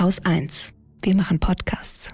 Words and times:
Haus 0.00 0.18
1. 0.24 0.74
Wir 1.02 1.14
machen 1.14 1.38
Podcasts. 1.38 2.12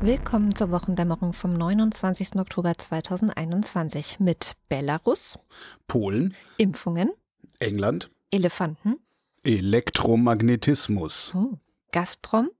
Willkommen 0.00 0.54
zur 0.56 0.70
Wochendämmerung 0.70 1.34
vom 1.34 1.52
29. 1.52 2.36
Oktober 2.36 2.72
2021 2.78 4.18
mit 4.18 4.54
Belarus, 4.70 5.38
Polen, 5.86 6.34
Impfungen, 6.56 7.10
England, 7.58 8.10
Elefanten, 8.32 8.96
Elektromagnetismus, 9.42 11.34
oh, 11.34 11.58
Gazprom, 11.92 12.50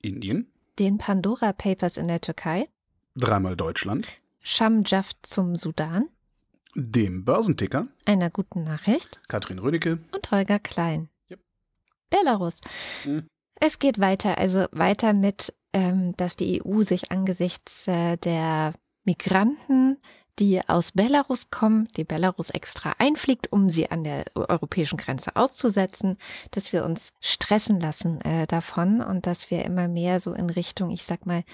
Indien, 0.00 0.46
den 0.78 0.96
Pandora 0.96 1.52
Papers 1.52 1.96
in 1.96 2.06
der 2.06 2.20
Türkei, 2.20 2.68
dreimal 3.16 3.56
Deutschland, 3.56 4.06
Schamjaft 4.40 5.16
zum 5.26 5.56
Sudan, 5.56 6.08
dem 6.76 7.24
Börsenticker, 7.24 7.88
einer 8.04 8.30
guten 8.30 8.62
Nachricht 8.62 9.20
Katrin 9.26 9.58
Rönecke. 9.58 9.98
und 10.14 10.30
Holger 10.30 10.60
Klein. 10.60 11.08
Yep. 11.32 11.40
Belarus. 12.10 12.60
Hm. 13.02 13.26
Es 13.56 13.80
geht 13.80 13.98
weiter, 13.98 14.38
also 14.38 14.66
weiter 14.70 15.12
mit, 15.14 15.52
ähm, 15.72 16.16
dass 16.16 16.36
die 16.36 16.62
EU 16.64 16.82
sich 16.82 17.10
angesichts 17.10 17.88
äh, 17.88 18.16
der 18.18 18.74
Migranten, 19.02 19.98
die 20.40 20.60
aus 20.66 20.92
Belarus 20.92 21.50
kommen, 21.50 21.88
die 21.96 22.04
Belarus 22.04 22.50
extra 22.50 22.94
einfliegt, 22.98 23.52
um 23.52 23.68
sie 23.68 23.90
an 23.90 24.04
der 24.04 24.24
europäischen 24.34 24.96
Grenze 24.96 25.36
auszusetzen, 25.36 26.16
dass 26.50 26.72
wir 26.72 26.84
uns 26.84 27.12
stressen 27.20 27.78
lassen 27.78 28.20
äh, 28.22 28.46
davon 28.46 29.02
und 29.02 29.26
dass 29.26 29.50
wir 29.50 29.64
immer 29.64 29.86
mehr 29.86 30.18
so 30.18 30.32
in 30.32 30.48
Richtung, 30.48 30.90
ich 30.90 31.04
sag 31.04 31.26
mal, 31.26 31.44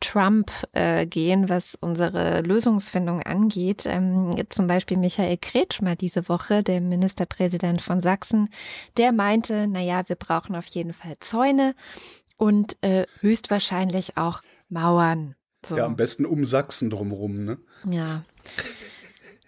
Trump 0.00 0.52
äh, 0.72 1.06
gehen, 1.06 1.48
was 1.48 1.74
unsere 1.74 2.42
Lösungsfindung 2.42 3.22
angeht. 3.22 3.86
Ähm, 3.86 4.36
zum 4.50 4.66
Beispiel 4.66 4.98
Michael 4.98 5.38
Kretschmer 5.38 5.96
diese 5.96 6.28
Woche, 6.28 6.62
der 6.62 6.82
Ministerpräsident 6.82 7.80
von 7.80 8.00
Sachsen, 8.00 8.50
der 8.98 9.12
meinte, 9.12 9.66
naja, 9.66 10.02
wir 10.06 10.16
brauchen 10.16 10.54
auf 10.54 10.66
jeden 10.66 10.92
Fall 10.92 11.16
Zäune 11.20 11.74
und 12.36 12.76
äh, 12.82 13.06
höchstwahrscheinlich 13.20 14.18
auch 14.18 14.42
Mauern. 14.68 15.34
So. 15.64 15.78
Ja, 15.78 15.86
am 15.86 15.96
besten 15.96 16.26
um 16.26 16.44
Sachsen 16.44 16.90
drumherum, 16.90 17.44
ne? 17.44 17.58
Ja. 17.90 18.22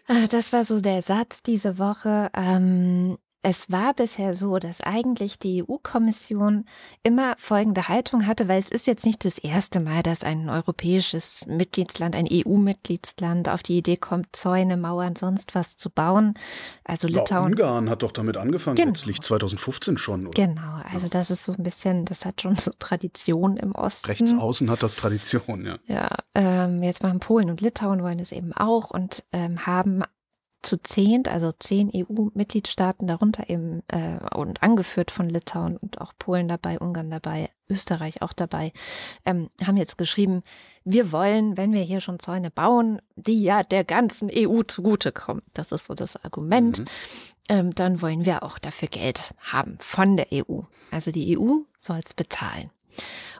Äh, 0.08 0.28
Das 0.28 0.52
war 0.52 0.64
so 0.64 0.80
der 0.80 1.02
Satz 1.02 1.42
diese 1.42 1.78
Woche. 1.78 2.30
Ähm, 2.34 3.18
es 3.42 3.70
war 3.70 3.94
bisher 3.94 4.34
so, 4.34 4.58
dass 4.58 4.80
eigentlich 4.80 5.38
die 5.38 5.62
EU-Kommission 5.62 6.64
immer 7.04 7.34
folgende 7.38 7.86
Haltung 7.88 8.26
hatte, 8.26 8.48
weil 8.48 8.58
es 8.58 8.70
ist 8.70 8.86
jetzt 8.88 9.06
nicht 9.06 9.24
das 9.24 9.38
erste 9.38 9.78
Mal, 9.78 10.02
dass 10.02 10.24
ein 10.24 10.48
europäisches 10.50 11.44
Mitgliedsland, 11.46 12.16
ein 12.16 12.26
EU-Mitgliedsland 12.28 13.48
auf 13.48 13.62
die 13.62 13.78
Idee 13.78 13.96
kommt, 13.96 14.28
Zäune, 14.32 14.76
Mauern, 14.76 15.14
sonst 15.16 15.54
was 15.54 15.76
zu 15.76 15.90
bauen. 15.90 16.34
Also 16.84 17.06
Ja, 17.08 17.20
Litauen. 17.20 17.52
Ungarn 17.52 17.88
hat 17.88 18.02
doch 18.02 18.12
damit 18.12 18.36
angefangen, 18.36 18.76
Genau. 18.76 18.88
letztlich 18.88 19.20
2015 19.20 19.96
schon. 19.98 20.26
Oder? 20.26 20.46
Genau, 20.46 20.80
also 20.92 21.08
das 21.08 21.30
ist 21.30 21.44
so 21.44 21.52
ein 21.52 21.62
bisschen, 21.62 22.04
das 22.04 22.24
hat 22.24 22.42
schon 22.42 22.56
so 22.56 22.72
Tradition 22.78 23.56
im 23.56 23.72
Osten. 23.74 24.08
Rechts 24.08 24.34
außen 24.34 24.70
hat 24.70 24.82
das 24.82 24.96
Tradition, 24.96 25.64
ja. 25.64 25.78
Ja, 25.86 26.08
ähm, 26.34 26.82
jetzt 26.82 27.02
machen 27.02 27.20
Polen 27.20 27.48
und 27.50 27.60
Litauen 27.60 28.02
wollen 28.02 28.18
es 28.18 28.32
eben 28.32 28.52
auch 28.52 28.90
und 28.90 29.24
ähm, 29.32 29.66
haben 29.66 30.02
zu 30.62 30.82
zehnt, 30.82 31.28
also 31.28 31.52
zehn 31.52 31.90
EU-Mitgliedstaaten, 31.94 33.06
darunter 33.06 33.48
eben 33.48 33.82
äh, 33.88 34.18
und 34.34 34.62
angeführt 34.62 35.10
von 35.10 35.28
Litauen 35.28 35.76
und 35.76 36.00
auch 36.00 36.12
Polen 36.18 36.48
dabei, 36.48 36.78
Ungarn 36.78 37.10
dabei, 37.10 37.50
Österreich 37.68 38.22
auch 38.22 38.32
dabei, 38.32 38.72
ähm, 39.24 39.50
haben 39.64 39.76
jetzt 39.76 39.98
geschrieben, 39.98 40.42
wir 40.84 41.12
wollen, 41.12 41.56
wenn 41.56 41.72
wir 41.72 41.82
hier 41.82 42.00
schon 42.00 42.18
Zäune 42.18 42.50
bauen, 42.50 43.00
die 43.16 43.42
ja 43.42 43.62
der 43.62 43.84
ganzen 43.84 44.30
EU 44.32 44.62
zugutekommen. 44.62 45.42
Das 45.54 45.72
ist 45.72 45.86
so 45.86 45.94
das 45.94 46.22
Argument. 46.24 46.80
Mhm. 46.80 46.84
Ähm, 47.48 47.74
dann 47.74 48.02
wollen 48.02 48.24
wir 48.24 48.42
auch 48.42 48.58
dafür 48.58 48.88
Geld 48.88 49.34
haben 49.38 49.78
von 49.80 50.16
der 50.16 50.28
EU. 50.32 50.62
Also 50.90 51.12
die 51.12 51.38
EU 51.38 51.58
soll 51.78 52.00
es 52.04 52.14
bezahlen. 52.14 52.70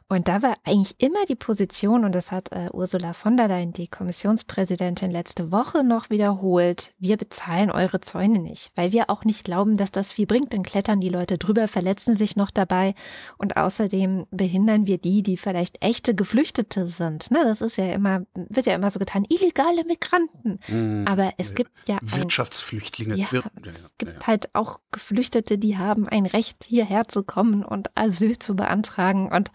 Und 0.08 0.28
da 0.28 0.40
war 0.42 0.54
eigentlich 0.64 0.94
immer 0.98 1.24
die 1.28 1.34
Position, 1.34 2.04
und 2.04 2.14
das 2.14 2.30
hat 2.30 2.52
äh, 2.52 2.68
Ursula 2.72 3.12
von 3.12 3.36
der 3.36 3.48
Leyen, 3.48 3.72
die 3.72 3.88
Kommissionspräsidentin, 3.88 5.10
letzte 5.10 5.50
Woche 5.50 5.82
noch 5.82 6.10
wiederholt, 6.10 6.92
wir 6.98 7.16
bezahlen 7.16 7.70
eure 7.70 8.00
Zäune 8.00 8.38
nicht, 8.38 8.70
weil 8.76 8.92
wir 8.92 9.10
auch 9.10 9.24
nicht 9.24 9.44
glauben, 9.44 9.76
dass 9.76 9.90
das 9.90 10.12
viel 10.12 10.26
bringt. 10.26 10.52
Dann 10.52 10.62
klettern 10.62 11.00
die 11.00 11.08
Leute 11.08 11.38
drüber, 11.38 11.66
verletzen 11.68 12.16
sich 12.16 12.36
noch 12.36 12.50
dabei 12.50 12.94
und 13.38 13.56
außerdem 13.56 14.26
behindern 14.30 14.86
wir 14.86 14.98
die, 14.98 15.22
die 15.22 15.36
vielleicht 15.36 15.82
echte 15.82 16.14
Geflüchtete 16.14 16.86
sind. 16.86 17.30
Ne, 17.30 17.40
das 17.44 17.60
ist 17.60 17.76
ja 17.76 17.92
immer, 17.92 18.22
wird 18.34 18.66
ja 18.66 18.74
immer 18.74 18.90
so 18.90 18.98
getan, 18.98 19.24
illegale 19.28 19.84
Migranten. 19.84 20.58
Mhm. 20.68 21.04
Aber 21.08 21.32
es 21.38 21.54
gibt 21.54 21.70
ja 21.88 21.96
ein 21.98 22.16
Wirtschaftsflüchtlinge. 22.16 23.16
ja, 23.16 23.26
Wir- 23.32 23.42
es 23.66 23.96
gibt 23.98 24.20
ja. 24.20 24.26
halt 24.26 24.54
auch 24.54 24.78
Geflüchtete, 24.92 25.58
die 25.58 25.78
haben 25.78 26.08
ein 26.08 26.26
Recht, 26.26 26.64
hierher 26.64 27.08
zu 27.08 27.24
kommen 27.24 27.64
und 27.64 27.90
Asyl 27.96 28.38
zu 28.38 28.54
beantragen. 28.54 29.30
Und 29.32 29.50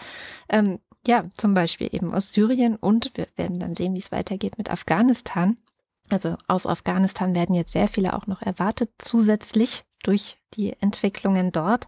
ähm, 0.51 0.79
ja, 1.07 1.25
zum 1.33 1.55
Beispiel 1.55 1.89
eben 1.91 2.13
aus 2.13 2.31
Syrien 2.31 2.75
und 2.75 3.11
wir 3.15 3.27
werden 3.35 3.59
dann 3.59 3.73
sehen, 3.73 3.95
wie 3.95 3.99
es 3.99 4.11
weitergeht 4.11 4.57
mit 4.57 4.69
Afghanistan. 4.69 5.57
Also 6.09 6.35
aus 6.47 6.67
Afghanistan 6.67 7.33
werden 7.33 7.55
jetzt 7.55 7.71
sehr 7.71 7.87
viele 7.87 8.13
auch 8.13 8.27
noch 8.27 8.41
erwartet, 8.41 8.91
zusätzlich 8.99 9.83
durch 10.03 10.37
die 10.53 10.73
Entwicklungen 10.81 11.51
dort. 11.51 11.87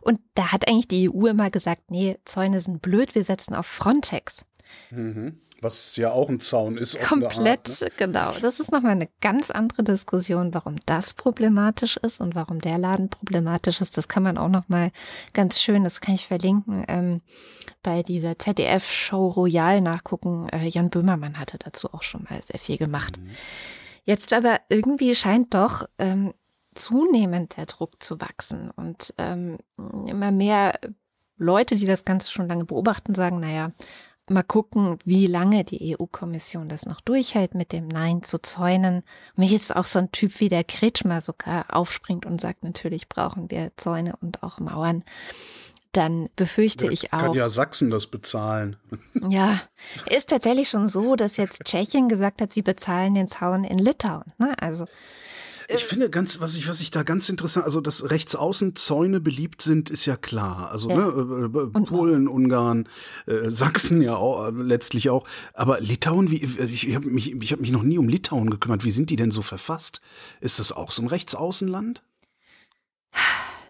Und 0.00 0.20
da 0.34 0.52
hat 0.52 0.68
eigentlich 0.68 0.88
die 0.88 1.08
EU 1.08 1.26
immer 1.26 1.50
gesagt, 1.50 1.90
nee, 1.90 2.18
Zäune 2.24 2.60
sind 2.60 2.82
blöd, 2.82 3.14
wir 3.14 3.24
setzen 3.24 3.54
auf 3.54 3.66
Frontex. 3.66 4.44
Mhm. 4.90 5.40
Was 5.62 5.96
ja 5.96 6.10
auch 6.10 6.28
ein 6.28 6.40
Zaun 6.40 6.76
ist. 6.76 7.00
Komplett, 7.00 7.68
Art, 7.68 7.80
ne? 7.82 7.88
genau. 7.96 8.30
Das 8.42 8.58
ist 8.58 8.72
nochmal 8.72 8.92
eine 8.92 9.08
ganz 9.20 9.52
andere 9.52 9.84
Diskussion, 9.84 10.52
warum 10.52 10.76
das 10.86 11.14
problematisch 11.14 11.96
ist 11.98 12.20
und 12.20 12.34
warum 12.34 12.60
der 12.60 12.78
Laden 12.78 13.08
problematisch 13.08 13.80
ist. 13.80 13.96
Das 13.96 14.08
kann 14.08 14.24
man 14.24 14.38
auch 14.38 14.48
nochmal 14.48 14.90
ganz 15.32 15.60
schön, 15.60 15.84
das 15.84 16.00
kann 16.00 16.16
ich 16.16 16.26
verlinken, 16.26 16.84
ähm, 16.88 17.20
bei 17.84 18.02
dieser 18.02 18.38
ZDF-Show 18.38 19.28
Royal 19.28 19.80
nachgucken. 19.80 20.48
Äh, 20.48 20.66
Jan 20.66 20.90
Böhmermann 20.90 21.38
hatte 21.38 21.58
dazu 21.58 21.94
auch 21.94 22.02
schon 22.02 22.26
mal 22.28 22.42
sehr 22.42 22.58
viel 22.58 22.76
gemacht. 22.76 23.18
Mhm. 23.18 23.30
Jetzt 24.04 24.32
aber 24.32 24.60
irgendwie 24.68 25.14
scheint 25.14 25.54
doch 25.54 25.84
ähm, 25.98 26.34
zunehmend 26.74 27.56
der 27.56 27.66
Druck 27.66 28.02
zu 28.02 28.20
wachsen 28.20 28.70
und 28.72 29.14
ähm, 29.18 29.58
immer 30.08 30.32
mehr 30.32 30.78
Leute, 31.36 31.76
die 31.76 31.86
das 31.86 32.04
Ganze 32.04 32.30
schon 32.30 32.48
lange 32.48 32.64
beobachten, 32.64 33.14
sagen, 33.14 33.40
naja, 33.40 33.70
mal 34.32 34.42
gucken, 34.42 34.98
wie 35.04 35.26
lange 35.26 35.64
die 35.64 35.96
EU-Kommission 35.96 36.68
das 36.68 36.86
noch 36.86 37.00
durchhält 37.00 37.54
mit 37.54 37.72
dem 37.72 37.88
Nein 37.88 38.22
zu 38.22 38.40
Zäunen. 38.40 39.02
Wenn 39.36 39.48
jetzt 39.48 39.74
auch 39.74 39.84
so 39.84 39.98
ein 39.98 40.12
Typ 40.12 40.40
wie 40.40 40.48
der 40.48 40.64
Kretschmer 40.64 41.20
sogar 41.20 41.66
aufspringt 41.74 42.26
und 42.26 42.40
sagt, 42.40 42.64
natürlich 42.64 43.08
brauchen 43.08 43.50
wir 43.50 43.72
Zäune 43.76 44.14
und 44.20 44.42
auch 44.42 44.58
Mauern, 44.58 45.04
dann 45.92 46.30
befürchte 46.36 46.86
Da 46.86 46.92
ich 46.92 47.10
Kann 47.10 47.30
auch. 47.30 47.34
ja 47.34 47.50
Sachsen 47.50 47.90
das 47.90 48.06
bezahlen. 48.06 48.76
Ja, 49.28 49.60
ist 50.10 50.30
tatsächlich 50.30 50.68
schon 50.68 50.88
so, 50.88 51.14
dass 51.14 51.36
jetzt 51.36 51.62
Tschechien 51.64 52.08
gesagt 52.08 52.42
hat, 52.42 52.52
sie 52.52 52.62
bezahlen 52.62 53.14
den 53.14 53.28
Zaun 53.28 53.62
in 53.62 53.78
Litauen. 53.78 54.24
Ne? 54.38 54.54
Also 54.58 54.86
Ich 55.74 55.84
finde 55.84 56.10
ganz, 56.10 56.40
was 56.40 56.56
ich, 56.56 56.68
was 56.68 56.80
ich 56.80 56.90
da 56.90 57.02
ganz 57.02 57.28
interessant, 57.28 57.64
also 57.64 57.80
dass 57.80 58.10
rechtsaußen 58.10 58.76
Zäune 58.76 59.20
beliebt 59.20 59.62
sind, 59.62 59.90
ist 59.90 60.06
ja 60.06 60.16
klar. 60.16 60.70
Also 60.70 60.90
Ja. 60.90 60.96
ne, 60.96 61.50
äh, 61.54 61.78
äh, 61.78 61.84
Polen, 61.84 62.28
Ungarn, 62.28 62.88
äh, 63.26 63.50
Sachsen 63.50 64.02
ja 64.02 64.16
auch, 64.16 64.48
äh, 64.48 64.50
letztlich 64.50 65.10
auch. 65.10 65.26
Aber 65.54 65.80
Litauen, 65.80 66.30
wie 66.30 66.42
ich 66.42 66.94
habe 66.94 67.08
mich, 67.08 67.32
ich 67.32 67.52
habe 67.52 67.62
mich 67.62 67.72
noch 67.72 67.82
nie 67.82 67.98
um 67.98 68.08
Litauen 68.08 68.50
gekümmert. 68.50 68.84
Wie 68.84 68.90
sind 68.90 69.10
die 69.10 69.16
denn 69.16 69.30
so 69.30 69.42
verfasst? 69.42 70.00
Ist 70.40 70.58
das 70.58 70.72
auch 70.72 70.90
so 70.90 71.02
ein 71.02 71.08
Rechtsaußenland? 71.08 72.02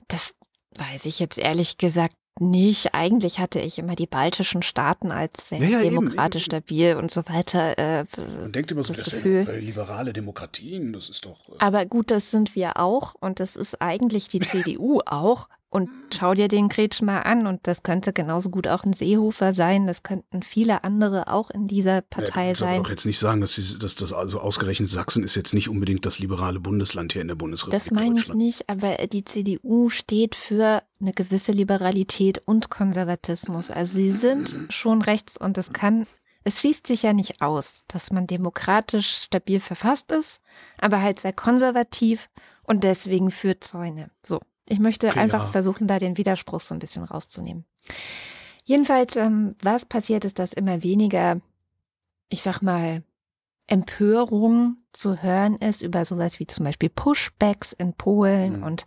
Das 0.09 0.35
weiß 0.77 1.05
ich 1.07 1.19
jetzt 1.19 1.39
ehrlich 1.39 1.79
gesagt 1.79 2.15
nicht. 2.41 2.95
Eigentlich 2.95 3.39
hatte 3.39 3.61
ich 3.61 3.79
immer 3.79 3.95
die 3.95 4.07
baltischen 4.07 4.63
Staaten 4.63 5.11
als 5.13 5.49
sehr 5.49 5.59
Ja, 5.59 5.69
ja, 5.69 5.81
eben, 5.83 5.91
demokratisch 5.97 6.45
eben. 6.45 6.51
stabil 6.63 6.97
und 6.97 7.11
so 7.11 7.23
weiter. 7.29 7.79
Äh, 7.79 8.05
Man 8.17 8.53
denkt 8.53 8.71
immer 8.73 8.85
so, 8.85 8.93
das 8.93 9.05
das, 9.07 9.15
Gefühl. 9.15 9.45
sind 9.45 9.61
liberale 9.61 10.13
Demokratien. 10.13 10.93
Das 10.93 11.09
ist 11.09 11.25
doch. 11.27 11.49
Äh, 11.49 11.53
aber 11.59 11.87
gut, 11.87 12.11
das 12.11 12.31
sind 12.31 12.55
wir 12.55 12.79
auch 12.79 13.15
und 13.21 13.41
das 13.41 13.57
ist 13.57 13.81
eigentlich 13.83 14.29
die 14.29 14.41
CDU 14.41 15.01
auch. 15.07 15.49
Und 15.73 15.89
schau 16.15 16.35
dir 16.35 16.49
den 16.49 16.69
Kretschmer 16.69 17.25
an 17.25 17.47
und 17.47 17.61
das 17.67 17.83
könnte 17.83 18.13
genauso 18.13 18.51
gut 18.51 18.69
auch 18.69 18.85
ein 18.85 18.93
Seehofer 18.93 19.55
sein. 19.55 19.87
Das 19.87 20.03
könnten 20.03 20.43
viele 20.43 20.85
andere 20.85 21.29
auch 21.29 21.49
in 21.49 21.67
dieser 21.67 21.95
Ja, 21.95 22.01
Partei 22.03 22.49
willst 22.49 22.63
aber 22.63 22.73
sein. 22.73 22.83
doch 22.83 22.91
jetzt 22.91 23.07
nicht 23.07 23.19
sagen, 23.19 23.41
dass, 23.41 23.55
sie, 23.55 23.79
dass 23.79 23.95
das 23.95 24.13
also 24.13 24.39
ausgerechnet 24.41 24.91
Sachsen 24.91 25.25
ist 25.25 25.35
jetzt 25.35 25.55
nicht 25.55 25.71
unbedingt 25.71 26.05
das 26.05 26.19
liberale 26.19 26.61
Bundesland 26.61 27.15
hier 27.15 27.23
in 27.23 27.29
der 27.29 27.37
Bundesrepublik 27.37 27.81
Das 27.81 27.91
meine 27.91 28.21
ich 28.21 28.35
nicht, 28.35 28.69
aber 28.69 28.99
die 29.07 29.25
CDU 29.25 29.89
steht 29.89 30.35
für 30.35 30.83
eine 31.01 31.13
gewisse 31.15 31.53
Liberalität 31.53 32.43
und 32.45 32.69
Konservatismus. 32.69 33.71
Also 33.71 33.95
sie 33.95 34.13
sind 34.13 34.59
schon 34.69 35.01
rechts 35.01 35.39
und 35.39 35.57
es 35.57 35.73
kann, 35.73 36.07
es 36.45 36.61
schließt 36.61 36.87
sich 36.87 37.03
ja 37.03 37.15
nicht 37.15 37.41
aus, 37.41 37.85
dass 37.89 38.13
man 38.13 38.27
demokratisch 38.27 39.23
stabil 39.23 39.59
verfasst 39.59 40.13
ist, 40.13 40.43
aber 40.79 41.01
halt 41.01 41.19
sehr 41.19 41.33
konservativ 41.33 42.29
und 42.63 42.85
deswegen 42.85 43.31
für 43.31 43.59
Zäune. 43.59 44.11
So, 44.23 44.39
Ich 44.69 44.79
möchte 44.79 45.09
Okay, 45.09 45.19
einfach 45.19 45.51
versuchen, 45.53 45.87
da 45.87 45.99
den 45.99 46.17
Widerspruch 46.17 46.61
so 46.61 46.75
ein 46.75 46.79
bisschen 46.79 47.05
rauszunehmen. 47.05 47.65
Jedenfalls, 48.65 49.17
ähm, 49.17 49.57
was 49.61 49.87
passiert 49.87 50.25
ist, 50.25 50.39
dass 50.39 50.53
immer 50.53 50.83
weniger, 50.83 51.41
ich 52.29 52.43
sag 52.43 52.63
mal, 52.63 53.03
Empörung 53.69 54.77
zu 54.93 55.23
hören 55.23 55.57
ist 55.57 55.83
über 55.83 56.05
sowas 56.05 56.39
wie 56.39 56.47
zum 56.47 56.65
Beispiel 56.65 56.91
Pushbacks 56.91 57.73
in 57.73 57.95
Polen 57.95 58.59
Mhm. 58.59 58.63
und 58.65 58.87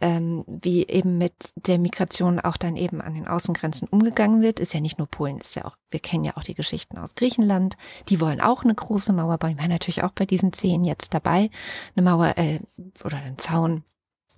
ähm, 0.00 0.44
wie 0.46 0.86
eben 0.86 1.18
mit 1.18 1.34
der 1.54 1.78
Migration 1.78 2.40
auch 2.40 2.56
dann 2.56 2.76
eben 2.76 3.00
an 3.00 3.14
den 3.14 3.28
Außengrenzen 3.28 3.86
umgegangen 3.86 4.40
wird. 4.42 4.58
Ist 4.60 4.74
ja 4.74 4.80
nicht 4.80 4.98
nur 4.98 5.06
Polen, 5.06 5.38
ist 5.38 5.54
ja 5.54 5.64
auch, 5.66 5.76
wir 5.90 6.00
kennen 6.00 6.24
ja 6.24 6.36
auch 6.36 6.42
die 6.42 6.54
Geschichten 6.54 6.98
aus 6.98 7.14
Griechenland. 7.14 7.76
Die 8.08 8.20
wollen 8.20 8.40
auch 8.40 8.64
eine 8.64 8.74
große 8.74 9.12
Mauer 9.12 9.38
bauen. 9.38 9.52
Die 9.52 9.58
waren 9.58 9.70
natürlich 9.70 10.02
auch 10.02 10.12
bei 10.12 10.26
diesen 10.26 10.52
zehn 10.52 10.82
jetzt 10.84 11.14
dabei. 11.14 11.50
Eine 11.94 12.10
Mauer 12.10 12.36
äh, 12.36 12.58
oder 13.04 13.18
einen 13.18 13.38
Zaun 13.38 13.84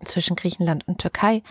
zwischen 0.05 0.37
Griechenland 0.37 0.87
und 0.87 0.99
Türkei. 0.99 1.43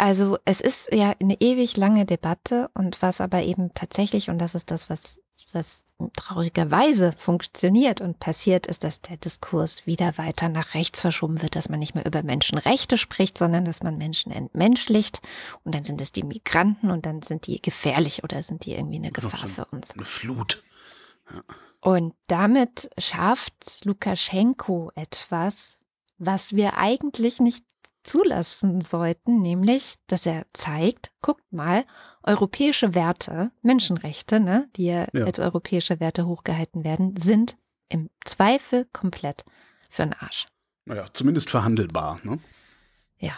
Also 0.00 0.38
es 0.46 0.62
ist 0.62 0.90
ja 0.94 1.14
eine 1.20 1.38
ewig 1.42 1.76
lange 1.76 2.06
Debatte 2.06 2.70
und 2.72 3.02
was 3.02 3.20
aber 3.20 3.42
eben 3.42 3.74
tatsächlich, 3.74 4.30
und 4.30 4.38
das 4.38 4.54
ist 4.54 4.70
das, 4.70 4.88
was, 4.88 5.20
was 5.52 5.84
traurigerweise 6.16 7.12
funktioniert 7.12 8.00
und 8.00 8.18
passiert, 8.18 8.66
ist, 8.66 8.82
dass 8.82 9.02
der 9.02 9.18
Diskurs 9.18 9.86
wieder 9.86 10.16
weiter 10.16 10.48
nach 10.48 10.72
rechts 10.72 11.02
verschoben 11.02 11.42
wird, 11.42 11.54
dass 11.54 11.68
man 11.68 11.80
nicht 11.80 11.94
mehr 11.94 12.06
über 12.06 12.22
Menschenrechte 12.22 12.96
spricht, 12.96 13.36
sondern 13.36 13.66
dass 13.66 13.82
man 13.82 13.98
Menschen 13.98 14.32
entmenschlicht 14.32 15.20
und 15.64 15.74
dann 15.74 15.84
sind 15.84 16.00
es 16.00 16.12
die 16.12 16.22
Migranten 16.22 16.90
und 16.90 17.04
dann 17.04 17.20
sind 17.20 17.46
die 17.46 17.60
gefährlich 17.60 18.24
oder 18.24 18.42
sind 18.42 18.64
die 18.64 18.72
irgendwie 18.72 18.96
eine 18.96 19.12
Gefahr 19.12 19.48
für 19.50 19.66
uns. 19.66 19.92
Eine 19.92 20.06
Flut. 20.06 20.62
Und 21.82 22.14
damit 22.26 22.88
schafft 22.96 23.84
Lukaschenko 23.84 24.92
etwas, 24.94 25.80
was 26.16 26.54
wir 26.54 26.78
eigentlich 26.78 27.40
nicht 27.40 27.64
zulassen 28.02 28.80
sollten, 28.80 29.42
nämlich, 29.42 29.96
dass 30.06 30.26
er 30.26 30.46
zeigt, 30.52 31.12
guckt 31.22 31.52
mal, 31.52 31.84
europäische 32.22 32.94
Werte, 32.94 33.50
Menschenrechte, 33.62 34.40
ne, 34.40 34.68
die 34.76 34.86
ja, 34.86 35.06
Ja. 35.12 35.24
als 35.24 35.38
europäische 35.38 36.00
Werte 36.00 36.26
hochgehalten 36.26 36.84
werden, 36.84 37.14
sind 37.18 37.56
im 37.88 38.08
Zweifel 38.24 38.86
komplett 38.92 39.44
für 39.88 40.02
den 40.02 40.14
Arsch. 40.14 40.46
Naja, 40.84 41.06
zumindest 41.12 41.50
verhandelbar. 41.50 42.20
Ne? 42.22 42.38
Ja. 43.18 43.34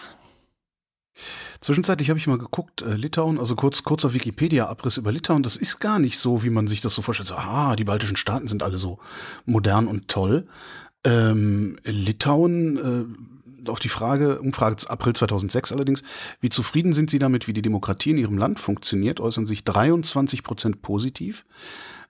Zwischenzeitlich 1.61 2.09
habe 2.09 2.19
ich 2.19 2.26
mal 2.26 2.38
geguckt, 2.38 2.82
äh, 2.82 2.94
Litauen, 2.94 3.38
also 3.38 3.55
kurz, 3.55 3.82
kurzer 3.82 4.14
Wikipedia-Abriss 4.14 4.97
über 4.97 5.12
Litauen, 5.12 5.43
das 5.43 5.56
ist 5.56 5.79
gar 5.79 5.99
nicht 5.99 6.19
so, 6.19 6.43
wie 6.43 6.50
man 6.50 6.67
sich 6.67 6.81
das 6.81 6.94
so 6.94 7.03
vorstellt. 7.03 7.29
So, 7.29 7.37
ah, 7.37 7.76
die 7.76 7.85
baltischen 7.85 8.17
Staaten 8.17 8.49
sind 8.49 8.62
alle 8.62 8.79
so 8.79 8.99
modern 9.44 9.87
und 9.87 10.09
toll. 10.09 10.47
Ähm, 11.05 11.79
Litauen, 11.85 12.76
äh, 12.76 13.42
auf 13.69 13.79
die 13.79 13.88
Frage, 13.88 14.41
Umfrage 14.41 14.88
April 14.88 15.14
2006 15.14 15.73
allerdings, 15.73 16.03
wie 16.41 16.49
zufrieden 16.49 16.93
sind 16.93 17.11
Sie 17.11 17.19
damit, 17.19 17.49
wie 17.49 17.53
die 17.53 17.62
Demokratie 17.62 18.11
in 18.11 18.19
Ihrem 18.19 18.38
Land 18.38 18.59
funktioniert, 18.59 19.20
äußern 19.20 19.47
sich 19.47 19.64
23 19.64 20.43
Prozent 20.43 20.82
positiv. 20.82 21.44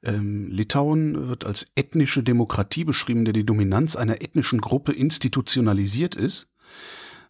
Ähm, 0.03 0.49
Litauen 0.51 1.29
wird 1.29 1.45
als 1.45 1.67
ethnische 1.77 2.23
Demokratie 2.23 2.85
beschrieben, 2.85 3.25
der 3.25 3.35
die 3.35 3.47
Dominanz 3.47 3.97
einer 3.97 4.23
ethnischen 4.23 4.61
Gruppe 4.61 4.93
institutionalisiert 4.93 6.15
ist 6.15 6.49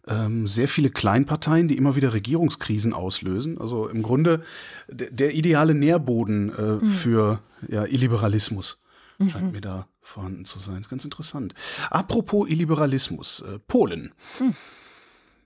ähm, 0.07 0.47
sehr 0.47 0.67
viele 0.67 0.89
Kleinparteien, 0.89 1.67
die 1.67 1.77
immer 1.77 1.95
wieder 1.95 2.13
Regierungskrisen 2.13 2.93
auslösen. 2.93 3.57
Also 3.57 3.87
im 3.87 4.03
Grunde 4.03 4.41
der, 4.89 5.11
der 5.11 5.33
ideale 5.33 5.73
Nährboden 5.73 6.49
äh, 6.53 6.85
für 6.85 7.39
ja, 7.67 7.85
Illiberalismus 7.85 8.82
scheint 9.29 9.51
mir 9.51 9.61
da 9.61 9.87
vorhanden 10.01 10.45
zu 10.45 10.59
sein. 10.59 10.85
Ganz 10.89 11.05
interessant. 11.05 11.53
Apropos 11.89 12.49
Illiberalismus, 12.49 13.41
äh, 13.41 13.59
Polen. 13.59 14.13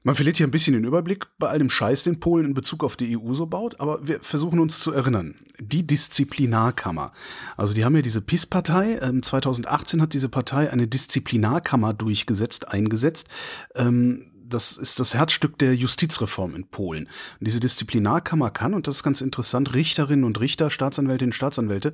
Man 0.03 0.15
verliert 0.15 0.37
hier 0.37 0.47
ein 0.47 0.51
bisschen 0.51 0.73
den 0.73 0.85
Überblick 0.85 1.25
bei 1.37 1.49
all 1.49 1.57
dem 1.57 1.69
Scheiß, 1.69 2.03
den 2.03 2.21
Polen 2.21 2.45
in 2.45 2.53
Bezug 2.53 2.83
auf 2.83 2.95
die 2.95 3.17
EU 3.17 3.33
so 3.33 3.45
baut, 3.45 3.81
aber 3.81 4.07
wir 4.07 4.21
versuchen 4.21 4.59
uns 4.59 4.79
zu 4.79 4.93
erinnern. 4.93 5.35
Die 5.59 5.85
Disziplinarkammer. 5.85 7.11
Also 7.57 7.73
die 7.73 7.83
haben 7.83 7.95
ja 7.95 8.01
diese 8.01 8.21
PIS-Partei. 8.21 8.99
Ähm, 9.01 9.21
2018 9.21 10.01
hat 10.01 10.13
diese 10.13 10.29
Partei 10.29 10.71
eine 10.71 10.87
Disziplinarkammer 10.87 11.93
durchgesetzt, 11.93 12.69
eingesetzt. 12.69 13.27
Ähm, 13.75 14.31
das 14.45 14.77
ist 14.77 14.99
das 15.01 15.13
Herzstück 15.13 15.57
der 15.57 15.75
Justizreform 15.75 16.55
in 16.55 16.67
Polen. 16.67 17.09
Und 17.39 17.45
diese 17.45 17.59
Disziplinarkammer 17.59 18.49
kann, 18.49 18.73
und 18.73 18.87
das 18.87 18.97
ist 18.97 19.03
ganz 19.03 19.19
interessant, 19.19 19.73
Richterinnen 19.73 20.23
und 20.23 20.39
Richter, 20.39 20.69
Staatsanwältinnen 20.69 21.31
und 21.31 21.35
Staatsanwälte 21.35 21.93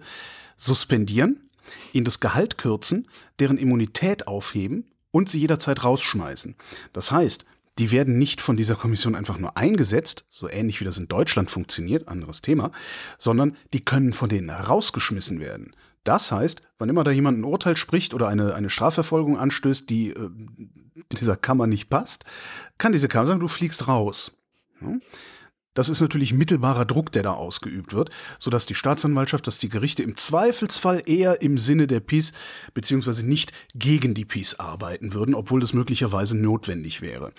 suspendieren, 0.55 1.49
ihnen 1.91 2.05
das 2.05 2.19
Gehalt 2.19 2.57
kürzen, 2.57 3.07
deren 3.39 3.57
Immunität 3.57 4.27
aufheben 4.27 4.91
und 5.11 5.29
sie 5.29 5.39
jederzeit 5.39 5.83
rausschmeißen. 5.83 6.55
Das 6.91 7.11
heißt, 7.11 7.45
die 7.79 7.91
werden 7.91 8.17
nicht 8.17 8.41
von 8.41 8.57
dieser 8.57 8.75
Kommission 8.75 9.15
einfach 9.15 9.37
nur 9.37 9.57
eingesetzt, 9.57 10.25
so 10.29 10.47
ähnlich 10.47 10.79
wie 10.79 10.85
das 10.85 10.97
in 10.97 11.07
Deutschland 11.07 11.49
funktioniert, 11.49 12.07
anderes 12.07 12.41
Thema, 12.41 12.71
sondern 13.17 13.55
die 13.73 13.83
können 13.83 14.13
von 14.13 14.29
denen 14.29 14.49
herausgeschmissen 14.49 15.39
werden. 15.39 15.75
Das 16.03 16.31
heißt, 16.31 16.61
wann 16.77 16.89
immer 16.89 17.03
da 17.03 17.11
jemand 17.11 17.39
ein 17.39 17.45
Urteil 17.45 17.77
spricht 17.77 18.13
oder 18.13 18.27
eine, 18.27 18.53
eine 18.53 18.69
Strafverfolgung 18.69 19.37
anstößt, 19.37 19.89
die 19.89 20.09
äh, 20.09 20.29
dieser 21.17 21.37
Kammer 21.37 21.65
nicht 21.65 21.89
passt, 21.89 22.25
kann 22.77 22.91
diese 22.91 23.07
Kammer 23.07 23.27
sagen, 23.27 23.39
du 23.39 23.47
fliegst 23.47 23.87
raus. 23.87 24.37
Ja? 24.81 24.97
Das 25.73 25.89
ist 25.89 26.01
natürlich 26.01 26.33
mittelbarer 26.33 26.85
Druck, 26.85 27.11
der 27.11 27.23
da 27.23 27.33
ausgeübt 27.33 27.93
wird, 27.93 28.09
sodass 28.39 28.65
die 28.65 28.75
Staatsanwaltschaft, 28.75 29.47
dass 29.47 29.59
die 29.59 29.69
Gerichte 29.69 30.03
im 30.03 30.17
Zweifelsfall 30.17 31.03
eher 31.05 31.41
im 31.41 31.57
Sinne 31.57 31.87
der 31.87 31.99
PiS 31.99 32.33
beziehungsweise 32.73 33.25
nicht 33.25 33.53
gegen 33.73 34.13
die 34.13 34.25
PiS 34.25 34.59
arbeiten 34.59 35.13
würden, 35.13 35.35
obwohl 35.35 35.59
das 35.59 35.73
möglicherweise 35.73 36.37
notwendig 36.37 37.01
wäre. 37.01 37.31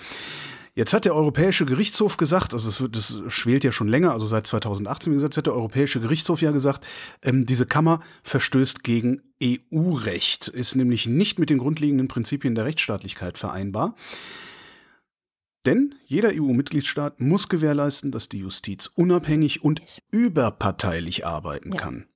Jetzt 0.76 0.92
hat 0.92 1.04
der 1.04 1.14
Europäische 1.14 1.66
Gerichtshof 1.66 2.16
gesagt, 2.16 2.52
also 2.52 2.68
es 2.68 2.80
wird, 2.80 2.96
das 2.96 3.22
schwelt 3.28 3.62
ja 3.62 3.70
schon 3.70 3.86
länger, 3.86 4.10
also 4.10 4.26
seit 4.26 4.44
2018, 4.44 5.12
wie 5.12 5.16
gesagt, 5.16 5.36
hat 5.36 5.46
der 5.46 5.54
Europäische 5.54 6.00
Gerichtshof 6.00 6.42
ja 6.42 6.50
gesagt, 6.50 6.84
ähm, 7.22 7.46
diese 7.46 7.64
Kammer 7.64 8.00
verstößt 8.24 8.82
gegen 8.82 9.22
EU-Recht, 9.40 10.48
ist 10.48 10.74
nämlich 10.74 11.06
nicht 11.06 11.38
mit 11.38 11.48
den 11.48 11.58
grundlegenden 11.58 12.08
Prinzipien 12.08 12.56
der 12.56 12.64
Rechtsstaatlichkeit 12.64 13.38
vereinbar. 13.38 13.94
Denn 15.66 15.94
jeder 16.06 16.30
EU-Mitgliedstaat 16.34 17.20
muss 17.20 17.48
gewährleisten, 17.48 18.12
dass 18.12 18.28
die 18.28 18.38
Justiz 18.38 18.86
unabhängig 18.94 19.62
und 19.64 19.80
überparteilich 20.10 21.26
arbeiten 21.26 21.72
Ja. 21.72 21.80
kann. 21.80 22.06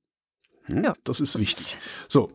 Hm? 0.64 0.84
Ja. 0.84 0.94
Das 1.04 1.20
ist 1.20 1.38
wichtig. 1.38 1.78
So, 2.08 2.30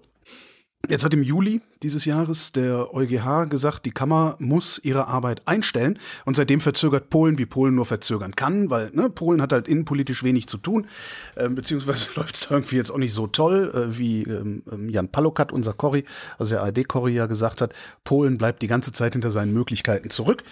jetzt 0.89 1.03
hat 1.05 1.13
im 1.13 1.23
Juli 1.23 1.61
dieses 1.83 2.05
Jahres 2.05 2.51
der 2.51 2.93
EuGH 2.93 3.49
gesagt, 3.49 3.85
die 3.85 3.91
Kammer 3.91 4.35
muss 4.39 4.79
ihre 4.83 5.07
Arbeit 5.07 5.41
einstellen 5.45 5.99
und 6.25 6.35
seitdem 6.35 6.61
verzögert 6.61 7.09
Polen, 7.09 7.37
wie 7.37 7.45
Polen 7.45 7.75
nur 7.75 7.85
verzögern 7.85 8.35
kann, 8.35 8.69
weil 8.69 8.89
ne, 8.93 9.09
Polen 9.09 9.41
hat 9.41 9.51
halt 9.51 9.67
innenpolitisch 9.67 10.23
wenig 10.23 10.47
zu 10.47 10.57
tun, 10.57 10.87
ähm, 11.35 11.55
beziehungsweise 11.55 12.09
läuft 12.15 12.35
es 12.35 12.49
irgendwie 12.49 12.77
jetzt 12.77 12.89
auch 12.89 12.97
nicht 12.97 13.13
so 13.13 13.27
toll, 13.27 13.71
äh, 13.73 13.97
wie 13.97 14.23
ähm, 14.23 14.63
ähm, 14.71 14.89
Jan 14.89 15.09
Palokat, 15.09 15.51
unser 15.51 15.73
Corrie, 15.73 16.05
also 16.39 16.55
der 16.55 16.63
ARD-Corrie 16.63 17.13
ja 17.13 17.25
gesagt 17.25 17.61
hat, 17.61 17.73
Polen 18.03 18.37
bleibt 18.37 18.61
die 18.61 18.67
ganze 18.67 18.91
Zeit 18.91 19.13
hinter 19.13 19.31
seinen 19.31 19.53
Möglichkeiten 19.53 20.09
zurück. 20.09 20.43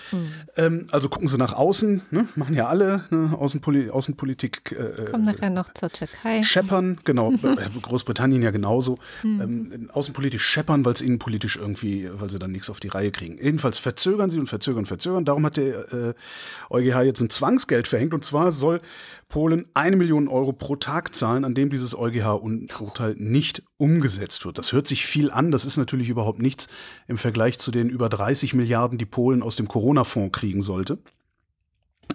Ähm, 0.57 0.87
also 0.91 1.09
gucken 1.09 1.27
sie 1.27 1.37
nach 1.37 1.53
außen, 1.53 2.01
ne, 2.11 2.27
machen 2.35 2.55
ja 2.55 2.67
alle 2.67 3.05
ne, 3.09 3.35
Außenpoli 3.37 3.89
Außenpolitik. 3.89 4.71
Äh, 4.71 5.05
Kommen 5.05 5.25
nachher 5.25 5.49
noch 5.49 5.73
zur 5.73 5.89
Türkei. 5.89 6.43
Scheppern, 6.43 6.99
genau, 7.03 7.31
äh, 7.43 7.55
Großbritannien 7.81 8.41
ja 8.41 8.51
genauso. 8.51 8.99
Ähm, 9.23 9.89
außenpolitisch 9.93 10.43
scheppern, 10.43 10.83
weil 10.85 10.93
es 10.93 11.01
innenpolitisch 11.21 11.57
irgendwie, 11.57 12.09
weil 12.11 12.29
sie 12.29 12.39
dann 12.39 12.51
nichts 12.51 12.69
auf 12.69 12.79
die 12.79 12.87
Reihe 12.87 13.11
kriegen. 13.11 13.37
Jedenfalls 13.41 13.77
verzögern 13.77 14.29
sie 14.29 14.39
und 14.39 14.47
verzögern, 14.47 14.85
verzögern. 14.85 15.25
Darum 15.25 15.45
hat 15.45 15.57
der 15.57 15.93
äh, 15.93 16.13
EuGH 16.69 17.03
jetzt 17.03 17.21
ein 17.21 17.29
Zwangsgeld 17.29 17.87
verhängt 17.87 18.13
und 18.13 18.25
zwar 18.25 18.51
soll 18.51 18.81
Polen 19.29 19.65
eine 19.73 19.95
Million 19.95 20.27
Euro 20.27 20.51
pro 20.51 20.75
Tag 20.75 21.15
zahlen, 21.15 21.45
an 21.45 21.53
dem 21.53 21.69
dieses 21.69 21.95
EuGH-Urteil 21.95 23.15
nicht 23.17 23.63
umgesetzt 23.77 24.45
wird. 24.45 24.57
Das 24.57 24.73
hört 24.73 24.87
sich 24.87 25.05
viel 25.05 25.31
an, 25.31 25.51
das 25.51 25.65
ist 25.65 25.77
natürlich 25.77 26.09
überhaupt 26.09 26.41
nichts 26.41 26.67
im 27.07 27.17
Vergleich 27.17 27.59
zu 27.59 27.71
den 27.71 27.89
über 27.89 28.09
30 28.09 28.53
Milliarden, 28.53 28.97
die 28.97 29.05
Polen 29.05 29.43
aus 29.43 29.55
dem 29.55 29.67
Corona-Fonds 29.67 30.37
kriegen 30.37 30.61
sollte. 30.61 30.97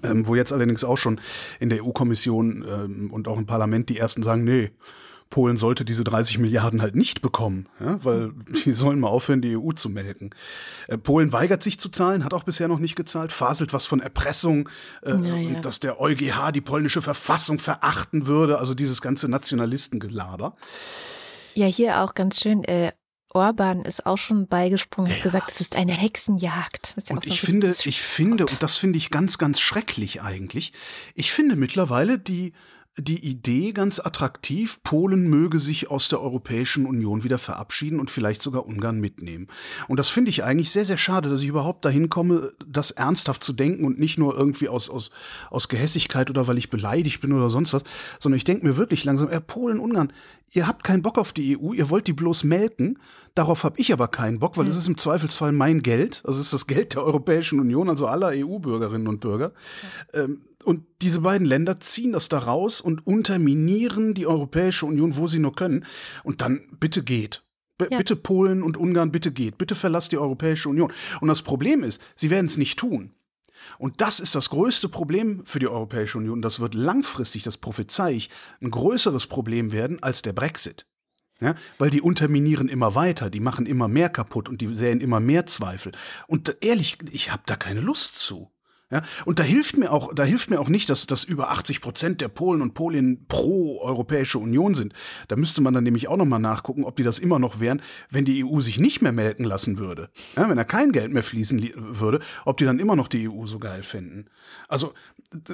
Ähm, 0.02 0.26
wo 0.26 0.34
jetzt 0.34 0.52
allerdings 0.52 0.84
auch 0.84 0.98
schon 0.98 1.20
in 1.58 1.70
der 1.70 1.82
EU-Kommission 1.82 2.66
ähm, 2.68 3.10
und 3.10 3.28
auch 3.28 3.38
im 3.38 3.46
Parlament 3.46 3.88
die 3.88 3.96
ersten 3.96 4.22
sagen, 4.22 4.44
nee, 4.44 4.70
Polen 5.30 5.56
sollte 5.56 5.84
diese 5.84 6.04
30 6.04 6.38
Milliarden 6.38 6.82
halt 6.82 6.94
nicht 6.94 7.20
bekommen, 7.20 7.68
ja, 7.80 8.02
weil 8.04 8.32
die 8.64 8.72
sollen 8.72 9.00
mal 9.00 9.08
aufhören, 9.08 9.42
die 9.42 9.56
EU 9.56 9.72
zu 9.72 9.88
melken. 9.88 10.30
Äh, 10.88 10.98
Polen 10.98 11.32
weigert 11.32 11.62
sich 11.62 11.78
zu 11.78 11.88
zahlen, 11.88 12.24
hat 12.24 12.32
auch 12.32 12.44
bisher 12.44 12.68
noch 12.68 12.78
nicht 12.78 12.96
gezahlt, 12.96 13.32
faselt 13.32 13.72
was 13.72 13.86
von 13.86 14.00
Erpressung 14.00 14.68
äh, 15.02 15.10
Ja, 15.10 15.36
ja. 15.36 15.48
und 15.48 15.64
dass 15.64 15.80
der 15.80 16.00
EuGH 16.00 16.52
die 16.52 16.60
polnische 16.60 17.02
Verfassung 17.02 17.58
verachten 17.58 18.26
würde, 18.26 18.58
also 18.58 18.74
dieses 18.74 19.02
ganze 19.02 19.28
Nationalistengelaber. 19.28 20.54
Ja, 21.54 21.66
hier 21.66 22.02
auch 22.02 22.14
ganz 22.14 22.40
schön. 22.40 22.62
Äh, 22.64 22.92
Orban 23.36 23.82
ist 23.82 24.06
auch 24.06 24.16
schon 24.16 24.46
beigesprungen, 24.46 25.12
hat 25.12 25.22
gesagt, 25.22 25.50
es 25.50 25.60
ist 25.60 25.76
eine 25.76 25.92
Hexenjagd. 25.92 26.94
Ist 26.96 27.10
ja 27.10 27.16
Und 27.16 27.24
so 27.24 27.30
ich 27.30 27.40
finde, 27.40 27.68
ich 27.84 28.00
finde, 28.00 28.46
und 28.46 28.62
das 28.62 28.76
finde 28.76 28.96
ich 28.96 29.10
ganz, 29.10 29.36
ganz 29.36 29.60
schrecklich 29.60 30.22
eigentlich, 30.22 30.72
ich 31.14 31.32
finde 31.32 31.54
mittlerweile 31.56 32.18
die 32.18 32.54
die 32.98 33.26
Idee 33.26 33.72
ganz 33.72 34.00
attraktiv, 34.00 34.82
Polen 34.82 35.28
möge 35.28 35.60
sich 35.60 35.90
aus 35.90 36.08
der 36.08 36.22
Europäischen 36.22 36.86
Union 36.86 37.24
wieder 37.24 37.38
verabschieden 37.38 38.00
und 38.00 38.10
vielleicht 38.10 38.40
sogar 38.40 38.66
Ungarn 38.66 39.00
mitnehmen. 39.00 39.48
Und 39.86 39.98
das 39.98 40.08
finde 40.08 40.30
ich 40.30 40.44
eigentlich 40.44 40.70
sehr, 40.70 40.86
sehr 40.86 40.96
schade, 40.96 41.28
dass 41.28 41.42
ich 41.42 41.48
überhaupt 41.48 41.84
dahin 41.84 42.08
komme, 42.08 42.52
das 42.66 42.92
ernsthaft 42.92 43.44
zu 43.44 43.52
denken 43.52 43.84
und 43.84 44.00
nicht 44.00 44.18
nur 44.18 44.36
irgendwie 44.36 44.68
aus, 44.68 44.88
aus, 44.88 45.10
aus 45.50 45.68
Gehässigkeit 45.68 46.30
oder 46.30 46.46
weil 46.46 46.56
ich 46.56 46.70
beleidigt 46.70 47.20
bin 47.20 47.32
oder 47.34 47.50
sonst 47.50 47.74
was, 47.74 47.84
sondern 48.18 48.38
ich 48.38 48.44
denke 48.44 48.66
mir 48.66 48.78
wirklich 48.78 49.04
langsam, 49.04 49.28
äh, 49.28 49.42
Polen, 49.42 49.78
Ungarn, 49.78 50.10
ihr 50.52 50.66
habt 50.66 50.82
keinen 50.82 51.02
Bock 51.02 51.18
auf 51.18 51.34
die 51.34 51.58
EU, 51.58 51.74
ihr 51.74 51.90
wollt 51.90 52.06
die 52.06 52.14
bloß 52.14 52.44
melken, 52.44 52.98
darauf 53.34 53.64
habe 53.64 53.78
ich 53.78 53.92
aber 53.92 54.08
keinen 54.08 54.38
Bock, 54.38 54.56
weil 54.56 54.66
es 54.68 54.74
mhm. 54.74 54.80
ist 54.80 54.88
im 54.88 54.98
Zweifelsfall 54.98 55.52
mein 55.52 55.80
Geld, 55.80 56.22
also 56.24 56.38
es 56.40 56.46
ist 56.46 56.54
das 56.54 56.66
Geld 56.66 56.94
der 56.94 57.04
Europäischen 57.04 57.60
Union, 57.60 57.90
also 57.90 58.06
aller 58.06 58.28
EU-Bürgerinnen 58.28 59.06
und 59.06 59.20
Bürger. 59.20 59.52
Ja. 60.14 60.24
Ähm, 60.24 60.40
und 60.66 60.84
diese 61.00 61.20
beiden 61.20 61.46
Länder 61.46 61.78
ziehen 61.78 62.10
das 62.10 62.28
da 62.28 62.40
raus 62.40 62.80
und 62.80 63.06
unterminieren 63.06 64.14
die 64.14 64.26
Europäische 64.26 64.84
Union, 64.84 65.16
wo 65.16 65.28
sie 65.28 65.38
nur 65.38 65.54
können. 65.54 65.84
Und 66.24 66.40
dann 66.40 66.66
bitte 66.80 67.04
geht. 67.04 67.44
B 67.78 67.86
ja. 67.88 67.98
Bitte 67.98 68.16
Polen 68.16 68.64
und 68.64 68.76
Ungarn, 68.76 69.12
bitte 69.12 69.30
geht. 69.30 69.58
Bitte 69.58 69.76
verlasst 69.76 70.10
die 70.10 70.18
Europäische 70.18 70.68
Union. 70.68 70.92
Und 71.20 71.28
das 71.28 71.42
Problem 71.42 71.84
ist, 71.84 72.02
sie 72.16 72.30
werden 72.30 72.46
es 72.46 72.56
nicht 72.56 72.80
tun. 72.80 73.12
Und 73.78 74.00
das 74.00 74.18
ist 74.18 74.34
das 74.34 74.50
größte 74.50 74.88
Problem 74.88 75.46
für 75.46 75.60
die 75.60 75.68
Europäische 75.68 76.18
Union. 76.18 76.42
Das 76.42 76.58
wird 76.58 76.74
langfristig, 76.74 77.44
das 77.44 77.58
prophezei 77.58 78.14
ich, 78.14 78.30
ein 78.60 78.72
größeres 78.72 79.28
Problem 79.28 79.70
werden 79.70 80.02
als 80.02 80.22
der 80.22 80.32
Brexit. 80.32 80.86
Ja, 81.40 81.54
weil 81.78 81.90
die 81.90 82.00
unterminieren 82.00 82.68
immer 82.68 82.96
weiter, 82.96 83.30
die 83.30 83.40
machen 83.40 83.66
immer 83.66 83.86
mehr 83.86 84.08
kaputt 84.08 84.48
und 84.48 84.62
die 84.62 84.74
säen 84.74 85.00
immer 85.00 85.20
mehr 85.20 85.46
Zweifel. 85.46 85.92
Und 86.26 86.56
ehrlich, 86.60 86.98
ich 87.12 87.30
habe 87.30 87.42
da 87.46 87.54
keine 87.54 87.82
Lust 87.82 88.16
zu. 88.18 88.50
Ja, 88.88 89.02
und 89.24 89.40
da 89.40 89.42
hilft 89.42 89.76
mir 89.76 89.90
auch, 89.90 90.14
da 90.14 90.22
hilft 90.22 90.48
mir 90.48 90.60
auch 90.60 90.68
nicht, 90.68 90.88
dass, 90.90 91.08
dass 91.08 91.24
über 91.24 91.50
80 91.50 91.80
Prozent 91.80 92.20
der 92.20 92.28
Polen 92.28 92.62
und 92.62 92.74
Polinnen 92.74 93.26
pro 93.26 93.80
Europäische 93.82 94.38
Union 94.38 94.76
sind. 94.76 94.92
Da 95.26 95.34
müsste 95.34 95.60
man 95.60 95.74
dann 95.74 95.82
nämlich 95.82 96.06
auch 96.06 96.16
nochmal 96.16 96.38
nachgucken, 96.38 96.84
ob 96.84 96.94
die 96.94 97.02
das 97.02 97.18
immer 97.18 97.40
noch 97.40 97.58
wären, 97.58 97.82
wenn 98.10 98.24
die 98.24 98.44
EU 98.44 98.60
sich 98.60 98.78
nicht 98.78 99.02
mehr 99.02 99.10
melken 99.10 99.44
lassen 99.44 99.78
würde. 99.78 100.08
Ja, 100.36 100.48
wenn 100.48 100.56
da 100.56 100.62
kein 100.62 100.92
Geld 100.92 101.12
mehr 101.12 101.24
fließen 101.24 101.72
würde, 101.74 102.20
ob 102.44 102.58
die 102.58 102.64
dann 102.64 102.78
immer 102.78 102.94
noch 102.94 103.08
die 103.08 103.28
EU 103.28 103.46
so 103.46 103.58
geil 103.58 103.82
finden. 103.82 104.26
Also, 104.68 104.94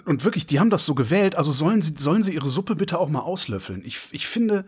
und 0.04 0.24
wirklich, 0.24 0.44
die 0.46 0.60
haben 0.60 0.68
das 0.68 0.84
so 0.84 0.94
gewählt, 0.94 1.34
also 1.34 1.52
sollen 1.52 1.80
sie, 1.80 1.94
sollen 1.96 2.22
sie 2.22 2.34
ihre 2.34 2.50
Suppe 2.50 2.76
bitte 2.76 2.98
auch 2.98 3.08
mal 3.08 3.20
auslöffeln. 3.20 3.82
Ich, 3.86 4.10
ich 4.12 4.26
finde, 4.26 4.66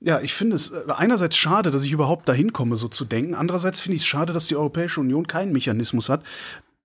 ja, 0.00 0.20
ich 0.20 0.34
finde 0.34 0.54
es 0.54 0.70
äh, 0.70 0.84
einerseits 0.96 1.36
schade, 1.36 1.72
dass 1.72 1.82
ich 1.82 1.90
überhaupt 1.90 2.28
dahin 2.28 2.52
komme, 2.52 2.76
so 2.76 2.86
zu 2.86 3.04
denken. 3.04 3.34
Andererseits 3.34 3.80
finde 3.80 3.96
ich 3.96 4.02
es 4.02 4.06
schade, 4.06 4.32
dass 4.32 4.46
die 4.46 4.54
Europäische 4.54 5.00
Union 5.00 5.26
keinen 5.26 5.52
Mechanismus 5.52 6.08
hat, 6.08 6.22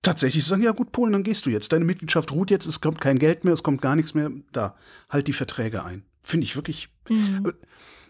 tatsächlich 0.04 0.44
sagen, 0.44 0.62
ja 0.62 0.72
gut, 0.72 0.92
Polen, 0.92 1.12
dann 1.12 1.22
gehst 1.22 1.46
du 1.46 1.50
jetzt. 1.50 1.72
Deine 1.72 1.84
Mitgliedschaft 1.84 2.32
ruht 2.32 2.50
jetzt, 2.50 2.66
es 2.66 2.80
kommt 2.80 3.00
kein 3.00 3.18
Geld 3.18 3.44
mehr, 3.44 3.54
es 3.54 3.62
kommt 3.62 3.82
gar 3.82 3.96
nichts 3.96 4.14
mehr. 4.14 4.30
Da, 4.52 4.76
halt 5.10 5.26
die 5.26 5.32
Verträge 5.32 5.84
ein. 5.84 6.04
Finde 6.22 6.44
ich 6.44 6.56
wirklich. 6.56 6.88
Mhm. 7.08 7.52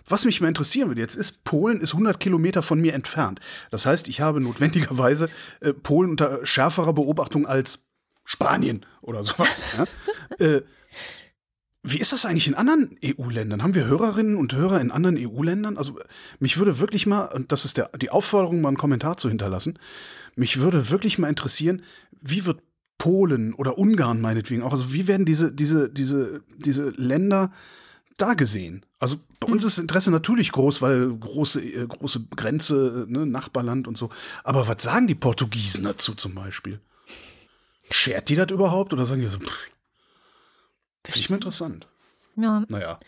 Was 0.06 0.26
mich 0.26 0.40
mal 0.40 0.48
interessieren 0.48 0.88
würde 0.88 1.00
jetzt 1.00 1.14
ist, 1.14 1.44
Polen 1.44 1.80
ist 1.80 1.92
100 1.92 2.20
Kilometer 2.20 2.62
von 2.62 2.80
mir 2.80 2.92
entfernt. 2.92 3.40
Das 3.70 3.86
heißt, 3.86 4.08
ich 4.08 4.20
habe 4.20 4.40
notwendigerweise 4.40 5.30
äh, 5.60 5.72
Polen 5.72 6.10
unter 6.10 6.44
schärferer 6.44 6.92
Beobachtung 6.92 7.46
als 7.46 7.86
Spanien 8.24 8.84
oder 9.00 9.24
sowas. 9.24 9.64
ja? 10.38 10.46
äh, 10.46 10.62
wie 11.86 11.98
ist 11.98 12.12
das 12.12 12.24
eigentlich 12.24 12.48
in 12.48 12.54
anderen 12.54 12.96
EU-Ländern? 13.04 13.62
Haben 13.62 13.74
wir 13.74 13.86
Hörerinnen 13.86 14.36
und 14.36 14.54
Hörer 14.54 14.80
in 14.80 14.90
anderen 14.90 15.18
EU-Ländern? 15.18 15.76
Also 15.76 15.98
mich 16.38 16.56
würde 16.56 16.78
wirklich 16.78 17.06
mal, 17.06 17.26
und 17.26 17.52
das 17.52 17.66
ist 17.66 17.76
der, 17.76 17.90
die 18.00 18.08
Aufforderung, 18.08 18.62
mal 18.62 18.68
einen 18.68 18.78
Kommentar 18.78 19.18
zu 19.18 19.28
hinterlassen, 19.28 19.78
mich 20.36 20.60
würde 20.60 20.90
wirklich 20.90 21.18
mal 21.18 21.28
interessieren, 21.28 21.82
wie 22.20 22.44
wird 22.44 22.60
Polen 22.98 23.54
oder 23.54 23.76
Ungarn 23.78 24.20
meinetwegen 24.20 24.62
auch, 24.62 24.72
also 24.72 24.92
wie 24.92 25.06
werden 25.06 25.26
diese, 25.26 25.52
diese, 25.52 25.90
diese, 25.90 26.42
diese 26.56 26.90
Länder 26.90 27.52
da 28.16 28.34
gesehen? 28.34 28.86
Also 28.98 29.18
bei 29.40 29.48
uns 29.48 29.62
hm. 29.62 29.68
ist 29.68 29.76
das 29.76 29.82
Interesse 29.82 30.10
natürlich 30.10 30.52
groß, 30.52 30.80
weil 30.80 31.14
große, 31.14 31.60
äh, 31.60 31.86
große 31.86 32.26
Grenze, 32.36 33.06
ne, 33.08 33.26
Nachbarland 33.26 33.88
und 33.88 33.98
so. 33.98 34.10
Aber 34.44 34.68
was 34.68 34.82
sagen 34.82 35.06
die 35.06 35.14
Portugiesen 35.14 35.84
dazu 35.84 36.14
zum 36.14 36.34
Beispiel? 36.34 36.80
Schert 37.90 38.28
die 38.28 38.36
das 38.36 38.50
überhaupt 38.50 38.92
oder 38.92 39.04
sagen 39.04 39.20
die 39.20 39.28
so, 39.28 39.38
pff, 39.38 39.68
finde 41.04 41.18
ich 41.18 41.30
mal 41.30 41.36
interessant. 41.36 41.86
Ja. 42.36 42.64
Naja. 42.68 42.98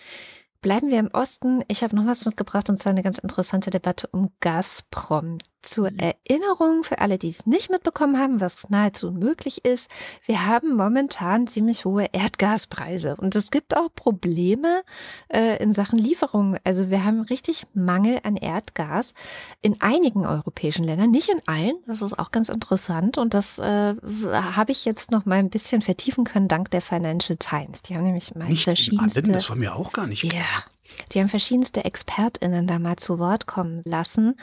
Bleiben 0.61 0.91
wir 0.91 0.99
im 0.99 1.11
Osten. 1.13 1.63
Ich 1.69 1.83
habe 1.83 1.95
noch 1.95 2.07
was 2.07 2.25
mitgebracht 2.25 2.69
und 2.69 2.79
zwar 2.79 2.91
eine 2.91 3.03
ganz 3.03 3.19
interessante 3.19 3.71
Debatte 3.71 4.09
um 4.09 4.33
Gazprom. 4.41 5.39
Zur 5.63 5.91
mhm. 5.91 5.99
Erinnerung 5.99 6.85
für 6.85 7.01
alle, 7.01 7.19
die 7.19 7.31
es 7.31 7.47
nicht 7.47 7.71
mitbekommen 7.71 8.19
haben, 8.19 8.41
was 8.41 8.71
nahezu 8.71 9.09
unmöglich 9.09 9.65
ist, 9.65 9.91
wir 10.27 10.47
haben 10.47 10.77
momentan 10.77 11.47
ziemlich 11.47 11.85
hohe 11.85 12.07
Erdgaspreise 12.13 13.17
und 13.17 13.35
es 13.35 13.51
gibt 13.51 13.77
auch 13.77 13.89
Probleme 13.95 14.83
äh, 15.29 15.63
in 15.63 15.73
Sachen 15.73 15.99
Lieferung. 15.99 16.57
Also 16.65 16.91
wir 16.91 17.05
haben 17.05 17.21
richtig 17.23 17.67
Mangel 17.75 18.21
an 18.23 18.37
Erdgas 18.37 19.15
in 19.63 19.81
einigen 19.81 20.25
europäischen 20.25 20.85
Ländern, 20.85 21.11
nicht 21.11 21.29
in 21.29 21.41
allen. 21.47 21.77
Das 21.87 22.03
ist 22.03 22.19
auch 22.19 22.31
ganz 22.31 22.49
interessant 22.49 23.19
und 23.19 23.35
das 23.35 23.59
äh, 23.59 23.95
habe 24.33 24.73
ich 24.73 24.85
jetzt 24.85 25.11
noch 25.11 25.25
mal 25.27 25.39
ein 25.39 25.51
bisschen 25.51 25.83
vertiefen 25.83 26.25
können 26.25 26.49
dank 26.49 26.71
der 26.71 26.83
Financial 26.83 27.37
Times. 27.37 27.83
Die 27.83 27.95
haben 27.95 28.05
nämlich 28.05 28.35
mal 28.35 28.49
nicht 28.49 28.65
verschiedenste. 28.65 29.21
In 29.21 29.27
allen, 29.27 29.35
das 29.35 29.49
war 29.49 29.57
mir 29.57 29.75
auch 29.75 29.93
gar 29.93 30.07
nicht 30.07 30.29
klar. 30.29 30.43
Ja. 30.43 30.76
Die 31.13 31.21
haben 31.21 31.29
verschiedenste 31.29 31.85
ExpertInnen 31.85 32.67
da 32.67 32.79
mal 32.79 32.97
zu 32.97 33.19
Wort 33.19 33.47
kommen 33.47 33.81
lassen. 33.85 34.35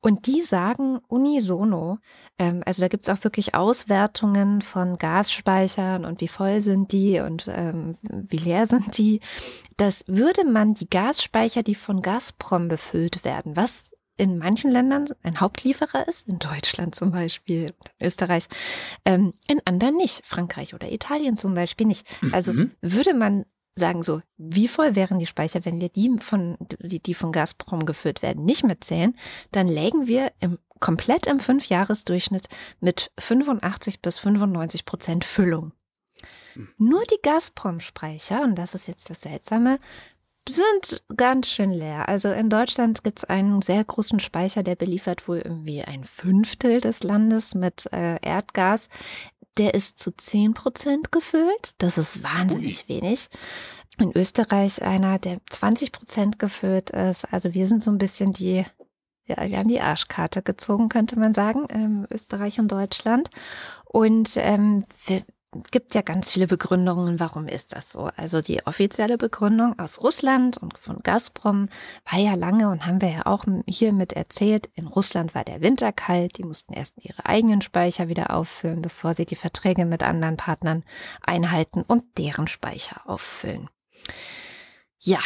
Und 0.00 0.26
die 0.26 0.42
sagen 0.42 0.98
unisono, 1.08 1.98
ähm, 2.38 2.62
also 2.66 2.82
da 2.82 2.88
gibt 2.88 3.08
es 3.08 3.14
auch 3.14 3.24
wirklich 3.24 3.54
Auswertungen 3.54 4.62
von 4.62 4.96
Gasspeichern 4.96 6.04
und 6.04 6.20
wie 6.20 6.28
voll 6.28 6.60
sind 6.60 6.92
die 6.92 7.20
und 7.20 7.48
ähm, 7.48 7.96
wie 8.02 8.38
leer 8.38 8.66
sind 8.66 8.98
die, 8.98 9.20
dass 9.76 10.04
würde 10.06 10.44
man 10.44 10.74
die 10.74 10.88
Gasspeicher, 10.88 11.62
die 11.62 11.74
von 11.74 12.02
Gazprom 12.02 12.68
befüllt 12.68 13.24
werden, 13.24 13.56
was 13.56 13.92
in 14.20 14.36
manchen 14.36 14.70
Ländern 14.70 15.06
ein 15.22 15.40
Hauptlieferer 15.40 16.06
ist, 16.06 16.28
in 16.28 16.38
Deutschland 16.38 16.94
zum 16.94 17.10
Beispiel, 17.10 17.72
Österreich, 17.98 18.48
ähm, 19.06 19.32
in 19.48 19.62
anderen 19.64 19.96
nicht, 19.96 20.26
Frankreich 20.26 20.74
oder 20.74 20.92
Italien 20.92 21.38
zum 21.38 21.54
Beispiel 21.54 21.86
nicht. 21.86 22.06
Also 22.30 22.52
mhm. 22.52 22.72
würde 22.82 23.14
man 23.14 23.46
sagen 23.74 24.02
so, 24.02 24.20
wie 24.36 24.68
voll 24.68 24.94
wären 24.94 25.18
die 25.18 25.26
Speicher, 25.26 25.64
wenn 25.64 25.80
wir 25.80 25.88
die 25.88 26.10
von, 26.18 26.56
die, 26.80 27.00
die 27.00 27.14
von 27.14 27.32
Gazprom 27.32 27.86
geführt 27.86 28.22
werden, 28.22 28.44
nicht 28.44 28.64
mitzählen, 28.64 29.16
dann 29.52 29.68
lägen 29.68 30.06
wir 30.06 30.32
im, 30.40 30.58
komplett 30.80 31.26
im 31.26 31.40
Fünfjahresdurchschnitt 31.40 32.48
mit 32.80 33.10
85 33.18 34.02
bis 34.02 34.18
95 34.18 34.84
Prozent 34.84 35.24
Füllung. 35.24 35.72
Hm. 36.54 36.68
Nur 36.78 37.02
die 37.04 37.20
Gazprom-Speicher, 37.22 38.42
und 38.42 38.56
das 38.56 38.74
ist 38.74 38.88
jetzt 38.88 39.10
das 39.10 39.22
Seltsame, 39.22 39.78
sind 40.48 41.02
ganz 41.16 41.48
schön 41.48 41.70
leer. 41.70 42.08
Also 42.08 42.30
in 42.30 42.48
Deutschland 42.50 43.04
gibt 43.04 43.18
es 43.18 43.24
einen 43.24 43.62
sehr 43.62 43.84
großen 43.84 44.20
Speicher, 44.20 44.62
der 44.62 44.74
beliefert 44.74 45.28
wohl 45.28 45.38
irgendwie 45.38 45.82
ein 45.82 46.04
Fünftel 46.04 46.80
des 46.80 47.02
Landes 47.02 47.54
mit 47.54 47.88
äh, 47.92 48.18
Erdgas 48.20 48.88
der 49.58 49.74
ist 49.74 49.98
zu 49.98 50.10
10 50.10 50.54
Prozent 50.54 51.12
gefüllt. 51.12 51.72
Das 51.78 51.98
ist 51.98 52.22
wahnsinnig 52.22 52.84
Ui. 52.88 52.96
wenig. 52.96 53.28
In 53.98 54.12
Österreich 54.16 54.82
einer, 54.82 55.18
der 55.18 55.40
20 55.50 55.92
Prozent 55.92 56.38
gefüllt 56.38 56.90
ist. 56.90 57.30
Also 57.32 57.52
wir 57.52 57.66
sind 57.66 57.82
so 57.82 57.90
ein 57.90 57.98
bisschen 57.98 58.32
die, 58.32 58.64
ja, 59.26 59.48
wir 59.48 59.58
haben 59.58 59.68
die 59.68 59.80
Arschkarte 59.80 60.42
gezogen, 60.42 60.88
könnte 60.88 61.18
man 61.18 61.34
sagen, 61.34 61.66
ähm, 61.70 62.06
Österreich 62.10 62.58
und 62.58 62.72
Deutschland. 62.72 63.28
Und 63.84 64.34
ähm, 64.36 64.84
wir, 65.06 65.22
gibt 65.70 65.94
ja 65.94 66.02
ganz 66.02 66.32
viele 66.32 66.46
Begründungen, 66.46 67.18
warum 67.18 67.46
ist 67.46 67.74
das 67.74 67.92
so. 67.92 68.08
Also 68.16 68.40
die 68.40 68.66
offizielle 68.66 69.18
Begründung 69.18 69.78
aus 69.78 70.02
Russland 70.02 70.56
und 70.56 70.78
von 70.78 71.00
Gazprom 71.02 71.68
war 72.10 72.18
ja 72.20 72.34
lange 72.34 72.68
und 72.70 72.86
haben 72.86 73.00
wir 73.00 73.10
ja 73.10 73.26
auch 73.26 73.44
hier 73.66 73.92
mit 73.92 74.12
erzählt, 74.12 74.68
in 74.74 74.86
Russland 74.86 75.34
war 75.34 75.44
der 75.44 75.60
Winter 75.60 75.92
kalt, 75.92 76.38
die 76.38 76.44
mussten 76.44 76.72
erst 76.72 76.94
ihre 76.98 77.26
eigenen 77.26 77.62
Speicher 77.62 78.08
wieder 78.08 78.30
auffüllen, 78.30 78.82
bevor 78.82 79.14
sie 79.14 79.26
die 79.26 79.36
Verträge 79.36 79.86
mit 79.86 80.02
anderen 80.02 80.36
Partnern 80.36 80.84
einhalten 81.20 81.82
und 81.86 82.04
deren 82.16 82.46
Speicher 82.46 83.02
auffüllen. 83.06 83.68
Ja, 84.98 85.20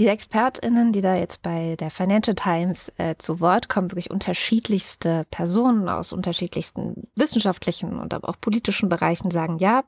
die 0.00 0.08
ExpertInnen, 0.08 0.92
die 0.92 1.00
da 1.00 1.14
jetzt 1.14 1.42
bei 1.42 1.76
der 1.76 1.90
Financial 1.90 2.34
Times 2.34 2.92
äh, 2.96 3.14
zu 3.18 3.40
Wort 3.40 3.68
kommen, 3.68 3.90
wirklich 3.92 4.10
unterschiedlichste 4.10 5.24
Personen 5.30 5.88
aus 5.88 6.12
unterschiedlichsten 6.12 7.08
wissenschaftlichen 7.14 7.98
und 7.98 8.12
aber 8.12 8.28
auch 8.28 8.40
politischen 8.40 8.88
Bereichen 8.88 9.30
sagen, 9.30 9.58
ja, 9.58 9.84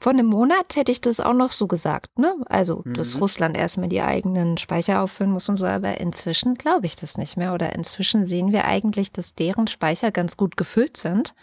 vor 0.00 0.12
einem 0.12 0.26
Monat 0.26 0.76
hätte 0.76 0.92
ich 0.92 1.00
das 1.00 1.18
auch 1.18 1.34
noch 1.34 1.50
so 1.50 1.66
gesagt, 1.66 2.18
ne? 2.18 2.34
Also, 2.48 2.82
mhm. 2.84 2.94
dass 2.94 3.20
Russland 3.20 3.56
erstmal 3.56 3.88
die 3.88 4.00
eigenen 4.00 4.56
Speicher 4.56 5.02
auffüllen 5.02 5.32
muss 5.32 5.48
und 5.48 5.56
so, 5.56 5.66
aber 5.66 6.00
inzwischen 6.00 6.54
glaube 6.54 6.86
ich 6.86 6.94
das 6.94 7.18
nicht 7.18 7.36
mehr. 7.36 7.52
Oder 7.52 7.74
inzwischen 7.74 8.24
sehen 8.24 8.52
wir 8.52 8.64
eigentlich, 8.64 9.10
dass 9.10 9.34
deren 9.34 9.66
Speicher 9.66 10.12
ganz 10.12 10.36
gut 10.36 10.56
gefüllt 10.56 10.96
sind. 10.96 11.34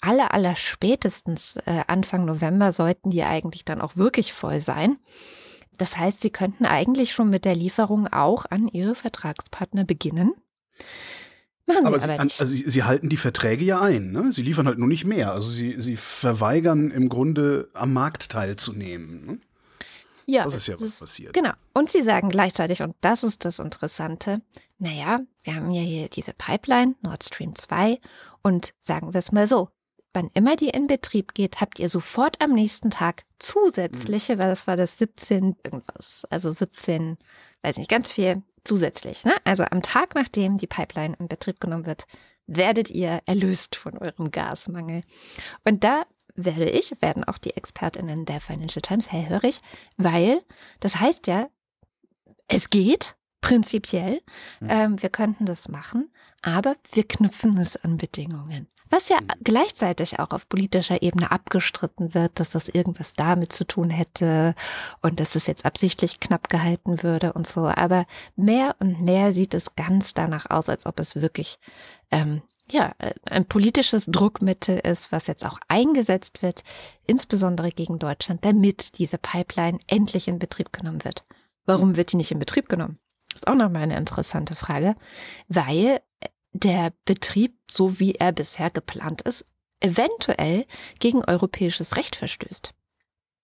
Aller, 0.00 0.32
aller 0.32 0.54
spätestens 0.54 1.56
äh, 1.66 1.82
Anfang 1.88 2.24
November 2.24 2.70
sollten 2.70 3.10
die 3.10 3.24
eigentlich 3.24 3.64
dann 3.64 3.80
auch 3.80 3.96
wirklich 3.96 4.32
voll 4.32 4.60
sein. 4.60 4.98
Das 5.80 5.96
heißt, 5.96 6.20
Sie 6.20 6.28
könnten 6.28 6.66
eigentlich 6.66 7.12
schon 7.12 7.30
mit 7.30 7.46
der 7.46 7.54
Lieferung 7.54 8.06
auch 8.06 8.44
an 8.50 8.68
Ihre 8.68 8.94
Vertragspartner 8.94 9.84
beginnen. 9.84 10.34
Machen 11.64 11.86
Sie 11.86 11.94
aber, 11.94 12.02
aber 12.02 12.28
Sie, 12.28 12.40
also 12.40 12.44
Sie, 12.44 12.68
Sie, 12.68 12.82
halten 12.82 13.08
die 13.08 13.16
Verträge 13.16 13.64
ja 13.64 13.80
ein. 13.80 14.12
Ne? 14.12 14.30
Sie 14.30 14.42
liefern 14.42 14.66
halt 14.66 14.78
nur 14.78 14.88
nicht 14.88 15.06
mehr. 15.06 15.32
Also 15.32 15.48
Sie, 15.48 15.80
Sie 15.80 15.96
verweigern 15.96 16.90
im 16.90 17.08
Grunde 17.08 17.70
am 17.72 17.94
Markt 17.94 18.28
teilzunehmen. 18.28 19.24
Ne? 19.24 19.38
Ja, 20.26 20.44
das 20.44 20.54
ist 20.54 20.66
ja 20.66 20.74
was 20.74 20.82
ist- 20.82 21.00
passiert. 21.00 21.32
Genau. 21.32 21.52
Und 21.72 21.88
sie 21.88 22.02
sagen 22.02 22.28
gleichzeitig, 22.28 22.82
und 22.82 22.94
das 23.00 23.24
ist 23.24 23.46
das 23.46 23.58
Interessante, 23.58 24.42
naja, 24.78 25.20
wir 25.44 25.54
haben 25.54 25.70
ja 25.70 25.80
hier 25.80 26.10
diese 26.10 26.34
Pipeline, 26.34 26.94
Nord 27.00 27.24
Stream 27.24 27.56
2, 27.56 27.98
und 28.42 28.74
sagen 28.82 29.14
wir 29.14 29.18
es 29.18 29.32
mal 29.32 29.46
so, 29.46 29.70
wann 30.12 30.28
immer 30.34 30.56
die 30.56 30.68
in 30.68 30.86
Betrieb 30.86 31.34
geht, 31.34 31.60
habt 31.60 31.78
ihr 31.78 31.88
sofort 31.88 32.40
am 32.40 32.52
nächsten 32.52 32.90
Tag 32.90 33.24
zusätzliche, 33.38 34.38
weil 34.38 34.48
das 34.48 34.66
war 34.66 34.76
das 34.76 34.98
17 34.98 35.56
irgendwas, 35.64 36.26
also 36.30 36.50
17, 36.50 37.18
weiß 37.62 37.78
nicht, 37.78 37.90
ganz 37.90 38.12
viel 38.12 38.42
zusätzlich. 38.64 39.24
Ne? 39.24 39.34
Also 39.44 39.64
am 39.64 39.82
Tag, 39.82 40.14
nachdem 40.14 40.56
die 40.56 40.66
Pipeline 40.66 41.16
in 41.18 41.28
Betrieb 41.28 41.60
genommen 41.60 41.86
wird, 41.86 42.06
werdet 42.46 42.90
ihr 42.90 43.20
erlöst 43.26 43.76
von 43.76 43.96
eurem 43.98 44.30
Gasmangel. 44.30 45.02
Und 45.64 45.84
da 45.84 46.04
werde 46.34 46.68
ich, 46.70 46.92
werden 47.00 47.24
auch 47.24 47.38
die 47.38 47.56
ExpertInnen 47.56 48.24
der 48.24 48.40
Financial 48.40 48.82
Times 48.82 49.12
hellhörig, 49.12 49.60
weil 49.96 50.40
das 50.80 50.98
heißt 50.98 51.26
ja, 51.26 51.48
es 52.48 52.70
geht 52.70 53.16
prinzipiell, 53.40 54.20
Mhm. 54.60 54.68
ähm, 54.68 55.02
wir 55.02 55.08
könnten 55.08 55.46
das 55.46 55.68
machen, 55.68 56.12
aber 56.42 56.76
wir 56.92 57.06
knüpfen 57.06 57.56
es 57.58 57.76
an 57.76 57.96
Bedingungen. 57.96 58.68
Was 58.90 59.08
ja 59.08 59.20
Mhm. 59.20 59.28
gleichzeitig 59.44 60.18
auch 60.18 60.30
auf 60.30 60.48
politischer 60.48 61.02
Ebene 61.02 61.30
abgestritten 61.30 62.14
wird, 62.14 62.38
dass 62.40 62.50
das 62.50 62.68
irgendwas 62.68 63.14
damit 63.14 63.52
zu 63.52 63.64
tun 63.66 63.88
hätte 63.90 64.54
und 65.00 65.20
dass 65.20 65.36
es 65.36 65.46
jetzt 65.46 65.64
absichtlich 65.64 66.20
knapp 66.20 66.48
gehalten 66.48 67.02
würde 67.02 67.32
und 67.32 67.46
so. 67.46 67.66
Aber 67.66 68.06
mehr 68.36 68.76
und 68.80 69.00
mehr 69.00 69.32
sieht 69.32 69.54
es 69.54 69.76
ganz 69.76 70.14
danach 70.14 70.50
aus, 70.50 70.68
als 70.68 70.86
ob 70.86 71.00
es 71.00 71.16
wirklich 71.16 71.58
ähm, 72.10 72.42
ja, 72.70 72.92
äh, 72.98 73.14
ein 73.24 73.46
politisches 73.46 74.06
Druckmittel 74.06 74.78
ist, 74.78 75.12
was 75.12 75.26
jetzt 75.26 75.44
auch 75.44 75.58
eingesetzt 75.68 76.42
wird, 76.42 76.62
insbesondere 77.06 77.70
gegen 77.70 77.98
Deutschland, 77.98 78.44
damit 78.44 78.98
diese 78.98 79.18
Pipeline 79.18 79.78
endlich 79.86 80.28
in 80.28 80.38
Betrieb 80.38 80.72
genommen 80.72 81.04
wird. 81.04 81.24
Warum 81.66 81.96
wird 81.96 82.12
die 82.12 82.16
nicht 82.16 82.32
in 82.32 82.38
Betrieb 82.38 82.68
genommen? 82.68 82.98
ist 83.34 83.46
auch 83.46 83.54
nochmal 83.54 83.82
eine 83.82 83.96
interessante 83.96 84.54
Frage, 84.56 84.96
weil 85.48 86.00
der 86.52 86.92
Betrieb, 87.04 87.56
so 87.70 88.00
wie 88.00 88.14
er 88.14 88.32
bisher 88.32 88.70
geplant 88.70 89.22
ist, 89.22 89.46
eventuell 89.80 90.66
gegen 90.98 91.24
europäisches 91.24 91.96
Recht 91.96 92.16
verstößt. 92.16 92.74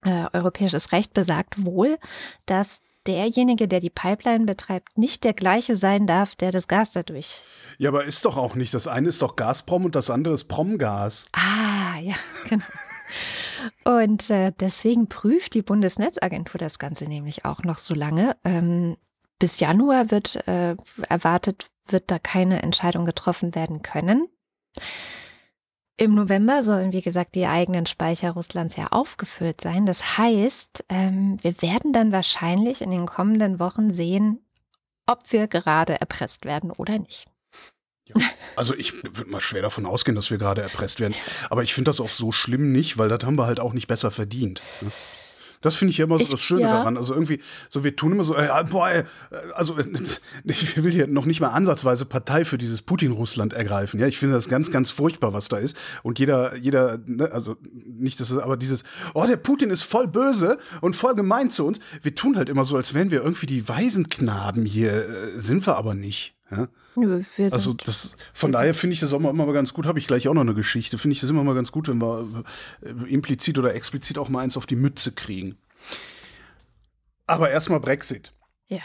Äh, 0.05 0.27
europäisches 0.33 0.93
Recht 0.93 1.15
besagt 1.15 1.65
wohl, 1.65 1.99
dass 2.45 2.83
derjenige, 3.07 3.69
der 3.69 3.81
die 3.81 3.91
Pipeline 3.91 4.45
betreibt, 4.45 4.99
nicht 4.99 5.25
der 5.25 5.33
gleiche 5.33 5.77
sein 5.77 6.07
darf, 6.07 6.35
der 6.35 6.51
das 6.51 6.69
Gas 6.69 6.91
dadurch. 6.91 7.45
Ja, 7.79 7.91
aber 7.91 8.05
ist 8.05 8.25
doch 8.25 8.37
auch 8.37 8.55
nicht. 8.55 8.75
Das 8.75 8.89
eine 8.89 9.09
ist 9.09 9.23
doch 9.23 9.37
Gazprom 9.37 9.85
und 9.85 9.95
das 9.95 10.11
andere 10.11 10.35
ist 10.35 10.45
Promgas. 10.45 11.27
Ah, 11.33 11.99
ja, 12.01 12.17
genau. 12.49 12.65
Und 13.85 14.31
äh, 14.31 14.53
deswegen 14.59 15.09
prüft 15.09 15.55
die 15.55 15.63
Bundesnetzagentur 15.63 16.59
das 16.59 16.79
Ganze 16.79 17.05
nämlich 17.05 17.45
auch 17.45 17.63
noch 17.63 17.79
so 17.79 17.95
lange. 17.95 18.37
Ähm, 18.45 18.97
bis 19.39 19.61
Januar 19.61 20.11
wird 20.11 20.47
äh, 20.47 20.77
erwartet, 21.09 21.67
wird 21.93 22.11
da 22.11 22.19
keine 22.19 22.63
Entscheidung 22.63 23.05
getroffen 23.05 23.55
werden 23.55 23.83
können. 23.83 24.29
Im 25.99 26.15
November 26.15 26.63
sollen, 26.63 26.93
wie 26.93 27.01
gesagt, 27.01 27.35
die 27.35 27.47
eigenen 27.47 27.87
Speicher 27.87 28.33
Russlands 28.33 28.77
ja 28.77 28.89
aufgefüllt 28.89 29.63
sein. 29.63 29.87
Das 29.87 30.19
heißt, 30.19 30.85
ähm, 30.91 31.39
wir 31.43 31.63
werden 31.63 31.95
dann 31.95 32.13
wahrscheinlich 32.13 32.83
in 32.83 32.91
den 32.91 33.07
kommenden 33.07 33.59
Wochen 33.59 33.91
sehen, 33.91 34.45
ob 35.07 35.33
wir 35.33 35.47
gerade 35.47 35.99
erpresst 35.99 36.45
werden 36.45 36.71
oder 36.71 36.99
nicht. 36.99 37.27
Also 38.55 38.75
ich 38.75 38.93
würde 39.03 39.31
mal 39.31 39.41
schwer 39.41 39.63
davon 39.63 39.87
ausgehen, 39.87 40.15
dass 40.15 40.31
wir 40.31 40.39
gerade 40.39 40.63
erpresst 40.63 41.01
werden. 41.01 41.15
Aber 41.51 41.63
ich 41.63 41.75
finde 41.75 41.89
das 41.89 42.01
auch 42.01 42.09
so 42.09 42.31
schlimm 42.31 42.73
nicht, 42.73 42.99
weil 42.99 43.09
das 43.09 43.25
haben 43.25 43.37
wir 43.37 43.47
halt 43.47 43.59
auch 43.59 43.73
nicht 43.73 43.89
besser 43.89 44.11
verdient. 44.11 44.63
ne? 44.81 44.93
Das 45.61 45.77
finde 45.77 45.91
ich 45.93 45.99
ja 45.99 46.05
immer 46.05 46.19
so 46.19 46.25
Ich- 46.25 46.31
das 46.31 46.41
Schöne 46.41 46.63
ja. 46.63 46.73
daran. 46.79 46.97
Also 46.97 47.15
irgendwie, 47.15 47.41
so 47.69 47.83
wir 47.85 47.97
tun 47.97 48.13
immer 48.13 48.25
so, 48.25 48.37
äh, 48.37 48.49
boah, 48.71 48.91
äh, 48.91 49.05
also 49.55 49.79
äh, 49.79 49.85
ich 50.45 50.83
will 50.83 50.93
hier 50.93 51.07
noch 51.07 51.25
nicht 51.27 51.41
mal 51.41 51.49
ansatzweise 51.49 52.05
Partei 52.07 52.45
für 52.45 52.59
dieses 52.59 52.83
Putin-Russland 52.83 53.53
ergreifen. 53.53 53.99
Ja, 54.01 54.07
ich 54.07 54.19
finde 54.19 54.35
das 54.35 54.49
ganz, 54.49 54.71
ganz 54.71 54.91
furchtbar, 54.91 55.33
was 55.33 55.49
da 55.49 55.57
ist. 55.57 55.77
Und 56.03 56.19
jeder, 56.19 56.55
jeder, 56.57 56.99
ne, 57.07 57.31
also 57.33 57.57
nicht, 57.85 58.21
dass 58.21 58.31
es, 58.31 58.39
aber 58.39 58.57
dieses, 58.57 58.85
oh, 59.15 59.25
der 59.27 59.37
Putin 59.37 59.71
ist 59.71 59.83
voll 59.83 60.07
böse 60.09 60.59
und 60.81 60.95
voll 60.97 61.15
gemein 61.15 61.51
zu 61.51 61.67
uns. 61.67 61.81
Wir 62.03 62.15
tun 62.15 62.37
halt 62.37 62.49
immer 62.49 62.65
so, 62.65 62.77
als 62.77 62.95
wären 62.95 63.11
wir 63.11 63.23
irgendwie 63.23 63.47
die 63.47 63.69
Waisenknaben 63.69 64.65
hier, 64.65 65.09
äh, 65.09 65.41
sind 65.41 65.67
wir 65.67 65.77
aber 65.77 65.95
nicht. 65.95 66.36
Ja? 66.51 66.69
Wir 66.95 67.53
Also 67.53 67.73
das, 67.73 68.17
von 68.33 68.53
daher 68.53 68.75
finde 68.75 68.95
ich 68.95 69.01
das 69.01 69.13
auch 69.13 69.19
immer, 69.19 69.31
immer 69.31 69.47
mal 69.47 69.53
ganz 69.53 69.75
gut, 69.75 69.87
habe 69.87 69.99
ich 69.99 70.07
gleich 70.07 70.29
auch 70.29 70.35
noch 70.35 70.43
eine 70.43 70.55
Geschichte, 70.55 70.99
finde 70.99 71.15
ich 71.15 71.21
das 71.21 71.31
immer 71.31 71.45
mal 71.45 71.55
ganz 71.55 71.73
gut, 71.73 71.89
wenn 71.89 72.01
wir 72.01 72.45
äh, 72.83 73.13
implizit 73.13 73.59
oder 73.59 73.75
explizit 73.75 74.19
auch 74.19 74.29
mal 74.29 74.41
eins 74.41 74.57
auf 74.57 74.67
die 74.67 74.77
Mütze 74.77 75.13
kriegen. 75.13 75.57
Aber 77.27 77.51
erstmal 77.51 77.81
Brexit. 77.81 78.33
ja. 78.69 78.81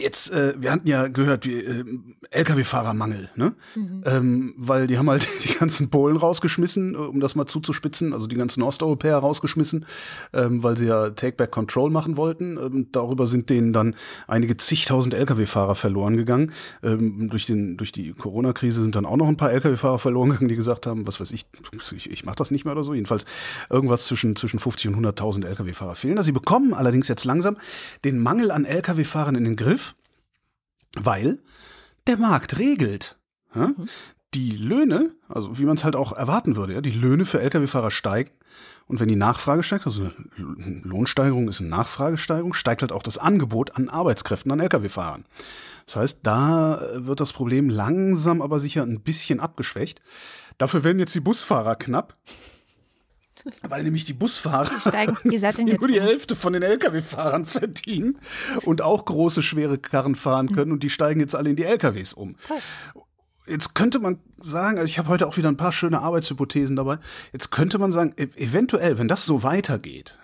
Jetzt, 0.00 0.32
äh, 0.32 0.54
wir 0.58 0.72
hatten 0.72 0.88
ja 0.88 1.06
gehört, 1.06 1.46
wie, 1.46 1.54
äh, 1.54 1.84
Lkw-Fahrermangel, 2.32 3.30
ne? 3.36 3.54
Mhm. 3.76 4.02
Ähm, 4.04 4.54
weil 4.56 4.88
die 4.88 4.98
haben 4.98 5.08
halt 5.08 5.28
die 5.44 5.54
ganzen 5.54 5.88
Polen 5.88 6.16
rausgeschmissen, 6.16 6.94
äh, 6.94 6.98
um 6.98 7.20
das 7.20 7.36
mal 7.36 7.46
zuzuspitzen, 7.46 8.12
also 8.12 8.26
die 8.26 8.34
ganzen 8.34 8.64
Osteuropäer 8.64 9.18
rausgeschmissen, 9.18 9.86
ähm, 10.32 10.64
weil 10.64 10.76
sie 10.76 10.86
ja 10.86 11.10
Take-Back-Control 11.10 11.90
machen 11.90 12.16
wollten. 12.16 12.58
Ähm, 12.58 12.88
darüber 12.90 13.28
sind 13.28 13.50
denen 13.50 13.72
dann 13.72 13.94
einige 14.26 14.56
zigtausend 14.56 15.14
Lkw-Fahrer 15.14 15.76
verloren 15.76 16.16
gegangen. 16.16 16.50
Ähm, 16.82 17.30
durch, 17.30 17.46
den, 17.46 17.76
durch 17.76 17.92
die 17.92 18.14
Corona-Krise 18.14 18.82
sind 18.82 18.96
dann 18.96 19.06
auch 19.06 19.16
noch 19.16 19.28
ein 19.28 19.36
paar 19.36 19.52
Lkw-Fahrer 19.52 20.00
verloren 20.00 20.30
gegangen, 20.30 20.48
die 20.48 20.56
gesagt 20.56 20.88
haben, 20.88 21.06
was 21.06 21.20
weiß 21.20 21.30
ich, 21.30 21.46
ich, 21.94 22.10
ich 22.10 22.24
mache 22.24 22.36
das 22.36 22.50
nicht 22.50 22.64
mehr 22.64 22.72
oder 22.72 22.82
so. 22.82 22.94
Jedenfalls 22.94 23.26
irgendwas 23.70 24.06
zwischen, 24.06 24.34
zwischen 24.34 24.58
50 24.58 24.88
und 24.88 25.06
100.000 25.06 25.46
Lkw-Fahrer 25.46 25.94
fehlen. 25.94 26.20
Sie 26.24 26.32
bekommen 26.32 26.74
allerdings 26.74 27.06
jetzt 27.06 27.24
langsam 27.24 27.56
den 28.04 28.18
Mangel 28.18 28.50
an 28.50 28.64
Lkw-Fahrern 28.64 29.36
in 29.36 29.44
den 29.44 29.54
Griff 29.54 29.83
weil 30.96 31.38
der 32.06 32.16
Markt 32.16 32.58
regelt. 32.58 33.16
Ja? 33.54 33.72
Die 34.34 34.56
Löhne, 34.56 35.12
also 35.28 35.58
wie 35.58 35.64
man 35.64 35.76
es 35.76 35.84
halt 35.84 35.96
auch 35.96 36.12
erwarten 36.12 36.56
würde, 36.56 36.74
ja, 36.74 36.80
die 36.80 36.90
Löhne 36.90 37.24
für 37.24 37.40
Lkw-Fahrer 37.40 37.90
steigen. 37.90 38.30
Und 38.86 39.00
wenn 39.00 39.08
die 39.08 39.16
Nachfrage 39.16 39.62
steigt, 39.62 39.86
also 39.86 40.10
eine 40.36 40.80
Lohnsteigerung 40.84 41.48
ist 41.48 41.60
eine 41.60 41.70
Nachfragesteigerung, 41.70 42.52
steigt 42.52 42.82
halt 42.82 42.92
auch 42.92 43.02
das 43.02 43.16
Angebot 43.16 43.76
an 43.76 43.88
Arbeitskräften, 43.88 44.52
an 44.52 44.60
Lkw-Fahrern. 44.60 45.24
Das 45.86 45.96
heißt, 45.96 46.20
da 46.24 46.80
äh, 46.80 47.06
wird 47.06 47.20
das 47.20 47.32
Problem 47.32 47.70
langsam 47.70 48.42
aber 48.42 48.60
sicher 48.60 48.82
ein 48.82 49.00
bisschen 49.00 49.40
abgeschwächt. 49.40 50.02
Dafür 50.58 50.84
werden 50.84 50.98
jetzt 50.98 51.14
die 51.14 51.20
Busfahrer 51.20 51.76
knapp. 51.76 52.16
Weil 53.62 53.82
nämlich 53.82 54.04
die 54.04 54.12
Busfahrer 54.12 54.78
steigen, 54.78 55.16
die 55.24 55.38
satteln 55.38 55.68
jetzt 55.68 55.80
nur 55.80 55.88
die 55.88 55.98
um. 55.98 56.04
Hälfte 56.04 56.36
von 56.36 56.52
den 56.52 56.62
Lkw-Fahrern 56.62 57.44
verdienen 57.44 58.18
und 58.62 58.80
auch 58.80 59.04
große, 59.04 59.42
schwere 59.42 59.78
Karren 59.78 60.14
fahren 60.14 60.54
können 60.54 60.72
und 60.72 60.82
die 60.82 60.90
steigen 60.90 61.20
jetzt 61.20 61.34
alle 61.34 61.50
in 61.50 61.56
die 61.56 61.64
LKWs 61.64 62.12
um. 62.12 62.36
Jetzt 63.46 63.74
könnte 63.74 63.98
man 63.98 64.20
sagen, 64.38 64.78
also 64.78 64.88
ich 64.88 64.98
habe 64.98 65.08
heute 65.08 65.26
auch 65.26 65.36
wieder 65.36 65.48
ein 65.48 65.58
paar 65.58 65.72
schöne 65.72 66.00
Arbeitshypothesen 66.00 66.76
dabei. 66.76 66.98
Jetzt 67.34 67.50
könnte 67.50 67.78
man 67.78 67.92
sagen, 67.92 68.14
e- 68.16 68.28
eventuell, 68.36 68.98
wenn 68.98 69.06
das 69.06 69.26
so 69.26 69.42
weitergeht, 69.42 70.18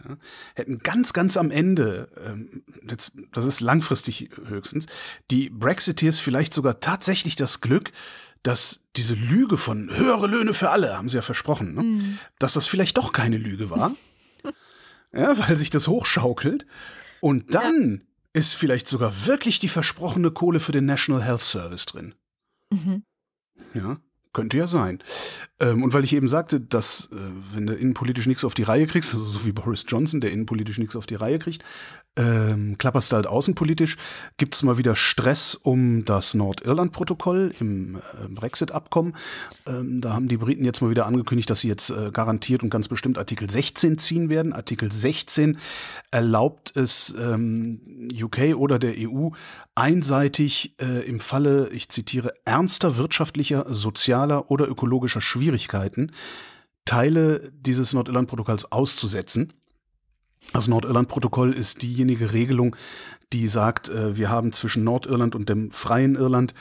hätten 0.55 0.79
ganz, 0.79 1.13
ganz 1.13 1.37
am 1.37 1.51
Ende, 1.51 2.09
ähm, 2.25 2.63
jetzt, 2.89 3.13
das 3.33 3.45
ist 3.45 3.61
langfristig 3.61 4.31
höchstens, 4.47 4.87
die 5.31 5.51
Brexiteers 5.51 6.19
vielleicht 6.19 6.55
sogar 6.55 6.81
tatsächlich 6.81 7.37
das 7.37 7.61
Glück, 7.61 7.93
dass 8.42 8.81
diese 8.96 9.14
Lüge 9.14 9.57
von 9.57 9.90
höhere 9.94 10.26
Löhne 10.26 10.55
für 10.55 10.70
alle, 10.70 10.96
haben 10.96 11.09
sie 11.09 11.16
ja 11.16 11.22
versprochen, 11.22 11.74
ne? 11.74 12.18
dass 12.38 12.55
das 12.55 12.66
vielleicht 12.66 12.96
doch 12.96 13.12
keine 13.12 13.37
Lüge 13.37 13.70
war. 13.70 13.94
ja, 15.12 15.38
weil 15.38 15.57
sich 15.57 15.70
das 15.70 15.88
hochschaukelt. 15.88 16.66
Und 17.20 17.55
dann 17.55 18.03
ist 18.33 18.55
vielleicht 18.55 18.88
sogar 18.88 19.26
wirklich 19.26 19.59
die 19.59 19.68
versprochene 19.68 20.31
Kohle 20.31 20.61
für 20.61 20.72
den 20.72 20.87
National 20.87 21.22
Health 21.22 21.42
Service 21.42 21.87
drin. 21.87 22.14
Mhm. 22.70 23.03
Ja, 23.74 23.98
könnte 24.33 24.57
ja 24.57 24.66
sein. 24.66 25.03
Ähm, 25.59 25.83
und 25.83 25.92
weil 25.92 26.05
ich 26.05 26.12
eben 26.12 26.29
sagte, 26.29 26.61
dass 26.61 27.11
äh, 27.12 27.16
wenn 27.53 27.66
du 27.66 27.74
innenpolitisch 27.74 28.26
nichts 28.26 28.44
auf 28.44 28.55
die 28.55 28.62
Reihe 28.62 28.87
kriegst, 28.87 29.12
also 29.12 29.24
so 29.24 29.44
wie 29.44 29.53
Boris 29.53 29.85
Johnson, 29.87 30.20
der 30.20 30.31
innenpolitisch 30.31 30.79
nichts 30.79 30.96
auf 30.96 31.07
die 31.07 31.16
Reihe 31.16 31.38
kriegt, 31.38 31.64
ähm, 32.16 32.77
klapperst 32.77 33.12
halt 33.12 33.27
außenpolitisch, 33.27 33.96
gibt 34.37 34.55
es 34.55 34.62
mal 34.62 34.79
wieder 34.79 34.96
Stress 34.96 35.55
um 35.55 36.05
das 36.05 36.35
Nordirland-Protokoll 36.35 37.53
im 37.61 37.96
äh, 37.96 38.01
Brexit-Abkommen. 38.29 39.14
Ähm, 39.66 40.01
da 40.01 40.12
haben 40.14 40.29
die 40.29 40.37
Briten 40.37 40.64
jetzt 40.64 40.81
mal 40.81 40.90
wieder 40.90 41.07
angekündigt, 41.07 41.49
dass 41.51 41.61
sie 41.61 41.68
jetzt 41.68 41.90
äh, 41.90 42.11
garantiert 42.12 42.62
und 42.62 42.70
ganz 42.70 42.88
bestimmt 42.88 43.16
Artikel 43.16 43.49
16 43.49 43.99
ziehen 43.99 44.29
werden. 44.29 44.53
Artikel 44.53 44.90
16 44.90 45.59
erlaubt 46.11 46.77
es 46.77 47.14
ähm, 47.18 48.09
UK 48.12 48.57
oder 48.57 48.79
der 48.79 48.94
EU 48.99 49.31
einseitig 49.75 50.75
äh, 50.81 51.07
im 51.07 51.20
Falle, 51.20 51.68
ich 51.70 51.88
zitiere, 51.88 52.35
ernster 52.44 52.96
wirtschaftlicher, 52.96 53.66
sozialer 53.68 54.51
oder 54.51 54.68
ökologischer 54.68 55.20
Schwierigkeiten 55.20 56.12
Teile 56.85 57.53
dieses 57.55 57.92
Nordirland-Protokolls 57.92 58.73
auszusetzen. 58.73 59.53
Das 60.53 60.68
Nordirland-Protokoll 60.68 61.53
ist 61.53 61.83
diejenige 61.83 62.33
Regelung, 62.33 62.76
die 63.33 63.46
sagt, 63.46 63.88
äh, 63.88 64.16
wir 64.16 64.31
haben 64.31 64.53
zwischen 64.53 64.85
Nordirland 64.85 65.35
und 65.35 65.48
dem 65.48 65.70
freien 65.70 66.16
Irland 66.16 66.55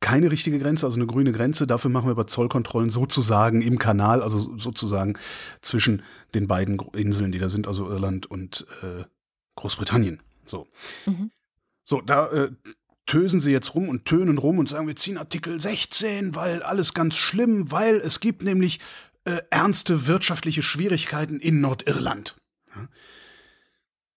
keine 0.00 0.30
richtige 0.30 0.58
Grenze, 0.58 0.86
also 0.86 0.96
eine 0.96 1.06
grüne 1.06 1.32
Grenze. 1.32 1.66
Dafür 1.66 1.90
machen 1.90 2.06
wir 2.06 2.12
aber 2.12 2.26
Zollkontrollen 2.26 2.88
sozusagen 2.88 3.60
im 3.60 3.78
Kanal, 3.78 4.22
also 4.22 4.56
sozusagen 4.56 5.18
zwischen 5.60 6.02
den 6.34 6.48
beiden 6.48 6.78
Inseln, 6.94 7.32
die 7.32 7.38
da 7.38 7.50
sind, 7.50 7.68
also 7.68 7.88
Irland 7.88 8.26
und 8.26 8.66
äh, 8.82 9.04
Großbritannien. 9.56 10.20
So. 10.46 10.66
Mhm. 11.04 11.30
So, 11.84 12.00
da 12.00 12.28
äh, 12.28 12.50
tösen 13.04 13.40
sie 13.40 13.52
jetzt 13.52 13.74
rum 13.74 13.88
und 13.88 14.06
tönen 14.06 14.38
rum 14.38 14.58
und 14.58 14.68
sagen, 14.68 14.86
wir 14.86 14.96
ziehen 14.96 15.18
Artikel 15.18 15.60
16, 15.60 16.34
weil 16.34 16.62
alles 16.62 16.94
ganz 16.94 17.16
schlimm, 17.16 17.70
weil 17.70 17.96
es 17.96 18.20
gibt 18.20 18.42
nämlich 18.42 18.80
äh, 19.24 19.42
ernste 19.50 20.06
wirtschaftliche 20.06 20.62
Schwierigkeiten 20.62 21.40
in 21.40 21.60
Nordirland. 21.60 22.39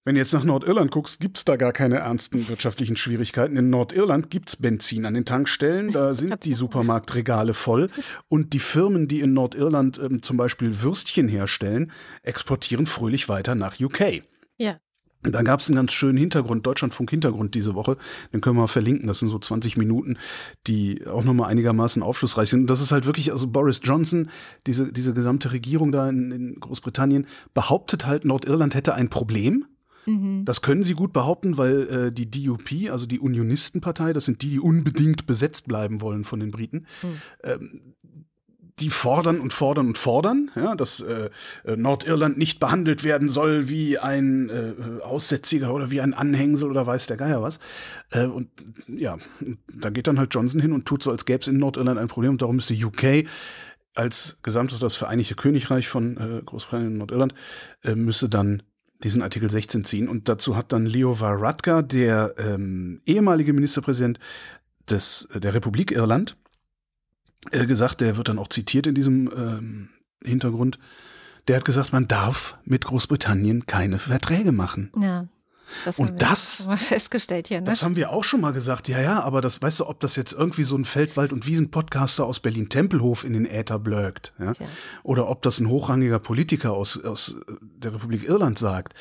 Wenn 0.06 0.16
du 0.16 0.22
jetzt 0.22 0.34
nach 0.34 0.44
Nordirland 0.44 0.92
guckst, 0.92 1.22
gibt 1.22 1.38
es 1.38 1.46
da 1.46 1.56
gar 1.56 1.72
keine 1.72 2.00
ernsten 2.00 2.50
wirtschaftlichen 2.50 2.98
Schwierigkeiten. 2.98 3.56
In 3.56 3.70
Nordirland 3.70 4.30
gibt 4.30 4.50
es 4.50 4.58
Benzin 4.58 5.06
an 5.06 5.14
den 5.14 5.24
Tankstellen, 5.24 5.94
da 5.94 6.14
sind 6.14 6.44
die 6.44 6.54
Supermarktregale 6.54 7.54
voll. 7.54 7.90
Und 8.28 8.52
die 8.52 8.60
Firmen, 8.60 9.08
die 9.08 9.22
in 9.22 9.34
Nordirland 9.34 10.00
ähm, 10.04 10.22
zum 10.22 10.36
Beispiel 10.36 10.82
Würstchen 10.82 11.30
herstellen, 11.30 11.92
exportieren 12.22 12.86
fröhlich 12.86 13.30
weiter 13.30 13.56
nach 13.56 13.80
UK. 13.80 14.24
Da 15.24 15.42
gab 15.42 15.60
es 15.60 15.70
einen 15.70 15.76
ganz 15.76 15.92
schönen 15.92 16.18
Hintergrund, 16.18 16.66
Deutschlandfunk-Hintergrund 16.66 17.56
diese 17.56 17.76
Woche. 17.76 17.98
Den 18.34 18.42
können 18.42 18.58
wir 18.58 18.62
mal 18.62 18.68
verlinken. 18.68 19.08
Das 19.08 19.20
sind 19.20 19.30
so 19.30 19.40
20 19.40 19.78
Minuten, 19.78 20.18
die 20.68 21.06
auch 21.08 21.24
nochmal 21.24 21.50
einigermaßen 21.50 22.04
aufschlussreich 22.04 22.50
sind. 22.50 22.62
Und 22.62 22.68
das 22.68 22.82
ist 22.82 22.92
halt 22.92 23.06
wirklich, 23.06 23.32
also 23.32 23.48
Boris 23.48 23.82
Johnson, 23.84 24.30
diese, 24.68 24.92
diese 24.92 25.14
gesamte 25.14 25.52
Regierung 25.52 25.92
da 25.92 26.10
in, 26.10 26.32
in 26.32 26.60
Großbritannien, 26.60 27.28
behauptet 27.54 28.06
halt, 28.06 28.26
Nordirland 28.26 28.76
hätte 28.76 28.94
ein 28.94 29.10
Problem 29.10 29.66
Mhm. 30.06 30.46
Das 30.46 30.62
können 30.62 30.84
sie 30.84 30.94
gut 30.94 31.14
behaupten, 31.14 31.58
weil 31.58 31.88
äh, 31.88 32.12
die 32.12 32.30
DUP, 32.30 32.92
also 32.92 33.06
die 33.06 33.20
Unionistenpartei, 33.20 34.14
das 34.14 34.26
sind 34.26 34.42
die, 34.42 34.50
die 34.50 34.60
unbedingt 34.60 35.26
besetzt 35.26 35.68
bleiben 35.68 36.02
wollen 36.02 36.24
von 36.24 36.40
den 36.40 36.52
Briten, 36.52 36.86
mhm. 37.02 37.22
ähm, 37.44 37.82
die 38.80 38.90
fordern 38.90 39.40
und 39.40 39.54
fordern 39.54 39.88
und 39.88 39.98
fordern, 39.98 40.52
ja, 40.56 40.76
dass 40.76 41.00
äh, 41.00 41.30
äh 41.66 41.76
Nordirland 41.76 42.38
nicht 42.38 42.60
behandelt 42.60 43.04
werden 43.04 43.30
soll 43.30 43.70
wie 43.70 44.00
ein 44.00 44.50
äh, 44.50 45.04
Aussätziger 45.04 45.74
oder 45.74 45.92
wie 45.92 46.02
ein 46.02 46.14
Anhängsel 46.14 46.70
oder 46.70 46.86
weiß 46.86 47.08
der 47.08 47.18
Geier 47.18 47.42
was. 47.42 47.60
Äh, 48.12 48.26
und 48.26 48.50
ja, 48.88 49.18
da 49.74 49.90
geht 49.90 50.08
dann 50.08 50.20
halt 50.20 50.34
Johnson 50.34 50.60
hin 50.60 50.74
und 50.74 50.86
tut 50.86 51.04
so, 51.04 51.12
als 51.12 51.26
gäbe 51.26 51.42
es 51.42 51.48
in 51.48 51.58
Nordirland 51.58 52.00
ein 52.00 52.08
Problem 52.08 52.32
und 52.32 52.42
darum 52.42 52.56
müsste 52.56 52.74
UK 52.74 53.26
als 53.96 54.40
gesamtes 54.42 54.80
das 54.80 54.96
Vereinigte 54.96 55.36
Königreich 55.36 55.88
von 55.88 56.18
äh, 56.18 56.42
Großbritannien 56.44 56.94
und 56.94 56.98
Nordirland 56.98 57.34
äh, 57.84 57.96
müsse 57.96 58.28
dann 58.28 58.64
diesen 59.04 59.22
Artikel 59.22 59.50
16 59.50 59.84
ziehen. 59.84 60.08
Und 60.08 60.30
dazu 60.30 60.56
hat 60.56 60.74
dann 60.74 60.86
Leo 60.86 61.20
Varadkar, 61.20 61.84
der 61.84 62.36
ähm, 62.38 63.02
ehemalige 63.06 63.54
Ministerpräsident 63.54 64.20
des, 64.90 65.28
der 65.34 65.54
Republik 65.54 65.92
Irland, 65.92 66.38
äh, 67.52 67.66
gesagt, 67.66 68.02
der 68.02 68.18
wird 68.18 68.30
dann 68.30 68.40
auch 68.40 68.50
zitiert 68.50 68.88
in 68.88 68.96
diesem 68.96 69.32
ähm, 69.36 69.90
Hintergrund, 70.24 70.80
der 71.48 71.58
hat 71.58 71.66
gesagt, 71.66 71.92
man 71.92 72.08
darf 72.08 72.58
mit 72.64 72.86
Großbritannien 72.86 73.66
keine 73.66 74.00
Verträge 74.00 74.52
machen. 74.52 74.92
Ja. 75.00 75.28
Das 75.86 75.98
und 75.98 76.22
das, 76.22 76.70
festgestellt 76.78 77.48
hier, 77.48 77.62
ne? 77.62 77.66
das 77.66 77.84
haben 77.84 77.96
wir 77.96 78.12
auch 78.12 78.24
schon 78.24 78.42
mal 78.42 78.54
gesagt. 78.54 78.88
Ja, 78.88 79.02
ja, 79.02 79.22
aber 79.22 79.42
das, 79.42 79.62
weißt 79.62 79.80
du, 79.80 79.88
ob 79.88 80.00
das 80.02 80.16
jetzt 80.16 80.34
irgendwie 80.34 80.64
so 80.64 80.76
ein 80.76 80.86
Feldwald- 80.86 81.34
und 81.34 81.48
Wiesen-Podcaster 81.48 82.26
aus 82.26 82.40
Berlin-Tempelhof 82.42 83.24
in 83.24 83.34
den 83.34 83.46
Äther 83.46 83.80
blökt, 83.80 84.34
ja? 84.40 84.52
ja? 84.52 84.68
Oder 85.04 85.28
ob 85.30 85.42
das 85.42 85.60
ein 85.60 85.70
hochrangiger 85.70 86.20
Politiker 86.20 86.74
aus, 86.74 87.04
aus 87.04 87.38
der 87.60 87.94
Republik 87.94 88.24
Irland 88.24 88.60
sagt. 88.60 88.94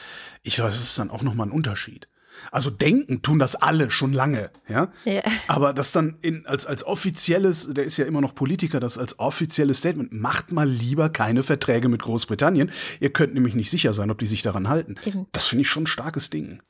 Ich 0.42 0.58
weiß, 0.58 0.72
das 0.72 0.82
ist 0.82 0.98
dann 0.98 1.10
auch 1.10 1.22
nochmal 1.22 1.48
ein 1.48 1.52
Unterschied. 1.52 2.08
Also 2.50 2.70
denken 2.70 3.22
tun 3.22 3.38
das 3.38 3.54
alle 3.54 3.90
schon 3.90 4.12
lange, 4.12 4.50
ja. 4.68 4.90
ja. 5.04 5.22
Aber 5.48 5.72
das 5.72 5.92
dann 5.92 6.18
in, 6.22 6.46
als, 6.46 6.66
als 6.66 6.84
offizielles, 6.84 7.68
der 7.72 7.84
ist 7.84 7.96
ja 7.96 8.04
immer 8.04 8.20
noch 8.20 8.34
Politiker, 8.34 8.80
das 8.80 8.98
als 8.98 9.18
offizielles 9.18 9.78
Statement, 9.78 10.12
macht 10.12 10.52
mal 10.52 10.68
lieber 10.68 11.08
keine 11.08 11.42
Verträge 11.42 11.88
mit 11.88 12.02
Großbritannien. 12.02 12.70
Ihr 13.00 13.12
könnt 13.12 13.34
nämlich 13.34 13.54
nicht 13.54 13.70
sicher 13.70 13.92
sein, 13.92 14.10
ob 14.10 14.18
die 14.18 14.26
sich 14.26 14.42
daran 14.42 14.68
halten. 14.68 14.96
Eben. 15.04 15.26
Das 15.32 15.46
finde 15.46 15.62
ich 15.62 15.68
schon 15.68 15.84
ein 15.84 15.88
starkes 15.88 16.30
Ding. 16.30 16.60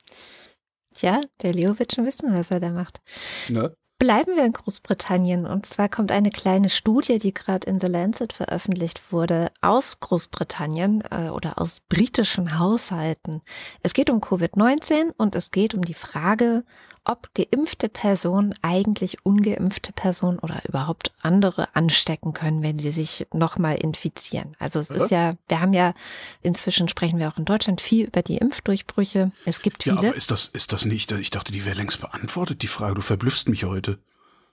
Tja, 0.95 1.19
der 1.41 1.53
Leo 1.53 1.77
wird 1.79 1.93
schon 1.93 2.05
wissen, 2.05 2.35
was 2.37 2.51
er 2.51 2.59
da 2.59 2.71
macht. 2.71 3.01
Ne? 3.49 3.75
Bleiben 4.03 4.35
wir 4.35 4.43
in 4.43 4.51
Großbritannien. 4.51 5.45
Und 5.45 5.65
zwar 5.65 5.87
kommt 5.87 6.11
eine 6.11 6.29
kleine 6.29 6.67
Studie, 6.67 7.19
die 7.19 7.33
gerade 7.33 7.65
in 7.69 7.79
The 7.79 7.87
Lancet 7.87 8.33
veröffentlicht 8.33 9.13
wurde, 9.13 9.49
aus 9.61 10.01
Großbritannien 10.01 11.05
äh, 11.09 11.29
oder 11.29 11.57
aus 11.57 11.79
britischen 11.79 12.59
Haushalten. 12.59 13.41
Es 13.81 13.93
geht 13.93 14.09
um 14.09 14.19
Covid-19 14.19 15.13
und 15.15 15.37
es 15.37 15.51
geht 15.51 15.73
um 15.73 15.85
die 15.85 15.93
Frage, 15.93 16.65
ob 17.05 17.29
geimpfte 17.33 17.89
Personen 17.89 18.55
eigentlich 18.61 19.25
ungeimpfte 19.25 19.91
Personen 19.91 20.39
oder 20.39 20.61
überhaupt 20.67 21.11
andere 21.21 21.75
anstecken 21.75 22.33
können, 22.33 22.63
wenn 22.63 22.77
sie 22.77 22.91
sich 22.91 23.27
nochmal 23.33 23.75
infizieren. 23.75 24.55
Also 24.59 24.79
es 24.79 24.89
ja. 24.89 24.95
ist 24.95 25.11
ja, 25.11 25.33
wir 25.47 25.59
haben 25.59 25.73
ja, 25.73 25.93
inzwischen 26.41 26.87
sprechen 26.87 27.19
wir 27.19 27.29
auch 27.29 27.37
in 27.37 27.45
Deutschland 27.45 27.81
viel 27.81 28.05
über 28.05 28.21
die 28.21 28.37
Impfdurchbrüche. 28.37 29.31
Es 29.45 29.61
gibt 29.61 29.83
viele. 29.83 29.95
Ja, 29.95 30.01
aber 30.09 30.15
ist 30.15 30.31
das, 30.31 30.47
ist 30.47 30.71
das 30.71 30.85
nicht, 30.85 31.11
ich 31.11 31.29
dachte, 31.29 31.51
die 31.51 31.65
wäre 31.65 31.75
längst 31.75 31.99
beantwortet, 31.99 32.61
die 32.61 32.67
Frage. 32.67 32.95
Du 32.95 33.01
verblüffst 33.01 33.49
mich 33.49 33.65
heute. 33.65 33.99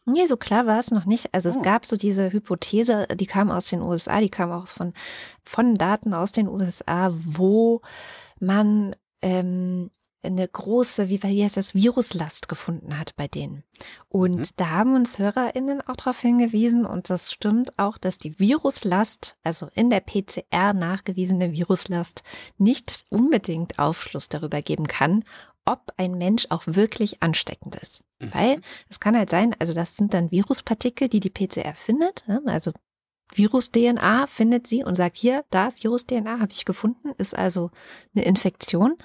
Nee, 0.07 0.27
so 0.27 0.37
klar 0.37 0.67
war 0.67 0.79
es 0.79 0.91
noch 0.91 1.05
nicht. 1.05 1.33
Also 1.33 1.51
oh. 1.51 1.53
es 1.53 1.63
gab 1.63 1.87
so 1.87 1.97
diese 1.97 2.33
Hypothese, 2.33 3.07
die 3.15 3.27
kam 3.27 3.51
aus 3.51 3.67
den 3.67 3.83
USA, 3.83 4.21
die 4.21 4.31
kam 4.31 4.51
auch 4.51 4.67
von, 4.67 4.93
von 5.45 5.75
Daten 5.77 6.15
aus 6.15 6.33
den 6.33 6.49
USA, 6.49 7.13
wo 7.13 7.81
man 8.41 8.97
ähm, 9.23 9.91
eine 10.23 10.47
große, 10.47 11.09
wie 11.09 11.19
heißt 11.19 11.57
das, 11.57 11.75
Viruslast 11.75 12.49
gefunden 12.49 12.99
hat 12.99 13.17
bei 13.17 13.29
denen. 13.29 13.65
Und 14.09 14.37
mhm. 14.37 14.45
da 14.57 14.71
haben 14.71 14.95
uns 14.95 15.19
HörerInnen 15.19 15.81
auch 15.81 15.97
darauf 15.97 16.21
hingewiesen, 16.21 16.85
und 16.85 17.09
das 17.09 17.33
stimmt 17.33 17.79
auch, 17.79 17.99
dass 17.99 18.19
die 18.19 18.39
Viruslast, 18.39 19.37
also 19.43 19.69
in 19.75 19.91
der 19.91 20.01
PCR 20.01 20.73
nachgewiesene 20.73 21.53
Viruslast, 21.53 22.23
nicht 22.59 23.05
unbedingt 23.09 23.79
Aufschluss 23.79 24.29
darüber 24.29 24.63
geben 24.63 24.87
kann, 24.87 25.25
ob 25.65 25.93
ein 25.97 26.19
Mensch 26.19 26.47
auch 26.51 26.63
wirklich 26.67 27.23
ansteckend 27.23 27.77
ist. 27.77 28.03
Mhm. 28.19 28.35
Weil 28.35 28.61
es 28.89 29.01
kann 29.01 29.17
halt 29.17 29.31
sein, 29.31 29.55
also 29.59 29.73
das 29.75 29.97
sind 29.97 30.15
dann 30.15 30.31
Viruspartikel, 30.31 31.09
die 31.09 31.21
die 31.21 31.31
PCR 31.31 31.75
findet, 31.75 32.27
ne? 32.29 32.43
also 32.47 32.73
Virus-DNA 33.33 34.27
findet 34.27 34.67
sie 34.67 34.83
und 34.83 34.97
sagt 34.97 35.17
hier, 35.17 35.45
da, 35.51 35.71
Virus-DNA 35.81 36.41
habe 36.41 36.53
ich 36.53 36.65
gefunden, 36.65 37.11
ist 37.19 37.37
also 37.37 37.71
eine 38.15 38.25
Infektion. 38.25 38.97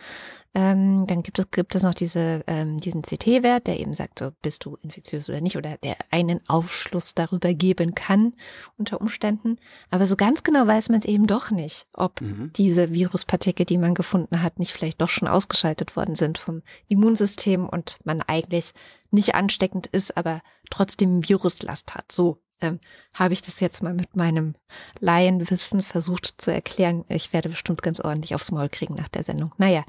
Ähm, 0.56 1.06
dann 1.06 1.22
gibt 1.22 1.38
es, 1.38 1.52
gibt 1.52 1.76
es 1.76 1.84
noch 1.84 1.94
diese, 1.94 2.42
ähm, 2.48 2.78
diesen 2.78 3.02
CT-Wert, 3.02 3.68
der 3.68 3.78
eben 3.78 3.94
sagt, 3.94 4.20
so 4.20 4.32
bist 4.42 4.64
du 4.64 4.78
infektiös 4.82 5.28
oder 5.28 5.42
nicht, 5.42 5.58
oder 5.58 5.78
der 5.78 5.98
einen 6.12 6.40
Aufschluss 6.48 7.14
darüber 7.14 7.54
geben 7.54 7.94
kann 7.94 8.34
unter 8.78 9.02
Umständen. 9.02 9.58
Aber 9.90 10.08
so 10.08 10.16
ganz 10.16 10.44
genau 10.44 10.66
weiß 10.66 10.88
man 10.88 11.00
es 11.00 11.06
eben 11.06 11.28
doch 11.28 11.52
nicht, 11.52 11.88
ob 11.92 12.22
mhm. 12.22 12.52
diese 12.56 12.94
Viruspartikel, 12.94 13.66
die 13.66 13.78
man 13.78 13.96
gefunden 13.96 14.42
hat, 14.42 14.58
nicht 14.58 14.72
vielleicht 14.72 15.02
doch 15.02 15.10
schon 15.10 15.28
ausgeschaltet 15.28 15.98
worden 15.98 16.16
sind 16.16 16.38
vom 16.38 16.62
Immunsystem 16.88 17.68
und 17.68 18.00
man 18.06 18.22
eigentlich 18.22 18.72
nicht 19.12 19.36
ansteckend 19.36 19.88
ist, 19.88 20.16
aber 20.16 20.42
trotzdem 20.70 21.28
Viruslast 21.28 21.96
hat. 21.96 22.14
So 22.14 22.40
ähm, 22.62 22.80
habe 23.14 23.34
ich 23.34 23.42
das 23.42 23.60
jetzt 23.60 23.84
mal 23.84 23.94
mit 23.94 24.16
meinem 24.16 24.56
Laienwissen 25.00 25.82
versucht 25.84 26.36
zu 26.38 26.52
erklären. 26.52 27.04
Ich 27.10 27.34
werde 27.34 27.50
bestimmt 27.50 27.82
ganz 27.82 28.00
ordentlich 28.00 28.36
aufs 28.36 28.52
Maul 28.52 28.70
kriegen 28.70 28.96
nach 28.96 29.08
der 29.08 29.24
Sendung. 29.24 29.54
Naja. 29.58 29.84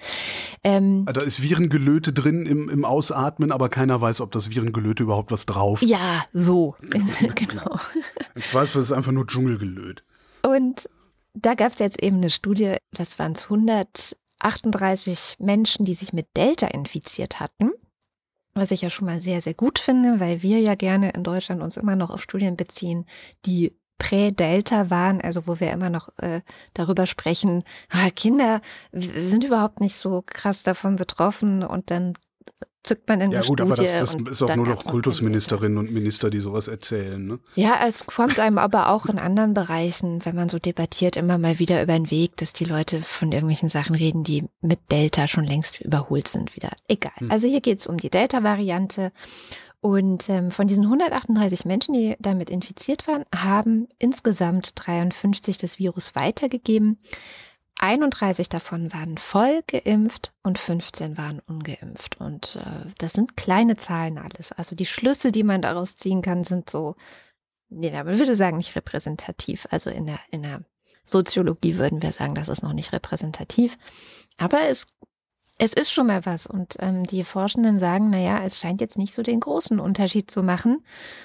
Ähm, 0.64 1.06
da 1.06 1.24
ist 1.24 1.42
Virengelöte 1.42 2.12
drin 2.12 2.46
im, 2.46 2.68
im 2.68 2.84
Ausatmen, 2.84 3.52
aber 3.52 3.68
keiner 3.68 4.00
weiß, 4.00 4.20
ob 4.20 4.32
das 4.32 4.50
Virengelöte 4.50 5.02
überhaupt 5.02 5.30
was 5.30 5.46
drauf. 5.46 5.82
Ja, 5.82 6.24
so. 6.32 6.74
genau. 7.34 7.78
Im 8.34 8.42
Zweifel 8.42 8.80
ist 8.80 8.86
es 8.86 8.92
einfach 8.92 9.12
nur 9.12 9.26
Dschungelgelöt. 9.26 10.04
Und 10.42 10.88
da 11.34 11.54
gab 11.54 11.72
es 11.72 11.78
jetzt 11.78 12.02
eben 12.02 12.16
eine 12.16 12.30
Studie, 12.30 12.76
was 12.92 13.18
waren 13.18 13.32
es, 13.32 13.44
138 13.44 15.36
Menschen, 15.38 15.84
die 15.84 15.94
sich 15.94 16.12
mit 16.12 16.28
Delta 16.36 16.66
infiziert 16.68 17.40
hatten 17.40 17.70
was 18.56 18.70
ich 18.70 18.82
ja 18.82 18.90
schon 18.90 19.06
mal 19.06 19.20
sehr, 19.20 19.40
sehr 19.40 19.54
gut 19.54 19.78
finde, 19.78 20.20
weil 20.20 20.42
wir 20.42 20.60
ja 20.60 20.74
gerne 20.74 21.10
in 21.10 21.22
Deutschland 21.22 21.62
uns 21.62 21.76
immer 21.76 21.96
noch 21.96 22.10
auf 22.10 22.22
Studien 22.22 22.56
beziehen, 22.56 23.06
die 23.44 23.76
Prä-Delta 23.98 24.90
waren, 24.90 25.20
also 25.20 25.46
wo 25.46 25.58
wir 25.58 25.72
immer 25.72 25.90
noch 25.90 26.10
äh, 26.18 26.42
darüber 26.74 27.06
sprechen, 27.06 27.64
ah, 27.90 28.10
Kinder 28.10 28.60
sind 28.92 29.44
überhaupt 29.44 29.80
nicht 29.80 29.96
so 29.96 30.22
krass 30.26 30.62
davon 30.62 30.96
betroffen. 30.96 31.62
Und 31.62 31.90
dann 31.90 32.14
zückt 32.86 33.08
man 33.08 33.20
in 33.20 33.32
Ja 33.32 33.40
gut, 33.40 33.46
Studie 33.46 33.62
aber 33.62 33.74
das, 33.74 33.98
das 33.98 34.14
ist 34.14 34.42
auch 34.42 34.54
nur 34.54 34.66
noch 34.66 34.84
Kultusministerinnen 34.84 35.76
und 35.76 35.92
Minister, 35.92 36.30
die 36.30 36.40
sowas 36.40 36.68
erzählen. 36.68 37.24
Ne? 37.24 37.38
Ja, 37.54 37.80
es 37.86 38.06
kommt 38.06 38.38
einem 38.38 38.58
aber 38.58 38.88
auch 38.88 39.06
in 39.06 39.18
anderen 39.18 39.54
Bereichen, 39.54 40.24
wenn 40.24 40.36
man 40.36 40.48
so 40.48 40.58
debattiert, 40.58 41.16
immer 41.16 41.38
mal 41.38 41.58
wieder 41.58 41.82
über 41.82 41.92
den 41.92 42.10
Weg, 42.10 42.36
dass 42.36 42.52
die 42.52 42.64
Leute 42.64 43.02
von 43.02 43.32
irgendwelchen 43.32 43.68
Sachen 43.68 43.94
reden, 43.94 44.24
die 44.24 44.44
mit 44.60 44.78
Delta 44.90 45.26
schon 45.26 45.44
längst 45.44 45.80
überholt 45.80 46.28
sind 46.28 46.56
wieder. 46.56 46.70
Egal. 46.88 47.12
Hm. 47.16 47.30
Also 47.30 47.48
hier 47.48 47.60
geht 47.60 47.80
es 47.80 47.86
um 47.86 47.96
die 47.98 48.10
Delta-Variante. 48.10 49.12
Und 49.80 50.28
ähm, 50.30 50.50
von 50.50 50.66
diesen 50.66 50.84
138 50.84 51.64
Menschen, 51.64 51.94
die 51.94 52.16
damit 52.18 52.50
infiziert 52.50 53.06
waren, 53.06 53.24
haben 53.34 53.88
insgesamt 53.98 54.72
53 54.74 55.58
das 55.58 55.78
Virus 55.78 56.14
weitergegeben. 56.14 56.98
31 57.78 58.48
davon 58.48 58.92
waren 58.92 59.18
voll 59.18 59.62
geimpft 59.66 60.32
und 60.42 60.58
15 60.58 61.16
waren 61.18 61.40
ungeimpft. 61.40 62.20
Und 62.20 62.56
äh, 62.56 62.90
das 62.98 63.12
sind 63.12 63.36
kleine 63.36 63.76
Zahlen 63.76 64.18
alles. 64.18 64.52
Also 64.52 64.74
die 64.74 64.86
Schlüsse, 64.86 65.32
die 65.32 65.44
man 65.44 65.62
daraus 65.62 65.96
ziehen 65.96 66.22
kann, 66.22 66.44
sind 66.44 66.70
so, 66.70 66.96
nee, 67.68 67.90
man 67.90 68.18
würde 68.18 68.36
sagen, 68.36 68.56
nicht 68.56 68.76
repräsentativ. 68.76 69.66
Also 69.70 69.90
in 69.90 70.06
der, 70.06 70.20
in 70.30 70.42
der 70.42 70.62
Soziologie 71.04 71.76
würden 71.76 72.02
wir 72.02 72.12
sagen, 72.12 72.34
das 72.34 72.48
ist 72.48 72.62
noch 72.62 72.72
nicht 72.72 72.92
repräsentativ. 72.92 73.78
Aber 74.38 74.68
es 74.68 74.86
Es 75.58 75.72
ist 75.72 75.90
schon 75.90 76.08
mal 76.08 76.26
was. 76.26 76.46
Und 76.46 76.76
ähm, 76.80 77.04
die 77.04 77.24
Forschenden 77.24 77.78
sagen, 77.78 78.10
naja, 78.10 78.42
es 78.44 78.58
scheint 78.58 78.80
jetzt 78.80 78.98
nicht 78.98 79.14
so 79.14 79.22
den 79.22 79.40
großen 79.40 79.80
Unterschied 79.80 80.30
zu 80.30 80.42
machen, 80.42 80.84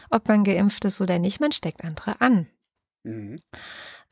ob 0.10 0.28
man 0.28 0.44
geimpft 0.46 0.86
ist 0.86 1.02
oder 1.02 1.20
nicht, 1.20 1.42
man 1.42 1.52
steckt 1.52 1.84
andere 1.84 2.22
an. 2.22 2.48
Mhm. 3.04 3.38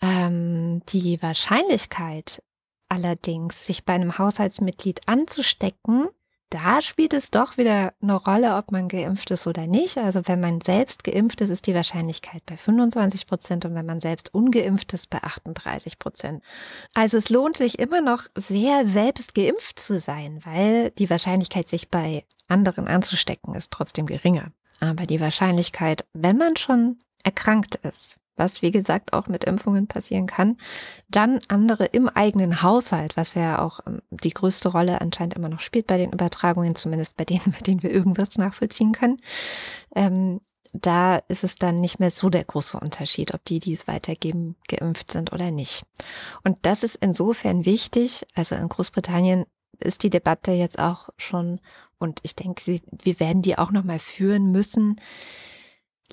Ähm, 0.02 0.82
die 0.90 1.22
Wahrscheinlichkeit 1.22 2.42
allerdings, 2.88 3.66
sich 3.66 3.86
bei 3.86 3.94
einem 3.94 4.18
Haushaltsmitglied 4.18 5.08
anzustecken, 5.08 6.08
da 6.50 6.82
spielt 6.82 7.14
es 7.14 7.30
doch 7.30 7.58
wieder 7.58 7.94
eine 8.02 8.16
Rolle, 8.16 8.56
ob 8.56 8.72
man 8.72 8.88
geimpft 8.88 9.30
ist 9.30 9.46
oder 9.46 9.68
nicht. 9.68 10.00
Also 10.00 10.22
wenn 10.26 10.40
man 10.40 10.62
selbst 10.62 11.04
geimpft 11.04 11.42
ist, 11.42 11.52
ist 11.52 11.68
die 11.68 11.76
Wahrscheinlichkeit 11.76 12.44
bei 12.48 12.58
25 12.58 13.28
Prozent 13.28 13.66
und 13.66 13.76
wenn 13.76 13.86
man 13.86 14.00
selbst 14.00 14.34
ungeimpft 14.34 14.92
ist, 14.94 15.12
bei 15.12 15.22
38 15.22 16.00
Prozent. 16.00 16.44
Also 16.96 17.18
es 17.18 17.30
lohnt 17.30 17.58
sich 17.58 17.78
immer 17.78 18.02
noch 18.02 18.24
sehr 18.36 18.84
selbst 18.86 19.36
geimpft 19.36 19.80
zu 19.80 20.00
sein, 20.00 20.40
weil 20.44 20.90
die 20.92 21.12
Wahrscheinlichkeit, 21.12 21.70
sich 21.70 21.90
bei 21.90 22.26
anderen 22.48 22.88
anzustecken, 22.88 23.54
ist 23.54 23.72
trotzdem 23.72 24.08
geringer. 24.08 24.52
Aber 24.80 25.06
die 25.06 25.22
Wahrscheinlichkeit, 25.22 26.08
wenn 26.14 26.38
man 26.38 26.56
schon 26.56 26.98
erkrankt 27.24 27.76
ist, 27.76 28.19
was 28.40 28.62
wie 28.62 28.72
gesagt 28.72 29.14
auch 29.14 29.28
mit 29.28 29.44
Impfungen 29.44 29.88
passieren 29.88 30.26
kann. 30.26 30.58
Dann 31.10 31.40
andere 31.48 31.86
im 31.86 32.10
eigenen 32.10 32.64
Haushalt, 32.64 33.18
was 33.18 33.36
ja 33.36 33.60
auch 33.60 33.82
ähm, 33.86 34.02
die 34.10 34.34
größte 34.34 34.70
Rolle 34.70 35.02
anscheinend 35.02 35.36
immer 35.36 35.50
noch 35.50 35.60
spielt 35.60 35.88
bei 35.88 35.98
den 35.98 36.12
Übertragungen, 36.12 36.76
zumindest 36.76 37.18
bei 37.18 37.26
denen, 37.26 37.44
bei 37.52 37.60
denen 37.60 37.84
wir 37.84 37.92
irgendwas 37.92 38.38
nachvollziehen 38.38 38.94
können. 38.94 39.18
Ähm, 39.96 40.42
da 40.74 41.18
ist 41.28 41.44
es 41.44 41.56
dann 41.56 41.82
nicht 41.82 42.00
mehr 42.00 42.12
so 42.12 42.30
der 42.30 42.44
große 42.44 42.80
Unterschied, 42.80 43.34
ob 43.34 43.44
die, 43.46 43.60
die 43.60 43.74
es 43.74 43.88
weitergeben, 43.88 44.56
geimpft 44.68 45.12
sind 45.12 45.34
oder 45.34 45.52
nicht. 45.52 45.84
Und 46.44 46.58
das 46.62 46.84
ist 46.84 46.96
insofern 46.96 47.66
wichtig. 47.66 48.26
Also 48.36 48.56
in 48.56 48.70
Großbritannien 48.70 49.46
ist 49.80 50.04
die 50.04 50.10
Debatte 50.10 50.52
jetzt 50.52 50.78
auch 50.80 51.10
schon, 51.18 51.60
und 51.98 52.20
ich 52.24 52.36
denke, 52.36 52.82
wir 52.92 53.20
werden 53.20 53.42
die 53.42 53.58
auch 53.58 53.72
noch 53.72 53.84
mal 53.84 54.00
führen 54.00 54.52
müssen 54.52 55.02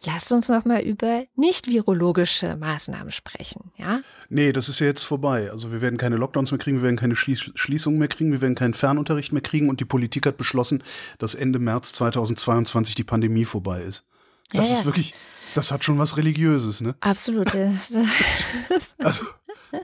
Lasst 0.04 0.30
uns 0.30 0.48
noch 0.48 0.64
mal 0.64 0.82
über 0.82 1.24
nicht 1.36 1.68
virologische 1.68 2.56
Maßnahmen 2.56 3.10
sprechen, 3.10 3.72
ja? 3.76 4.00
Nee, 4.28 4.52
das 4.52 4.68
ist 4.68 4.80
ja 4.80 4.86
jetzt 4.86 5.04
vorbei. 5.04 5.50
Also 5.50 5.72
wir 5.72 5.80
werden 5.80 5.98
keine 5.98 6.16
Lockdowns 6.16 6.52
mehr 6.52 6.58
kriegen, 6.58 6.78
wir 6.78 6.84
werden 6.84 6.96
keine 6.96 7.16
Schließungen 7.16 7.98
mehr 7.98 8.08
kriegen, 8.08 8.30
wir 8.30 8.40
werden 8.40 8.54
keinen 8.54 8.74
Fernunterricht 8.74 9.32
mehr 9.32 9.42
kriegen 9.42 9.68
und 9.68 9.80
die 9.80 9.84
Politik 9.84 10.26
hat 10.26 10.36
beschlossen, 10.36 10.82
dass 11.18 11.34
Ende 11.34 11.58
März 11.58 11.92
2022 11.94 12.94
die 12.94 13.04
Pandemie 13.04 13.44
vorbei 13.44 13.82
ist. 13.82 14.06
Das 14.50 14.68
ja, 14.68 14.74
ist 14.74 14.80
ja. 14.80 14.84
wirklich, 14.86 15.14
das 15.54 15.72
hat 15.72 15.82
schon 15.82 15.98
was 15.98 16.16
Religiöses, 16.16 16.80
ne? 16.80 16.94
Absolut. 17.00 17.52
also, 18.98 19.24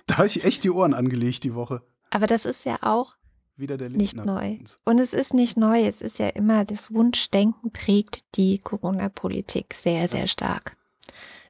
da 0.06 0.18
habe 0.18 0.28
ich 0.28 0.44
echt 0.44 0.62
die 0.64 0.70
Ohren 0.70 0.94
angelegt 0.94 1.44
die 1.44 1.54
Woche. 1.54 1.82
Aber 2.10 2.26
das 2.26 2.44
ist 2.44 2.64
ja 2.64 2.76
auch 2.82 3.16
wieder 3.56 3.76
der 3.76 3.90
Nicht 3.90 4.16
neu. 4.16 4.56
Und 4.84 4.98
es 4.98 5.14
ist 5.14 5.34
nicht 5.34 5.56
neu. 5.56 5.86
Es 5.86 6.02
ist 6.02 6.18
ja 6.18 6.28
immer, 6.28 6.64
das 6.64 6.92
Wunschdenken 6.92 7.70
prägt 7.70 8.20
die 8.36 8.58
Corona-Politik 8.58 9.74
sehr, 9.74 10.08
sehr 10.08 10.26
stark. 10.26 10.76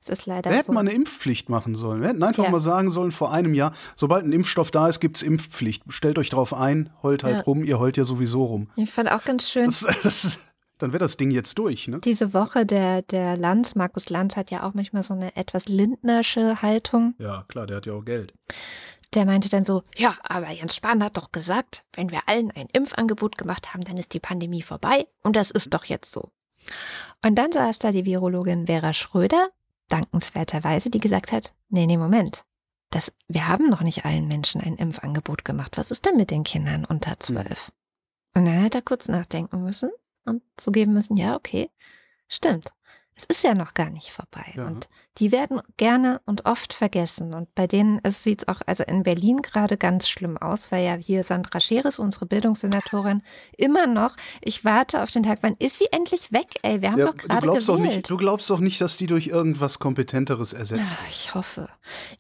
Es 0.03 0.09
ist 0.09 0.27
leider 0.27 0.51
Wir 0.51 0.57
so. 0.57 0.59
hätten 0.59 0.75
mal 0.75 0.81
eine 0.81 0.93
Impfpflicht 0.93 1.49
machen 1.49 1.77
sollen. 1.77 2.01
Wir 2.01 2.09
hätten 2.09 2.23
einfach 2.25 2.45
ja. 2.45 2.51
mal 2.51 2.59
sagen 2.59 2.91
sollen, 2.91 3.13
vor 3.13 3.33
einem 3.33 3.55
Jahr, 3.55 3.73
sobald 3.95 4.25
ein 4.25 4.33
Impfstoff 4.33 4.73
da 4.73 4.89
ist, 4.89 4.99
gibt 4.99 5.17
es 5.17 5.23
Impfpflicht. 5.23 5.85
Stellt 5.89 6.19
euch 6.19 6.29
drauf 6.29 6.55
ein, 6.55 6.91
heult 7.05 7.23
halt 7.23 7.37
ja. 7.37 7.43
rum, 7.43 7.63
ihr 7.63 7.79
heult 7.79 7.97
ja 7.97 8.05
sowieso 8.05 8.45
rum. 8.45 8.69
Ich 8.75 8.91
fand 8.91 9.11
auch 9.13 9.23
ganz 9.23 9.49
schön. 9.49 9.67
Das, 9.67 9.87
das, 10.03 10.39
dann 10.79 10.93
wäre 10.93 10.99
das 10.99 11.17
Ding 11.17 11.31
jetzt 11.31 11.57
durch, 11.57 11.87
ne? 11.87 12.01
Diese 12.01 12.35
Woche, 12.35 12.67
der, 12.67 13.03
der 13.03 13.37
Lanz, 13.37 13.77
Markus 13.77 14.11
Lanz, 14.11 14.37
hat 14.37 14.51
ja 14.51 14.65
auch 14.65 14.75
manchmal 14.75 15.05
so 15.05 15.15
eine 15.15 15.37
etwas 15.37 15.69
lindnersche 15.69 16.63
Haltung. 16.63 17.15
Ja, 17.19 17.45
klar, 17.47 17.69
der 17.69 17.77
hat 17.77 17.87
ja 17.87 17.93
auch 17.93 18.05
Geld 18.05 18.35
der 19.15 19.25
meinte 19.27 19.49
dann 19.49 19.65
so, 19.65 19.83
ja, 19.97 20.17
aber 20.23 20.51
Jens 20.51 20.75
Spahn 20.77 21.03
hat 21.03 21.17
doch 21.17 21.33
gesagt, 21.33 21.85
wenn 21.93 22.11
wir 22.11 22.29
allen 22.29 22.51
ein 22.51 22.69
Impfangebot 22.73 23.37
gemacht 23.39 23.73
haben, 23.73 23.83
dann 23.83 23.97
ist 23.97 24.15
die 24.15 24.21
Pandemie 24.21 24.63
vorbei 24.63 25.07
und 25.23 25.37
das 25.37 25.51
ist 25.51 25.75
doch 25.75 25.85
jetzt 25.85 26.13
so. 26.13 26.31
Und 27.23 27.37
dann 27.37 27.53
saß 27.53 27.79
da 27.79 27.93
die 27.93 28.05
Virologin 28.05 28.67
Vera 28.67 28.93
Schröder, 28.93 29.51
dankenswerterweise, 29.89 30.91
die 30.91 31.01
gesagt 31.01 31.33
hat, 31.33 31.53
nee, 31.69 31.87
nee, 31.87 31.97
Moment. 31.97 32.45
Das, 32.91 33.13
wir 33.27 33.49
haben 33.49 33.71
noch 33.71 33.81
nicht 33.81 34.05
allen 34.05 34.29
Menschen 34.29 34.61
ein 34.61 34.77
Impfangebot 34.77 35.45
gemacht. 35.45 35.79
Was 35.79 35.91
ist 35.91 36.05
denn 36.05 36.17
mit 36.17 36.31
den 36.31 36.45
Kindern 36.45 36.85
unter 36.85 37.19
zwölf? 37.21 37.73
Und 38.35 38.45
dann 38.45 38.63
hat 38.63 38.75
er 38.75 38.83
kurz 38.83 39.09
nachdenken 39.09 39.63
müssen 39.63 39.91
und 40.25 40.43
zugeben 40.57 40.93
müssen, 40.93 41.17
ja, 41.17 41.35
okay, 41.35 41.71
stimmt 42.29 42.73
es 43.15 43.25
ist 43.25 43.45
ja 43.45 43.55
noch 43.55 43.75
gar 43.75 43.91
nicht 43.91 44.11
vorbei. 44.11 44.53
Ja. 44.55 44.67
Und 44.67 44.89
die 45.19 45.31
werden 45.31 45.61
gerne 45.77 46.21
und 46.25 46.47
oft 46.47 46.73
vergessen. 46.73 47.35
Und 47.35 47.55
bei 47.55 47.67
denen 47.67 48.01
sieht 48.09 48.43
es 48.43 48.49
auch, 48.49 48.63
also 48.67 48.83
in 48.85 49.03
Berlin 49.03 49.43
gerade 49.43 49.77
ganz 49.77 50.09
schlimm 50.09 50.39
aus, 50.39 50.73
weil 50.73 50.85
ja 50.85 50.95
hier 50.95 51.23
Sandra 51.23 51.61
Scheres, 51.61 51.99
unsere 51.99 52.25
Bildungssenatorin, 52.25 53.23
immer 53.57 53.87
noch, 53.87 54.17
ich 54.41 54.65
warte 54.65 55.03
auf 55.03 55.11
den 55.11 55.23
Tag, 55.23 55.41
wann 55.43 55.55
ist 55.59 55.79
sie 55.79 55.87
endlich 55.93 56.33
weg? 56.33 56.55
Ey, 56.63 56.81
wir 56.81 56.93
haben 56.93 56.99
ja, 56.99 57.07
doch 57.07 57.17
gerade 57.17 57.47
gewählt. 57.47 57.69
Doch 57.69 57.79
nicht, 57.79 58.09
du 58.09 58.17
glaubst 58.17 58.49
doch 58.49 58.61
nicht, 58.61 58.81
dass 58.81 58.97
die 58.97 59.07
durch 59.07 59.27
irgendwas 59.27 59.79
Kompetenteres 59.79 60.55
ersetzt 60.55 60.93
wird. 60.93 61.11
Ich 61.11 61.35
hoffe. 61.35 61.69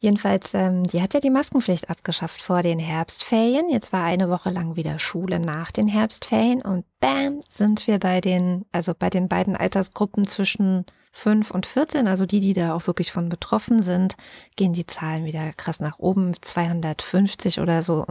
Jedenfalls, 0.01 0.53
ähm, 0.53 0.85
die 0.85 1.01
hat 1.01 1.15
ja 1.15 1.21
die 1.21 1.31
Maskenpflicht 1.31 1.89
abgeschafft 1.89 2.43
vor 2.43 2.63
den 2.63 2.79
Herbstferien. 2.79 3.71
Jetzt 3.71 3.93
war 3.93 4.05
eine 4.05 4.29
Woche 4.29 4.51
lang 4.51 4.77
wieder 4.77 4.99
Schule 4.99 5.41
nach 5.41 5.73
den 5.73 5.89
Herbstferien 5.89 6.61
und 6.61 6.85
bam, 7.01 7.41
sind 7.49 7.87
wir 7.87 7.99
bei 7.99 8.21
den, 8.21 8.67
also 8.71 8.93
bei 8.99 9.09
den 9.09 9.29
beiden 9.29 9.57
Altersgruppen 9.57 10.27
zwischen 10.27 10.85
5 11.13 11.51
und 11.51 11.67
14, 11.67 12.09
also 12.09 12.25
die, 12.25 12.41
die 12.41 12.55
da 12.55 12.75
auch 12.75 12.87
wirklich 12.87 13.13
von 13.13 13.29
betroffen 13.29 13.83
sind, 13.83 14.17
gehen 14.57 14.73
die 14.73 14.87
Zahlen 14.87 15.27
wieder 15.27 15.53
krass 15.53 15.79
nach 15.79 15.99
oben. 15.99 16.35
250 16.41 17.61
oder 17.61 17.83
so 17.83 18.07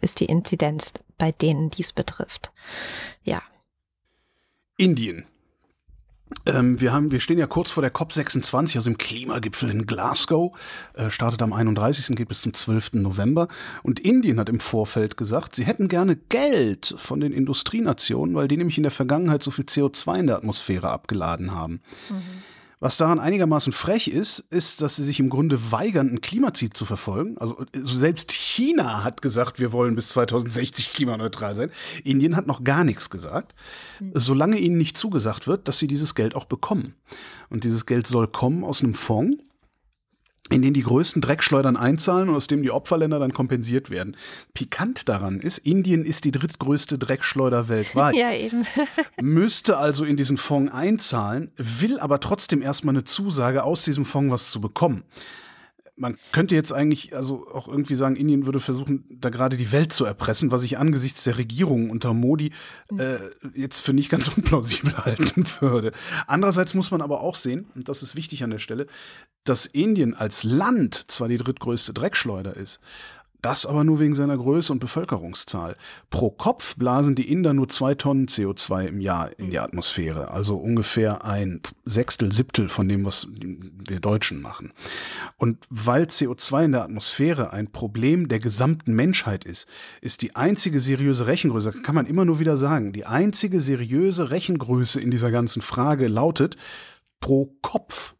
ist 0.00 0.20
die 0.20 0.26
Inzidenz 0.26 0.94
bei 1.18 1.32
denen 1.32 1.70
dies 1.70 1.92
betrifft. 1.92 2.52
Ja. 3.24 3.42
Indien. 4.76 5.26
Ähm, 6.46 6.80
wir, 6.80 6.92
haben, 6.92 7.10
wir 7.10 7.20
stehen 7.20 7.38
ja 7.38 7.46
kurz 7.46 7.70
vor 7.70 7.82
der 7.82 7.92
COP26, 7.92 8.76
also 8.76 8.90
im 8.90 8.98
Klimagipfel 8.98 9.70
in 9.70 9.86
Glasgow. 9.86 10.56
Äh, 10.94 11.10
startet 11.10 11.42
am 11.42 11.52
31. 11.52 12.16
geht 12.16 12.28
bis 12.28 12.42
zum 12.42 12.54
12. 12.54 12.94
November. 12.94 13.48
Und 13.82 14.00
Indien 14.00 14.38
hat 14.38 14.48
im 14.48 14.60
Vorfeld 14.60 15.16
gesagt, 15.16 15.54
sie 15.56 15.64
hätten 15.64 15.88
gerne 15.88 16.16
Geld 16.16 16.94
von 16.98 17.20
den 17.20 17.32
Industrienationen, 17.32 18.34
weil 18.34 18.48
die 18.48 18.56
nämlich 18.56 18.76
in 18.76 18.82
der 18.82 18.92
Vergangenheit 18.92 19.42
so 19.42 19.50
viel 19.50 19.64
CO2 19.64 20.20
in 20.20 20.26
der 20.26 20.36
Atmosphäre 20.36 20.90
abgeladen 20.90 21.52
haben. 21.52 21.80
Mhm. 22.10 22.22
Was 22.80 22.96
daran 22.96 23.20
einigermaßen 23.20 23.72
frech 23.72 24.08
ist, 24.08 24.40
ist, 24.50 24.82
dass 24.82 24.96
sie 24.96 25.04
sich 25.04 25.20
im 25.20 25.30
Grunde 25.30 25.72
weigern, 25.72 26.10
ein 26.10 26.20
Klimaziel 26.20 26.70
zu 26.70 26.84
verfolgen. 26.84 27.38
Also 27.38 27.64
selbst 27.72 28.32
China 28.32 29.04
hat 29.04 29.22
gesagt, 29.22 29.60
wir 29.60 29.72
wollen 29.72 29.94
bis 29.94 30.08
2060 30.10 30.92
klimaneutral 30.92 31.54
sein. 31.54 31.70
Indien 32.02 32.36
hat 32.36 32.46
noch 32.46 32.64
gar 32.64 32.84
nichts 32.84 33.10
gesagt. 33.10 33.54
Mhm. 34.00 34.12
Solange 34.14 34.58
ihnen 34.58 34.78
nicht 34.78 34.96
zugesagt 34.96 35.46
wird, 35.46 35.68
dass 35.68 35.78
sie 35.78 35.86
dieses 35.86 36.14
Geld 36.14 36.34
auch 36.34 36.44
bekommen. 36.44 36.94
Und 37.50 37.64
dieses 37.64 37.86
Geld 37.86 38.06
soll 38.06 38.28
kommen 38.28 38.64
aus 38.64 38.82
einem 38.82 38.94
Fonds, 38.94 39.38
in 40.50 40.60
den 40.60 40.74
die 40.74 40.82
größten 40.82 41.22
Dreckschleudern 41.22 41.76
einzahlen 41.76 42.28
und 42.28 42.34
aus 42.34 42.48
dem 42.48 42.62
die 42.62 42.70
Opferländer 42.70 43.18
dann 43.18 43.32
kompensiert 43.32 43.88
werden. 43.88 44.16
Pikant 44.52 45.08
daran 45.08 45.40
ist, 45.40 45.58
Indien 45.58 46.04
ist 46.04 46.24
die 46.24 46.32
drittgrößte 46.32 46.98
Dreckschleuder 46.98 47.68
weltweit. 47.68 48.14
Ja, 48.24 48.32
eben. 48.32 48.66
müsste 49.20 49.78
also 49.78 50.04
in 50.04 50.16
diesen 50.16 50.36
Fonds 50.36 50.72
einzahlen, 50.72 51.50
will 51.56 51.98
aber 51.98 52.20
trotzdem 52.20 52.62
erstmal 52.62 52.94
eine 52.94 53.04
Zusage 53.04 53.64
aus 53.64 53.84
diesem 53.84 54.04
Fonds 54.04 54.32
was 54.32 54.50
zu 54.50 54.60
bekommen 54.60 55.02
man 55.96 56.16
könnte 56.32 56.54
jetzt 56.54 56.72
eigentlich 56.72 57.14
also 57.14 57.46
auch 57.52 57.68
irgendwie 57.68 57.94
sagen, 57.94 58.16
Indien 58.16 58.46
würde 58.46 58.60
versuchen, 58.60 59.04
da 59.10 59.30
gerade 59.30 59.56
die 59.56 59.70
Welt 59.70 59.92
zu 59.92 60.04
erpressen, 60.04 60.50
was 60.50 60.62
ich 60.62 60.78
angesichts 60.78 61.24
der 61.24 61.38
Regierung 61.38 61.90
unter 61.90 62.12
Modi 62.14 62.52
mhm. 62.90 63.00
äh, 63.00 63.18
jetzt 63.54 63.78
für 63.78 63.92
nicht 63.92 64.10
ganz 64.10 64.28
unplausibel 64.36 64.96
halten 64.96 65.46
würde. 65.60 65.92
Andererseits 66.26 66.74
muss 66.74 66.90
man 66.90 67.02
aber 67.02 67.20
auch 67.20 67.36
sehen, 67.36 67.66
und 67.74 67.88
das 67.88 68.02
ist 68.02 68.16
wichtig 68.16 68.42
an 68.42 68.50
der 68.50 68.58
Stelle, 68.58 68.86
dass 69.44 69.66
Indien 69.66 70.14
als 70.14 70.42
Land 70.42 71.10
zwar 71.10 71.28
die 71.28 71.36
drittgrößte 71.36 71.92
Dreckschleuder 71.92 72.56
ist, 72.56 72.80
das 73.44 73.66
aber 73.66 73.84
nur 73.84 74.00
wegen 74.00 74.14
seiner 74.14 74.36
Größe 74.36 74.72
und 74.72 74.78
Bevölkerungszahl. 74.78 75.76
Pro 76.10 76.30
Kopf 76.30 76.76
blasen 76.76 77.14
die 77.14 77.30
Inder 77.30 77.52
nur 77.52 77.68
zwei 77.68 77.94
Tonnen 77.94 78.26
CO2 78.26 78.86
im 78.86 79.00
Jahr 79.00 79.38
in 79.38 79.50
die 79.50 79.58
Atmosphäre, 79.58 80.30
also 80.30 80.56
ungefähr 80.56 81.24
ein 81.24 81.60
Sechstel, 81.84 82.32
Siebtel 82.32 82.68
von 82.68 82.88
dem, 82.88 83.04
was 83.04 83.28
wir 83.30 84.00
Deutschen 84.00 84.40
machen. 84.40 84.72
Und 85.36 85.58
weil 85.68 86.04
CO2 86.04 86.64
in 86.64 86.72
der 86.72 86.84
Atmosphäre 86.84 87.52
ein 87.52 87.70
Problem 87.70 88.28
der 88.28 88.40
gesamten 88.40 88.94
Menschheit 88.94 89.44
ist, 89.44 89.68
ist 90.00 90.22
die 90.22 90.36
einzige 90.36 90.80
seriöse 90.80 91.26
Rechengröße, 91.26 91.72
kann 91.82 91.94
man 91.94 92.06
immer 92.06 92.24
nur 92.24 92.38
wieder 92.38 92.56
sagen, 92.56 92.92
die 92.92 93.04
einzige 93.04 93.60
seriöse 93.60 94.30
Rechengröße 94.30 95.00
in 95.00 95.10
dieser 95.10 95.30
ganzen 95.30 95.60
Frage 95.60 96.08
lautet 96.08 96.56
pro 97.20 97.54
Kopf. 97.62 98.14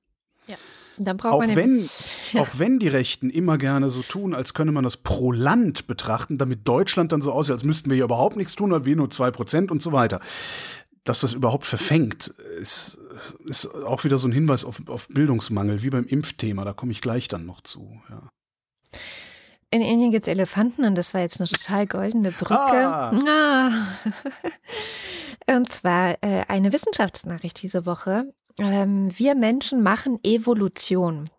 Dann 0.98 1.16
braucht 1.16 1.35
auch 1.35 1.38
man 1.40 1.57
wenn, 1.57 1.88
ja. 2.33 2.40
auch 2.40 2.48
wenn 2.54 2.78
die 2.78 2.88
Rechten 2.88 3.30
immer 3.30 3.59
gerne 3.59 3.90
so 3.90 4.02
tun, 4.02 4.35
als 4.35 4.54
könne 4.54 4.72
man 4.72 4.85
das 4.85 4.96
pro 4.96 5.33
Land 5.33 5.87
betrachten, 5.87 6.38
damit 6.38 6.66
Deutschland 6.66 7.12
dann 7.12 7.22
so 7.22 7.33
aussieht, 7.33 7.52
als 7.52 7.64
müssten 7.64 7.90
wir 7.90 7.96
hier 7.96 8.04
überhaupt 8.04 8.37
nichts 8.37 8.54
tun, 8.54 8.70
weil 8.70 8.85
wir 8.85 8.96
nur 8.96 9.11
zwei 9.11 9.30
Prozent 9.30 9.70
und 9.70 9.83
so 9.83 9.92
weiter. 9.92 10.20
Dass 11.04 11.20
das 11.20 11.35
überhaupt 11.35 11.66
verfängt, 11.66 12.28
ist, 12.61 12.98
ist 13.44 13.66
auch 13.66 14.04
wieder 14.04 14.18
so 14.18 14.26
ein 14.26 14.33
Hinweis 14.33 14.64
auf, 14.64 14.80
auf 14.88 15.09
Bildungsmangel, 15.09 15.83
wie 15.83 15.90
beim 15.90 16.07
Impfthema. 16.07 16.64
Da 16.64 16.72
komme 16.72 16.92
ich 16.92 17.02
gleich 17.02 17.28
dann 17.28 17.44
noch 17.44 17.61
zu. 17.61 18.00
Ja. 18.09 18.30
In 19.70 19.83
Indien 19.83 20.12
gibt 20.12 20.22
es 20.22 20.28
Elefanten 20.28 20.85
und 20.85 20.94
das 20.94 21.14
war 21.14 21.20
jetzt 21.20 21.40
eine 21.40 21.48
total 21.48 21.87
goldene 21.87 22.30
Brücke. 22.30 22.54
Ah. 22.54 23.12
Ah. 23.26 23.72
Und 25.46 25.68
zwar 25.68 26.16
äh, 26.22 26.44
eine 26.48 26.72
Wissenschaftsnachricht 26.72 27.61
diese 27.61 27.85
Woche. 27.85 28.33
Ähm, 28.58 29.10
wir 29.16 29.34
Menschen 29.34 29.82
machen 29.82 30.18
Evolution 30.22 31.30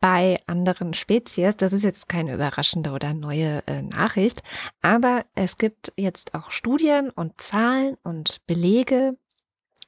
bei 0.00 0.38
anderen 0.46 0.94
Spezies. 0.94 1.56
Das 1.56 1.72
ist 1.72 1.82
jetzt 1.82 2.08
keine 2.08 2.34
überraschende 2.34 2.90
oder 2.90 3.14
neue 3.14 3.66
äh, 3.66 3.82
Nachricht, 3.82 4.42
aber 4.82 5.24
es 5.34 5.56
gibt 5.58 5.92
jetzt 5.96 6.34
auch 6.34 6.50
Studien 6.50 7.10
und 7.10 7.40
Zahlen 7.40 7.96
und 8.02 8.40
Belege. 8.46 9.16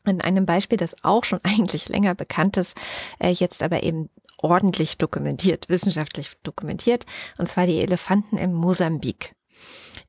In 0.06 0.20
einem 0.20 0.46
Beispiel, 0.46 0.78
das 0.78 1.04
auch 1.04 1.24
schon 1.24 1.40
eigentlich 1.42 1.88
länger 1.88 2.14
bekannt 2.14 2.56
ist, 2.56 2.78
äh, 3.18 3.30
jetzt 3.30 3.62
aber 3.62 3.82
eben 3.82 4.08
ordentlich 4.38 4.98
dokumentiert, 4.98 5.68
wissenschaftlich 5.68 6.32
dokumentiert, 6.42 7.06
und 7.38 7.46
zwar 7.46 7.66
die 7.66 7.80
Elefanten 7.80 8.36
in 8.36 8.52
Mosambik. 8.52 9.34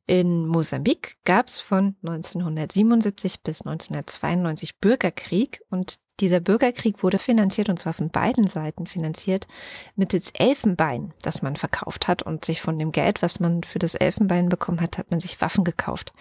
In 0.05 0.47
Mosambik 0.47 1.17
gab 1.25 1.47
es 1.47 1.59
von 1.59 1.97
1977 2.01 3.43
bis 3.43 3.61
1992 3.61 4.79
Bürgerkrieg 4.79 5.61
und 5.69 5.97
dieser 6.19 6.39
Bürgerkrieg 6.39 7.03
wurde 7.03 7.19
finanziert 7.19 7.69
und 7.69 7.77
zwar 7.77 7.93
von 7.93 8.09
beiden 8.09 8.47
Seiten 8.47 8.87
finanziert 8.87 9.47
mittels 9.95 10.31
Elfenbein, 10.31 11.13
das 11.21 11.41
man 11.41 11.55
verkauft 11.55 12.07
hat 12.07 12.23
und 12.23 12.45
sich 12.45 12.61
von 12.61 12.79
dem 12.79 12.91
Geld, 12.91 13.21
was 13.21 13.39
man 13.39 13.63
für 13.63 13.79
das 13.79 13.95
Elfenbein 13.95 14.49
bekommen 14.49 14.81
hat, 14.81 14.97
hat 14.97 15.11
man 15.11 15.19
sich 15.19 15.39
Waffen 15.41 15.63
gekauft. 15.63 16.13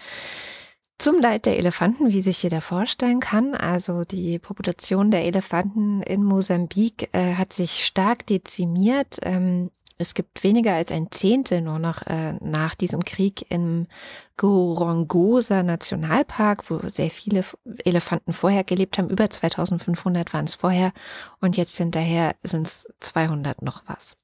Zum 0.99 1.19
Leid 1.19 1.45
der 1.45 1.57
Elefanten, 1.57 2.11
wie 2.11 2.21
sich 2.21 2.41
jeder 2.41 2.59
vorstellen 2.59 3.19
kann. 3.19 3.53
Also 3.53 4.03
die 4.03 4.39
Population 4.39 5.11
der 5.11 5.25
Elefanten 5.25 6.01
in 6.01 6.23
Mosambik 6.23 7.09
äh, 7.13 7.35
hat 7.35 7.53
sich 7.53 7.85
stark 7.85 8.25
dezimiert. 8.25 9.19
Ähm, 9.21 9.69
es 9.97 10.13
gibt 10.13 10.43
weniger 10.43 10.73
als 10.73 10.91
ein 10.91 11.11
Zehntel 11.11 11.61
nur 11.61 11.79
noch 11.79 12.03
äh, 12.03 12.33
nach 12.33 12.75
diesem 12.75 13.03
Krieg 13.03 13.45
im 13.49 13.87
Gorongosa 14.37 15.63
Nationalpark, 15.63 16.69
wo 16.69 16.87
sehr 16.87 17.09
viele 17.09 17.43
Elefanten 17.83 18.33
vorher 18.33 18.63
gelebt 18.63 18.97
haben. 18.97 19.09
Über 19.09 19.29
2500 19.29 20.33
waren 20.33 20.45
es 20.45 20.55
vorher 20.55 20.93
und 21.41 21.57
jetzt 21.57 21.77
hinterher 21.77 22.35
sind 22.43 22.67
es 22.67 22.87
200 22.99 23.61
noch 23.63 23.83
was. 23.87 24.15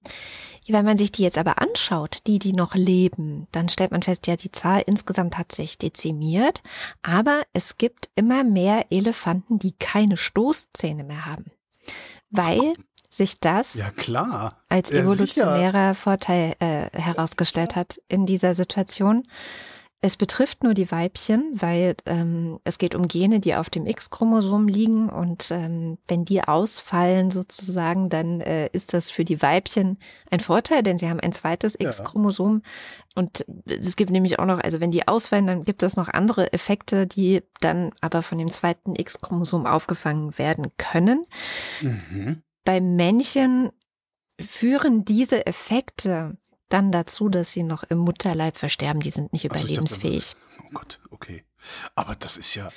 Wenn 0.68 0.86
man 0.86 0.98
sich 0.98 1.12
die 1.12 1.24
jetzt 1.24 1.38
aber 1.38 1.62
anschaut, 1.62 2.20
die, 2.26 2.40
die 2.40 2.54
noch 2.54 2.74
leben, 2.74 3.48
dann 3.52 3.68
stellt 3.68 3.92
man 3.92 4.02
fest, 4.02 4.28
ja, 4.28 4.38
die 4.38 4.52
Zahl 4.52 4.82
insgesamt 4.86 5.38
hat 5.38 5.52
sich 5.52 5.78
dezimiert, 5.78 6.62
aber 7.02 7.44
es 7.52 7.78
gibt 7.78 8.10
immer 8.16 8.46
mehr 8.46 8.86
Elefanten, 8.90 9.60
die 9.60 9.74
keine 9.74 10.16
Stoßzähne 10.16 11.04
mehr 11.04 11.26
haben. 11.26 11.52
Weil 12.30 12.76
sich 13.16 13.40
das 13.40 13.76
Ja, 13.76 13.92
klar. 13.92 14.58
als 14.70 14.90
Ja, 14.92 15.00
evolutionärer 15.02 15.94
Vorteil 15.94 16.56
äh, 16.60 16.90
herausgestellt 16.98 17.76
hat 17.76 18.00
in 18.08 18.26
dieser 18.26 18.56
Situation. 18.56 19.24
Es 20.06 20.18
betrifft 20.18 20.64
nur 20.64 20.74
die 20.74 20.92
Weibchen, 20.92 21.50
weil 21.54 21.96
ähm, 22.06 22.60
es 22.66 22.78
geht 22.78 22.94
um 22.94 23.08
Gene, 23.08 23.40
die 23.40 23.56
auf 23.56 23.70
dem 23.70 23.86
X-Chromosom 23.86 24.68
liegen 24.68 25.08
und 25.08 25.50
ähm, 25.50 25.98
wenn 26.10 26.26
die 26.26 26.44
ausfallen 26.44 27.32
sozusagen, 27.32 28.10
dann 28.10 28.42
äh, 28.42 28.68
ist 28.74 28.94
das 28.94 29.10
für 29.10 29.24
die 29.24 29.42
Weibchen 29.42 29.98
ein 30.30 30.42
Vorteil, 30.42 30.84
denn 30.84 30.98
sie 30.98 31.10
haben 31.10 31.22
ein 31.22 31.32
zweites 31.32 31.78
Ja. 31.80 31.88
X-Chromosom 31.88 32.64
und 33.16 33.46
es 33.66 33.96
gibt 33.96 34.12
nämlich 34.12 34.40
auch 34.40 34.46
noch, 34.46 34.60
also 34.60 34.82
wenn 34.82 34.92
die 34.92 35.08
ausfallen, 35.08 35.48
dann 35.48 35.64
gibt 35.64 35.84
es 35.84 35.96
noch 35.96 36.10
andere 36.10 36.52
Effekte, 36.52 37.08
die 37.08 37.42
dann 37.62 37.92
aber 38.02 38.24
von 38.24 38.38
dem 38.38 38.52
zweiten 38.52 38.98
X-Chromosom 38.98 39.66
aufgefangen 39.66 40.38
werden 40.38 40.74
können. 40.76 41.26
Mhm. 41.80 42.44
Bei 42.64 42.82
Männchen 42.82 43.72
führen 44.40 45.06
diese 45.06 45.46
Effekte 45.46 46.38
dann 46.70 46.92
dazu, 46.92 47.30
dass 47.30 47.52
sie 47.52 47.64
noch 47.64 47.84
im 47.84 48.00
Mutterleib 48.00 48.58
versterben. 48.58 49.02
Die 49.02 49.12
sind 49.12 49.32
nicht 49.32 49.46
Ach 49.52 49.58
so, 49.58 49.68
ich 49.68 49.74
dachte, 49.74 49.74
überlebensfähig. 49.74 50.36
Oh 50.60 50.70
Gott, 50.74 51.00
okay. 51.12 51.44
Aber 51.96 52.16
das 52.16 52.38
ist 52.38 52.56
ja, 52.56 52.72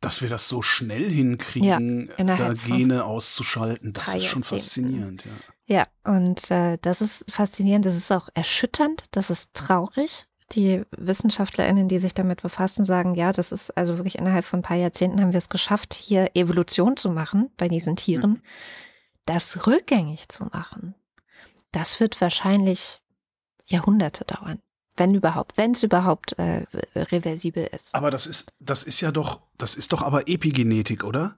dass 0.00 0.22
wir 0.22 0.28
das 0.28 0.48
so 0.48 0.62
schnell 0.62 1.08
hinkriegen, 1.08 2.08
da 2.08 2.14
innerhalb 2.16 2.58
von 2.58 2.76
Gene 2.76 3.04
auszuschalten, 3.04 3.92
das 3.92 4.14
ist 4.14 4.26
schon 4.26 4.42
faszinierend, 4.42 5.24
ja. 5.24 5.32
Ja, 5.70 5.86
und 6.02 6.50
äh, 6.50 6.78
das 6.82 7.00
ist 7.00 7.30
faszinierend, 7.30 7.86
das 7.86 7.94
ist 7.94 8.10
auch 8.10 8.28
erschütternd, 8.34 9.04
das 9.12 9.30
ist 9.30 9.54
traurig. 9.54 10.26
Die 10.50 10.82
WissenschaftlerInnen, 10.90 11.86
die 11.86 12.00
sich 12.00 12.12
damit 12.12 12.42
befassen, 12.42 12.84
sagen, 12.84 13.14
ja, 13.14 13.30
das 13.30 13.52
ist 13.52 13.76
also 13.76 13.96
wirklich 13.96 14.18
innerhalb 14.18 14.44
von 14.44 14.58
ein 14.58 14.62
paar 14.62 14.76
Jahrzehnten 14.76 15.20
haben 15.20 15.32
wir 15.32 15.38
es 15.38 15.48
geschafft, 15.48 15.94
hier 15.94 16.30
Evolution 16.34 16.96
zu 16.96 17.10
machen 17.10 17.50
bei 17.56 17.68
diesen 17.68 17.94
Tieren. 17.94 18.30
Mhm. 18.30 18.42
Das 19.26 19.66
rückgängig 19.66 20.28
zu 20.28 20.44
machen, 20.46 20.94
das 21.72 22.00
wird 22.00 22.20
wahrscheinlich 22.20 23.00
Jahrhunderte 23.66 24.24
dauern. 24.24 24.60
Wenn 24.96 25.14
überhaupt, 25.14 25.56
wenn 25.56 25.70
es 25.72 25.82
überhaupt 25.82 26.38
äh, 26.38 26.66
reversibel 26.96 27.68
ist. 27.72 27.94
Aber 27.94 28.10
das 28.10 28.26
ist, 28.26 28.52
das 28.58 28.82
ist 28.82 29.00
ja 29.00 29.12
doch, 29.12 29.40
das 29.56 29.74
ist 29.76 29.92
doch 29.92 30.02
aber 30.02 30.28
Epigenetik, 30.28 31.04
oder? 31.04 31.36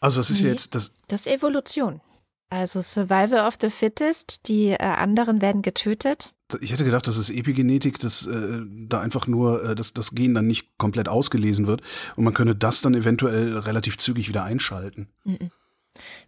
Also 0.00 0.18
das 0.20 0.30
ist 0.30 0.40
ja 0.40 0.46
Nee. 0.46 0.52
jetzt, 0.52 0.74
das, 0.74 0.96
Das 1.08 1.22
ist 1.22 1.26
Evolution. 1.32 2.00
Also 2.48 2.80
Survival 2.80 3.46
of 3.46 3.58
the 3.60 3.70
Fittest, 3.70 4.48
die 4.48 4.70
äh, 4.70 4.78
anderen 4.82 5.40
werden 5.40 5.62
getötet. 5.62 6.32
ich 6.60 6.72
hätte 6.72 6.84
gedacht, 6.84 7.06
das 7.06 7.16
ist 7.16 7.30
Epigenetik, 7.30 8.00
dass 8.00 8.26
äh, 8.26 8.60
da 8.88 9.00
einfach 9.00 9.28
nur 9.28 9.62
äh, 9.62 9.74
dass 9.76 9.92
das 9.92 10.12
Gen 10.12 10.34
dann 10.34 10.48
nicht 10.48 10.76
komplett 10.78 11.08
ausgelesen 11.08 11.68
wird 11.68 11.82
und 12.16 12.24
man 12.24 12.34
könne 12.34 12.56
das 12.56 12.80
dann 12.80 12.94
eventuell 12.94 13.56
relativ 13.58 13.98
zügig 13.98 14.28
wieder 14.28 14.42
einschalten. 14.42 15.08
Mhm. 15.24 15.52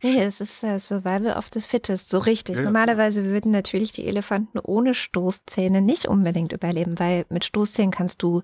Nee, 0.02 0.22
das 0.22 0.40
ist 0.40 0.62
äh, 0.64 0.78
Survival 0.78 1.37
of 1.37 1.48
the 1.52 1.61
Fittest, 1.61 2.08
so 2.08 2.18
richtig. 2.18 2.56
Ja. 2.56 2.64
Normalerweise 2.64 3.24
würden 3.24 3.52
natürlich 3.52 3.92
die 3.92 4.06
Elefanten 4.06 4.58
ohne 4.58 4.94
Stoßzähne 4.94 5.80
nicht 5.80 6.06
unbedingt 6.06 6.52
überleben, 6.52 6.98
weil 6.98 7.24
mit 7.28 7.44
Stoßzähnen 7.44 7.90
kannst 7.90 8.22
du 8.22 8.42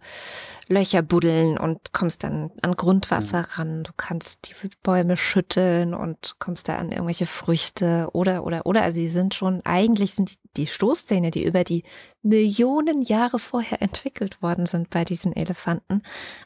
Löcher 0.69 1.03
buddeln 1.03 1.59
und 1.59 1.93
kommst 1.93 2.23
dann 2.23 2.51
an 2.63 2.77
Grundwasser 2.77 3.41
ran. 3.41 3.85
Du 3.85 3.93
kannst 3.97 4.49
die 4.49 4.69
Bäume 4.83 5.17
schütteln 5.17 5.95
und 5.95 6.37
kommst 6.39 6.69
da 6.69 6.77
an 6.77 6.91
irgendwelche 6.91 7.27
Früchte 7.27 8.09
oder, 8.13 8.45
oder, 8.45 8.67
oder. 8.67 8.83
Also 8.83 8.97
sie 8.97 9.09
sind 9.09 9.35
schon, 9.35 9.65
eigentlich 9.65 10.15
sind 10.15 10.31
die, 10.31 10.37
die 10.57 10.67
Stoßzähne, 10.67 11.31
die 11.31 11.45
über 11.45 11.65
die 11.65 11.85
Millionen 12.23 13.03
Jahre 13.03 13.39
vorher 13.39 13.81
entwickelt 13.81 14.43
worden 14.43 14.67
sind 14.67 14.91
bei 14.91 15.05
diesen 15.05 15.35
Elefanten, 15.35 16.03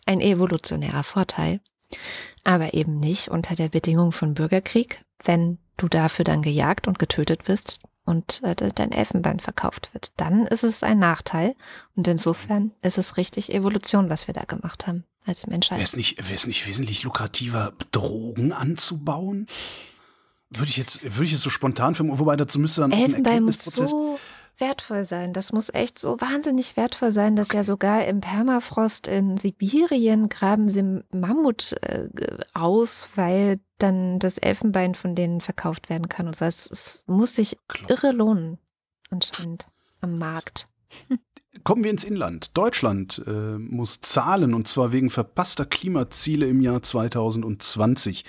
ein 0.06 0.20
evolutionärer 0.20 1.02
Vorteil 1.02 1.60
aber 2.44 2.74
eben 2.74 2.98
nicht 3.00 3.28
unter 3.28 3.54
der 3.54 3.68
Bedingung 3.68 4.12
von 4.12 4.34
Bürgerkrieg, 4.34 5.04
wenn 5.24 5.58
du 5.76 5.88
dafür 5.88 6.24
dann 6.24 6.42
gejagt 6.42 6.86
und 6.88 6.98
getötet 6.98 7.48
wirst 7.48 7.80
und 8.04 8.40
äh, 8.42 8.54
de- 8.56 8.72
dein 8.74 8.92
Elfenbein 8.92 9.40
verkauft 9.40 9.90
wird. 9.94 10.12
Dann 10.16 10.46
ist 10.46 10.64
es 10.64 10.82
ein 10.82 10.98
Nachteil 10.98 11.54
und 11.94 12.08
insofern 12.08 12.72
ist 12.82 12.98
es 12.98 13.16
richtig 13.16 13.52
Evolution, 13.52 14.10
was 14.10 14.26
wir 14.26 14.34
da 14.34 14.42
gemacht 14.44 14.86
haben 14.86 15.04
als 15.24 15.42
Wäre 15.44 15.50
Menschheit. 15.52 15.80
es 15.80 15.94
nicht, 15.96 16.18
wäre 16.18 16.34
es 16.34 16.46
nicht 16.46 16.66
wesentlich 16.66 17.04
lukrativer, 17.04 17.72
Drogen 17.92 18.52
anzubauen? 18.52 19.46
Würde 20.50 20.68
ich 20.68 20.76
jetzt, 20.76 21.02
würde 21.04 21.24
ich 21.24 21.32
jetzt 21.32 21.42
so 21.42 21.48
spontan 21.50 21.94
für, 21.94 22.04
wobei 22.06 22.36
dazu 22.36 22.58
müsste 22.58 22.82
dann 22.82 22.92
auch 22.92 22.96
ein 22.96 23.04
Elfenbein 23.04 23.42
muss 23.44 23.56
Erkenntnisprozess. 23.56 23.90
so 23.92 24.18
wertvoll 24.62 25.04
sein. 25.04 25.34
Das 25.34 25.52
muss 25.52 25.68
echt 25.74 25.98
so 25.98 26.18
wahnsinnig 26.20 26.76
wertvoll 26.78 27.12
sein, 27.12 27.36
dass 27.36 27.52
ja 27.52 27.64
sogar 27.64 28.06
im 28.06 28.20
Permafrost 28.20 29.08
in 29.08 29.36
Sibirien 29.36 30.30
graben 30.30 30.70
sie 30.70 31.02
Mammut 31.10 31.74
äh, 31.82 32.08
aus, 32.54 33.10
weil 33.16 33.60
dann 33.78 34.18
das 34.18 34.38
Elfenbein 34.38 34.94
von 34.94 35.14
denen 35.14 35.42
verkauft 35.42 35.90
werden 35.90 36.08
kann. 36.08 36.28
Und 36.28 36.36
so. 36.36 36.46
es, 36.46 36.70
es 36.70 37.04
muss 37.06 37.34
sich 37.34 37.58
Klar. 37.68 37.90
irre 37.90 38.12
lohnen, 38.12 38.58
anscheinend 39.10 39.66
am 40.00 40.16
Markt. 40.16 40.68
Kommen 41.64 41.84
wir 41.84 41.90
ins 41.90 42.04
Inland. 42.04 42.56
Deutschland 42.56 43.22
äh, 43.26 43.58
muss 43.58 44.00
zahlen 44.00 44.54
und 44.54 44.66
zwar 44.68 44.92
wegen 44.92 45.10
verpasster 45.10 45.66
Klimaziele 45.66 46.46
im 46.46 46.62
Jahr 46.62 46.82
2020. 46.82 48.24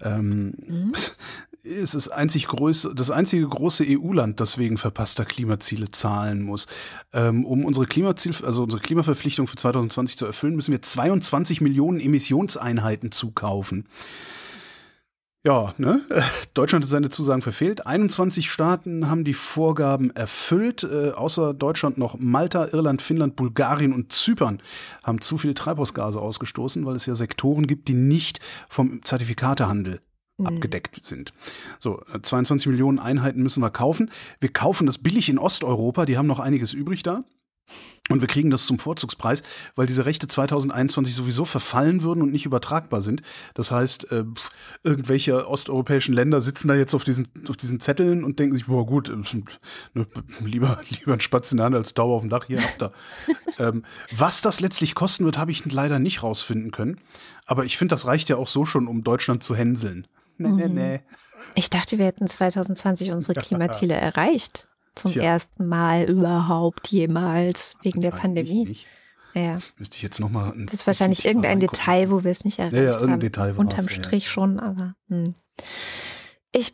Ähm, 0.00 0.54
Mhm. 0.66 0.92
ist 1.62 1.94
das, 1.94 2.08
einzig 2.08 2.46
größte, 2.46 2.94
das 2.94 3.10
einzige 3.10 3.46
große 3.46 3.84
EU-Land, 3.88 4.40
das 4.40 4.58
wegen 4.58 4.78
verpasster 4.78 5.24
Klimaziele 5.24 5.90
zahlen 5.90 6.42
muss. 6.42 6.66
Ähm, 7.12 7.44
um 7.44 7.64
unsere 7.64 7.86
Klimaziel, 7.86 8.34
also 8.44 8.62
unsere 8.62 8.82
Klimaverpflichtung 8.82 9.46
für 9.46 9.56
2020 9.56 10.16
zu 10.16 10.26
erfüllen, 10.26 10.56
müssen 10.56 10.72
wir 10.72 10.82
22 10.82 11.60
Millionen 11.60 12.00
Emissionseinheiten 12.00 13.12
zukaufen. 13.12 13.86
Ja, 15.44 15.72
ne? 15.78 16.02
Deutschland 16.54 16.84
hat 16.84 16.90
seine 16.90 17.10
Zusagen 17.10 17.42
verfehlt. 17.42 17.86
21 17.86 18.50
Staaten 18.50 19.08
haben 19.08 19.24
die 19.24 19.34
Vorgaben 19.34 20.10
erfüllt. 20.10 20.82
Äh, 20.82 21.12
außer 21.12 21.54
Deutschland 21.54 21.96
noch 21.96 22.18
Malta, 22.18 22.66
Irland, 22.72 23.02
Finnland, 23.02 23.36
Bulgarien 23.36 23.92
und 23.92 24.12
Zypern 24.12 24.60
haben 25.04 25.20
zu 25.20 25.38
viel 25.38 25.54
Treibhausgase 25.54 26.20
ausgestoßen, 26.20 26.84
weil 26.86 26.96
es 26.96 27.06
ja 27.06 27.14
Sektoren 27.14 27.66
gibt, 27.66 27.88
die 27.88 27.94
nicht 27.94 28.40
vom 28.68 29.02
Zertifikatehandel 29.04 30.00
abgedeckt 30.44 31.04
sind. 31.04 31.32
So, 31.78 32.02
äh, 32.12 32.20
22 32.20 32.68
Millionen 32.68 32.98
Einheiten 32.98 33.42
müssen 33.42 33.62
wir 33.62 33.70
kaufen. 33.70 34.10
Wir 34.40 34.52
kaufen 34.52 34.86
das 34.86 34.98
billig 34.98 35.28
in 35.28 35.38
Osteuropa, 35.38 36.06
die 36.06 36.16
haben 36.16 36.26
noch 36.26 36.40
einiges 36.40 36.72
übrig 36.72 37.02
da. 37.02 37.24
Und 38.08 38.22
wir 38.22 38.28
kriegen 38.28 38.48
das 38.48 38.64
zum 38.64 38.78
Vorzugspreis, 38.78 39.42
weil 39.74 39.86
diese 39.86 40.06
Rechte 40.06 40.28
2021 40.28 41.14
sowieso 41.14 41.44
verfallen 41.44 42.02
würden 42.02 42.22
und 42.22 42.32
nicht 42.32 42.46
übertragbar 42.46 43.02
sind. 43.02 43.20
Das 43.52 43.70
heißt, 43.70 44.10
äh, 44.10 44.24
irgendwelche 44.82 45.46
osteuropäischen 45.46 46.14
Länder 46.14 46.40
sitzen 46.40 46.68
da 46.68 46.74
jetzt 46.74 46.94
auf 46.94 47.04
diesen, 47.04 47.28
auf 47.50 47.58
diesen 47.58 47.80
Zetteln 47.80 48.24
und 48.24 48.38
denken 48.38 48.54
sich, 48.54 48.66
boah 48.66 48.86
gut, 48.86 49.10
äh, 49.10 49.16
ne, 49.92 50.06
lieber, 50.40 50.80
lieber 50.88 51.12
ein 51.12 51.20
Spatz 51.20 51.52
in 51.52 51.58
der 51.58 51.66
Hand 51.66 51.74
als 51.74 51.92
Dauer 51.92 52.16
auf 52.16 52.22
dem 52.22 52.30
Dach, 52.30 52.46
hier 52.46 52.62
habt 52.62 52.82
ihr. 52.82 52.92
ähm, 53.58 53.84
was 54.10 54.40
das 54.40 54.60
letztlich 54.60 54.94
kosten 54.94 55.26
wird, 55.26 55.36
habe 55.36 55.50
ich 55.50 55.70
leider 55.70 55.98
nicht 55.98 56.22
rausfinden 56.22 56.70
können. 56.70 56.98
Aber 57.44 57.66
ich 57.66 57.76
finde, 57.76 57.92
das 57.92 58.06
reicht 58.06 58.30
ja 58.30 58.36
auch 58.36 58.48
so 58.48 58.64
schon, 58.64 58.86
um 58.86 59.04
Deutschland 59.04 59.42
zu 59.42 59.54
hänseln. 59.54 60.06
Nee, 60.38 60.48
nee, 60.48 60.68
nee. 60.68 61.00
Ich 61.54 61.70
dachte, 61.70 61.98
wir 61.98 62.06
hätten 62.06 62.26
2020 62.26 63.12
unsere 63.12 63.34
Klimaziele 63.40 63.94
erreicht 63.94 64.68
zum 64.94 65.12
Tja. 65.12 65.22
ersten 65.22 65.66
Mal 65.66 66.04
überhaupt 66.04 66.88
jemals 66.88 67.76
wegen 67.82 68.00
der 68.00 68.10
Pandemie. 68.10 68.64
Nicht. 68.64 68.86
Ja. 69.34 69.58
Müsste 69.76 69.96
ich 69.96 70.02
jetzt 70.02 70.20
nochmal. 70.20 70.52
Das 70.64 70.74
ist 70.74 70.86
wahrscheinlich 70.86 71.24
irgendein 71.24 71.60
Detail, 71.60 72.10
wo 72.10 72.24
wir 72.24 72.30
es 72.30 72.44
nicht 72.44 72.58
erreicht 72.58 72.74
ja, 72.74 73.00
ja, 73.00 73.00
haben. 73.00 73.20
Detail 73.20 73.54
Unterm 73.56 73.88
Strich 73.88 74.24
ja. 74.24 74.30
schon, 74.30 74.58
aber. 74.58 74.94
Hm. 75.08 75.34
Ich 76.52 76.72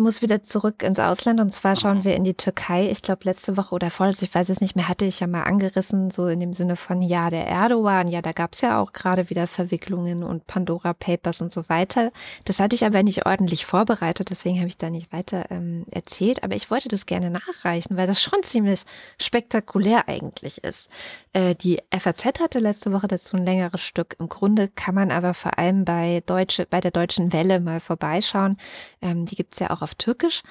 muss 0.00 0.22
wieder 0.22 0.42
zurück 0.42 0.82
ins 0.82 0.98
Ausland 0.98 1.38
und 1.38 1.52
zwar 1.52 1.76
schauen 1.76 2.02
wir 2.02 2.16
in 2.16 2.24
die 2.24 2.34
Türkei. 2.34 2.90
Ich 2.90 3.02
glaube, 3.02 3.20
letzte 3.24 3.56
Woche 3.56 3.74
oder 3.74 3.90
vorletzte, 3.90 4.24
ich 4.24 4.34
weiß 4.34 4.48
es 4.48 4.60
nicht 4.60 4.74
mehr, 4.74 4.88
hatte 4.88 5.04
ich 5.04 5.20
ja 5.20 5.26
mal 5.26 5.42
angerissen, 5.42 6.10
so 6.10 6.26
in 6.26 6.40
dem 6.40 6.52
Sinne 6.52 6.74
von, 6.74 7.02
ja, 7.02 7.30
der 7.30 7.46
Erdogan, 7.46 8.08
ja, 8.08 8.22
da 8.22 8.32
gab 8.32 8.54
es 8.54 8.62
ja 8.62 8.80
auch 8.80 8.92
gerade 8.92 9.30
wieder 9.30 9.46
Verwicklungen 9.46 10.24
und 10.24 10.46
Pandora 10.46 10.94
Papers 10.94 11.42
und 11.42 11.52
so 11.52 11.68
weiter. 11.68 12.10
Das 12.44 12.58
hatte 12.58 12.74
ich 12.74 12.84
aber 12.84 13.02
nicht 13.02 13.26
ordentlich 13.26 13.66
vorbereitet, 13.66 14.30
deswegen 14.30 14.58
habe 14.58 14.68
ich 14.68 14.78
da 14.78 14.90
nicht 14.90 15.12
weiter 15.12 15.50
ähm, 15.50 15.84
erzählt. 15.90 16.42
Aber 16.42 16.56
ich 16.56 16.70
wollte 16.70 16.88
das 16.88 17.06
gerne 17.06 17.30
nachreichen, 17.30 17.96
weil 17.96 18.06
das 18.06 18.22
schon 18.22 18.42
ziemlich 18.42 18.82
spektakulär 19.18 20.08
eigentlich 20.08 20.64
ist. 20.64 20.88
Äh, 21.32 21.54
die 21.54 21.78
FAZ 21.96 22.40
hatte 22.40 22.58
letzte 22.58 22.92
Woche 22.92 23.06
dazu 23.06 23.36
ein 23.36 23.44
längeres 23.44 23.80
Stück. 23.80 24.16
Im 24.18 24.28
Grunde 24.28 24.68
kann 24.68 24.94
man 24.94 25.10
aber 25.10 25.34
vor 25.34 25.58
allem 25.58 25.84
bei, 25.84 26.22
Deutsche, 26.26 26.66
bei 26.68 26.80
der 26.80 26.90
Deutschen 26.90 27.32
Welle 27.32 27.60
mal 27.60 27.80
vorbeischauen. 27.80 28.56
Ähm, 29.00 29.26
die 29.26 29.36
gibt 29.36 29.54
es 29.54 29.60
ja 29.60 29.70
auch 29.70 29.82
auf 29.82 29.94
Türkisch. 29.94 30.42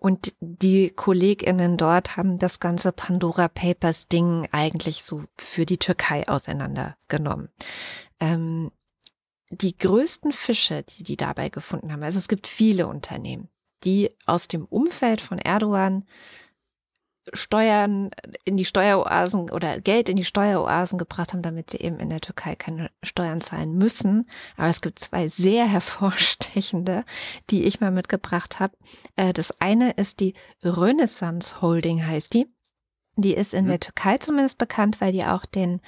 Und 0.00 0.34
die 0.40 0.90
KollegInnen 0.90 1.76
dort 1.76 2.16
haben 2.16 2.38
das 2.38 2.60
ganze 2.60 2.92
Pandora 2.92 3.48
Papers 3.48 4.06
Ding 4.06 4.46
eigentlich 4.52 5.02
so 5.02 5.24
für 5.36 5.66
die 5.66 5.78
Türkei 5.78 6.28
auseinandergenommen. 6.28 7.48
Ähm, 8.20 8.70
die 9.50 9.76
größten 9.76 10.32
Fische, 10.32 10.84
die 10.84 11.02
die 11.02 11.16
dabei 11.16 11.48
gefunden 11.48 11.90
haben, 11.90 12.02
also 12.02 12.18
es 12.18 12.28
gibt 12.28 12.46
viele 12.46 12.86
Unternehmen, 12.86 13.48
die 13.82 14.10
aus 14.26 14.46
dem 14.46 14.66
Umfeld 14.66 15.20
von 15.20 15.38
Erdogan 15.38 16.04
Steuern 17.32 18.10
in 18.44 18.56
die 18.56 18.64
Steueroasen 18.64 19.50
oder 19.50 19.80
Geld 19.80 20.08
in 20.08 20.16
die 20.16 20.24
Steueroasen 20.24 20.98
gebracht 20.98 21.32
haben, 21.32 21.42
damit 21.42 21.70
sie 21.70 21.78
eben 21.78 21.98
in 21.98 22.10
der 22.10 22.20
Türkei 22.20 22.54
keine 22.56 22.90
Steuern 23.02 23.40
zahlen 23.40 23.76
müssen. 23.76 24.28
Aber 24.56 24.68
es 24.68 24.80
gibt 24.80 24.98
zwei 24.98 25.28
sehr 25.28 25.66
hervorstechende, 25.68 27.04
die 27.50 27.64
ich 27.64 27.80
mal 27.80 27.90
mitgebracht 27.90 28.60
habe. 28.60 28.76
Äh, 29.16 29.32
das 29.32 29.60
eine 29.60 29.92
ist 29.92 30.20
die 30.20 30.34
Renaissance 30.62 31.60
Holding 31.60 32.06
heißt 32.06 32.34
die. 32.34 32.46
Die 33.16 33.34
ist 33.34 33.52
in 33.52 33.64
mhm. 33.64 33.70
der 33.70 33.80
Türkei 33.80 34.18
zumindest 34.18 34.58
bekannt, 34.58 35.00
weil 35.00 35.12
die 35.12 35.24
auch 35.24 35.44
den 35.44 35.80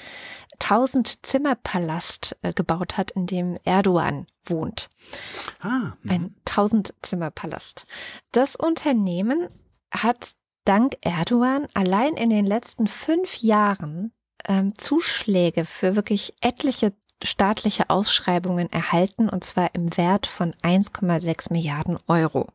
1000-Zimmer-Palast 0.60 2.36
äh, 2.42 2.52
gebaut 2.52 2.96
hat, 2.96 3.12
in 3.12 3.26
dem 3.26 3.56
Erdogan 3.64 4.26
wohnt. 4.44 4.90
Ah, 5.60 5.92
Ein 6.06 6.34
1000-Zimmer-Palast. 6.44 7.86
Das 8.32 8.56
Unternehmen 8.56 9.48
hat 9.90 10.32
dank 10.70 10.98
Erdogan 11.00 11.66
allein 11.74 12.14
in 12.14 12.30
den 12.30 12.46
letzten 12.46 12.86
fünf 12.86 13.42
Jahren 13.42 14.12
ähm, 14.46 14.72
Zuschläge 14.78 15.64
für 15.64 15.96
wirklich 15.96 16.32
etliche 16.40 16.92
staatliche 17.24 17.90
Ausschreibungen 17.90 18.70
erhalten, 18.72 19.28
und 19.28 19.42
zwar 19.42 19.74
im 19.74 19.96
Wert 19.96 20.28
von 20.28 20.52
1,6 20.62 21.52
Milliarden 21.52 21.98
Euro. 22.06 22.46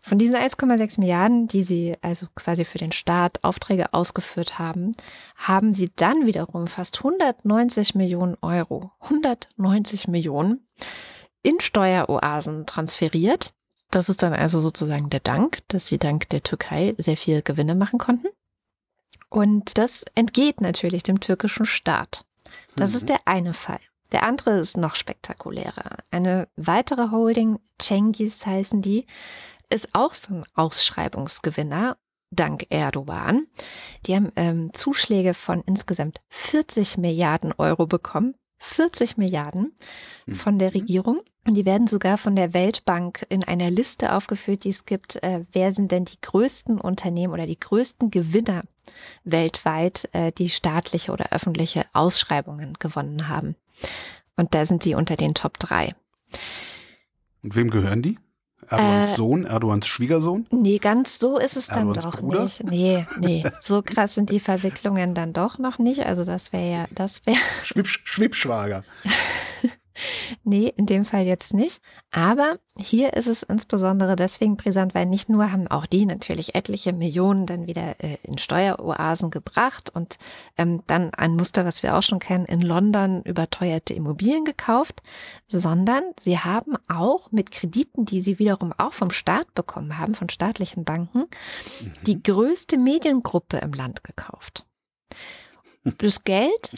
Von 0.00 0.16
diesen 0.16 0.36
1,6 0.36 0.98
Milliarden, 1.00 1.48
die 1.48 1.64
sie 1.64 1.96
also 2.00 2.26
quasi 2.34 2.64
für 2.64 2.78
den 2.78 2.92
Staat 2.92 3.44
Aufträge 3.44 3.92
ausgeführt 3.92 4.58
haben, 4.58 4.96
haben 5.36 5.74
sie 5.74 5.90
dann 5.96 6.24
wiederum 6.24 6.66
fast 6.66 7.04
190 7.04 7.94
Millionen 7.94 8.38
Euro, 8.40 8.90
190 9.00 10.08
Millionen 10.08 10.66
in 11.42 11.60
Steueroasen 11.60 12.64
transferiert 12.64 13.52
das 13.90 14.08
ist 14.08 14.22
dann 14.22 14.32
also 14.32 14.60
sozusagen 14.60 15.10
der 15.10 15.20
Dank, 15.20 15.58
dass 15.68 15.86
sie 15.86 15.98
dank 15.98 16.28
der 16.28 16.42
Türkei 16.42 16.94
sehr 16.98 17.16
viel 17.16 17.42
Gewinne 17.42 17.74
machen 17.74 17.98
konnten. 17.98 18.28
Und 19.28 19.78
das 19.78 20.04
entgeht 20.14 20.60
natürlich 20.60 21.02
dem 21.02 21.20
türkischen 21.20 21.66
Staat. 21.66 22.24
Das 22.76 22.90
mhm. 22.90 22.96
ist 22.96 23.08
der 23.08 23.20
eine 23.26 23.54
Fall. 23.54 23.80
Der 24.12 24.24
andere 24.24 24.58
ist 24.58 24.76
noch 24.76 24.96
spektakulärer. 24.96 25.98
Eine 26.10 26.48
weitere 26.56 27.10
Holding, 27.10 27.60
Cengiz 27.78 28.44
heißen 28.44 28.82
die, 28.82 29.06
ist 29.68 29.90
auch 29.92 30.14
so 30.14 30.34
ein 30.34 30.44
Ausschreibungsgewinner 30.54 31.96
dank 32.32 32.66
Erdogan. 32.70 33.46
Die 34.06 34.16
haben 34.16 34.32
ähm, 34.34 34.72
Zuschläge 34.72 35.34
von 35.34 35.62
insgesamt 35.62 36.20
40 36.28 36.98
Milliarden 36.98 37.52
Euro 37.56 37.86
bekommen 37.86 38.34
40 38.60 39.16
Milliarden 39.16 39.72
hm. 40.26 40.34
von 40.34 40.58
der 40.58 40.74
Regierung. 40.74 41.22
Und 41.46 41.54
die 41.54 41.64
werden 41.64 41.86
sogar 41.86 42.18
von 42.18 42.36
der 42.36 42.52
Weltbank 42.52 43.24
in 43.28 43.44
einer 43.44 43.70
Liste 43.70 44.12
aufgeführt, 44.14 44.64
die 44.64 44.70
es 44.70 44.84
gibt. 44.84 45.22
Äh, 45.22 45.44
wer 45.52 45.72
sind 45.72 45.90
denn 45.90 46.04
die 46.04 46.20
größten 46.20 46.80
Unternehmen 46.80 47.32
oder 47.32 47.46
die 47.46 47.58
größten 47.58 48.10
Gewinner 48.10 48.64
weltweit, 49.24 50.08
äh, 50.12 50.32
die 50.32 50.50
staatliche 50.50 51.12
oder 51.12 51.32
öffentliche 51.32 51.86
Ausschreibungen 51.92 52.74
gewonnen 52.78 53.28
haben? 53.28 53.56
Und 54.36 54.54
da 54.54 54.66
sind 54.66 54.82
sie 54.82 54.94
unter 54.94 55.16
den 55.16 55.34
Top 55.34 55.58
3. 55.58 55.94
Und 57.42 57.56
wem 57.56 57.70
gehören 57.70 58.02
die? 58.02 58.18
Erdogans 58.68 59.12
äh, 59.12 59.16
Sohn, 59.16 59.44
Erdogans 59.44 59.86
Schwiegersohn? 59.86 60.46
Nee, 60.50 60.78
ganz 60.78 61.18
so 61.18 61.38
ist 61.38 61.56
es 61.56 61.66
dann 61.66 61.88
Erdogans 61.88 62.04
doch 62.04 62.20
Bruder? 62.20 62.44
nicht. 62.44 62.64
Nee, 62.64 63.06
nee, 63.18 63.44
so 63.60 63.82
krass 63.82 64.14
sind 64.14 64.30
die 64.30 64.40
Verwicklungen 64.40 65.14
dann 65.14 65.32
doch 65.32 65.58
noch 65.58 65.78
nicht. 65.78 66.06
Also 66.06 66.24
das 66.24 66.52
wäre 66.52 66.70
ja, 66.70 66.86
das 66.94 67.24
wäre. 67.26 67.38
Schwibsch, 67.64 68.02
Schwibschwager. 68.04 68.84
nee, 70.44 70.72
in 70.76 70.86
dem 70.86 71.04
Fall 71.04 71.24
jetzt 71.24 71.54
nicht. 71.54 71.80
Aber 72.10 72.58
hier 72.76 73.14
ist 73.14 73.26
es 73.26 73.42
insbesondere 73.42 74.16
deswegen 74.16 74.56
brisant, 74.56 74.94
weil 74.94 75.06
nicht 75.06 75.28
nur 75.28 75.52
haben 75.52 75.68
auch 75.68 75.86
die 75.86 76.06
natürlich 76.06 76.54
etliche 76.54 76.92
Millionen 76.92 77.46
dann 77.46 77.66
wieder 77.66 77.96
äh, 78.02 78.16
in 78.22 78.38
Steueroasen 78.38 79.30
gebracht 79.30 79.90
und 79.90 80.18
ähm, 80.56 80.82
dann 80.86 81.12
ein 81.14 81.36
Muster, 81.36 81.64
was 81.64 81.82
wir 81.82 81.96
auch 81.96 82.02
schon 82.02 82.18
kennen, 82.18 82.46
in 82.46 82.60
London 82.60 83.22
überteuerte 83.22 83.94
Immobilien 83.94 84.44
gekauft, 84.44 85.02
sondern 85.46 86.02
sie 86.20 86.38
haben 86.38 86.76
auch 86.88 87.30
mit 87.32 87.50
Krediten, 87.50 88.04
die 88.04 88.22
sie 88.22 88.38
wiederum 88.38 88.72
auch 88.76 88.92
vom 88.92 89.10
Staat 89.10 89.54
bekommen 89.54 89.98
haben, 89.98 90.14
von 90.14 90.28
staatlichen 90.28 90.84
Banken, 90.84 91.20
mhm. 91.20 91.92
die 92.06 92.22
größte 92.22 92.76
Mediengruppe 92.76 93.58
im 93.58 93.72
Land 93.72 94.04
gekauft. 94.04 94.64
Das 95.98 96.24
Geld 96.24 96.72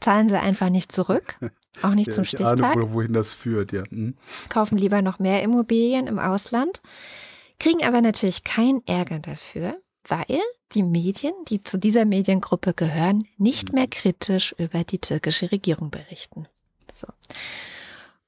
zahlen 0.00 0.28
sie 0.28 0.38
einfach 0.38 0.68
nicht 0.68 0.90
zurück, 0.90 1.38
auch 1.82 1.94
nicht 1.94 2.08
ja, 2.08 2.12
zum 2.12 2.24
Stichtag. 2.24 2.60
Ahne, 2.62 2.92
wohin 2.92 3.12
das 3.12 3.32
führt, 3.32 3.72
ja. 3.72 3.82
Hm. 3.88 4.14
Kaufen 4.48 4.78
lieber 4.78 5.02
noch 5.02 5.18
mehr 5.18 5.42
Immobilien 5.42 6.06
im 6.06 6.18
Ausland, 6.18 6.80
kriegen 7.58 7.84
aber 7.84 8.00
natürlich 8.00 8.44
keinen 8.44 8.86
Ärger 8.86 9.18
dafür, 9.18 9.76
weil 10.06 10.40
die 10.72 10.82
Medien, 10.82 11.34
die 11.48 11.62
zu 11.62 11.78
dieser 11.78 12.04
Mediengruppe 12.04 12.74
gehören, 12.74 13.26
nicht 13.36 13.72
mehr 13.72 13.84
mhm. 13.84 13.90
kritisch 13.90 14.54
über 14.58 14.84
die 14.84 14.98
türkische 14.98 15.50
Regierung 15.50 15.90
berichten. 15.90 16.46
So. 16.92 17.06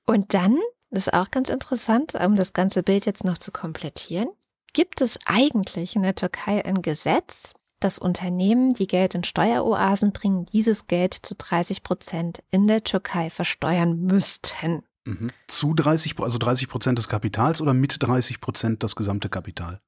Und 0.06 0.34
dann, 0.34 0.58
das 0.90 1.06
ist 1.06 1.12
auch 1.12 1.30
ganz 1.30 1.50
interessant, 1.50 2.14
um 2.14 2.36
das 2.36 2.52
ganze 2.52 2.82
Bild 2.82 3.06
jetzt 3.06 3.24
noch 3.24 3.38
zu 3.38 3.52
komplettieren, 3.52 4.28
gibt 4.72 5.00
es 5.00 5.18
eigentlich 5.26 5.96
in 5.96 6.02
der 6.02 6.14
Türkei 6.14 6.64
ein 6.64 6.82
Gesetz, 6.82 7.54
dass 7.80 7.98
Unternehmen, 7.98 8.74
die 8.74 8.86
Geld 8.86 9.14
in 9.14 9.24
Steueroasen 9.24 10.12
bringen, 10.12 10.46
dieses 10.46 10.86
Geld 10.86 11.14
zu 11.14 11.34
30 11.34 11.82
Prozent 11.82 12.42
in 12.50 12.68
der 12.68 12.84
Türkei 12.84 13.30
versteuern 13.30 14.00
müssten. 14.00 14.82
Mhm. 15.04 15.30
Zu 15.48 15.74
30, 15.74 16.18
also 16.20 16.38
30 16.38 16.68
Prozent 16.68 16.98
des 16.98 17.08
Kapitals 17.08 17.60
oder 17.60 17.74
mit 17.74 17.96
30 17.98 18.40
Prozent 18.40 18.82
das 18.82 18.96
gesamte 18.96 19.28
Kapital? 19.28 19.80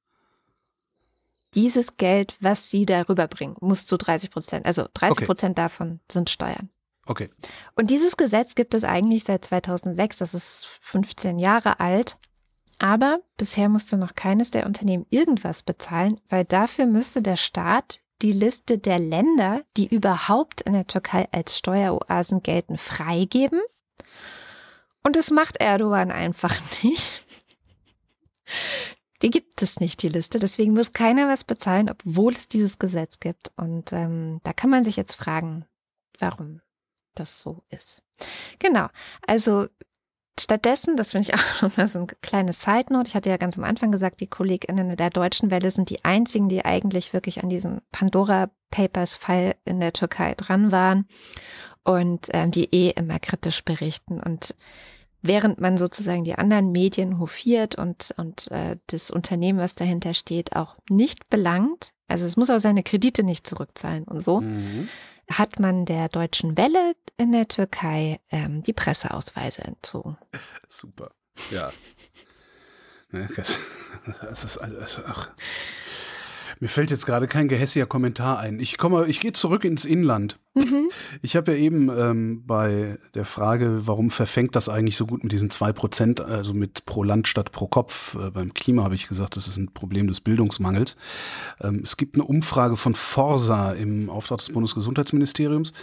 Dieses 1.53 1.97
Geld, 1.97 2.35
was 2.39 2.69
sie 2.69 2.85
darüber 2.85 3.27
bringen, 3.27 3.55
muss 3.61 3.85
zu 3.85 3.97
30 3.97 4.31
Prozent, 4.31 4.65
also 4.65 4.87
30 4.93 5.25
Prozent 5.25 5.51
okay. 5.51 5.63
davon 5.63 5.99
sind 6.11 6.31
Steuern. 6.31 6.69
Okay. 7.05 7.29
Und 7.75 7.89
dieses 7.89 8.17
Gesetz 8.17 8.55
gibt 8.55 8.73
es 8.73 8.83
eigentlich 8.83 9.23
seit 9.23 9.45
2006, 9.45 10.17
das 10.17 10.33
ist 10.33 10.65
15 10.81 11.37
Jahre 11.37 11.79
alt. 11.79 12.17
Aber 12.79 13.19
bisher 13.37 13.69
musste 13.69 13.97
noch 13.97 14.15
keines 14.15 14.51
der 14.51 14.65
Unternehmen 14.65 15.05
irgendwas 15.09 15.63
bezahlen, 15.63 16.19
weil 16.29 16.45
dafür 16.45 16.85
müsste 16.85 17.21
der 17.21 17.37
Staat 17.37 18.01
die 18.21 18.31
Liste 18.31 18.77
der 18.77 18.99
Länder, 18.99 19.63
die 19.75 19.87
überhaupt 19.87 20.61
in 20.61 20.73
der 20.73 20.87
Türkei 20.87 21.27
als 21.31 21.57
Steueroasen 21.57 22.41
gelten, 22.41 22.77
freigeben. 22.77 23.61
Und 25.03 25.15
das 25.15 25.31
macht 25.31 25.57
Erdogan 25.57 26.11
einfach 26.11 26.57
nicht. 26.83 27.23
Die 29.21 29.29
gibt 29.29 29.61
es 29.61 29.79
nicht, 29.79 30.01
die 30.01 30.09
Liste. 30.09 30.39
Deswegen 30.39 30.73
muss 30.73 30.91
keiner 30.91 31.27
was 31.27 31.43
bezahlen, 31.43 31.89
obwohl 31.89 32.33
es 32.33 32.47
dieses 32.47 32.79
Gesetz 32.79 33.19
gibt. 33.19 33.51
Und 33.55 33.93
ähm, 33.93 34.41
da 34.43 34.51
kann 34.51 34.69
man 34.69 34.83
sich 34.83 34.97
jetzt 34.97 35.15
fragen, 35.15 35.65
warum 36.19 36.61
das 37.15 37.41
so 37.41 37.63
ist. 37.69 38.03
Genau. 38.59 38.87
Also 39.25 39.67
Stattdessen, 40.39 40.95
das 40.95 41.11
finde 41.11 41.29
ich 41.29 41.33
auch 41.39 41.61
nochmal 41.61 41.87
so 41.87 41.99
ein 41.99 42.07
kleines 42.21 42.61
Side-Note, 42.61 43.07
ich 43.07 43.15
hatte 43.15 43.29
ja 43.29 43.37
ganz 43.37 43.57
am 43.57 43.63
Anfang 43.63 43.91
gesagt, 43.91 44.19
die 44.19 44.27
KollegInnen 44.27 44.95
der 44.95 45.09
Deutschen 45.09 45.51
Welle 45.51 45.71
sind 45.71 45.89
die 45.89 46.03
einzigen, 46.03 46.49
die 46.49 46.65
eigentlich 46.65 47.13
wirklich 47.13 47.43
an 47.43 47.49
diesem 47.49 47.81
Pandora 47.91 48.49
Papers-Fall 48.71 49.55
in 49.65 49.79
der 49.79 49.93
Türkei 49.93 50.33
dran 50.35 50.71
waren 50.71 51.07
und 51.83 52.27
ähm, 52.31 52.51
die 52.51 52.73
eh 52.73 52.91
immer 52.91 53.19
kritisch 53.19 53.63
berichten. 53.63 54.19
Und 54.19 54.55
während 55.21 55.59
man 55.61 55.77
sozusagen 55.77 56.23
die 56.23 56.35
anderen 56.35 56.71
Medien 56.71 57.19
hofiert 57.19 57.75
und, 57.75 58.13
und 58.17 58.49
äh, 58.51 58.77
das 58.87 59.11
Unternehmen, 59.11 59.59
was 59.59 59.75
dahinter 59.75 60.13
steht, 60.13 60.55
auch 60.55 60.75
nicht 60.89 61.29
belangt, 61.29 61.91
also 62.07 62.25
es 62.25 62.37
muss 62.37 62.49
auch 62.49 62.59
seine 62.59 62.83
Kredite 62.83 63.23
nicht 63.23 63.47
zurückzahlen 63.47 64.03
und 64.03 64.23
so, 64.23 64.41
mhm. 64.41 64.89
Hat 65.37 65.59
man 65.59 65.85
der 65.85 66.09
Deutschen 66.09 66.57
Welle 66.57 66.95
in 67.17 67.31
der 67.31 67.47
Türkei 67.47 68.19
ähm, 68.31 68.63
die 68.63 68.73
Presseausweise 68.73 69.63
entzogen. 69.63 70.17
Super, 70.67 71.11
ja. 71.51 71.71
Ne, 73.11 73.27
das, 73.35 73.59
ist 74.43 74.57
alles, 74.57 75.01
ach. 75.05 75.29
Mir 76.59 76.67
fällt 76.67 76.91
jetzt 76.91 77.05
gerade 77.05 77.27
kein 77.27 77.47
gehässiger 77.47 77.85
Kommentar 77.85 78.39
ein. 78.39 78.59
Ich 78.59 78.77
komme, 78.77 79.05
ich 79.07 79.19
gehe 79.19 79.33
zurück 79.33 79.63
ins 79.65 79.85
Inland. 79.85 80.39
Mhm. 80.53 80.89
Ich 81.21 81.35
habe 81.35 81.53
ja 81.53 81.57
eben 81.57 81.89
ähm, 81.89 82.43
bei 82.45 82.97
der 83.13 83.23
Frage, 83.23 83.87
warum 83.87 84.09
verfängt 84.09 84.55
das 84.55 84.67
eigentlich 84.67 84.97
so 84.97 85.05
gut 85.05 85.23
mit 85.23 85.31
diesen 85.31 85.49
zwei 85.49 85.71
Prozent, 85.71 86.19
also 86.21 86.53
mit 86.53 86.85
pro 86.85 87.03
Land 87.03 87.27
statt 87.27 87.51
pro 87.51 87.67
Kopf, 87.67 88.15
äh, 88.15 88.29
beim 88.29 88.53
Klima 88.53 88.83
habe 88.83 88.95
ich 88.95 89.07
gesagt, 89.07 89.35
das 89.35 89.47
ist 89.47 89.57
ein 89.57 89.73
Problem 89.73 90.07
des 90.07 90.19
Bildungsmangels. 90.19 90.97
Ähm, 91.61 91.81
es 91.83 91.97
gibt 91.97 92.15
eine 92.15 92.25
Umfrage 92.25 92.75
von 92.75 92.93
Forsa 92.93 93.71
im 93.71 94.09
Auftrag 94.09 94.39
des 94.39 94.49
Bundesgesundheitsministeriums, 94.49 95.73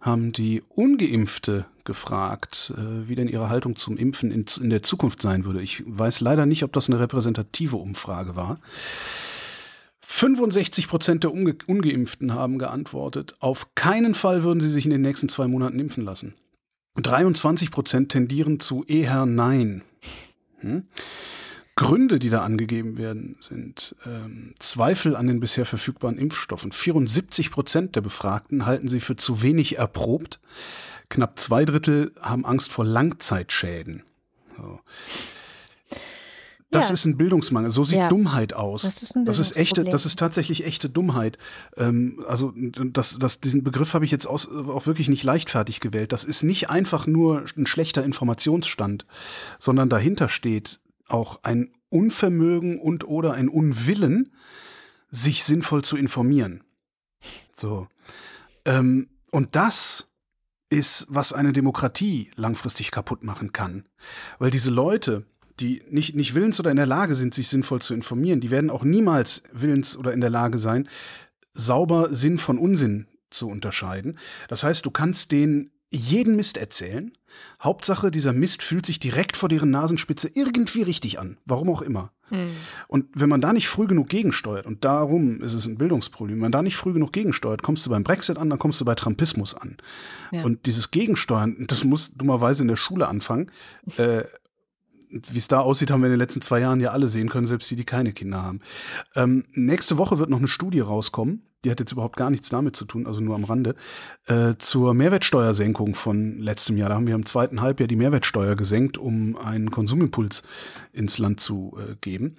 haben 0.00 0.32
die 0.32 0.62
Ungeimpfte 0.68 1.66
gefragt, 1.84 2.74
äh, 2.76 3.08
wie 3.08 3.14
denn 3.14 3.28
ihre 3.28 3.48
Haltung 3.48 3.76
zum 3.76 3.96
Impfen 3.96 4.30
in, 4.30 4.44
in 4.60 4.70
der 4.70 4.82
Zukunft 4.82 5.22
sein 5.22 5.44
würde. 5.44 5.62
Ich 5.62 5.82
weiß 5.86 6.20
leider 6.20 6.46
nicht, 6.46 6.62
ob 6.62 6.72
das 6.72 6.88
eine 6.88 7.00
repräsentative 7.00 7.76
Umfrage 7.76 8.36
war. 8.36 8.58
65 10.12 10.88
Prozent 10.88 11.22
der 11.22 11.32
Unge 11.32 11.54
Ungeimpften 11.68 12.34
haben 12.34 12.58
geantwortet, 12.58 13.36
auf 13.38 13.76
keinen 13.76 14.14
Fall 14.14 14.42
würden 14.42 14.60
sie 14.60 14.68
sich 14.68 14.84
in 14.84 14.90
den 14.90 15.02
nächsten 15.02 15.28
zwei 15.28 15.46
Monaten 15.46 15.78
impfen 15.78 16.04
lassen. 16.04 16.34
23 16.96 17.70
Prozent 17.70 18.10
tendieren 18.10 18.58
zu 18.58 18.84
eher 18.84 19.24
Nein. 19.24 19.82
Hm? 20.58 20.88
Gründe, 21.76 22.18
die 22.18 22.28
da 22.28 22.42
angegeben 22.42 22.98
werden, 22.98 23.36
sind 23.38 23.94
ähm, 24.04 24.52
Zweifel 24.58 25.14
an 25.14 25.28
den 25.28 25.38
bisher 25.38 25.64
verfügbaren 25.64 26.18
Impfstoffen. 26.18 26.72
74 26.72 27.52
Prozent 27.52 27.94
der 27.94 28.00
Befragten 28.00 28.66
halten 28.66 28.88
sie 28.88 29.00
für 29.00 29.14
zu 29.14 29.42
wenig 29.42 29.78
erprobt. 29.78 30.40
Knapp 31.08 31.38
zwei 31.38 31.64
Drittel 31.64 32.12
haben 32.20 32.44
Angst 32.44 32.72
vor 32.72 32.84
Langzeitschäden. 32.84 34.02
So. 34.56 34.80
Das 36.70 36.88
ja. 36.88 36.94
ist 36.94 37.04
ein 37.04 37.16
Bildungsmangel. 37.16 37.70
So 37.70 37.82
sieht 37.82 37.98
ja. 37.98 38.08
Dummheit 38.08 38.52
aus. 38.52 38.82
Das 38.82 39.02
ist, 39.02 39.16
ein 39.16 39.24
das 39.24 39.40
ist 39.40 39.56
echte, 39.56 39.82
das 39.82 40.06
ist 40.06 40.18
tatsächlich 40.18 40.64
echte 40.64 40.88
Dummheit. 40.88 41.36
Ähm, 41.76 42.24
also 42.28 42.52
das, 42.54 43.18
das, 43.18 43.40
diesen 43.40 43.64
Begriff 43.64 43.92
habe 43.94 44.04
ich 44.04 44.12
jetzt 44.12 44.26
aus, 44.26 44.48
auch 44.48 44.86
wirklich 44.86 45.08
nicht 45.08 45.24
leichtfertig 45.24 45.80
gewählt. 45.80 46.12
Das 46.12 46.24
ist 46.24 46.44
nicht 46.44 46.70
einfach 46.70 47.08
nur 47.08 47.44
ein 47.56 47.66
schlechter 47.66 48.04
Informationsstand, 48.04 49.04
sondern 49.58 49.88
dahinter 49.88 50.28
steht 50.28 50.80
auch 51.08 51.40
ein 51.42 51.72
Unvermögen 51.88 52.78
und 52.78 53.06
oder 53.06 53.32
ein 53.32 53.48
Unwillen, 53.48 54.32
sich 55.10 55.42
sinnvoll 55.42 55.82
zu 55.82 55.96
informieren. 55.96 56.62
So. 57.52 57.88
Ähm, 58.64 59.08
und 59.32 59.56
das 59.56 60.08
ist, 60.68 61.06
was 61.10 61.32
eine 61.32 61.52
Demokratie 61.52 62.30
langfristig 62.36 62.92
kaputt 62.92 63.24
machen 63.24 63.52
kann. 63.52 63.88
Weil 64.38 64.52
diese 64.52 64.70
Leute, 64.70 65.26
die 65.60 65.82
nicht, 65.90 66.16
nicht 66.16 66.34
willens 66.34 66.58
oder 66.58 66.70
in 66.70 66.76
der 66.76 66.86
Lage 66.86 67.14
sind, 67.14 67.34
sich 67.34 67.48
sinnvoll 67.48 67.80
zu 67.80 67.94
informieren, 67.94 68.40
die 68.40 68.50
werden 68.50 68.70
auch 68.70 68.84
niemals 68.84 69.42
willens 69.52 69.96
oder 69.96 70.12
in 70.12 70.20
der 70.20 70.30
Lage 70.30 70.58
sein, 70.58 70.88
sauber 71.52 72.12
Sinn 72.12 72.38
von 72.38 72.58
Unsinn 72.58 73.06
zu 73.30 73.48
unterscheiden. 73.48 74.18
Das 74.48 74.64
heißt, 74.64 74.84
du 74.84 74.90
kannst 74.90 75.32
denen 75.32 75.70
jeden 75.90 76.36
Mist 76.36 76.56
erzählen. 76.56 77.12
Hauptsache, 77.62 78.10
dieser 78.10 78.32
Mist 78.32 78.62
fühlt 78.62 78.86
sich 78.86 79.00
direkt 79.00 79.36
vor 79.36 79.48
deren 79.48 79.70
Nasenspitze 79.70 80.30
irgendwie 80.32 80.82
richtig 80.82 81.18
an. 81.18 81.36
Warum 81.44 81.68
auch 81.68 81.82
immer. 81.82 82.12
Mhm. 82.30 82.52
Und 82.86 83.06
wenn 83.14 83.28
man 83.28 83.40
da 83.40 83.52
nicht 83.52 83.68
früh 83.68 83.86
genug 83.86 84.08
gegensteuert, 84.08 84.66
und 84.66 84.84
darum 84.84 85.42
ist 85.42 85.54
es 85.54 85.66
ein 85.66 85.78
Bildungsproblem, 85.78 86.36
wenn 86.36 86.42
man 86.42 86.52
da 86.52 86.62
nicht 86.62 86.76
früh 86.76 86.92
genug 86.92 87.12
gegensteuert, 87.12 87.62
kommst 87.62 87.84
du 87.86 87.90
beim 87.90 88.04
Brexit 88.04 88.38
an, 88.38 88.50
dann 88.50 88.58
kommst 88.60 88.80
du 88.80 88.84
bei 88.84 88.94
Trumpismus 88.94 89.54
an. 89.54 89.78
Ja. 90.30 90.44
Und 90.44 90.66
dieses 90.66 90.92
Gegensteuern, 90.92 91.66
das 91.66 91.82
muss 91.82 92.14
dummerweise 92.14 92.62
in 92.62 92.68
der 92.68 92.76
Schule 92.76 93.08
anfangen. 93.08 93.50
Äh, 93.96 94.22
wie 95.10 95.38
es 95.38 95.48
da 95.48 95.60
aussieht, 95.60 95.90
haben 95.90 96.00
wir 96.00 96.06
in 96.06 96.12
den 96.12 96.20
letzten 96.20 96.40
zwei 96.40 96.60
Jahren 96.60 96.80
ja 96.80 96.90
alle 96.90 97.08
sehen 97.08 97.28
können, 97.28 97.46
selbst 97.46 97.70
die, 97.70 97.76
die 97.76 97.84
keine 97.84 98.12
Kinder 98.12 98.42
haben. 98.42 98.60
Ähm, 99.14 99.44
nächste 99.52 99.98
Woche 99.98 100.18
wird 100.18 100.30
noch 100.30 100.38
eine 100.38 100.48
Studie 100.48 100.80
rauskommen. 100.80 101.42
Die 101.64 101.70
hat 101.70 101.78
jetzt 101.78 101.92
überhaupt 101.92 102.16
gar 102.16 102.30
nichts 102.30 102.48
damit 102.48 102.74
zu 102.74 102.86
tun, 102.86 103.06
also 103.06 103.20
nur 103.20 103.34
am 103.34 103.44
Rande, 103.44 103.74
äh, 104.26 104.54
zur 104.58 104.94
Mehrwertsteuersenkung 104.94 105.94
von 105.94 106.38
letztem 106.38 106.78
Jahr. 106.78 106.88
Da 106.88 106.94
haben 106.94 107.06
wir 107.06 107.14
im 107.14 107.26
zweiten 107.26 107.60
Halbjahr 107.60 107.86
die 107.86 107.96
Mehrwertsteuer 107.96 108.56
gesenkt, 108.56 108.96
um 108.96 109.36
einen 109.36 109.70
Konsumimpuls 109.70 110.42
ins 110.92 111.18
Land 111.18 111.40
zu 111.40 111.76
äh, 111.78 111.96
geben. 112.00 112.36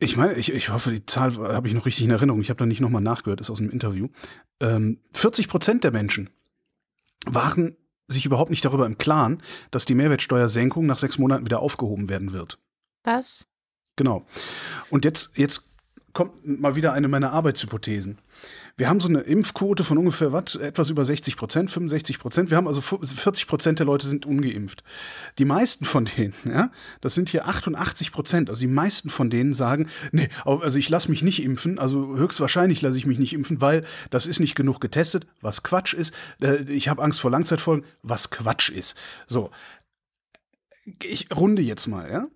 Ich 0.00 0.16
meine, 0.16 0.34
ich, 0.34 0.52
ich 0.52 0.70
hoffe, 0.70 0.90
die 0.90 1.06
Zahl 1.06 1.36
habe 1.36 1.68
ich 1.68 1.74
noch 1.74 1.86
richtig 1.86 2.04
in 2.04 2.10
Erinnerung. 2.10 2.40
Ich 2.40 2.50
habe 2.50 2.58
da 2.58 2.66
nicht 2.66 2.80
nochmal 2.80 3.02
nachgehört, 3.02 3.40
ist 3.40 3.50
aus 3.50 3.60
einem 3.60 3.70
Interview. 3.70 4.08
Ähm, 4.60 4.98
40 5.12 5.48
Prozent 5.48 5.84
der 5.84 5.90
Menschen 5.90 6.30
waren 7.26 7.76
sich 8.08 8.26
überhaupt 8.26 8.50
nicht 8.50 8.64
darüber 8.64 8.86
im 8.86 8.98
Klaren, 8.98 9.42
dass 9.70 9.84
die 9.84 9.94
Mehrwertsteuersenkung 9.94 10.86
nach 10.86 10.98
sechs 10.98 11.18
Monaten 11.18 11.44
wieder 11.44 11.60
aufgehoben 11.60 12.08
werden 12.08 12.32
wird. 12.32 12.58
Was? 13.04 13.46
Genau. 13.96 14.26
Und 14.90 15.04
jetzt, 15.04 15.36
jetzt 15.36 15.74
kommt 16.12 16.46
mal 16.46 16.74
wieder 16.74 16.92
eine 16.94 17.08
meiner 17.08 17.32
Arbeitshypothesen. 17.32 18.18
Wir 18.78 18.88
haben 18.88 19.00
so 19.00 19.08
eine 19.08 19.20
Impfquote 19.22 19.82
von 19.82 19.98
ungefähr 19.98 20.32
was, 20.32 20.54
etwas 20.54 20.88
über 20.88 21.04
60 21.04 21.36
Prozent, 21.36 21.68
65 21.68 22.20
Prozent. 22.20 22.50
Wir 22.50 22.56
haben 22.56 22.68
also 22.68 22.80
40 22.80 23.48
Prozent 23.48 23.80
der 23.80 23.86
Leute 23.86 24.06
sind 24.06 24.24
ungeimpft. 24.24 24.84
Die 25.38 25.44
meisten 25.44 25.84
von 25.84 26.04
denen, 26.04 26.32
ja, 26.44 26.70
das 27.00 27.14
sind 27.14 27.28
hier 27.28 27.48
88 27.48 28.12
Prozent. 28.12 28.48
Also 28.48 28.60
die 28.60 28.68
meisten 28.68 29.10
von 29.10 29.30
denen 29.30 29.52
sagen, 29.52 29.88
nee, 30.12 30.28
also 30.44 30.78
ich 30.78 30.88
lasse 30.88 31.10
mich 31.10 31.22
nicht 31.22 31.42
impfen. 31.42 31.80
Also 31.80 32.16
höchstwahrscheinlich 32.16 32.80
lasse 32.80 32.96
ich 32.96 33.04
mich 33.04 33.18
nicht 33.18 33.32
impfen, 33.32 33.60
weil 33.60 33.84
das 34.10 34.26
ist 34.26 34.38
nicht 34.38 34.54
genug 34.54 34.80
getestet, 34.80 35.26
was 35.40 35.64
Quatsch 35.64 35.92
ist. 35.92 36.14
Äh, 36.40 36.62
ich 36.68 36.88
habe 36.88 37.02
Angst 37.02 37.20
vor 37.20 37.32
Langzeitfolgen, 37.32 37.84
was 38.02 38.30
Quatsch 38.30 38.70
ist. 38.70 38.96
So, 39.26 39.50
ich 41.02 41.34
runde 41.34 41.62
jetzt 41.62 41.88
mal, 41.88 42.08
ja. 42.08 42.28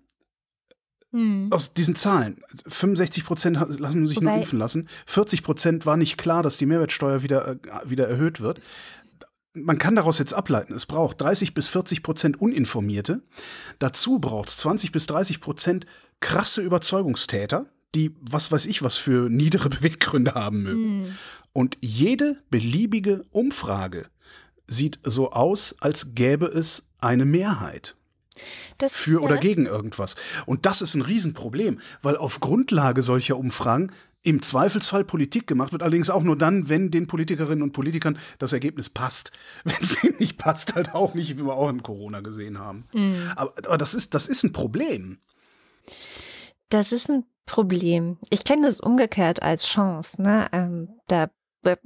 Hm. 1.13 1.47
Aus 1.51 1.73
diesen 1.73 1.95
Zahlen. 1.95 2.41
65 2.67 3.23
Prozent 3.23 3.57
lassen 3.79 4.07
sich 4.07 4.17
Wobei, 4.17 4.31
nur 4.31 4.35
impfen 4.39 4.57
lassen. 4.57 4.87
40 5.05 5.43
Prozent 5.43 5.85
war 5.85 5.95
nicht 5.95 6.17
klar, 6.17 6.41
dass 6.41 6.57
die 6.57 6.65
Mehrwertsteuer 6.65 7.21
wieder, 7.21 7.47
äh, 7.47 7.57
wieder 7.85 8.07
erhöht 8.07 8.41
wird. 8.41 8.59
Man 9.53 9.77
kann 9.77 9.95
daraus 9.95 10.17
jetzt 10.17 10.33
ableiten, 10.33 10.73
es 10.73 10.87
braucht 10.87 11.21
30 11.21 11.53
bis 11.53 11.67
40 11.67 12.01
Prozent 12.01 12.41
Uninformierte. 12.41 13.21
Dazu 13.77 14.17
braucht 14.17 14.49
es 14.49 14.57
20 14.57 14.91
bis 14.91 15.05
30 15.05 15.39
Prozent 15.39 15.85
krasse 16.19 16.61
Überzeugungstäter, 16.61 17.67
die 17.93 18.15
was 18.19 18.51
weiß 18.51 18.65
ich 18.65 18.81
was 18.81 18.97
für 18.97 19.29
niedere 19.29 19.69
Beweggründe 19.69 20.33
haben 20.33 20.63
mögen. 20.63 21.05
Hm. 21.05 21.15
Und 21.53 21.77
jede 21.81 22.41
beliebige 22.49 23.23
Umfrage 23.29 24.07
sieht 24.65 24.99
so 25.03 25.29
aus, 25.29 25.75
als 25.79 26.15
gäbe 26.15 26.47
es 26.47 26.89
eine 26.99 27.25
Mehrheit. 27.25 27.95
Das 28.77 28.95
für 28.95 29.21
oder 29.21 29.37
gegen 29.37 29.65
irgendwas. 29.65 30.15
Und 30.45 30.65
das 30.65 30.81
ist 30.81 30.95
ein 30.95 31.01
Riesenproblem, 31.01 31.79
weil 32.01 32.17
auf 32.17 32.39
Grundlage 32.39 33.01
solcher 33.01 33.37
Umfragen 33.37 33.91
im 34.23 34.41
Zweifelsfall 34.41 35.03
Politik 35.03 35.47
gemacht 35.47 35.73
wird, 35.73 35.83
allerdings 35.83 36.09
auch 36.09 36.23
nur 36.23 36.37
dann, 36.37 36.69
wenn 36.69 36.91
den 36.91 37.07
Politikerinnen 37.07 37.61
und 37.61 37.73
Politikern 37.73 38.17
das 38.39 38.53
Ergebnis 38.53 38.89
passt. 38.89 39.31
Wenn 39.65 39.75
es 39.81 40.01
ihnen 40.03 40.15
nicht 40.17 40.37
passt, 40.37 40.75
halt 40.75 40.93
auch 40.95 41.13
nicht, 41.13 41.37
wie 41.37 41.45
wir 41.45 41.55
auch 41.55 41.69
in 41.69 41.83
Corona 41.83 42.21
gesehen 42.21 42.57
haben. 42.57 42.87
Mhm. 42.93 43.31
Aber, 43.35 43.53
aber, 43.65 43.77
das, 43.77 43.93
ist, 43.93 44.13
das 44.15 44.27
ist 44.27 44.43
ein 44.43 44.53
Problem. 44.53 45.19
Das 46.69 46.91
ist 46.93 47.09
ein 47.09 47.25
Problem. 47.45 48.17
Ich 48.29 48.45
kenne 48.45 48.67
das 48.67 48.79
umgekehrt 48.79 49.43
als 49.43 49.67
Chance. 49.67 50.21
Ne? 50.21 50.47
Ähm, 50.53 50.89
da 51.07 51.29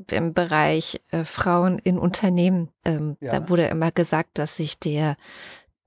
im 0.10 0.34
Bereich 0.34 1.02
äh, 1.12 1.24
Frauen 1.24 1.80
in 1.80 2.00
Unternehmen, 2.00 2.70
ähm, 2.84 3.18
ja. 3.20 3.32
da 3.32 3.50
wurde 3.50 3.68
immer 3.68 3.92
gesagt, 3.92 4.38
dass 4.38 4.58
sich 4.58 4.80
der 4.80 5.18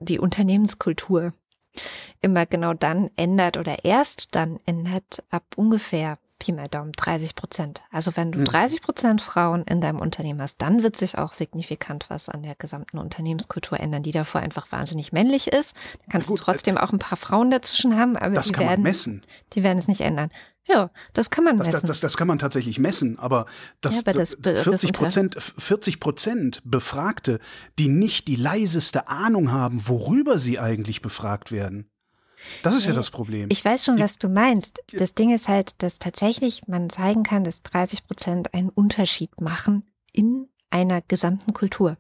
die 0.01 0.19
Unternehmenskultur 0.19 1.33
immer 2.21 2.47
genau 2.47 2.75
dann 2.75 3.11
ändert 3.17 3.57
oder 3.57 3.85
erst 3.85 4.35
dann 4.35 4.59
ändert 4.67 5.23
ab 5.31 5.45
ungefähr 5.57 6.19
Pi 6.41 6.53
mal 6.53 6.67
Daumen 6.67 6.93
30 6.93 7.35
Prozent. 7.35 7.83
Also 7.93 8.17
wenn 8.17 8.33
du 8.33 8.43
30 8.43 8.81
Prozent 8.81 9.21
Frauen 9.21 9.63
in 9.65 9.83
deinem 9.83 10.01
Unternehmen 10.01 10.41
hast, 10.41 10.57
dann 10.63 10.83
wird 10.83 10.97
sich 10.97 11.19
auch 11.19 11.35
signifikant 11.35 12.09
was 12.09 12.31
an 12.31 12.43
der 12.43 12.55
gesamten 12.55 12.97
Unternehmenskultur 12.99 13.79
ändern, 13.79 14.03
die 14.03 14.11
davor 14.11 14.41
einfach 14.41 14.73
wahnsinnig 14.73 15.13
männlich 15.13 15.49
ist. 15.49 15.77
Dann 15.99 16.09
kannst 16.13 16.29
Gut, 16.31 16.41
du 16.41 16.45
trotzdem 16.45 16.79
auch 16.79 16.93
ein 16.93 16.99
paar 16.99 17.19
Frauen 17.19 17.51
dazwischen 17.51 17.97
haben, 17.99 18.17
aber 18.17 18.35
Das 18.35 18.47
die 18.47 18.53
kann 18.53 18.65
man 18.65 18.71
werden, 18.71 18.83
messen. 18.83 19.23
die 19.53 19.63
werden 19.63 19.77
es 19.79 19.87
nicht 19.87 20.01
ändern. 20.01 20.31
Ja, 20.71 20.91
das 21.15 21.31
kann 21.31 21.45
man 21.45 21.59
Das, 21.59 21.67
messen. 21.69 21.81
das, 21.81 21.89
das, 21.89 22.01
das 22.01 22.17
kann 22.17 22.29
man 22.29 22.39
tatsächlich 22.39 22.79
messen, 22.79 23.19
aber, 23.19 23.47
das, 23.81 23.97
Ja, 23.97 24.01
aber 24.07 24.13
das 24.19 24.37
be- 24.37 24.53
das 24.55 24.63
40 24.65 24.89
unter- 24.91 25.01
Prozent 25.01 25.37
40 25.59 26.01
Prozent 26.01 26.63
Befragte, 26.65 27.41
die 27.79 27.89
nicht 27.89 28.29
die 28.29 28.37
leiseste 28.37 29.09
Ahnung 29.09 29.51
haben, 29.53 29.89
worüber 29.89 30.39
sie 30.39 30.59
eigentlich 30.59 31.03
befragt 31.03 31.51
werden. 31.51 31.91
Das 32.63 32.75
ist 32.75 32.85
ja 32.85 32.93
Nee, 32.93 32.97
das 32.97 33.11
Problem. 33.11 33.49
Ich 33.53 33.65
weiß 33.65 33.85
schon, 33.85 33.99
was 33.99 34.17
du 34.19 34.29
meinst. 34.29 34.81
Das 34.93 35.15
Ding 35.15 35.35
ist 35.35 35.49
halt, 35.49 35.83
dass 35.83 35.99
tatsächlich 35.99 36.67
man 36.69 36.89
zeigen 36.89 37.23
kann, 37.23 37.45
dass 37.45 37.63
30 37.63 38.05
Prozent 38.05 38.55
einen 38.55 38.71
Unterschied 38.71 39.41
machen 39.41 39.85
in 40.13 40.49
einer 40.71 41.03
gesamten 41.03 41.53
Kultur. 41.53 41.97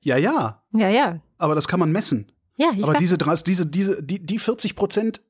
ja, 0.00 0.16
ja, 0.16 0.62
Ja, 0.72 0.88
ja. 0.88 1.20
aber 1.38 1.54
das 1.54 1.68
kann 1.68 1.80
man 1.80 1.92
messen. 1.92 2.32
Ja, 2.56 2.70
ich 2.76 2.82
aber 2.82 2.94
diese, 2.94 3.18
diese, 3.18 3.66
diese, 3.66 4.02
die, 4.02 4.24
die 4.24 4.38
40 4.38 4.74
Prozent, 4.76 5.22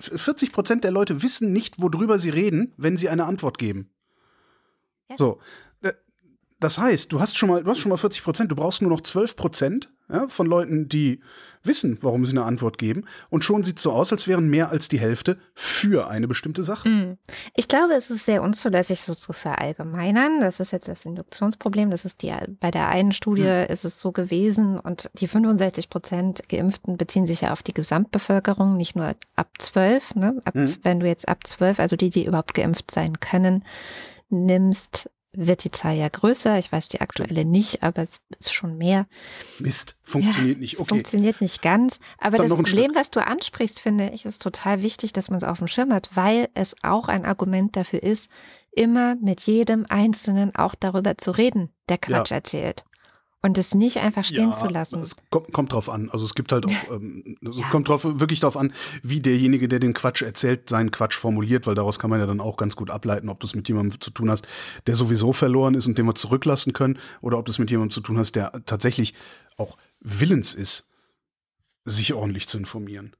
40 0.00 0.52
Prozent 0.52 0.84
der 0.84 0.90
Leute 0.90 1.22
wissen 1.22 1.52
nicht, 1.52 1.80
worüber 1.80 2.18
sie 2.18 2.30
reden, 2.30 2.72
wenn 2.76 2.96
sie 2.96 3.08
eine 3.08 3.24
Antwort 3.24 3.58
geben. 3.58 3.90
Ja. 5.08 5.16
So. 5.18 5.38
Das 6.60 6.78
heißt, 6.78 7.12
du 7.12 7.20
hast 7.20 7.36
schon 7.38 7.48
mal, 7.48 7.64
du 7.64 7.70
hast 7.70 7.78
schon 7.78 7.90
mal 7.90 7.96
40 7.96 8.22
Prozent, 8.22 8.50
du 8.50 8.56
brauchst 8.56 8.82
nur 8.82 8.90
noch 8.90 9.00
12 9.00 9.34
Prozent 9.36 9.90
ja, 10.12 10.28
von 10.28 10.46
Leuten, 10.46 10.88
die 10.88 11.20
wissen, 11.62 11.98
warum 12.00 12.24
sie 12.24 12.32
eine 12.32 12.44
Antwort 12.44 12.78
geben. 12.78 13.04
Und 13.28 13.44
schon 13.44 13.62
sieht 13.64 13.76
es 13.76 13.82
so 13.82 13.92
aus, 13.92 14.12
als 14.12 14.26
wären 14.26 14.48
mehr 14.48 14.70
als 14.70 14.88
die 14.88 14.98
Hälfte 14.98 15.36
für 15.54 16.08
eine 16.08 16.26
bestimmte 16.26 16.64
Sache. 16.64 16.88
Hm. 16.88 17.18
Ich 17.54 17.68
glaube, 17.68 17.94
es 17.94 18.10
ist 18.10 18.24
sehr 18.24 18.42
unzulässig, 18.42 19.00
so 19.02 19.14
zu 19.14 19.32
verallgemeinern. 19.32 20.40
Das 20.40 20.60
ist 20.60 20.72
jetzt 20.72 20.88
das 20.88 21.04
Induktionsproblem. 21.04 21.90
Das 21.90 22.04
ist 22.04 22.22
die, 22.22 22.32
bei 22.60 22.70
der 22.70 22.88
einen 22.88 23.12
Studie 23.12 23.42
Hm. 23.44 23.66
ist 23.68 23.84
es 23.84 24.00
so 24.00 24.10
gewesen 24.12 24.78
und 24.78 25.10
die 25.14 25.28
65 25.28 25.90
Prozent 25.90 26.48
Geimpften 26.48 26.96
beziehen 26.96 27.26
sich 27.26 27.42
ja 27.42 27.52
auf 27.52 27.62
die 27.62 27.74
Gesamtbevölkerung, 27.74 28.76
nicht 28.76 28.96
nur 28.96 29.14
ab 29.36 29.48
12. 29.58 30.14
Ne? 30.14 30.40
Ab, 30.44 30.54
Hm. 30.54 30.74
Wenn 30.82 31.00
du 31.00 31.06
jetzt 31.06 31.28
ab 31.28 31.46
12, 31.46 31.78
also 31.78 31.96
die, 31.96 32.10
die 32.10 32.24
überhaupt 32.26 32.54
geimpft 32.54 32.90
sein 32.90 33.20
können, 33.20 33.64
nimmst, 34.30 35.10
wird 35.32 35.64
die 35.64 35.70
Zahl 35.70 35.94
ja 35.96 36.08
größer. 36.08 36.58
Ich 36.58 36.70
weiß 36.72 36.88
die 36.88 37.00
aktuelle 37.00 37.44
nicht, 37.44 37.82
aber 37.82 38.02
es 38.02 38.20
ist 38.38 38.52
schon 38.52 38.76
mehr. 38.76 39.06
Mist, 39.58 39.96
funktioniert 40.02 40.56
Ja, 40.56 40.60
nicht. 40.60 40.74
Es 40.74 40.80
Okay. 40.80 40.88
funktioniert 40.88 41.40
nicht 41.40 41.62
ganz. 41.62 42.00
Aber 42.18 42.38
Dann 42.38 42.48
das 42.48 42.56
Problem, 42.56 42.94
was 42.94 43.10
du 43.10 43.24
ansprichst, 43.24 43.80
finde 43.80 44.10
ich, 44.10 44.24
ist 44.24 44.42
total 44.42 44.82
wichtig, 44.82 45.12
dass 45.12 45.30
man 45.30 45.38
es 45.38 45.44
auf 45.44 45.58
dem 45.58 45.68
Schirm 45.68 45.92
hat, 45.92 46.10
weil 46.14 46.48
es 46.54 46.74
auch 46.82 47.08
ein 47.08 47.24
Argument 47.24 47.76
dafür 47.76 48.02
ist, 48.02 48.30
immer 48.72 49.16
mit 49.16 49.40
jedem 49.42 49.86
Einzelnen 49.88 50.54
auch 50.54 50.74
darüber 50.74 51.16
zu 51.18 51.30
reden, 51.32 51.70
der 51.88 51.98
Quatsch 51.98 52.30
erzählt. 52.32 52.84
Und 53.42 53.56
es 53.56 53.74
nicht 53.74 53.96
einfach 53.96 54.24
stehen 54.24 54.52
zu 54.52 54.68
lassen. 54.68 55.00
Es 55.00 55.16
kommt, 55.30 55.50
kommt 55.52 55.72
drauf 55.72 55.88
an. 55.88 56.10
Also 56.10 56.26
es 56.26 56.34
gibt 56.34 56.52
halt 56.52 56.66
auch, 56.66 56.90
ähm, 56.90 57.38
es 57.40 57.56
kommt 57.70 57.88
drauf, 57.88 58.04
wirklich 58.04 58.40
drauf 58.40 58.56
an, 58.56 58.72
wie 59.02 59.20
derjenige, 59.20 59.66
der 59.66 59.78
den 59.78 59.94
Quatsch 59.94 60.20
erzählt, 60.20 60.68
seinen 60.68 60.90
Quatsch 60.90 61.16
formuliert, 61.16 61.66
weil 61.66 61.74
daraus 61.74 61.98
kann 61.98 62.10
man 62.10 62.20
ja 62.20 62.26
dann 62.26 62.40
auch 62.40 62.58
ganz 62.58 62.76
gut 62.76 62.90
ableiten, 62.90 63.30
ob 63.30 63.40
du 63.40 63.46
es 63.46 63.54
mit 63.54 63.66
jemandem 63.68 63.98
zu 63.98 64.10
tun 64.10 64.30
hast, 64.30 64.46
der 64.86 64.94
sowieso 64.94 65.32
verloren 65.32 65.74
ist 65.74 65.86
und 65.86 65.96
den 65.96 66.04
wir 66.04 66.14
zurücklassen 66.14 66.74
können, 66.74 66.98
oder 67.22 67.38
ob 67.38 67.46
du 67.46 67.50
es 67.50 67.58
mit 67.58 67.70
jemandem 67.70 67.92
zu 67.92 68.02
tun 68.02 68.18
hast, 68.18 68.36
der 68.36 68.52
tatsächlich 68.66 69.14
auch 69.56 69.78
willens 70.00 70.52
ist, 70.52 70.90
sich 71.86 72.12
ordentlich 72.12 72.46
zu 72.46 72.58
informieren. 72.58 73.16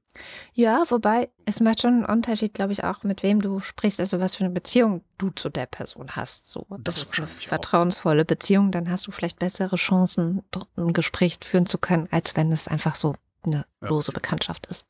Ja, 0.53 0.83
wobei 0.89 1.29
es 1.45 1.59
macht 1.59 1.81
schon 1.81 1.93
einen 1.93 2.05
Unterschied, 2.05 2.53
glaube 2.53 2.73
ich, 2.73 2.83
auch 2.83 3.03
mit 3.03 3.23
wem 3.23 3.41
du 3.41 3.59
sprichst, 3.59 3.99
also 3.99 4.19
was 4.19 4.35
für 4.35 4.43
eine 4.43 4.53
Beziehung 4.53 5.03
du 5.17 5.29
zu 5.29 5.49
der 5.49 5.65
Person 5.65 6.15
hast. 6.15 6.47
So, 6.47 6.65
Das 6.69 6.95
das 6.95 6.95
ist 7.03 7.13
eine 7.17 7.27
wahrscheinlich 7.27 7.45
auch. 7.45 7.49
vertrauensvolle 7.49 8.25
Beziehung, 8.25 8.71
dann 8.71 8.89
hast 8.89 9.07
du 9.07 9.11
vielleicht 9.11 9.39
bessere 9.39 9.75
Chancen, 9.75 10.43
ein 10.77 10.93
Gespräch 10.93 11.37
führen 11.43 11.65
zu 11.65 11.77
können, 11.77 12.07
als 12.11 12.35
wenn 12.35 12.51
es 12.51 12.67
einfach 12.67 12.95
so 12.95 13.15
eine 13.43 13.65
Ja. 13.81 13.87
lose 13.87 14.11
Bekanntschaft 14.11 14.67
ist. 14.67 14.85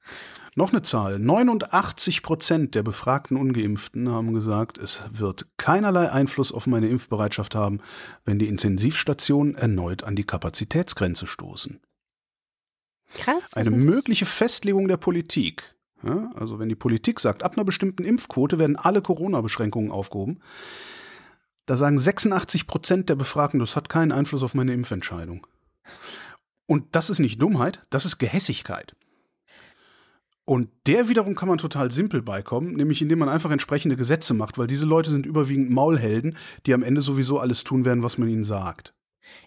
Noch 0.55 0.71
eine 0.73 0.81
Zahl. 0.81 1.17
89 1.19 2.23
Prozent 2.23 2.75
der 2.75 2.83
befragten 2.83 3.37
Ungeimpften 3.37 4.09
haben 4.11 4.33
gesagt, 4.33 4.77
es 4.77 5.01
wird 5.09 5.45
keinerlei 5.55 6.11
Einfluss 6.11 6.51
auf 6.51 6.67
meine 6.67 6.87
Impfbereitschaft 6.89 7.55
haben, 7.55 7.79
wenn 8.25 8.37
die 8.39 8.47
Intensivstationen 8.49 9.55
erneut 9.55 10.03
an 10.03 10.17
die 10.17 10.25
Kapazitätsgrenze 10.25 11.25
stoßen. 11.27 11.79
Krass. 13.13 13.53
Eine 13.53 13.71
das? 13.71 13.85
mögliche 13.85 14.25
Festlegung 14.25 14.87
der 14.87 14.97
Politik. 14.97 15.75
Ja, 16.03 16.31
also 16.35 16.57
wenn 16.57 16.69
die 16.69 16.75
Politik 16.75 17.19
sagt, 17.19 17.43
ab 17.43 17.53
einer 17.53 17.63
bestimmten 17.63 18.03
Impfquote 18.03 18.57
werden 18.57 18.75
alle 18.75 19.01
Corona-Beschränkungen 19.01 19.91
aufgehoben, 19.91 20.39
da 21.67 21.77
sagen 21.77 21.99
86 21.99 22.65
Prozent 22.65 23.09
der 23.09 23.15
Befragten, 23.15 23.59
das 23.59 23.75
hat 23.75 23.87
keinen 23.87 24.11
Einfluss 24.11 24.43
auf 24.43 24.53
meine 24.53 24.73
Impfentscheidung. 24.73 25.45
Und 26.65 26.95
das 26.95 27.09
ist 27.09 27.19
nicht 27.19 27.41
Dummheit, 27.41 27.85
das 27.91 28.05
ist 28.05 28.17
Gehässigkeit. 28.17 28.95
Und 30.43 30.69
der 30.87 31.07
wiederum 31.07 31.35
kann 31.35 31.47
man 31.47 31.59
total 31.59 31.91
simpel 31.91 32.21
beikommen, 32.21 32.73
nämlich 32.73 33.01
indem 33.01 33.19
man 33.19 33.29
einfach 33.29 33.51
entsprechende 33.51 33.95
Gesetze 33.95 34.33
macht, 34.33 34.57
weil 34.57 34.67
diese 34.67 34.87
Leute 34.87 35.11
sind 35.11 35.25
überwiegend 35.25 35.69
Maulhelden, 35.69 36.35
die 36.65 36.73
am 36.73 36.83
Ende 36.83 37.01
sowieso 37.01 37.39
alles 37.39 37.63
tun 37.63 37.85
werden, 37.85 38.03
was 38.03 38.17
man 38.17 38.27
ihnen 38.27 38.43
sagt. 38.43 38.93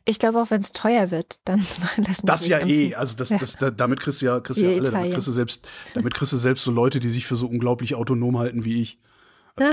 Ich 0.05 0.18
glaube, 0.18 0.41
auch 0.43 0.51
wenn 0.51 0.61
es 0.61 0.72
teuer 0.72 1.11
wird, 1.11 1.41
dann 1.45 1.64
Das 2.24 2.41
sich 2.41 2.51
ja 2.51 2.59
impfen. 2.59 2.76
eh, 2.76 2.95
also 2.95 3.16
das, 3.16 3.30
Ja. 3.30 3.39
das, 3.39 3.57
da, 3.57 3.70
damit 3.70 4.01
kriegst 4.01 4.20
du 4.22 4.26
ja, 4.26 4.41
kriegst 4.41 4.61
ja 4.61 4.68
alle, 4.70 4.91
damit 4.91 5.12
kriegst 5.12 5.26
du 5.28 5.32
selbst, 5.32 5.66
damit 5.95 6.14
kriegst 6.14 6.32
du 6.32 6.37
selbst 6.37 6.64
so 6.64 6.70
Leute, 6.70 7.01
die 7.01 7.09
sich 7.09 7.26
für 7.26 7.37
so 7.37 7.47
unglaublich 7.47 7.95
autonom 7.95 8.39
halten 8.39 8.64
wie 8.64 8.80
ich. 8.82 8.99
Ja. 9.59 9.72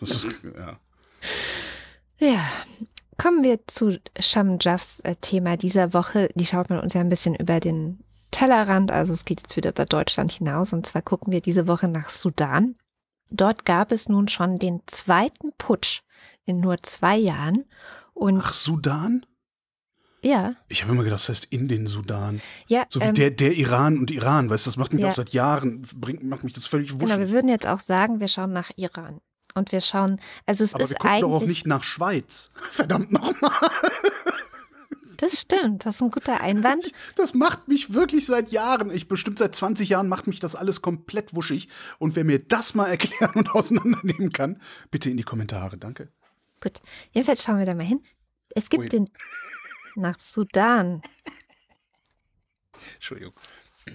Das 0.00 0.10
ist, 0.10 0.28
ja. 0.56 0.78
Ja, 2.18 2.40
kommen 3.16 3.44
wir 3.44 3.66
zu 3.66 3.98
Sham 4.18 4.58
Jaffs 4.60 5.00
äh, 5.00 5.16
Thema 5.20 5.56
dieser 5.56 5.92
Woche. 5.94 6.28
Die 6.34 6.46
schaut 6.46 6.70
man 6.70 6.80
uns 6.80 6.94
ja 6.94 7.00
ein 7.00 7.08
bisschen 7.08 7.34
über 7.34 7.60
den 7.60 8.00
Tellerrand, 8.30 8.90
also 8.90 9.12
es 9.12 9.24
geht 9.24 9.40
jetzt 9.40 9.56
wieder 9.56 9.70
über 9.70 9.86
Deutschland 9.86 10.30
hinaus. 10.32 10.72
Und 10.72 10.86
zwar 10.86 11.02
gucken 11.02 11.32
wir 11.32 11.40
diese 11.40 11.66
Woche 11.66 11.88
nach 11.88 12.10
Sudan. 12.10 12.76
Dort 13.30 13.64
gab 13.64 13.92
es 13.92 14.08
nun 14.08 14.28
schon 14.28 14.56
den 14.56 14.80
zweiten 14.86 15.52
Putsch 15.58 16.00
in 16.44 16.60
nur 16.60 16.82
zwei 16.82 17.16
Jahren. 17.16 17.64
Und 18.14 18.40
Ach, 18.44 18.54
Sudan? 18.54 19.24
Ja, 20.22 20.54
Ich 20.68 20.82
habe 20.82 20.92
immer 20.92 21.02
gedacht, 21.04 21.20
das 21.20 21.28
heißt 21.28 21.46
in 21.46 21.66
den 21.68 21.86
Sudan. 21.86 22.40
ja, 22.68 22.84
So 22.88 23.00
wie 23.00 23.04
ähm, 23.04 23.14
der, 23.14 23.30
der 23.30 23.52
Iran 23.52 23.98
und 23.98 24.10
Iran, 24.10 24.50
weißt 24.50 24.66
du, 24.66 24.68
das 24.70 24.76
macht 24.76 24.92
mich 24.92 25.02
Ja. 25.02 25.08
auch 25.08 25.12
seit 25.12 25.30
Jahren, 25.30 25.82
bringt, 25.96 26.22
macht 26.24 26.44
mich 26.44 26.52
das 26.52 26.66
völlig 26.66 26.92
wuschig. 26.94 27.08
genau, 27.08 27.18
wir 27.18 27.30
würden 27.30 27.48
jetzt 27.48 27.66
auch 27.66 27.80
sagen, 27.80 28.20
wir 28.20 28.28
schauen 28.28 28.52
nach 28.52 28.70
Iran. 28.76 29.20
Und 29.54 29.72
wir 29.72 29.80
schauen, 29.80 30.20
also 30.46 30.62
es 30.62 30.74
Aber 30.74 30.84
ist 30.84 30.90
wir 30.90 30.96
gucken 30.98 31.20
doch 31.22 31.30
auch 31.32 31.40
eigentlich, 31.40 31.48
nicht 31.48 31.66
nach 31.66 31.82
Schweiz. 31.82 32.50
Verdammt 32.70 33.10
nochmal. 33.12 33.50
das 35.16 35.40
stimmt, 35.40 35.84
das 35.84 35.96
ist 35.96 36.02
ein 36.02 36.10
guter 36.10 36.40
Einwand. 36.40 36.92
Das 37.16 37.34
macht 37.34 37.66
mich 37.68 37.92
wirklich 37.92 38.26
seit 38.26 38.50
Jahren, 38.52 38.90
ich 38.90 39.08
bestimmt 39.08 39.38
seit 39.38 39.54
20 39.54 39.88
Jahren, 39.88 40.08
macht 40.08 40.26
mich 40.26 40.38
das 40.40 40.54
alles 40.54 40.80
komplett 40.82 41.34
wuschig. 41.34 41.68
Und 41.98 42.14
wer 42.16 42.24
mir 42.24 42.38
das 42.38 42.74
mal 42.74 42.86
erklären 42.86 43.32
und 43.34 43.50
auseinandernehmen 43.50 44.32
kann, 44.32 44.60
bitte 44.90 45.10
in 45.10 45.16
die 45.16 45.22
Kommentare, 45.24 45.76
danke. 45.76 46.08
Gut, 46.62 46.80
jedenfalls 47.12 47.42
schauen 47.42 47.58
wir 47.58 47.66
da 47.66 47.74
mal 47.74 47.84
hin. 47.84 48.02
Es 48.54 48.68
gibt 48.70 48.84
Ui. 48.84 48.88
den 48.88 49.10
nach 49.96 50.20
Sudan. 50.20 51.02
Entschuldigung. 52.94 53.32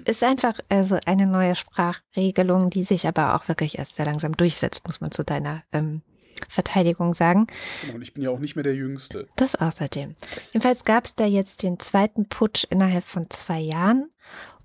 Ist 0.06 0.24
einfach 0.24 0.60
also 0.70 1.00
eine 1.06 1.26
neue 1.28 1.56
Sprachregelung, 1.56 2.70
die 2.70 2.84
sich 2.84 3.08
aber 3.08 3.36
auch 3.36 3.48
wirklich 3.48 3.78
erst 3.78 3.96
sehr 3.96 4.06
langsam 4.06 4.36
durchsetzt, 4.36 4.86
muss 4.86 5.00
man 5.00 5.12
zu 5.12 5.24
deiner 5.24 5.64
ähm, 5.72 6.02
Verteidigung 6.50 7.14
sagen. 7.14 7.48
Genau, 7.82 7.96
Und 7.96 8.02
ich 8.02 8.14
bin 8.14 8.24
ja 8.24 8.30
auch 8.30 8.40
nicht 8.40 8.56
mehr 8.56 8.64
der 8.64 8.76
Jüngste. 8.76 9.28
Das 9.36 9.56
außerdem. 9.56 10.16
Jedenfalls 10.52 10.84
gab 10.84 11.06
es 11.06 11.16
da 11.16 11.26
jetzt 11.26 11.64
den 11.64 11.80
zweiten 11.80 12.28
Putsch 12.28 12.66
innerhalb 12.70 13.06
von 13.06 13.30
zwei 13.30 13.60
Jahren. 13.60 14.10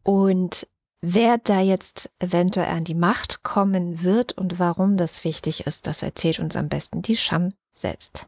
Und 0.03 0.67
wer 1.01 1.39
da 1.39 1.61
jetzt 1.61 2.11
eventuell 2.19 2.69
an 2.69 2.85
die 2.85 2.95
Macht 2.95 3.43
kommen 3.43 4.03
wird 4.03 4.33
und 4.33 4.59
warum 4.59 4.97
das 4.97 5.25
wichtig 5.25 5.67
ist, 5.67 5.87
das 5.87 6.03
erzählt 6.03 6.41
uns 6.41 6.57
am 6.57 6.69
besten 6.69 7.03
die 7.03 7.17
Scham 7.17 7.53
selbst. 7.73 8.27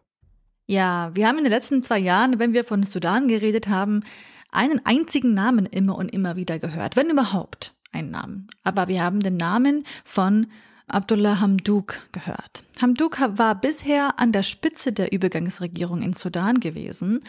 Ja, 0.72 1.10
wir 1.12 1.28
haben 1.28 1.36
in 1.36 1.44
den 1.44 1.52
letzten 1.52 1.82
zwei 1.82 1.98
Jahren, 1.98 2.38
wenn 2.38 2.54
wir 2.54 2.64
von 2.64 2.82
Sudan 2.82 3.28
geredet 3.28 3.68
haben, 3.68 4.04
einen 4.50 4.80
einzigen 4.86 5.34
Namen 5.34 5.66
immer 5.66 5.98
und 5.98 6.08
immer 6.08 6.34
wieder 6.36 6.58
gehört, 6.58 6.96
wenn 6.96 7.10
überhaupt 7.10 7.74
einen 7.92 8.10
Namen. 8.10 8.48
Aber 8.64 8.88
wir 8.88 9.04
haben 9.04 9.20
den 9.20 9.36
Namen 9.36 9.84
von 10.02 10.46
Abdullah 10.88 11.40
Hamdouk 11.40 11.98
gehört. 12.12 12.62
Hamdouk 12.80 13.20
war 13.36 13.54
bisher 13.54 14.18
an 14.18 14.32
der 14.32 14.42
Spitze 14.42 14.94
der 14.94 15.12
Übergangsregierung 15.12 16.00
in 16.00 16.14
Sudan 16.14 16.58
gewesen, 16.58 17.20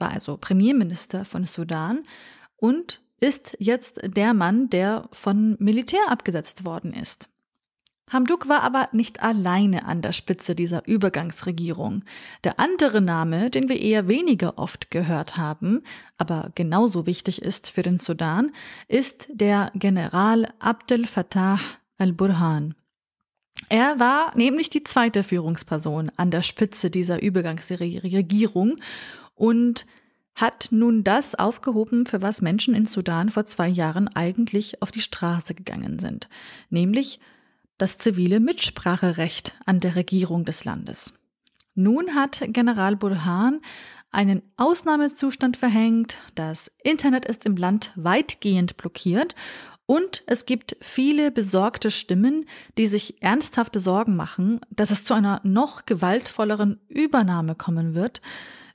war 0.00 0.10
also 0.10 0.36
Premierminister 0.36 1.24
von 1.24 1.46
Sudan 1.46 2.00
und 2.56 3.00
ist 3.20 3.56
jetzt 3.60 4.00
der 4.02 4.34
Mann, 4.34 4.70
der 4.70 5.08
von 5.12 5.54
Militär 5.60 6.02
abgesetzt 6.08 6.64
worden 6.64 6.94
ist. 6.94 7.28
Hamduk 8.10 8.48
war 8.48 8.62
aber 8.62 8.88
nicht 8.92 9.22
alleine 9.22 9.84
an 9.84 10.02
der 10.02 10.12
Spitze 10.12 10.54
dieser 10.54 10.86
Übergangsregierung. 10.86 12.04
Der 12.44 12.58
andere 12.58 13.00
Name, 13.00 13.50
den 13.50 13.68
wir 13.68 13.80
eher 13.80 14.08
weniger 14.08 14.58
oft 14.58 14.90
gehört 14.90 15.36
haben, 15.36 15.82
aber 16.16 16.50
genauso 16.54 17.06
wichtig 17.06 17.42
ist 17.42 17.70
für 17.70 17.82
den 17.82 17.98
Sudan, 17.98 18.52
ist 18.88 19.28
der 19.32 19.70
General 19.74 20.48
Abdel 20.58 21.06
Fattah 21.06 21.60
al-Burhan. 21.98 22.74
Er 23.68 23.98
war 23.98 24.36
nämlich 24.36 24.70
die 24.70 24.84
zweite 24.84 25.24
Führungsperson 25.24 26.10
an 26.16 26.30
der 26.30 26.42
Spitze 26.42 26.90
dieser 26.90 27.20
Übergangsregierung 27.22 28.78
und 29.34 29.86
hat 30.34 30.68
nun 30.70 31.02
das 31.02 31.34
aufgehoben, 31.34 32.06
für 32.06 32.22
was 32.22 32.40
Menschen 32.40 32.74
in 32.74 32.86
Sudan 32.86 33.28
vor 33.28 33.44
zwei 33.46 33.68
Jahren 33.68 34.08
eigentlich 34.08 34.80
auf 34.80 34.92
die 34.92 35.00
Straße 35.00 35.54
gegangen 35.54 35.98
sind, 35.98 36.28
nämlich 36.70 37.18
das 37.78 37.98
zivile 37.98 38.40
Mitspracherecht 38.40 39.54
an 39.64 39.80
der 39.80 39.96
Regierung 39.96 40.44
des 40.44 40.64
Landes. 40.64 41.14
Nun 41.74 42.14
hat 42.14 42.42
General 42.48 42.96
Burhan 42.96 43.60
einen 44.10 44.42
Ausnahmezustand 44.56 45.56
verhängt, 45.56 46.18
das 46.34 46.72
Internet 46.82 47.24
ist 47.24 47.46
im 47.46 47.56
Land 47.56 47.92
weitgehend 47.94 48.76
blockiert 48.76 49.34
und 49.86 50.22
es 50.26 50.44
gibt 50.44 50.76
viele 50.80 51.30
besorgte 51.30 51.90
Stimmen, 51.90 52.46
die 52.76 52.86
sich 52.86 53.22
ernsthafte 53.22 53.80
Sorgen 53.80 54.16
machen, 54.16 54.60
dass 54.70 54.90
es 54.90 55.04
zu 55.04 55.14
einer 55.14 55.40
noch 55.44 55.86
gewaltvolleren 55.86 56.80
Übernahme 56.88 57.54
kommen 57.54 57.94
wird, 57.94 58.20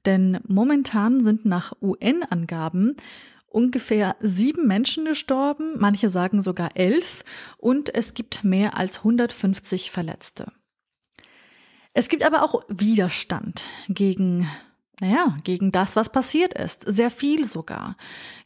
denn 0.06 0.40
momentan 0.48 1.24
sind 1.24 1.46
nach 1.46 1.74
UN-Angaben 1.82 2.96
ungefähr 3.54 4.16
sieben 4.20 4.68
Menschen 4.68 5.06
gestorben, 5.06 5.76
manche 5.78 6.10
sagen 6.10 6.42
sogar 6.42 6.76
elf, 6.76 7.24
und 7.58 7.94
es 7.94 8.14
gibt 8.14 8.44
mehr 8.44 8.78
als 8.78 9.00
150 9.00 9.92
Verletzte. 9.92 10.52
Es 11.94 12.10
gibt 12.10 12.26
aber 12.26 12.44
auch 12.44 12.64
Widerstand 12.68 13.66
gegen 13.88 14.50
naja, 15.02 15.36
gegen 15.44 15.72
das, 15.72 15.96
was 15.96 16.12
passiert 16.12 16.54
ist. 16.54 16.84
Sehr 16.86 17.10
viel 17.10 17.46
sogar. 17.46 17.98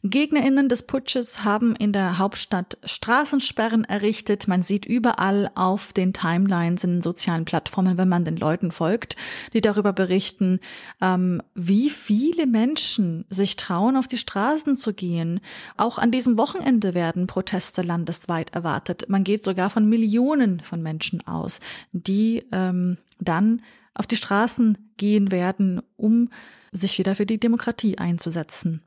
GegnerInnen 0.02 0.70
des 0.70 0.84
Putsches 0.86 1.44
haben 1.44 1.76
in 1.76 1.92
der 1.92 2.16
Hauptstadt 2.16 2.78
Straßensperren 2.84 3.84
errichtet. 3.84 4.48
Man 4.48 4.62
sieht 4.62 4.86
überall 4.86 5.50
auf 5.54 5.92
den 5.92 6.14
Timelines 6.14 6.84
in 6.84 6.94
den 6.94 7.02
sozialen 7.02 7.44
Plattformen, 7.44 7.98
wenn 7.98 8.08
man 8.08 8.24
den 8.24 8.38
Leuten 8.38 8.70
folgt, 8.70 9.16
die 9.52 9.60
darüber 9.60 9.92
berichten, 9.92 10.60
ähm, 11.02 11.42
wie 11.54 11.90
viele 11.90 12.46
Menschen 12.46 13.26
sich 13.28 13.56
trauen, 13.56 13.96
auf 13.96 14.08
die 14.08 14.16
Straßen 14.16 14.74
zu 14.74 14.94
gehen. 14.94 15.40
Auch 15.76 15.98
an 15.98 16.10
diesem 16.10 16.38
Wochenende 16.38 16.94
werden 16.94 17.26
Proteste 17.26 17.82
landesweit 17.82 18.54
erwartet. 18.54 19.04
Man 19.08 19.22
geht 19.22 19.44
sogar 19.44 19.68
von 19.68 19.86
Millionen 19.86 20.60
von 20.60 20.82
Menschen 20.82 21.26
aus, 21.26 21.60
die 21.92 22.46
ähm, 22.52 22.96
dann 23.20 23.60
auf 23.98 24.06
die 24.06 24.16
Straßen 24.16 24.78
gehen 24.96 25.30
werden, 25.30 25.82
um 25.96 26.30
sich 26.72 26.98
wieder 26.98 27.14
für 27.14 27.26
die 27.26 27.38
Demokratie 27.38 27.98
einzusetzen. 27.98 28.82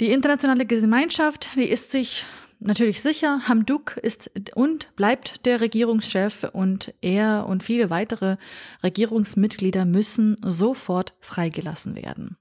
Die 0.00 0.12
internationale 0.12 0.64
Gemeinschaft, 0.64 1.56
die 1.56 1.68
ist 1.68 1.90
sich 1.90 2.24
natürlich 2.60 3.02
sicher, 3.02 3.48
Hamduk 3.48 3.96
ist 3.96 4.30
und 4.54 4.94
bleibt 4.96 5.44
der 5.46 5.60
Regierungschef 5.60 6.48
und 6.52 6.94
er 7.00 7.46
und 7.48 7.62
viele 7.62 7.90
weitere 7.90 8.36
Regierungsmitglieder 8.82 9.84
müssen 9.84 10.36
sofort 10.44 11.14
freigelassen 11.20 11.94
werden. 11.94 12.36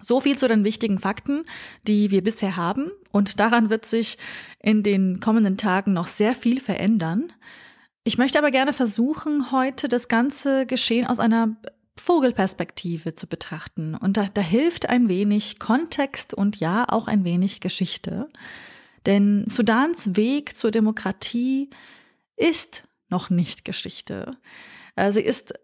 So 0.00 0.20
viel 0.20 0.36
zu 0.36 0.46
den 0.46 0.64
wichtigen 0.64 0.98
Fakten, 0.98 1.44
die 1.86 2.10
wir 2.10 2.22
bisher 2.22 2.56
haben 2.56 2.90
und 3.12 3.40
daran 3.40 3.70
wird 3.70 3.86
sich 3.86 4.18
in 4.60 4.82
den 4.82 5.20
kommenden 5.20 5.56
Tagen 5.56 5.92
noch 5.92 6.06
sehr 6.06 6.34
viel 6.34 6.60
verändern. 6.60 7.32
Ich 8.06 8.18
möchte 8.18 8.38
aber 8.38 8.52
gerne 8.52 8.72
versuchen, 8.72 9.50
heute 9.50 9.88
das 9.88 10.06
ganze 10.06 10.64
Geschehen 10.64 11.08
aus 11.08 11.18
einer 11.18 11.56
Vogelperspektive 11.96 13.16
zu 13.16 13.26
betrachten. 13.26 13.96
Und 13.96 14.16
da, 14.16 14.28
da 14.32 14.42
hilft 14.42 14.88
ein 14.88 15.08
wenig 15.08 15.58
Kontext 15.58 16.32
und 16.32 16.60
ja 16.60 16.84
auch 16.88 17.08
ein 17.08 17.24
wenig 17.24 17.58
Geschichte. 17.58 18.28
Denn 19.06 19.42
Sudans 19.48 20.14
Weg 20.14 20.56
zur 20.56 20.70
Demokratie 20.70 21.68
ist 22.36 22.84
noch 23.08 23.28
nicht 23.28 23.64
Geschichte. 23.64 24.36
Äh, 24.94 25.10
sie 25.10 25.22
ist 25.22 25.54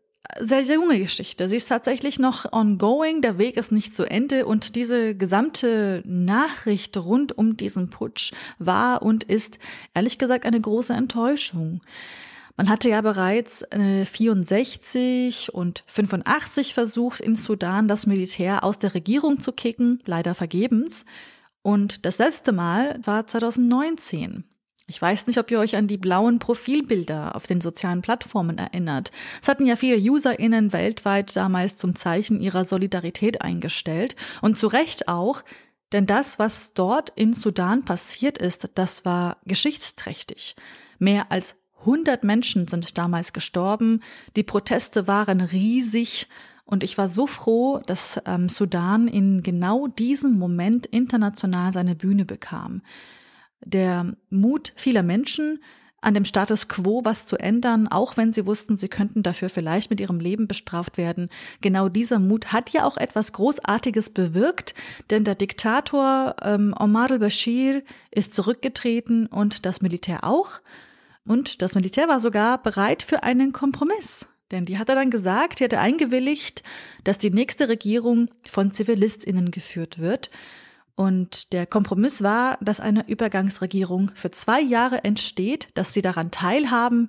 sehr 0.41 0.63
junge 0.63 0.99
Geschichte. 0.99 1.49
Sie 1.49 1.57
ist 1.57 1.69
tatsächlich 1.69 2.19
noch 2.19 2.53
ongoing. 2.53 3.23
Der 3.23 3.39
Weg 3.39 3.57
ist 3.57 3.71
nicht 3.71 3.95
zu 3.95 4.03
Ende 4.03 4.47
und 4.47 4.75
diese 4.75 5.15
gesamte 5.15 6.03
Nachricht 6.05 6.97
rund 6.97 7.39
um 7.39 7.57
diesen 7.57 7.89
Putsch 7.89 8.33
war 8.59 9.03
und 9.03 9.23
ist 9.23 9.61
ehrlich 9.95 10.19
gesagt 10.19 10.45
eine 10.45 10.61
große 10.61 10.93
Enttäuschung. 10.93 11.81
Man 12.57 12.69
hatte 12.69 12.91
ja 12.91 13.01
bereits 13.01 13.63
äh, 13.71 14.05
64 14.05 15.55
und 15.55 15.85
85 15.87 16.75
versucht, 16.75 17.21
in 17.21 17.37
Sudan 17.37 17.89
das 17.89 18.07
Militär 18.07 18.65
aus 18.65 18.79
der 18.79 18.95
Regierung 18.95 19.41
zu 19.41 19.53
kicken, 19.53 20.03
leider 20.05 20.35
vergebens. 20.35 21.07
Und 21.63 22.05
das 22.05 22.19
letzte 22.19 22.53
Mal 22.53 22.99
war 23.05 23.27
2019. 23.27 24.45
Ich 24.89 25.01
weiß 25.01 25.27
nicht, 25.27 25.39
ob 25.39 25.51
ihr 25.51 25.61
euch 25.61 25.77
an 25.77 25.87
die 25.87 25.97
blauen 25.97 26.39
Profilbilder 26.39 27.37
auf 27.37 27.47
den 27.47 27.61
sozialen 27.61 28.03
Plattformen 28.03 28.59
erinnert. 28.59 29.11
Es 29.41 29.49
hatten 29.49 29.65
ja 29.65 29.77
viele 29.77 29.97
UserInnen 29.97 30.73
weltweit 30.73 31.35
damals 31.37 31.77
zum 31.77 31.97
Zeichen 31.97 32.41
ihrer 32.41 32.65
Solidarität 32.65 33.41
eingestellt. 33.41 34.17
Und 34.43 34.59
zu 34.59 34.67
Recht 34.67 35.09
auch, 35.09 35.45
denn 35.93 36.07
das, 36.07 36.39
was 36.39 36.75
dort 36.75 37.11
in 37.11 37.33
Sudan 37.33 37.85
passiert 37.85 38.39
ist, 38.39 38.71
das 38.75 39.05
war 39.05 39.39
geschichtsträchtig. 39.47 40.57
Mehr 40.99 41.31
als 41.31 41.57
100 41.83 42.25
Menschen 42.25 42.69
sind 42.69 42.97
damals 42.99 43.33
gestorben. 43.33 44.01
Die 44.37 44.43
Proteste 44.43 45.07
waren 45.07 45.41
riesig. 45.41 46.29
Und 46.65 46.85
ich 46.85 46.97
war 46.97 47.09
so 47.09 47.27
froh, 47.27 47.81
dass 47.87 48.21
ähm, 48.25 48.49
Sudan 48.49 49.09
in 49.09 49.43
genau 49.43 49.89
diesem 49.89 50.39
Moment 50.39 50.87
international 50.87 51.73
seine 51.73 51.95
Bühne 51.95 52.25
bekam. 52.25 52.83
Der 53.65 54.17
Mut 54.31 54.73
vieler 54.77 55.03
Menschen, 55.03 55.61
an 56.03 56.15
dem 56.15 56.25
Status 56.25 56.69
quo 56.69 57.03
was 57.05 57.27
zu 57.27 57.37
ändern, 57.37 57.87
auch 57.87 58.17
wenn 58.17 58.33
sie 58.33 58.45
wussten, 58.45 58.77
sie 58.77 58.89
könnten 58.89 59.23
dafür 59.23 59.49
vielleicht 59.49 59.89
mit 59.89 60.01
ihrem 60.01 60.19
Leben 60.19 60.49
bestraft 60.49 60.99
werden. 60.99 61.29
Genau 61.61 61.89
dieser 61.89 62.19
Mut 62.19 62.53
hat 62.53 62.71
ja 62.71 62.85
auch 62.85 62.97
etwas 62.97 63.33
Großartiges 63.33 64.11
bewirkt, 64.11 64.75
denn 65.11 65.23
der 65.23 65.37
Diktator 65.37 66.35
ähm, 66.43 66.75
Omar 66.79 67.11
al-Bashir 67.13 67.83
ist 68.11 68.35
zurückgetreten 68.35 69.27
und 69.27 69.65
das 69.65 69.81
Militär 69.81 70.25
auch. 70.25 70.61
Und 71.27 71.63
das 71.63 71.75
Militär 71.75 72.09
war 72.09 72.21
sogar 72.21 72.61
bereit 72.63 73.03
für 73.03 73.23
einen 73.23 73.53
Kompromiss. 73.53 74.27
Denn 74.51 74.67
die 74.67 74.79
hatte 74.79 74.95
dann 74.95 75.11
gesagt, 75.11 75.61
die 75.61 75.65
hatte 75.65 75.79
eingewilligt, 75.79 76.63
dass 77.05 77.19
die 77.19 77.31
nächste 77.31 77.69
Regierung 77.69 78.29
von 78.49 78.71
ZivilistInnen 78.71 79.51
geführt 79.51 79.99
wird. 79.99 80.31
Und 80.95 81.55
der 81.55 81.67
Kompromiss 81.67 82.23
war, 82.23 82.59
dass 82.61 82.81
eine 82.81 83.09
Übergangsregierung 83.09 84.11
für 84.15 84.31
zwei 84.31 84.61
Jahre 84.61 85.05
entsteht, 85.05 85.69
dass 85.75 85.95
sie 85.95 86.03
daran 86.03 86.31
teilhaben, 86.31 87.09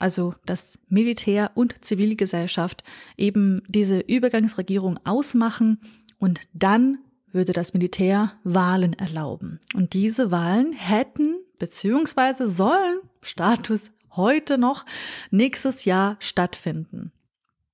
also 0.00 0.34
dass 0.46 0.80
Militär 0.88 1.52
und 1.54 1.84
Zivilgesellschaft 1.84 2.82
eben 3.16 3.62
diese 3.68 4.00
Übergangsregierung 4.00 4.98
ausmachen 5.04 5.80
und 6.18 6.40
dann 6.52 6.98
würde 7.32 7.52
das 7.52 7.72
Militär 7.72 8.32
Wahlen 8.42 8.94
erlauben. 8.94 9.60
Und 9.74 9.92
diese 9.92 10.32
Wahlen 10.32 10.72
hätten 10.72 11.36
beziehungsweise 11.60 12.48
sollen 12.48 12.98
Status 13.22 13.90
heute 14.16 14.58
noch 14.58 14.84
nächstes 15.30 15.84
Jahr 15.84 16.16
stattfinden. 16.18 17.12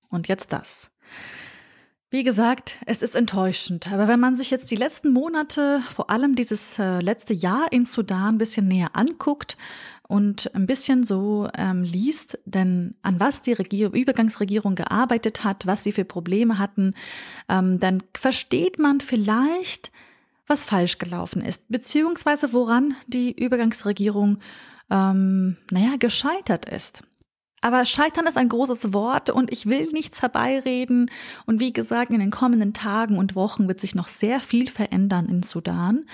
Und 0.09 0.29
jetzt 0.29 0.53
das. 0.53 0.91
Wie 2.09 2.23
gesagt, 2.23 2.79
es 2.87 3.03
ist 3.03 3.17
enttäuschend, 3.17 3.91
aber 3.91 4.07
wenn 4.07 4.21
man 4.21 4.37
sich 4.37 4.51
jetzt 4.51 4.71
die 4.71 4.77
letzten 4.77 5.13
Monate, 5.13 5.83
vor 5.93 6.09
allem 6.09 6.37
dieses 6.37 6.79
äh, 6.79 7.01
letzte 7.01 7.35
Jahr 7.35 7.67
in 7.73 7.85
Sudan 7.85 8.37
ein 8.37 8.39
bisschen 8.39 8.69
näher 8.69 8.91
anguckt 8.95 9.57
und 10.07 10.55
ein 10.55 10.67
bisschen 10.67 11.03
so 11.03 11.49
ähm, 11.59 11.83
liest, 11.83 12.39
denn 12.45 12.95
an 13.03 13.19
was 13.19 13.43
die 13.43 13.55
Regier 13.55 13.93
Übergangsregierung 13.93 14.77
gearbeitet 14.77 15.43
hat, 15.43 15.67
was 15.67 15.83
sie 15.83 15.91
für 15.91 16.05
Probleme 16.05 16.61
hatten, 16.61 16.95
ähm, 17.49 17.81
dann 17.81 18.05
versteht 18.15 18.79
man 18.79 19.01
vielleicht, 19.01 19.91
was 20.47 20.65
falsch 20.65 20.99
gelaufen 20.99 21.43
ist, 21.43 21.69
beziehungsweise 21.69 22.53
woran 22.53 22.95
die 23.09 23.33
Übergangsregierung, 23.33 24.39
ähm, 24.91 25.57
naja, 25.71 25.97
gescheitert 25.99 26.69
ist. 26.69 27.03
Aber 27.61 27.85
scheitern 27.85 28.27
ist 28.27 28.37
ein 28.37 28.49
großes 28.49 28.93
Wort 28.93 29.31
und 29.31 29.51
ich 29.51 29.67
will 29.67 29.91
nichts 29.93 30.23
herbeireden. 30.23 31.11
Und 31.47 31.59
wie 31.61 31.73
gesagt, 31.73 32.13
in 32.13 32.21
den 32.21 32.31
kommenden 32.31 32.75
Tagen 32.75 33.19
und 33.19 33.35
Wochen 33.35 33.67
wird 33.67 33.81
sich 33.81 33.95
noch 33.95 34.09
sehr 34.09 34.41
viel 34.41 34.69
verändern 34.69 35.27
in 35.27 35.43
Sudan. 35.43 36.05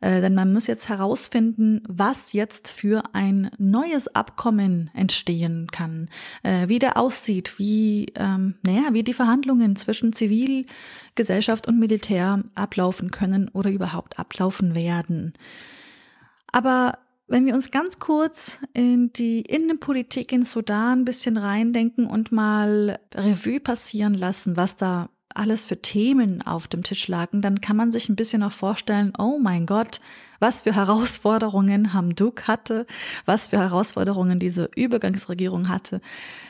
Äh, 0.00 0.20
denn 0.20 0.34
man 0.34 0.52
muss 0.52 0.66
jetzt 0.66 0.88
herausfinden, 0.88 1.82
was 1.88 2.32
jetzt 2.32 2.68
für 2.68 3.02
ein 3.14 3.50
neues 3.58 4.14
Abkommen 4.14 4.90
entstehen 4.94 5.68
kann, 5.72 6.08
äh, 6.42 6.68
wie 6.68 6.78
der 6.78 6.98
aussieht, 6.98 7.58
wie, 7.58 8.12
ähm, 8.14 8.54
naja, 8.62 8.92
wie 8.92 9.02
die 9.02 9.14
Verhandlungen 9.14 9.74
zwischen 9.76 10.12
Zivilgesellschaft 10.12 11.66
und 11.66 11.78
Militär 11.78 12.44
ablaufen 12.54 13.10
können 13.10 13.48
oder 13.48 13.70
überhaupt 13.70 14.18
ablaufen 14.18 14.74
werden. 14.74 15.32
Aber 16.52 16.98
wenn 17.28 17.46
wir 17.46 17.54
uns 17.54 17.70
ganz 17.70 17.98
kurz 17.98 18.58
in 18.72 19.12
die 19.12 19.40
Innenpolitik 19.40 20.32
in 20.32 20.44
Sudan 20.44 21.00
ein 21.00 21.04
bisschen 21.04 21.36
reindenken 21.36 22.06
und 22.06 22.30
mal 22.30 22.98
Revue 23.14 23.60
passieren 23.60 24.14
lassen, 24.14 24.56
was 24.56 24.76
da 24.76 25.10
alles 25.34 25.66
für 25.66 25.80
Themen 25.82 26.40
auf 26.42 26.66
dem 26.66 26.82
Tisch 26.82 27.08
lagen, 27.08 27.42
dann 27.42 27.60
kann 27.60 27.76
man 27.76 27.92
sich 27.92 28.08
ein 28.08 28.16
bisschen 28.16 28.42
auch 28.42 28.52
vorstellen, 28.52 29.12
oh 29.18 29.38
mein 29.38 29.66
Gott, 29.66 30.00
was 30.38 30.62
für 30.62 30.74
Herausforderungen 30.74 31.92
Hamduk 31.92 32.46
hatte, 32.48 32.86
was 33.24 33.48
für 33.48 33.58
Herausforderungen 33.58 34.38
diese 34.38 34.70
Übergangsregierung 34.74 35.68
hatte. 35.68 36.00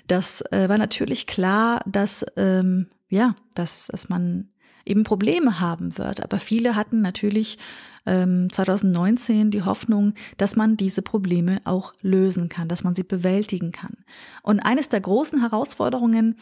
Das 0.06 0.42
äh, 0.52 0.68
war 0.68 0.78
natürlich 0.78 1.26
klar, 1.26 1.82
dass, 1.86 2.24
ähm, 2.36 2.88
ja, 3.08 3.34
dass, 3.54 3.88
dass 3.88 4.08
man 4.08 4.50
eben 4.84 5.04
Probleme 5.04 5.58
haben 5.60 5.98
wird. 5.98 6.22
Aber 6.22 6.38
viele 6.38 6.76
hatten 6.76 7.00
natürlich 7.00 7.58
ähm, 8.06 8.50
2019 8.50 9.50
die 9.50 9.62
Hoffnung, 9.62 10.14
dass 10.36 10.56
man 10.56 10.76
diese 10.76 11.02
Probleme 11.02 11.60
auch 11.64 11.94
lösen 12.00 12.48
kann, 12.48 12.68
dass 12.68 12.84
man 12.84 12.94
sie 12.94 13.02
bewältigen 13.02 13.72
kann. 13.72 13.96
Und 14.42 14.60
eines 14.60 14.88
der 14.88 15.00
großen 15.00 15.40
Herausforderungen 15.40 16.36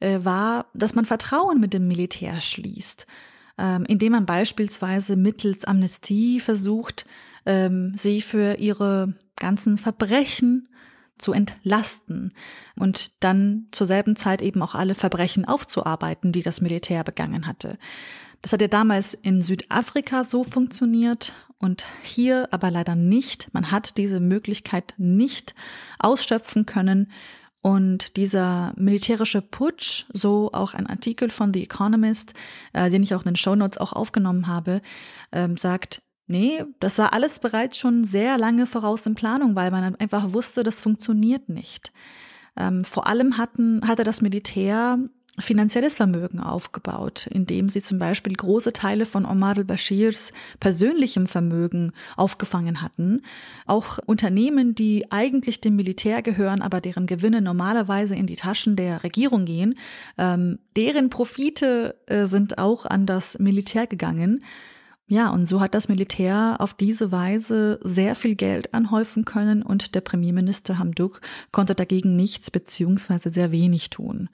äh, 0.00 0.20
war, 0.22 0.66
dass 0.74 0.94
man 0.94 1.04
Vertrauen 1.04 1.60
mit 1.60 1.74
dem 1.74 1.86
Militär 1.86 2.40
schließt, 2.40 3.06
ähm, 3.58 3.84
indem 3.86 4.12
man 4.12 4.26
beispielsweise 4.26 5.16
mittels 5.16 5.64
Amnestie 5.64 6.40
versucht, 6.40 7.06
ähm, 7.46 7.92
sie 7.96 8.22
für 8.22 8.58
ihre 8.58 9.14
ganzen 9.36 9.78
Verbrechen 9.78 10.68
zu 11.18 11.32
entlasten 11.32 12.32
und 12.76 13.12
dann 13.20 13.68
zur 13.70 13.86
selben 13.86 14.16
Zeit 14.16 14.42
eben 14.42 14.62
auch 14.62 14.74
alle 14.74 14.94
Verbrechen 14.94 15.44
aufzuarbeiten, 15.44 16.32
die 16.32 16.42
das 16.42 16.60
Militär 16.60 17.04
begangen 17.04 17.46
hatte. 17.46 17.78
Das 18.44 18.52
hat 18.52 18.60
ja 18.60 18.68
damals 18.68 19.14
in 19.14 19.40
Südafrika 19.40 20.22
so 20.22 20.44
funktioniert 20.44 21.32
und 21.56 21.86
hier 22.02 22.46
aber 22.50 22.70
leider 22.70 22.94
nicht. 22.94 23.48
Man 23.54 23.70
hat 23.70 23.96
diese 23.96 24.20
Möglichkeit 24.20 24.92
nicht 24.98 25.54
ausschöpfen 25.98 26.66
können. 26.66 27.10
Und 27.62 28.18
dieser 28.18 28.74
militärische 28.76 29.40
Putsch, 29.40 30.04
so 30.12 30.50
auch 30.52 30.74
ein 30.74 30.86
Artikel 30.86 31.30
von 31.30 31.54
The 31.54 31.62
Economist, 31.62 32.34
äh, 32.74 32.90
den 32.90 33.02
ich 33.02 33.14
auch 33.14 33.20
in 33.20 33.30
den 33.30 33.36
Show 33.36 33.54
Notes 33.54 33.78
auch 33.78 33.94
aufgenommen 33.94 34.46
habe, 34.46 34.82
ähm, 35.32 35.56
sagt, 35.56 36.02
Nee, 36.26 36.64
das 36.80 36.98
war 36.98 37.14
alles 37.14 37.38
bereits 37.38 37.78
schon 37.78 38.04
sehr 38.04 38.36
lange 38.36 38.66
voraus 38.66 39.06
in 39.06 39.14
Planung, 39.14 39.56
weil 39.56 39.70
man 39.70 39.94
einfach 39.96 40.32
wusste, 40.34 40.62
das 40.62 40.82
funktioniert 40.82 41.50
nicht. 41.50 41.92
Ähm, 42.56 42.84
vor 42.84 43.06
allem 43.06 43.36
hatten, 43.36 43.86
hatte 43.86 44.04
das 44.04 44.22
Militär 44.22 44.98
finanzielles 45.38 45.96
Vermögen 45.96 46.38
aufgebaut, 46.38 47.26
indem 47.26 47.68
sie 47.68 47.82
zum 47.82 47.98
Beispiel 47.98 48.34
große 48.34 48.72
Teile 48.72 49.04
von 49.04 49.26
Omar 49.26 49.56
al-Bashirs 49.56 50.32
persönlichem 50.60 51.26
Vermögen 51.26 51.92
aufgefangen 52.16 52.82
hatten. 52.82 53.22
Auch 53.66 53.98
Unternehmen, 54.06 54.74
die 54.74 55.10
eigentlich 55.10 55.60
dem 55.60 55.74
Militär 55.76 56.22
gehören, 56.22 56.62
aber 56.62 56.80
deren 56.80 57.06
Gewinne 57.06 57.42
normalerweise 57.42 58.14
in 58.14 58.26
die 58.26 58.36
Taschen 58.36 58.76
der 58.76 59.02
Regierung 59.02 59.44
gehen, 59.44 59.74
ähm, 60.18 60.60
deren 60.76 61.10
Profite 61.10 61.96
äh, 62.06 62.26
sind 62.26 62.58
auch 62.58 62.86
an 62.86 63.06
das 63.06 63.38
Militär 63.38 63.86
gegangen. 63.88 64.40
Ja, 65.06 65.30
und 65.30 65.46
so 65.46 65.60
hat 65.60 65.74
das 65.74 65.88
Militär 65.88 66.56
auf 66.60 66.74
diese 66.74 67.12
Weise 67.12 67.78
sehr 67.82 68.14
viel 68.14 68.36
Geld 68.36 68.72
anhäufen 68.72 69.24
können 69.24 69.62
und 69.62 69.94
der 69.94 70.00
Premierminister 70.00 70.78
Hamduk 70.78 71.20
konnte 71.52 71.74
dagegen 71.74 72.16
nichts 72.16 72.50
beziehungsweise 72.50 73.28
sehr 73.28 73.52
wenig 73.52 73.90
tun. 73.90 74.30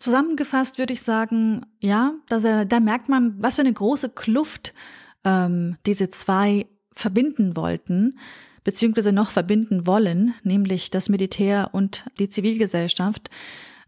Zusammengefasst 0.00 0.78
würde 0.78 0.94
ich 0.94 1.02
sagen, 1.02 1.66
ja, 1.78 2.14
dass 2.28 2.44
er, 2.44 2.64
da 2.64 2.80
merkt 2.80 3.08
man, 3.08 3.34
was 3.40 3.56
für 3.56 3.62
eine 3.62 3.72
große 3.72 4.08
Kluft 4.08 4.74
ähm, 5.24 5.76
diese 5.86 6.10
zwei 6.10 6.66
verbinden 6.92 7.54
wollten, 7.54 8.18
beziehungsweise 8.64 9.12
noch 9.12 9.30
verbinden 9.30 9.86
wollen, 9.86 10.34
nämlich 10.42 10.90
das 10.90 11.08
Militär 11.08 11.70
und 11.72 12.06
die 12.18 12.28
Zivilgesellschaft 12.28 13.30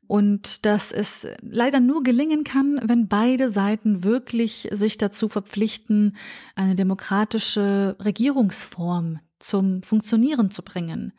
und 0.07 0.67
dass 0.67 0.93
es 0.93 1.27
leider 1.41 1.81
nur 1.81 2.03
gelingen 2.03 2.45
kann, 2.45 2.79
wenn 2.83 3.09
beide 3.09 3.49
Seiten 3.49 4.05
wirklich 4.05 4.69
sich 4.71 4.99
dazu 4.99 5.31
verpflichten, 5.31 6.17
eine 6.55 6.75
demokratische 6.75 7.97
Regierungsform 7.99 9.21
zum 9.39 9.83
Funktionieren 9.83 10.51
zu 10.51 10.63
bringen. 10.63 11.15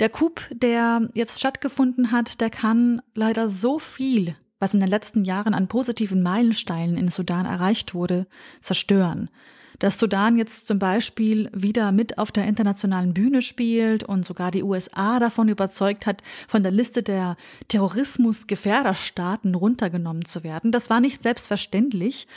Der 0.00 0.08
Coup, 0.08 0.40
der 0.50 1.08
jetzt 1.14 1.38
stattgefunden 1.38 2.10
hat, 2.10 2.40
der 2.40 2.50
kann 2.50 3.00
leider 3.14 3.48
so 3.48 3.78
viel, 3.78 4.36
was 4.58 4.74
in 4.74 4.80
den 4.80 4.88
letzten 4.88 5.24
Jahren 5.24 5.54
an 5.54 5.68
positiven 5.68 6.22
Meilensteinen 6.22 6.96
in 6.96 7.08
Sudan 7.08 7.46
erreicht 7.46 7.94
wurde, 7.94 8.26
zerstören 8.60 9.30
dass 9.78 9.98
Sudan 9.98 10.36
jetzt 10.36 10.66
zum 10.66 10.78
Beispiel 10.78 11.50
wieder 11.52 11.92
mit 11.92 12.18
auf 12.18 12.32
der 12.32 12.46
internationalen 12.46 13.14
Bühne 13.14 13.42
spielt 13.42 14.04
und 14.04 14.24
sogar 14.24 14.50
die 14.50 14.62
USA 14.62 15.18
davon 15.18 15.48
überzeugt 15.48 16.06
hat, 16.06 16.22
von 16.46 16.62
der 16.62 16.72
Liste 16.72 17.02
der 17.02 17.36
Terrorismusgefährderstaaten 17.68 19.54
runtergenommen 19.54 20.24
zu 20.24 20.44
werden. 20.44 20.72
Das 20.72 20.90
war 20.90 21.00
nicht 21.00 21.22
selbstverständlich 21.22 22.28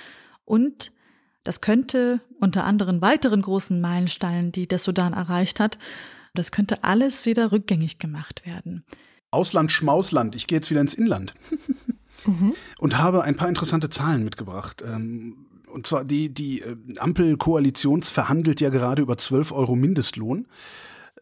und 0.45 0.91
das 1.43 1.61
könnte 1.61 2.19
unter 2.39 2.65
anderen 2.65 3.01
weiteren 3.01 3.41
großen 3.41 3.79
Meilensteinen, 3.79 4.51
die 4.51 4.67
der 4.67 4.79
Sudan 4.79 5.13
erreicht 5.13 5.59
hat, 5.59 5.77
das 6.37 6.51
könnte 6.51 6.83
alles 6.83 7.25
wieder 7.25 7.51
rückgängig 7.51 7.99
gemacht 7.99 8.45
werden. 8.45 8.83
Ausland 9.31 9.71
Schmausland, 9.71 10.35
ich 10.35 10.47
gehe 10.47 10.57
jetzt 10.57 10.69
wieder 10.71 10.81
ins 10.81 10.93
Inland. 10.93 11.33
mhm. 12.25 12.53
Und 12.77 12.97
habe 12.97 13.23
ein 13.23 13.35
paar 13.35 13.49
interessante 13.49 13.89
Zahlen 13.89 14.23
mitgebracht. 14.23 14.83
Ähm, 14.85 15.47
und 15.67 15.85
zwar 15.85 16.05
die, 16.05 16.33
die 16.33 16.61
äh, 16.61 16.75
Ampelkoalition 16.99 18.01
verhandelt 18.03 18.61
ja 18.61 18.69
gerade 18.69 19.01
über 19.01 19.17
12 19.17 19.51
Euro 19.51 19.75
Mindestlohn. 19.75 20.47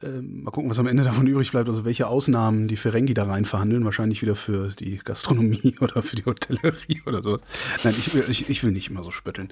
Ähm, 0.03 0.43
mal 0.43 0.51
gucken, 0.51 0.69
was 0.69 0.79
am 0.79 0.87
Ende 0.87 1.03
davon 1.03 1.25
übrig 1.27 1.51
bleibt, 1.51 1.69
also 1.69 1.85
welche 1.85 2.07
Ausnahmen 2.07 2.67
die 2.67 2.75
Ferengi 2.75 3.13
da 3.13 3.25
rein 3.25 3.45
verhandeln. 3.45 3.85
Wahrscheinlich 3.85 4.21
wieder 4.21 4.35
für 4.35 4.69
die 4.69 4.97
Gastronomie 4.97 5.75
oder 5.81 6.03
für 6.03 6.15
die 6.15 6.25
Hotellerie 6.25 7.01
oder 7.05 7.23
sowas. 7.23 7.41
Nein, 7.83 7.95
ich, 7.97 8.13
ich, 8.29 8.49
ich 8.49 8.63
will 8.63 8.71
nicht 8.71 8.89
immer 8.89 9.03
so 9.03 9.11
spötteln. 9.11 9.51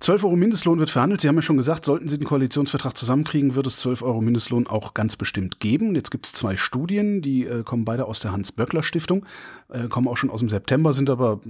12 0.00 0.24
Euro 0.24 0.36
Mindestlohn 0.36 0.78
wird 0.78 0.90
verhandelt. 0.90 1.20
Sie 1.20 1.28
haben 1.28 1.36
ja 1.36 1.42
schon 1.42 1.56
gesagt, 1.56 1.84
sollten 1.84 2.08
Sie 2.08 2.18
den 2.18 2.26
Koalitionsvertrag 2.26 2.96
zusammenkriegen, 2.96 3.54
wird 3.54 3.66
es 3.66 3.78
12 3.78 4.02
Euro 4.02 4.20
Mindestlohn 4.20 4.66
auch 4.66 4.92
ganz 4.92 5.16
bestimmt 5.16 5.60
geben. 5.60 5.94
Jetzt 5.94 6.10
gibt 6.10 6.26
es 6.26 6.32
zwei 6.32 6.56
Studien, 6.56 7.22
die 7.22 7.46
äh, 7.46 7.62
kommen 7.62 7.84
beide 7.84 8.04
aus 8.04 8.20
der 8.20 8.32
Hans-Böckler-Stiftung, 8.32 9.24
äh, 9.68 9.88
kommen 9.88 10.08
auch 10.08 10.16
schon 10.16 10.30
aus 10.30 10.40
dem 10.40 10.48
September, 10.48 10.92
sind 10.92 11.10
aber 11.10 11.40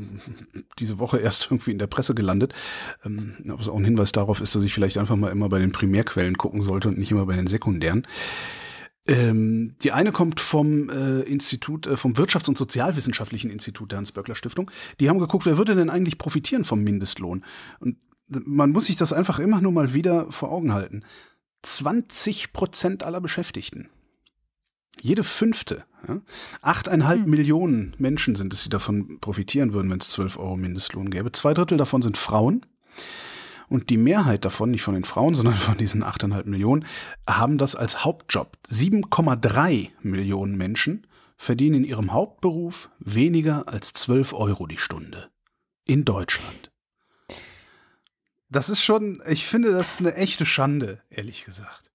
diese 0.78 0.98
Woche 0.98 1.18
erst 1.20 1.46
irgendwie 1.50 1.72
in 1.72 1.78
der 1.78 1.86
Presse 1.86 2.14
gelandet. 2.14 2.54
Ähm, 3.04 3.34
was 3.44 3.68
auch 3.68 3.76
ein 3.76 3.84
Hinweis 3.84 4.12
darauf 4.12 4.40
ist, 4.40 4.54
dass 4.54 4.64
ich 4.64 4.74
vielleicht 4.74 4.98
einfach 4.98 5.16
mal 5.16 5.30
immer 5.30 5.48
bei 5.48 5.58
den 5.58 5.72
Primärquellen 5.72 6.38
gucken 6.38 6.60
sollte 6.60 6.88
und 6.88 6.98
nicht 6.98 7.10
immer 7.10 7.26
bei 7.26 7.36
den 7.36 7.46
sekundären. 7.46 8.06
Ähm, 9.06 9.74
die 9.82 9.92
eine 9.92 10.12
kommt 10.12 10.40
vom 10.40 10.88
äh, 10.88 11.20
Institut, 11.22 11.86
äh, 11.86 11.96
vom 11.96 12.14
Wirtschafts- 12.14 12.48
und 12.48 12.56
Sozialwissenschaftlichen 12.56 13.50
Institut 13.50 13.92
der 13.92 13.98
Hans-Böckler-Stiftung. 13.98 14.70
Die 14.98 15.10
haben 15.10 15.18
geguckt, 15.18 15.44
wer 15.44 15.58
würde 15.58 15.74
denn 15.74 15.90
eigentlich 15.90 16.16
profitieren 16.16 16.64
vom 16.64 16.82
Mindestlohn? 16.82 17.44
Und 17.80 17.98
man 18.28 18.70
muss 18.70 18.86
sich 18.86 18.96
das 18.96 19.12
einfach 19.12 19.38
immer 19.38 19.60
nur 19.60 19.72
mal 19.72 19.92
wieder 19.92 20.32
vor 20.32 20.50
Augen 20.50 20.72
halten. 20.72 21.04
20 21.62 22.54
Prozent 22.54 23.02
aller 23.02 23.20
Beschäftigten. 23.20 23.88
Jede 25.00 25.24
fünfte. 25.24 25.84
Ja? 26.08 26.20
Achteinhalb 26.62 27.22
hm. 27.22 27.30
Millionen 27.30 27.94
Menschen 27.98 28.34
sind 28.34 28.52
es, 28.54 28.64
die 28.64 28.70
davon 28.70 29.18
profitieren 29.20 29.72
würden, 29.72 29.90
wenn 29.90 30.00
es 30.00 30.08
12 30.08 30.38
Euro 30.38 30.56
Mindestlohn 30.56 31.10
gäbe. 31.10 31.32
Zwei 31.32 31.54
Drittel 31.54 31.78
davon 31.78 32.02
sind 32.02 32.16
Frauen. 32.16 32.64
Und 33.68 33.88
die 33.88 33.96
Mehrheit 33.96 34.44
davon, 34.44 34.70
nicht 34.70 34.82
von 34.82 34.94
den 34.94 35.04
Frauen, 35.04 35.34
sondern 35.34 35.54
von 35.54 35.78
diesen 35.78 36.04
8,5 36.04 36.44
Millionen, 36.44 36.86
haben 37.28 37.58
das 37.58 37.74
als 37.74 38.04
Hauptjob. 38.04 38.56
7,3 38.70 39.90
Millionen 40.02 40.56
Menschen 40.56 41.06
verdienen 41.36 41.76
in 41.76 41.84
ihrem 41.84 42.12
Hauptberuf 42.12 42.90
weniger 42.98 43.68
als 43.68 43.92
12 43.92 44.32
Euro 44.32 44.66
die 44.66 44.78
Stunde. 44.78 45.30
In 45.86 46.04
Deutschland. 46.04 46.70
Das 48.48 48.68
ist 48.68 48.82
schon, 48.82 49.20
ich 49.26 49.46
finde 49.46 49.72
das 49.72 49.98
eine 49.98 50.14
echte 50.14 50.46
Schande, 50.46 51.02
ehrlich 51.10 51.44
gesagt. 51.44 51.90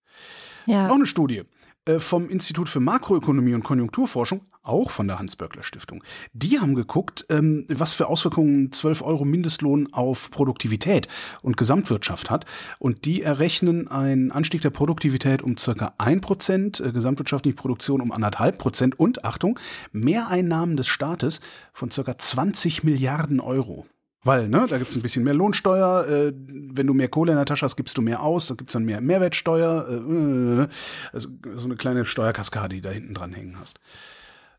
Ja. 0.66 0.88
Noch 0.88 0.96
eine 0.96 1.06
Studie. 1.06 1.44
Äh, 1.90 2.00
vom 2.00 2.30
Institut 2.30 2.70
für 2.70 2.80
Makroökonomie 2.80 3.56
und 3.56 3.64
Konjunkturforschung, 3.64 4.42
auch 4.62 4.92
von 4.92 5.08
der 5.08 5.18
Hans-Böckler-Stiftung. 5.18 6.04
Die 6.34 6.60
haben 6.60 6.76
geguckt, 6.76 7.26
ähm, 7.30 7.66
was 7.68 7.94
für 7.94 8.08
Auswirkungen 8.08 8.72
12 8.72 9.02
Euro 9.02 9.26
Mindestlohn 9.26 9.92
auf 9.92 10.30
Produktivität 10.30 11.08
und 11.42 11.58
Gesamtwirtschaft 11.58 12.30
hat. 12.30 12.46
Und 12.78 13.06
die 13.06 13.24
errechnen 13.24 13.88
einen 13.88 14.32
Anstieg 14.32 14.62
der 14.62 14.70
Produktivität 14.70 15.42
um 15.42 15.58
circa 15.58 15.94
1 15.98 16.22
Prozent, 16.22 16.80
äh, 16.80 16.92
gesamtwirtschaftliche 16.92 17.56
Produktion 17.56 18.02
um 18.02 18.12
anderthalb 18.12 18.60
Prozent 18.60 19.00
und, 19.00 19.26
Achtung, 19.26 19.60
Mehreinnahmen 19.92 20.78
des 20.78 20.88
Staates 20.88 21.42
von 21.74 21.90
circa 21.90 22.20
20 22.20 22.84
Milliarden 22.84 23.40
Euro. 23.40 23.88
Weil, 24.24 24.50
ne, 24.50 24.66
da 24.68 24.78
gibt's 24.78 24.96
ein 24.98 25.02
bisschen 25.02 25.24
mehr 25.24 25.34
Lohnsteuer, 25.34 26.06
äh, 26.08 26.34
wenn 26.36 26.88
du 26.88 26.94
mehr 26.94 27.08
Kohle 27.08 27.32
in 27.32 27.38
der 27.38 27.46
Tasche 27.46 27.66
hast, 27.66 27.78
gibst 27.78 27.98
du 27.98 28.02
mehr 28.02 28.22
aus, 28.22 28.48
da 28.48 28.56
gibt's 28.56 28.74
dann 28.74 28.84
mehr 28.84 29.00
Mehrwertsteuer, 29.00 29.88
äh, 29.90 30.68
also 31.14 31.30
so 31.56 31.66
eine 31.68 31.78
kleine 31.78 32.04
Steuerkaskade, 32.04 32.76
die 32.76 32.82
da 32.82 32.90
hinten 32.90 33.14
dran 33.14 33.32
hängen 33.32 33.58
hast. 33.58 33.80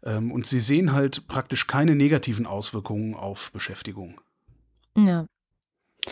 Ähm, 0.02 0.32
und 0.32 0.46
sie 0.46 0.60
sehen 0.60 0.92
halt 0.92 1.26
praktisch 1.26 1.66
keine 1.66 1.94
negativen 1.94 2.46
Auswirkungen 2.46 3.14
auf 3.14 3.52
Beschäftigung. 3.52 4.18
Ja. 4.96 5.26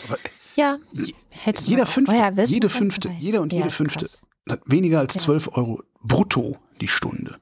Aber, 0.07 0.19
ja, 0.55 0.79
hätte 1.31 1.65
jeder 1.65 1.87
fünfte, 1.87 2.17
jede 2.47 2.69
fünfte, 2.69 3.11
jeder 3.19 3.41
und 3.41 3.53
ja, 3.53 3.61
jede 3.61 3.71
fünfte 3.71 4.05
krass. 4.05 4.21
hat 4.49 4.61
weniger 4.67 4.99
als 4.99 5.15
ja. 5.15 5.21
12 5.23 5.49
Euro 5.57 5.83
brutto 6.03 6.59
die 6.83 6.89
Stunde. 6.89 7.41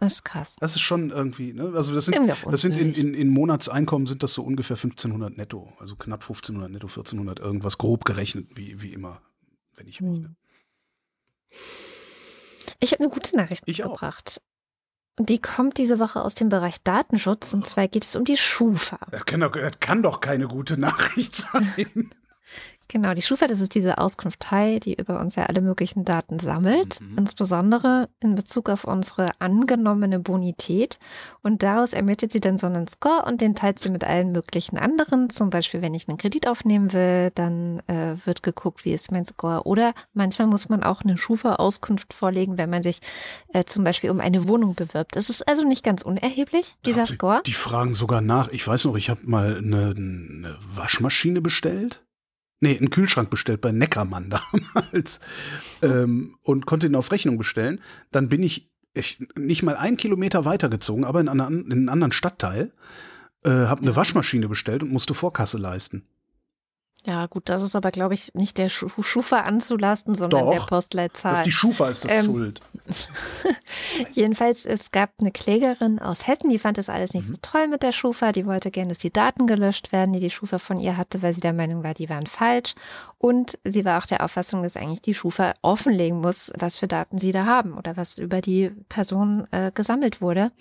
Das 0.00 0.14
ist 0.14 0.24
krass. 0.24 0.56
Das 0.58 0.74
ist 0.74 0.80
schon 0.80 1.10
irgendwie, 1.10 1.52
ne? 1.52 1.72
Also 1.74 1.94
das 1.94 2.06
sind, 2.06 2.16
das 2.50 2.60
sind 2.62 2.72
in, 2.76 2.94
in, 2.94 3.14
in 3.14 3.28
Monatseinkommen 3.28 4.06
sind 4.06 4.22
das 4.22 4.32
so 4.32 4.42
ungefähr 4.42 4.76
1500 4.76 5.36
netto. 5.36 5.72
Also 5.78 5.94
knapp 5.94 6.22
1500 6.22 6.70
netto, 6.70 6.86
1400 6.86 7.38
irgendwas 7.38 7.76
grob 7.76 8.06
gerechnet, 8.06 8.48
wie, 8.54 8.80
wie 8.80 8.92
immer, 8.94 9.20
wenn 9.76 9.86
ich 9.86 10.00
rechne. 10.00 10.28
Hm. 10.28 10.36
Ich 12.80 12.92
habe 12.92 13.02
eine 13.04 13.12
gute 13.12 13.36
Nachricht 13.36 13.64
Ich 13.66 13.84
auch. 13.84 13.90
mitgebracht. 13.90 14.40
Die 15.18 15.38
kommt 15.38 15.76
diese 15.76 15.98
Woche 15.98 16.22
aus 16.22 16.34
dem 16.34 16.48
Bereich 16.48 16.82
Datenschutz 16.82 17.52
und 17.52 17.66
zwar 17.66 17.88
geht 17.88 18.04
es 18.06 18.16
um 18.16 18.24
die 18.24 18.38
Schufa. 18.38 18.98
Das 19.10 19.26
kann 19.26 19.40
doch, 19.40 19.52
das 19.52 19.78
kann 19.80 20.02
doch 20.02 20.20
keine 20.20 20.48
gute 20.48 20.78
Nachricht 20.80 21.34
sein. 21.52 22.10
Genau, 22.92 23.14
die 23.14 23.22
Schufa, 23.22 23.46
das 23.46 23.60
ist 23.60 23.76
diese 23.76 23.98
Auskunftei, 23.98 24.80
die 24.80 24.94
über 24.94 25.20
uns 25.20 25.36
ja 25.36 25.44
alle 25.46 25.60
möglichen 25.60 26.04
Daten 26.04 26.40
sammelt, 26.40 27.00
Mhm. 27.00 27.18
insbesondere 27.18 28.08
in 28.18 28.34
Bezug 28.34 28.68
auf 28.68 28.82
unsere 28.82 29.28
angenommene 29.38 30.18
Bonität. 30.18 30.98
Und 31.42 31.62
daraus 31.62 31.92
ermittelt 31.92 32.32
sie 32.32 32.40
dann 32.40 32.58
so 32.58 32.66
einen 32.66 32.88
Score 32.88 33.24
und 33.26 33.40
den 33.40 33.54
teilt 33.54 33.78
sie 33.78 33.90
mit 33.90 34.02
allen 34.02 34.32
möglichen 34.32 34.76
anderen. 34.76 35.30
Zum 35.30 35.50
Beispiel, 35.50 35.82
wenn 35.82 35.94
ich 35.94 36.08
einen 36.08 36.18
Kredit 36.18 36.48
aufnehmen 36.48 36.92
will, 36.92 37.30
dann 37.36 37.78
äh, 37.86 38.16
wird 38.24 38.42
geguckt, 38.42 38.84
wie 38.84 38.92
ist 38.92 39.12
mein 39.12 39.24
Score. 39.24 39.62
Oder 39.66 39.94
manchmal 40.12 40.48
muss 40.48 40.68
man 40.68 40.82
auch 40.82 41.02
eine 41.02 41.16
Schufa-Auskunft 41.16 42.12
vorlegen, 42.12 42.58
wenn 42.58 42.70
man 42.70 42.82
sich 42.82 42.98
äh, 43.52 43.62
zum 43.66 43.84
Beispiel 43.84 44.10
um 44.10 44.18
eine 44.18 44.48
Wohnung 44.48 44.74
bewirbt. 44.74 45.14
Das 45.14 45.30
ist 45.30 45.46
also 45.46 45.64
nicht 45.64 45.84
ganz 45.84 46.02
unerheblich, 46.02 46.74
dieser 46.84 47.04
Die- 47.04 47.12
Score. 47.12 47.40
Die 47.46 47.52
fragen 47.52 47.94
sogar 47.94 48.20
nach. 48.20 48.48
Ich 48.48 48.66
weiß 48.66 48.86
noch, 48.86 48.96
ich 48.96 49.10
habe 49.10 49.20
mal 49.24 49.58
eine, 49.58 49.94
eine 49.96 50.56
Waschmaschine 50.74 51.40
bestellt. 51.40 52.02
Nee, 52.60 52.76
einen 52.76 52.90
Kühlschrank 52.90 53.30
bestellt 53.30 53.62
bei 53.62 53.72
Neckermann 53.72 54.30
damals 54.74 55.20
ähm, 55.82 56.36
und 56.42 56.66
konnte 56.66 56.86
ihn 56.86 56.94
auf 56.94 57.10
Rechnung 57.10 57.38
bestellen. 57.38 57.80
Dann 58.12 58.28
bin 58.28 58.42
ich, 58.42 58.70
ich 58.92 59.26
nicht 59.36 59.62
mal 59.62 59.76
einen 59.76 59.96
Kilometer 59.96 60.44
weitergezogen, 60.44 61.04
aber 61.04 61.20
in, 61.20 61.28
einer, 61.28 61.48
in 61.48 61.72
einen 61.72 61.88
anderen 61.88 62.12
Stadtteil, 62.12 62.72
äh, 63.44 63.50
habe 63.50 63.82
eine. 63.82 63.96
Waschmaschine 63.96 64.48
bestellt 64.48 64.82
und 64.82 64.92
musste 64.92 65.14
Vorkasse 65.14 65.56
leisten. 65.56 66.06
Ja, 67.06 67.26
gut, 67.26 67.48
das 67.48 67.62
ist 67.62 67.74
aber, 67.74 67.90
glaube 67.90 68.12
ich, 68.14 68.34
nicht 68.34 68.58
der 68.58 68.68
Schu 68.68 68.88
Schufa 69.02 69.40
anzulasten, 69.40 70.14
sondern 70.14 70.44
Doch. 70.44 70.52
der 70.52 70.60
Postleitzahl. 70.60 71.32
Das 71.32 71.40
ist 71.40 71.46
die 71.46 71.52
Schufa 71.52 71.88
ist 71.88 72.04
das 72.04 72.12
Ähm, 72.12 72.26
schuld. 72.26 72.60
Jedenfalls, 74.12 74.66
es 74.66 74.90
gab 74.90 75.10
eine 75.18 75.30
Klägerin 75.30 75.98
aus 75.98 76.26
Hessen, 76.26 76.50
die 76.50 76.58
fand 76.58 76.78
das 76.78 76.88
alles 76.90 77.14
nicht 77.14 77.26
so 77.26 77.34
toll 77.40 77.68
mit 77.68 77.82
der 77.82 77.92
Schufa. 77.92 78.32
Die 78.32 78.44
wollte 78.46 78.70
gerne, 78.70 78.90
dass 78.90 78.98
die 78.98 79.12
Daten 79.12 79.46
gelöscht 79.46 79.92
werden, 79.92 80.12
die 80.12 80.20
die 80.20 80.30
Schufa 80.30 80.58
von 80.58 80.78
ihr 80.78 80.96
hatte, 80.96 81.22
weil 81.22 81.32
sie 81.32 81.40
der 81.40 81.52
Meinung 81.54 81.82
war, 81.82 81.94
die 81.94 82.08
waren 82.10 82.26
falsch. 82.26 82.74
Und 83.22 83.58
sie 83.64 83.84
war 83.84 84.02
auch 84.02 84.06
der 84.06 84.24
Auffassung, 84.24 84.62
dass 84.62 84.78
eigentlich 84.78 85.02
die 85.02 85.12
Schufa 85.12 85.52
offenlegen 85.60 86.22
muss, 86.22 86.50
was 86.58 86.78
für 86.78 86.88
Daten 86.88 87.18
sie 87.18 87.32
da 87.32 87.44
haben 87.44 87.76
oder 87.76 87.98
was 87.98 88.16
über 88.16 88.40
die 88.40 88.70
Person 88.88 89.46
äh, 89.50 89.70
gesammelt 89.74 90.22
wurde. 90.22 90.52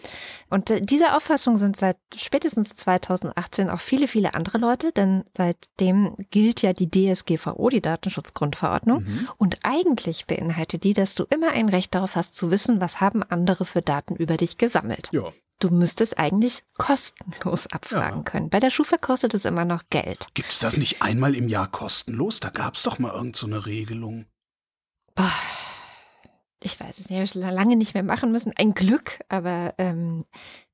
Und 0.50 0.70
äh, 0.70 0.82
dieser 0.82 1.16
Auffassung 1.16 1.56
sind 1.56 1.78
seit 1.78 1.96
spätestens 2.18 2.76
2018 2.76 3.70
auch 3.70 3.80
viele, 3.80 4.08
viele 4.08 4.34
andere 4.34 4.58
Leute, 4.58 4.92
denn 4.92 5.24
seitdem 5.38 6.18
gilt 6.32 6.62
ja 6.62 6.74
die 6.74 6.92
DSGVO, 6.92 7.70
die 7.70 7.82
Datenschutzgrundverordnung. 7.82 9.04
Mhm. 9.04 9.30
Und 9.38 9.60
eigentlich 9.64 10.28
beinhaltet 10.28 10.84
die, 10.84 10.94
dass 10.94 11.16
du 11.16 11.24
immer 11.30 11.52
ein 11.52 11.70
Recht 11.70 11.96
darauf 11.96 12.18
hast 12.18 12.36
zu 12.36 12.52
wissen, 12.52 12.82
was 12.82 13.00
haben 13.00 13.24
andere 13.24 13.64
für 13.64 13.82
Daten 13.82 14.18
über 14.18 14.36
dich 14.36 14.58
gesammelt. 14.58 15.08
Ja. 15.14 15.32
Du 15.60 15.70
müsstest 15.70 16.18
eigentlich 16.18 16.64
kostenlos 16.78 17.68
abfragen 17.68 18.20
Ja. 18.20 18.24
können. 18.24 18.50
Bei 18.50 18.60
der 18.62 18.70
Schufa 18.70 18.96
kostet 18.98 19.34
es 19.34 19.44
immer 19.44 19.66
noch 19.66 19.84
Geld. 19.90 20.28
Gibt's 20.34 20.60
das 20.60 20.78
nicht 20.78 21.02
einmal 21.02 21.36
im 21.36 21.50
Jahr 21.50 21.68
kostenlos? 21.70 22.40
Da 22.40 22.50
gab's 22.50 22.84
doch 22.84 22.98
mal 22.98 23.12
irgend 23.14 23.36
so 23.36 23.46
eine 23.46 23.66
Regelung. 23.66 24.26
Boah, 25.16 25.32
ich 26.62 26.80
weiß 26.80 27.00
es 27.00 27.10
nicht, 27.10 27.18
habe 27.18 27.24
ich 27.24 27.36
lange 27.36 27.76
nicht 27.78 27.94
mehr 27.94 28.04
machen 28.04 28.32
müssen. 28.32 28.52
Ein 28.56 28.74
Glück, 28.74 29.20
aber 29.30 29.74
ähm, 29.78 30.26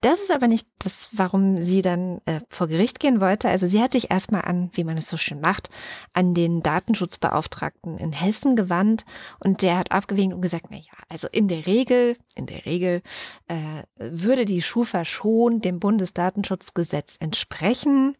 das 0.02 0.20
ist 0.20 0.32
aber 0.32 0.48
nicht 0.48 0.68
das, 0.80 1.10
warum 1.12 1.62
sie 1.62 1.82
dann 1.82 2.22
äh, 2.26 2.40
vor 2.50 2.68
Gericht 2.68 3.00
gehen 3.00 3.22
wollte. 3.22 3.50
Also 3.50 3.68
sie 3.68 3.82
hat 3.82 3.92
sich 3.92 4.10
erstmal 4.10 4.42
an, 4.42 4.72
wie 4.74 4.84
man 4.84 4.98
es 4.98 5.08
so 5.08 5.18
schön 5.18 5.42
macht, 5.42 5.70
an 6.14 6.34
den 6.34 6.64
Datenschutzbeauftragten 6.64 7.98
in 7.98 8.14
Hessen 8.14 8.56
gewandt 8.56 9.06
und 9.40 9.62
der 9.62 9.78
hat 9.78 9.92
abgewägt 9.92 10.34
und 10.34 10.42
gesagt, 10.42 10.68
na 10.70 10.78
ja, 10.78 10.94
also 11.08 11.28
in 11.32 11.48
der 11.48 11.68
Regel, 11.68 12.18
in 12.36 12.48
der 12.48 12.66
Regel 12.66 13.04
äh, 13.48 13.84
würde 13.98 14.46
die 14.46 14.64
Schufa 14.64 15.06
schon 15.06 15.62
dem 15.62 15.80
Bundesdatenschutzgesetz 15.80 17.18
entsprechen 17.20 18.18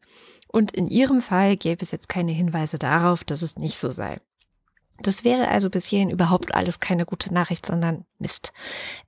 und 0.48 0.72
in 0.72 0.88
ihrem 0.88 1.22
Fall 1.22 1.58
gäbe 1.58 1.82
es 1.82 1.92
jetzt 1.92 2.10
keine 2.10 2.32
Hinweise 2.32 2.78
darauf, 2.78 3.24
dass 3.24 3.42
es 3.42 3.58
nicht 3.58 3.78
so 3.78 3.90
sei. 3.90 4.20
Das 5.00 5.24
wäre 5.24 5.50
also 5.50 5.70
bis 5.70 5.86
hierhin 5.86 6.10
überhaupt 6.10 6.56
alles 6.56 6.80
keine 6.80 7.06
gute 7.06 7.34
Nachricht, 7.34 7.66
sondern 7.66 8.06
Mist. 8.20 8.54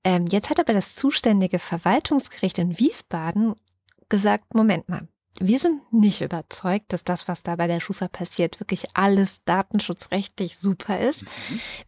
Ähm, 0.03 0.27
jetzt 0.27 0.49
hat 0.49 0.59
aber 0.59 0.73
das 0.73 0.95
zuständige 0.95 1.59
Verwaltungsgericht 1.59 2.59
in 2.59 2.77
Wiesbaden 2.77 3.55
gesagt, 4.09 4.53
Moment 4.53 4.89
mal, 4.89 5.07
wir 5.39 5.59
sind 5.59 5.81
nicht 5.93 6.21
überzeugt, 6.21 6.91
dass 6.93 7.03
das, 7.03 7.27
was 7.27 7.43
da 7.43 7.55
bei 7.55 7.67
der 7.67 7.79
Schufa 7.79 8.07
passiert, 8.07 8.59
wirklich 8.59 8.95
alles 8.95 9.43
datenschutzrechtlich 9.43 10.57
super 10.57 10.99
ist. 10.99 11.25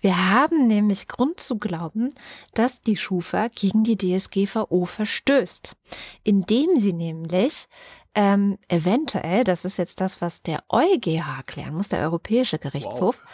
Wir 0.02 0.30
haben 0.30 0.68
nämlich 0.68 1.08
Grund 1.08 1.40
zu 1.40 1.58
glauben, 1.58 2.14
dass 2.54 2.82
die 2.82 2.96
Schufa 2.96 3.48
gegen 3.48 3.84
die 3.84 3.98
DSGVO 3.98 4.86
verstößt, 4.86 5.76
indem 6.24 6.78
sie 6.78 6.94
nämlich 6.94 7.68
ähm, 8.14 8.58
eventuell, 8.68 9.44
das 9.44 9.66
ist 9.66 9.78
jetzt 9.78 10.02
das, 10.02 10.22
was 10.22 10.44
der 10.44 10.64
EuGH 10.70 11.46
klären 11.46 11.76
muss, 11.76 11.90
der 11.90 12.02
Europäische 12.02 12.60
Gerichtshof, 12.60 13.26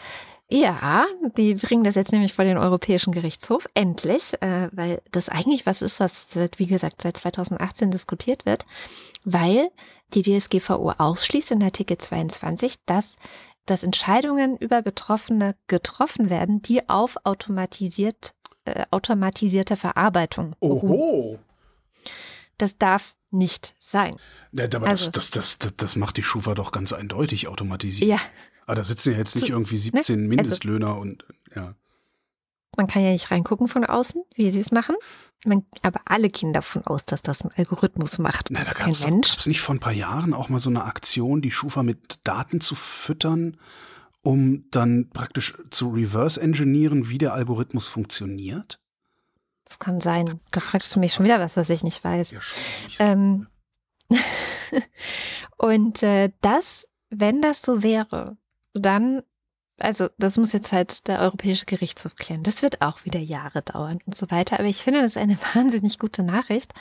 ja, 0.50 1.08
die 1.38 1.56
bringen 1.56 1.84
das 1.84 1.96
jetzt 1.96 2.12
nämlich 2.12 2.34
vor 2.34 2.46
den 2.46 2.58
Europäischen 2.58 3.12
Gerichtshof, 3.12 3.66
endlich, 3.74 4.34
äh, 4.42 4.70
weil 4.72 5.02
das 5.12 5.30
eigentlich 5.30 5.66
was 5.66 5.82
ist, 5.82 6.00
was, 6.00 6.32
seit, 6.32 6.60
wie 6.60 6.68
gesagt, 6.68 7.02
seit 7.02 7.18
2018 7.18 7.90
diskutiert 7.90 8.46
wird, 8.46 8.66
weil 9.24 9.72
die 10.14 10.22
DSGVO 10.22 10.92
ausschließt 10.98 11.52
in 11.52 11.64
Artikel 11.64 11.98
22, 11.98 12.76
dass, 12.86 13.18
dass 13.66 13.84
Entscheidungen 13.84 14.56
über 14.58 14.84
Betroffene 14.84 15.56
getroffen 15.68 16.30
werden, 16.30 16.62
die 16.62 16.88
auf 16.90 17.18
automatisiert, 17.24 18.36
äh, 18.66 18.86
automatisierte 18.92 19.76
Verarbeitung. 19.76 20.56
Oho. 20.60 21.40
Das 22.60 22.78
darf 22.78 23.16
nicht 23.38 23.76
sein. 23.80 24.16
Ja, 24.52 24.66
aber 24.74 24.88
Also- 24.88 25.12
das, 25.12 25.32
das, 25.32 25.60
das, 25.60 25.74
das 25.78 25.96
macht 25.96 26.18
die 26.18 26.24
Schufa 26.24 26.54
doch 26.56 26.72
ganz 26.72 26.94
eindeutig 26.94 27.48
automatisiert. 27.48 28.10
Ja, 28.10 28.20
Aber 28.66 28.76
da 28.76 28.84
sitzen 28.84 29.12
ja 29.14 29.18
jetzt 29.20 29.36
nicht 29.36 29.48
So, 29.48 29.54
irgendwie 29.54 29.78
17 29.78 30.22
ne? 30.22 30.28
Mindestlöhner 30.28 30.98
und 30.98 31.24
ja. 31.56 31.76
man 32.78 32.88
kann 32.88 33.04
ja 33.04 33.12
nicht 33.12 33.30
reingucken 33.32 33.68
von 33.68 33.86
außen, 33.86 34.24
wie 34.36 34.50
sie 34.52 34.60
es 34.60 34.72
machen. 34.72 34.96
Man, 35.46 35.64
aber 35.84 36.02
alle 36.06 36.30
gehen 36.30 36.54
davon 36.54 36.86
aus, 36.88 37.06
dass 37.06 37.22
das 37.22 37.44
ein 37.46 37.52
Algorithmus 37.56 38.18
macht. 38.18 38.50
Na, 38.50 38.64
da 38.64 38.72
gab 38.72 38.90
es 38.90 39.46
nicht 39.46 39.62
vor 39.62 39.76
ein 39.76 39.80
paar 39.80 39.94
Jahren 39.94 40.34
auch 40.34 40.50
mal 40.50 40.60
so 40.60 40.72
eine 40.72 40.84
Aktion, 40.86 41.42
die 41.42 41.52
Schufa 41.52 41.84
mit 41.84 42.20
Daten 42.24 42.62
zu 42.62 42.74
füttern, 42.74 43.58
um 44.22 44.66
dann 44.72 45.10
praktisch 45.12 45.54
zu 45.70 45.90
reverse 45.90 46.42
engineeren, 46.42 47.10
wie 47.10 47.20
der 47.20 47.34
Algorithmus 47.34 47.88
funktioniert? 47.88 48.80
Das 49.66 49.80
kann 49.80 50.00
sein. 50.00 50.40
Da 50.52 50.60
fragst 50.60 50.96
du 50.96 51.00
mich 51.00 51.14
schon 51.14 51.26
wieder 51.26 51.40
was, 51.40 51.58
was 51.58 51.70
ich 51.70 51.84
nicht 51.84 52.04
weiß. 52.04 52.32
Ja. 52.32 52.40
Ähm, 53.00 53.48
und 55.58 56.04
äh, 56.04 56.32
das, 56.42 56.88
wenn 57.10 57.42
das 57.42 57.62
so 57.62 57.82
wäre, 57.84 58.38
dann, 58.74 59.24
also 59.78 60.08
das 60.18 60.38
muss 60.38 60.54
jetzt 60.54 60.72
halt 60.72 61.08
der 61.08 61.20
Europäische 61.20 61.66
Gerichtshof 61.66 62.16
klären. 62.16 62.44
Das 62.44 62.62
wird 62.62 62.82
auch 62.82 63.04
wieder 63.04 63.20
Jahre 63.20 63.62
dauern 63.62 64.00
und 64.06 64.16
so 64.16 64.32
weiter. 64.32 64.60
Aber 64.60 64.68
ich 64.68 64.84
finde 64.84 65.02
das 65.02 65.18
eine 65.18 65.38
wahnsinnig 65.54 66.00
gute 66.00 66.24
Nachricht, 66.24 66.74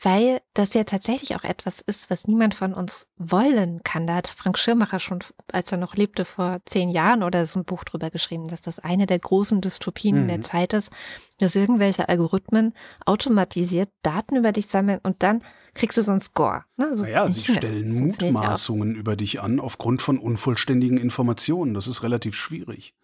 weil 0.00 0.40
das 0.54 0.74
ja 0.74 0.84
tatsächlich 0.84 1.34
auch 1.34 1.44
etwas 1.44 1.80
ist, 1.80 2.08
was 2.10 2.26
niemand 2.26 2.54
von 2.54 2.72
uns 2.72 3.08
wollen 3.16 3.82
kann. 3.82 4.06
Da 4.06 4.14
hat 4.16 4.28
Frank 4.28 4.58
Schirmacher 4.58 5.00
schon, 5.00 5.20
als 5.52 5.72
er 5.72 5.78
noch 5.78 5.96
lebte, 5.96 6.24
vor 6.24 6.60
zehn 6.66 6.90
Jahren 6.90 7.22
oder 7.22 7.46
so 7.46 7.58
ein 7.58 7.64
Buch 7.64 7.84
drüber 7.84 8.10
geschrieben, 8.10 8.48
dass 8.48 8.60
das 8.60 8.78
eine 8.78 9.06
der 9.06 9.18
großen 9.18 9.60
Dystopien 9.60 10.24
Mhm. 10.24 10.28
der 10.28 10.42
Zeit 10.42 10.72
ist, 10.72 10.92
dass 11.38 11.56
irgendwelche 11.56 12.08
Algorithmen 12.08 12.74
automatisiert 13.04 13.90
Daten 14.02 14.36
über 14.36 14.52
dich 14.52 14.68
sammeln 14.68 15.00
und 15.02 15.22
dann 15.22 15.42
kriegst 15.74 15.98
du 15.98 16.02
so 16.02 16.10
einen 16.10 16.20
Score. 16.20 16.64
Ne? 16.76 16.94
So, 16.96 17.04
Naja, 17.04 17.30
sie 17.30 17.40
stellen 17.40 17.96
funktioniert 17.96 18.36
ja. 18.36 18.40
Mutmaßungen 18.42 18.94
über 18.94 19.16
dich 19.16 19.40
an 19.40 19.60
aufgrund 19.60 20.02
von 20.02 20.18
unvollständigen 20.18 20.98
Informationen. 20.98 21.74
Das 21.74 21.86
ist 21.86 22.02
relativ 22.02 22.34
schwierig. 22.34 22.94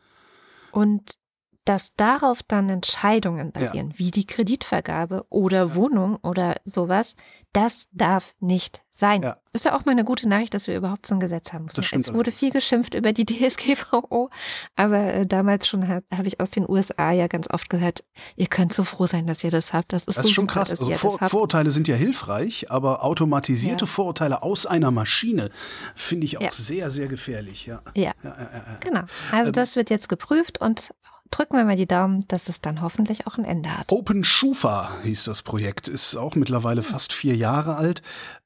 Und 0.73 1.19
dass 1.65 1.95
darauf 1.95 2.43
dann 2.43 2.69
Entscheidungen 2.69 3.53
basieren, 3.53 3.95
wie 3.97 4.11
die 4.11 4.27
Kreditvergabe 4.27 5.25
oder 5.31 5.75
Wohnung 5.75 6.17
oder 6.17 6.57
sowas, 6.65 7.15
das 7.53 7.87
darf 7.93 8.35
nicht 8.41 8.83
sein. 8.95 9.23
Ja. 9.23 9.37
Ist 9.53 9.65
ja 9.65 9.77
auch 9.77 9.85
mal 9.85 9.93
eine 9.93 10.05
gute 10.05 10.29
Nachricht, 10.29 10.55
dass 10.55 10.67
wir 10.67 10.77
überhaupt 10.77 11.07
so 11.07 11.15
ein 11.15 11.21
Gesetz 11.21 11.53
haben. 11.53 11.67
Das 11.75 11.85
stimmt 11.85 12.07
es 12.07 12.13
wurde 12.15 12.31
viel 12.31 12.51
geschimpft 12.51 12.95
über 12.95 13.13
die 13.13 13.25
DSGVO, 13.27 14.31
aber 14.77 14.99
äh, 15.15 15.27
damals 15.27 15.67
schon 15.67 15.89
habe 15.89 16.05
hab 16.17 16.27
ich 16.27 16.41
aus 16.41 16.51
den 16.51 16.69
USA 16.69 17.11
ja 17.13 17.27
ganz 17.27 17.49
oft 17.51 17.69
gehört, 17.71 18.05
ihr 18.37 18.47
könnt 18.47 18.73
so 18.73 18.85
froh 18.85 19.07
sein, 19.07 19.27
dass 19.27 19.43
ihr 19.45 19.51
das 19.51 19.73
habt. 19.73 19.93
Das 19.93 20.03
ist, 20.05 20.09
Das 20.19 20.23
so 20.25 20.29
ist 20.29 20.35
schon 20.35 20.45
super, 20.49 20.61
krass. 20.61 20.71
Also 20.71 20.91
Vor. 20.95 21.19
Vorurteile 21.29 21.73
sind 21.73 21.89
ja 21.89 21.95
hilfreich, 21.97 22.71
aber 22.71 23.05
automatisierte 23.05 23.85
Ja. 23.85 23.91
Vorurteile 23.91 24.43
aus 24.43 24.67
einer 24.67 24.91
Maschine 24.91 25.51
finde 25.95 26.27
ich 26.27 26.39
auch 26.39 26.43
Ja. 26.43 26.53
sehr, 26.53 26.91
sehr 26.91 27.09
gefährlich. 27.09 27.67
Ja. 27.67 27.83
Ja. 27.95 28.03
Ja, 28.03 28.13
ja, 28.25 28.31
ja, 28.39 28.53
ja. 28.53 28.79
Genau. 28.81 29.03
Also 29.31 29.49
Ähm, 29.49 29.53
das 29.53 29.77
wird 29.77 29.91
jetzt 29.91 30.09
geprüft 30.09 30.61
und 30.61 30.93
drücken 31.33 31.57
wir 31.57 31.65
mal 31.65 31.77
die 31.77 31.87
Daumen, 31.87 32.25
dass 32.29 32.49
es 32.49 32.61
dann 32.61 32.83
hoffentlich 32.83 33.27
auch 33.27 33.39
ein 33.39 33.45
Ende 33.45 33.77
hat. 33.77 33.91
Open 33.91 34.23
Schufa 34.23 34.99
hieß 35.03 35.25
das 35.25 35.43
Projekt, 35.43 35.89
ist 35.89 36.17
auch 36.17 36.37
mittlerweile 36.37 36.83
fast 36.83 37.13
vier 37.13 37.35
Jahre 37.35 37.77
alt. 37.77 38.03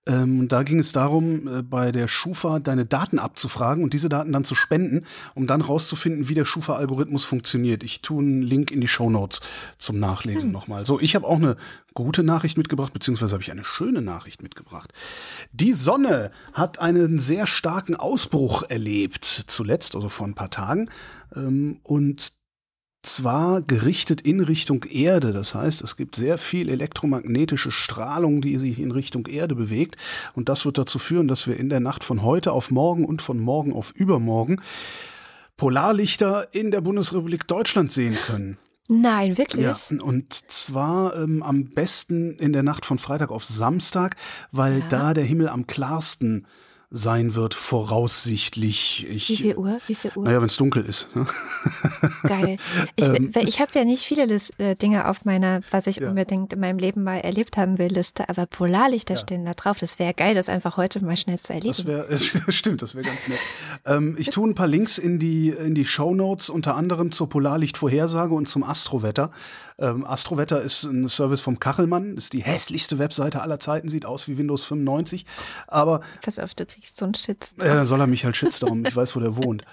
Ähm, 0.08 0.46
da 0.46 0.62
ging 0.62 0.78
es 0.78 0.92
darum, 0.92 1.48
äh, 1.48 1.62
bei 1.62 1.90
der 1.90 2.06
Schufa 2.06 2.60
deine 2.60 2.86
Daten 2.86 3.18
abzufragen 3.18 3.82
und 3.82 3.92
diese 3.92 4.08
Daten 4.08 4.32
dann 4.32 4.44
zu 4.44 4.54
spenden, 4.54 5.04
um 5.34 5.48
dann 5.48 5.60
rauszufinden, 5.60 6.28
wie 6.28 6.34
der 6.34 6.44
Schufa-Algorithmus 6.44 7.24
funktioniert. 7.24 7.82
Ich 7.82 8.02
tue 8.02 8.22
einen 8.22 8.42
Link 8.42 8.70
in 8.70 8.80
die 8.80 8.86
Show 8.86 9.10
Notes 9.10 9.40
zum 9.78 9.98
Nachlesen 9.98 10.48
hm. 10.48 10.52
nochmal. 10.52 10.86
So, 10.86 11.00
ich 11.00 11.16
habe 11.16 11.26
auch 11.26 11.36
eine 11.36 11.56
gute 11.92 12.22
Nachricht 12.22 12.56
mitgebracht, 12.56 12.92
beziehungsweise 12.92 13.32
habe 13.32 13.42
ich 13.42 13.50
eine 13.50 13.64
schöne 13.64 14.00
Nachricht 14.00 14.44
mitgebracht. 14.44 14.92
Die 15.52 15.72
Sonne 15.72 16.30
hat 16.52 16.78
einen 16.78 17.18
sehr 17.18 17.48
starken 17.48 17.96
Ausbruch 17.96 18.62
erlebt, 18.68 19.24
zuletzt, 19.24 19.96
also 19.96 20.08
vor 20.08 20.28
ein 20.28 20.34
paar 20.34 20.50
Tagen. 20.50 20.88
Ähm, 21.34 21.80
und 21.82 22.32
zwar 23.06 23.62
gerichtet 23.62 24.20
in 24.20 24.40
Richtung 24.40 24.84
Erde. 24.84 25.32
Das 25.32 25.54
heißt, 25.54 25.82
es 25.82 25.96
gibt 25.96 26.16
sehr 26.16 26.38
viel 26.38 26.68
elektromagnetische 26.68 27.70
Strahlung, 27.70 28.40
die 28.40 28.56
sich 28.56 28.78
in 28.78 28.90
Richtung 28.90 29.26
Erde 29.26 29.54
bewegt. 29.54 29.96
Und 30.34 30.48
das 30.48 30.64
wird 30.64 30.78
dazu 30.78 30.98
führen, 30.98 31.28
dass 31.28 31.46
wir 31.46 31.56
in 31.56 31.68
der 31.68 31.80
Nacht 31.80 32.04
von 32.04 32.22
heute 32.22 32.52
auf 32.52 32.70
morgen 32.70 33.04
und 33.04 33.22
von 33.22 33.38
morgen 33.38 33.72
auf 33.72 33.92
übermorgen 33.92 34.60
Polarlichter 35.56 36.48
in 36.52 36.70
der 36.70 36.82
Bundesrepublik 36.82 37.46
Deutschland 37.46 37.90
sehen 37.90 38.16
können. 38.26 38.58
Nein, 38.88 39.36
wirklich? 39.36 39.64
Ja, 39.64 39.74
und 40.00 40.32
zwar 40.32 41.16
ähm, 41.16 41.42
am 41.42 41.70
besten 41.70 42.38
in 42.38 42.52
der 42.52 42.62
Nacht 42.62 42.86
von 42.86 42.98
Freitag 42.98 43.30
auf 43.30 43.44
Samstag, 43.44 44.16
weil 44.52 44.80
ja. 44.80 44.86
da 44.88 45.14
der 45.14 45.24
Himmel 45.24 45.48
am 45.48 45.66
klarsten 45.66 46.46
sein 46.90 47.34
wird, 47.34 47.54
voraussichtlich. 47.54 49.06
Ich, 49.08 49.28
Wie 49.28 49.36
viel 49.36 49.56
Uhr? 49.56 49.80
Wie 49.88 49.94
viel 49.94 50.12
Uhr? 50.14 50.24
Naja, 50.24 50.38
wenn 50.40 50.46
es 50.46 50.56
dunkel 50.56 50.84
ist. 50.84 51.08
Ne? 51.16 51.26
Geil. 52.22 52.56
Ich, 52.94 53.04
ähm, 53.08 53.32
ich 53.34 53.60
habe 53.60 53.72
ja 53.74 53.84
nicht 53.84 54.04
viele 54.04 54.22
äh, 54.58 54.76
Dinge 54.76 55.08
auf 55.08 55.24
meiner, 55.24 55.62
was 55.70 55.88
ich 55.88 55.96
ja. 55.96 56.08
unbedingt 56.08 56.52
in 56.52 56.60
meinem 56.60 56.78
Leben 56.78 57.02
mal 57.02 57.18
erlebt 57.18 57.56
haben 57.56 57.78
will, 57.78 57.88
Liste, 57.88 58.28
aber 58.28 58.46
Polarlichter 58.46 59.14
ja. 59.14 59.20
stehen 59.20 59.44
da 59.44 59.54
drauf. 59.54 59.78
Das 59.78 59.98
wäre 59.98 60.14
geil, 60.14 60.34
das 60.34 60.48
einfach 60.48 60.76
heute 60.76 61.04
mal 61.04 61.16
schnell 61.16 61.40
zu 61.40 61.52
erleben. 61.52 61.74
Das 61.76 61.86
wäre, 61.86 62.18
stimmt, 62.52 62.82
das 62.82 62.94
wäre 62.94 63.04
ganz 63.04 63.26
nett. 63.26 63.38
Ähm, 63.84 64.16
ich 64.18 64.30
tue 64.30 64.48
ein 64.48 64.54
paar 64.54 64.68
Links 64.68 64.98
in 64.98 65.18
die, 65.18 65.50
in 65.50 65.74
die 65.74 65.84
Show 65.84 66.14
Notes, 66.14 66.50
unter 66.50 66.76
anderem 66.76 67.10
zur 67.10 67.28
Polarlichtvorhersage 67.28 68.32
und 68.32 68.48
zum 68.48 68.62
Astrowetter. 68.62 69.30
Ähm, 69.78 70.06
Astrowetter 70.06 70.62
ist 70.62 70.84
ein 70.84 71.08
Service 71.08 71.42
vom 71.42 71.60
Kachelmann, 71.60 72.16
ist 72.16 72.32
die 72.32 72.42
hässlichste 72.42 72.98
Webseite 72.98 73.42
aller 73.42 73.60
Zeiten, 73.60 73.90
sieht 73.90 74.06
aus 74.06 74.26
wie 74.28 74.38
Windows 74.38 74.64
95. 74.64 75.26
Aber. 75.66 76.00
Pass 76.22 76.38
auf, 76.38 76.54
du 76.54 76.64
kriegst 76.76 76.98
so 76.98 77.04
einen 77.06 77.14
Shitstorm. 77.14 77.66
Ja, 77.66 77.74
dann 77.74 77.86
soll 77.86 78.00
er 78.00 78.06
mich 78.06 78.24
halt 78.24 78.36
Shitstorm, 78.36 78.84
ich 78.84 78.94
weiß, 78.94 79.16
wo 79.16 79.20
der 79.20 79.36
wohnt. 79.36 79.64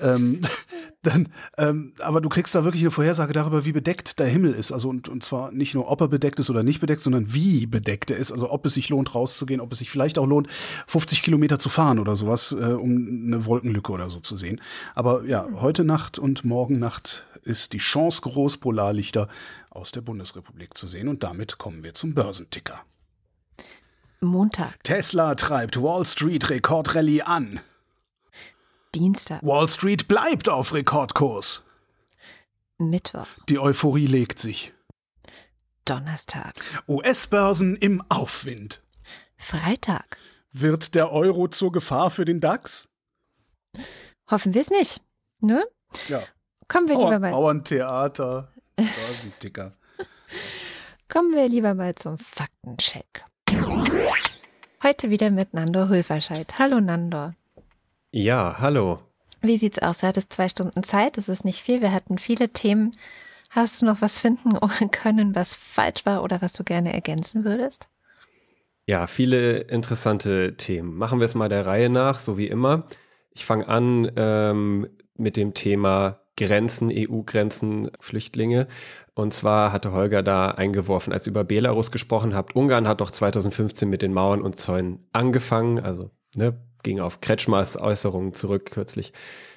Ähm, 0.00 0.40
dann, 1.02 1.28
ähm, 1.58 1.92
aber 2.00 2.20
du 2.20 2.28
kriegst 2.28 2.54
da 2.54 2.64
wirklich 2.64 2.82
eine 2.82 2.90
Vorhersage 2.90 3.32
darüber, 3.32 3.64
wie 3.64 3.72
bedeckt 3.72 4.18
der 4.18 4.26
Himmel 4.26 4.54
ist. 4.54 4.72
Also 4.72 4.88
und, 4.88 5.08
und 5.08 5.22
zwar 5.22 5.52
nicht 5.52 5.74
nur, 5.74 5.90
ob 5.90 6.00
er 6.00 6.08
bedeckt 6.08 6.38
ist 6.38 6.48
oder 6.50 6.62
nicht 6.62 6.80
bedeckt, 6.80 7.02
sondern 7.02 7.32
wie 7.32 7.66
bedeckt 7.66 8.10
er 8.10 8.16
ist. 8.16 8.32
Also 8.32 8.50
ob 8.50 8.64
es 8.66 8.74
sich 8.74 8.88
lohnt, 8.88 9.14
rauszugehen, 9.14 9.60
ob 9.60 9.72
es 9.72 9.80
sich 9.80 9.90
vielleicht 9.90 10.18
auch 10.18 10.26
lohnt, 10.26 10.48
50 10.86 11.22
Kilometer 11.22 11.58
zu 11.58 11.68
fahren 11.68 11.98
oder 11.98 12.16
sowas, 12.16 12.52
äh, 12.52 12.72
um 12.72 13.26
eine 13.26 13.44
Wolkenlücke 13.44 13.92
oder 13.92 14.08
so 14.08 14.20
zu 14.20 14.36
sehen. 14.36 14.60
Aber 14.94 15.24
ja, 15.24 15.46
heute 15.60 15.84
Nacht 15.84 16.18
und 16.18 16.44
morgen 16.44 16.78
Nacht 16.78 17.26
ist 17.42 17.74
die 17.74 17.78
Chance 17.78 18.22
groß, 18.22 18.56
Polarlichter 18.56 19.28
aus 19.70 19.92
der 19.92 20.00
Bundesrepublik 20.00 20.76
zu 20.76 20.86
sehen. 20.86 21.08
Und 21.08 21.22
damit 21.22 21.58
kommen 21.58 21.84
wir 21.84 21.94
zum 21.94 22.14
Börsenticker. 22.14 22.80
Montag. 24.20 24.82
Tesla 24.82 25.34
treibt 25.34 25.80
Wall 25.80 26.04
Street 26.06 26.48
Rekordrallye 26.50 27.22
an. 27.22 27.60
Dienstag. 28.94 29.42
Wall 29.42 29.68
Street 29.68 30.08
bleibt 30.08 30.48
auf 30.48 30.72
Rekordkurs. 30.72 31.64
Mittwoch. 32.78 33.26
Die 33.48 33.58
Euphorie 33.58 34.06
legt 34.06 34.38
sich. 34.38 34.72
Donnerstag. 35.84 36.54
US-Börsen 36.88 37.76
im 37.76 38.02
Aufwind. 38.08 38.82
Freitag. 39.36 40.18
Wird 40.52 40.94
der 40.94 41.12
Euro 41.12 41.48
zur 41.48 41.72
Gefahr 41.72 42.10
für 42.10 42.24
den 42.24 42.40
DAX? 42.40 42.88
Hoffen 44.30 44.54
wir 44.54 44.62
es 44.62 44.70
nicht. 44.70 45.02
Ne? 45.40 45.66
Ja. 46.08 46.22
Kommen 46.68 46.88
wir 46.88 46.96
lieber 46.96 47.18
mal. 47.18 47.30
Bauerntheater, 47.30 48.52
Börsenticker. 48.76 49.76
Kommen 51.08 51.32
wir 51.34 51.48
lieber 51.48 51.74
mal 51.74 51.94
zum 51.94 52.18
Faktencheck. 52.18 53.24
Heute 54.82 55.08
wieder 55.08 55.30
mit 55.30 55.54
Nando 55.54 55.88
Hülferscheid. 55.88 56.58
Hallo 56.58 56.80
Nando. 56.80 57.32
Ja, 58.10 58.56
hallo. 58.58 59.00
Wie 59.40 59.56
sieht's 59.56 59.78
aus? 59.78 59.98
Du 59.98 60.06
hattest 60.06 60.32
zwei 60.32 60.48
Stunden 60.50 60.82
Zeit, 60.82 61.16
das 61.16 61.30
ist 61.30 61.44
nicht 61.44 61.62
viel. 61.62 61.80
Wir 61.80 61.92
hatten 61.92 62.18
viele 62.18 62.50
Themen. 62.50 62.90
Hast 63.50 63.80
du 63.80 63.86
noch 63.86 64.02
was 64.02 64.20
finden 64.20 64.58
können, 64.90 65.34
was 65.34 65.54
falsch 65.54 66.04
war 66.04 66.22
oder 66.22 66.42
was 66.42 66.52
du 66.52 66.62
gerne 66.62 66.92
ergänzen 66.92 67.44
würdest? 67.44 67.88
Ja, 68.86 69.06
viele 69.06 69.58
interessante 69.60 70.56
Themen. 70.56 70.94
Machen 70.94 71.20
wir 71.20 71.24
es 71.24 71.34
mal 71.34 71.48
der 71.48 71.64
Reihe 71.64 71.88
nach, 71.88 72.18
so 72.18 72.36
wie 72.36 72.46
immer. 72.46 72.84
Ich 73.32 73.46
fange 73.46 73.66
an 73.68 74.12
ähm, 74.16 74.88
mit 75.16 75.36
dem 75.36 75.54
Thema 75.54 76.20
Grenzen, 76.36 76.90
EU-Grenzen, 76.92 77.90
Flüchtlinge. 78.00 78.66
Und 79.14 79.32
zwar 79.32 79.72
hatte 79.72 79.92
Holger 79.92 80.22
da 80.22 80.50
eingeworfen, 80.50 81.12
als 81.12 81.26
ihr 81.26 81.30
über 81.30 81.44
Belarus 81.44 81.90
gesprochen 81.90 82.34
habt. 82.34 82.54
Ungarn 82.54 82.86
hat 82.86 83.00
doch 83.00 83.10
2015 83.10 83.88
mit 83.88 84.02
den 84.02 84.12
Mauern 84.12 84.42
und 84.42 84.56
Zäunen 84.56 85.06
angefangen. 85.12 85.80
Also 85.80 86.10
ne, 86.36 86.58
ging 86.82 87.00
auf 87.00 87.20
Kretschmers 87.20 87.80
Äußerungen 87.80 88.34
zurück 88.34 88.70
kürzlich 88.70 89.12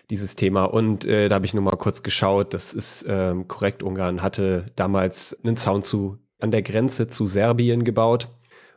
dieses 0.09 0.35
Thema. 0.35 0.65
Und 0.65 1.05
äh, 1.05 1.27
da 1.27 1.35
habe 1.35 1.45
ich 1.45 1.53
nur 1.53 1.63
mal 1.63 1.77
kurz 1.77 2.03
geschaut. 2.03 2.53
Das 2.53 2.73
ist 2.73 3.05
ähm, 3.07 3.47
korrekt. 3.47 3.83
Ungarn 3.83 4.21
hatte 4.21 4.65
damals 4.75 5.37
einen 5.43 5.57
Zaun 5.57 5.83
zu 5.83 6.17
an 6.39 6.51
der 6.51 6.61
Grenze 6.61 7.07
zu 7.07 7.27
Serbien 7.27 7.83
gebaut. 7.83 8.29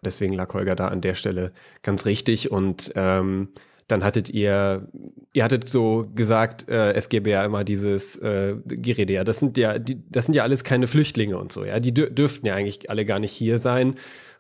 Deswegen 0.04 0.34
lag 0.34 0.52
Holger 0.52 0.74
da 0.74 0.88
an 0.88 1.00
der 1.00 1.14
Stelle 1.14 1.52
ganz 1.82 2.06
richtig. 2.06 2.50
Und 2.50 2.92
ähm, 2.96 3.50
dann 3.92 4.02
hattet 4.02 4.30
ihr, 4.30 4.88
ihr 5.32 5.44
hattet 5.44 5.68
so 5.68 6.08
gesagt, 6.14 6.68
äh, 6.68 6.92
es 6.94 7.08
gäbe 7.08 7.30
ja 7.30 7.44
immer 7.44 7.62
dieses 7.62 8.16
äh, 8.16 8.56
Gerede, 8.66 9.12
ja, 9.12 9.24
das 9.24 9.38
sind 9.38 9.56
ja, 9.56 9.78
die, 9.78 10.02
das 10.10 10.26
sind 10.26 10.34
ja 10.34 10.42
alles 10.42 10.64
keine 10.64 10.86
Flüchtlinge 10.86 11.38
und 11.38 11.52
so, 11.52 11.64
ja, 11.64 11.78
die 11.78 11.94
dür 11.94 12.10
dürften 12.10 12.46
ja 12.46 12.54
eigentlich 12.54 12.90
alle 12.90 13.04
gar 13.04 13.18
nicht 13.18 13.32
hier 13.32 13.58
sein. 13.58 13.94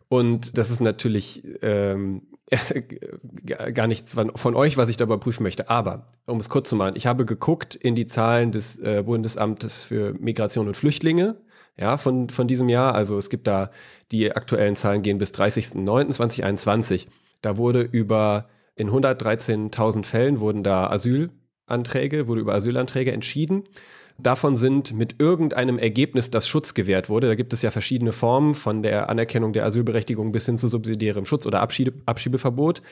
Und 0.08 0.58
das 0.58 0.70
ist 0.70 0.80
natürlich 0.80 1.42
ähm, 1.62 2.22
gar 3.46 3.86
nichts 3.86 4.12
von, 4.12 4.54
euch, 4.54 4.76
was 4.76 4.90
ich 4.90 4.98
da 4.98 5.04
überprüfen 5.04 5.42
möchte. 5.42 5.70
Aber, 5.70 6.06
um 6.26 6.38
es 6.38 6.50
kurz 6.50 6.68
zu 6.68 6.76
machen, 6.76 6.96
ich 6.96 7.06
habe 7.06 7.24
geguckt 7.24 7.74
in 7.74 7.94
die 7.94 8.04
Zahlen 8.04 8.52
des 8.52 8.78
äh, 8.78 9.02
Bundesamtes 9.06 9.84
für 9.84 10.12
Migration 10.18 10.66
und 10.66 10.76
Flüchtlinge, 10.76 11.36
ja, 11.78 11.96
von, 11.96 12.28
von 12.28 12.46
diesem 12.48 12.68
Jahr. 12.68 12.94
Also 12.94 13.16
es 13.16 13.30
gibt 13.30 13.46
da, 13.46 13.70
die 14.10 14.32
aktuellen 14.32 14.76
Zahlen 14.76 15.00
gehen 15.00 15.16
bis 15.16 15.30
30.09.2021. 15.30 17.06
Da 17.40 17.56
wurde 17.56 17.80
über 17.80 18.48
in 18.74 18.90
113.000 18.90 20.04
Fällen 20.04 20.40
wurden 20.40 20.62
da 20.62 20.88
Asylanträge, 20.88 22.26
wurde 22.26 22.40
über 22.40 22.54
Asylanträge 22.54 23.12
entschieden. 23.12 23.64
Davon 24.18 24.56
sind 24.56 24.92
mit 24.92 25.16
irgendeinem 25.18 25.78
Ergebnis, 25.78 26.30
das 26.30 26.46
Schutz 26.46 26.74
gewährt 26.74 27.08
wurde, 27.08 27.28
da 27.28 27.34
gibt 27.34 27.52
es 27.52 27.62
ja 27.62 27.70
verschiedene 27.70 28.12
Formen 28.12 28.54
von 28.54 28.82
der 28.82 29.08
Anerkennung 29.08 29.52
der 29.52 29.64
Asylberechtigung 29.64 30.32
bis 30.32 30.46
hin 30.46 30.58
zu 30.58 30.68
subsidiärem 30.68 31.24
Schutz 31.24 31.46
oder 31.46 31.60
Abschiebe, 31.60 31.92
Abschiebeverbot. 32.06 32.82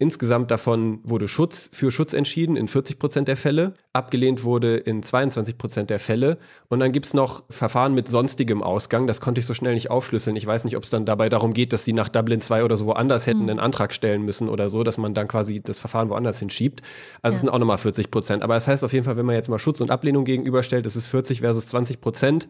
Insgesamt 0.00 0.52
davon 0.52 1.00
wurde 1.02 1.26
Schutz 1.26 1.70
für 1.72 1.90
Schutz 1.90 2.12
entschieden 2.12 2.56
in 2.56 2.68
40 2.68 3.00
Prozent 3.00 3.26
der 3.26 3.36
Fälle, 3.36 3.74
abgelehnt 3.92 4.44
wurde 4.44 4.76
in 4.76 5.02
22 5.02 5.58
Prozent 5.58 5.90
der 5.90 5.98
Fälle. 5.98 6.38
Und 6.68 6.78
dann 6.78 6.92
gibt's 6.92 7.14
noch 7.14 7.42
Verfahren 7.50 7.94
mit 7.94 8.08
sonstigem 8.08 8.62
Ausgang. 8.62 9.08
Das 9.08 9.20
konnte 9.20 9.40
ich 9.40 9.46
so 9.46 9.54
schnell 9.54 9.74
nicht 9.74 9.90
aufschlüsseln. 9.90 10.36
Ich 10.36 10.46
weiß 10.46 10.62
nicht, 10.62 10.76
ob 10.76 10.84
es 10.84 10.90
dann 10.90 11.04
dabei 11.04 11.28
darum 11.28 11.52
geht, 11.52 11.72
dass 11.72 11.82
die 11.82 11.92
nach 11.92 12.08
Dublin 12.08 12.40
2 12.40 12.62
oder 12.62 12.76
so 12.76 12.86
woanders 12.86 13.26
hätten 13.26 13.42
mhm. 13.42 13.48
einen 13.48 13.58
Antrag 13.58 13.92
stellen 13.92 14.22
müssen 14.22 14.48
oder 14.48 14.68
so, 14.68 14.84
dass 14.84 14.98
man 14.98 15.14
dann 15.14 15.26
quasi 15.26 15.60
das 15.60 15.80
Verfahren 15.80 16.10
woanders 16.10 16.38
hinschiebt. 16.38 16.80
Also 17.22 17.34
es 17.34 17.40
sind 17.40 17.48
auch 17.48 17.58
nochmal 17.58 17.78
40 17.78 18.12
Prozent. 18.12 18.44
Aber 18.44 18.54
es 18.54 18.66
das 18.66 18.72
heißt 18.74 18.84
auf 18.84 18.92
jeden 18.92 19.04
Fall, 19.04 19.16
wenn 19.16 19.26
man 19.26 19.34
jetzt 19.34 19.48
mal 19.48 19.58
Schutz 19.58 19.80
und 19.80 19.90
Ablehnung 19.90 20.24
gegenüberstellt, 20.68 20.86
das 20.86 20.96
ist 20.96 21.06
40 21.08 21.40
versus 21.40 21.66
20 21.68 22.00
Prozent 22.00 22.48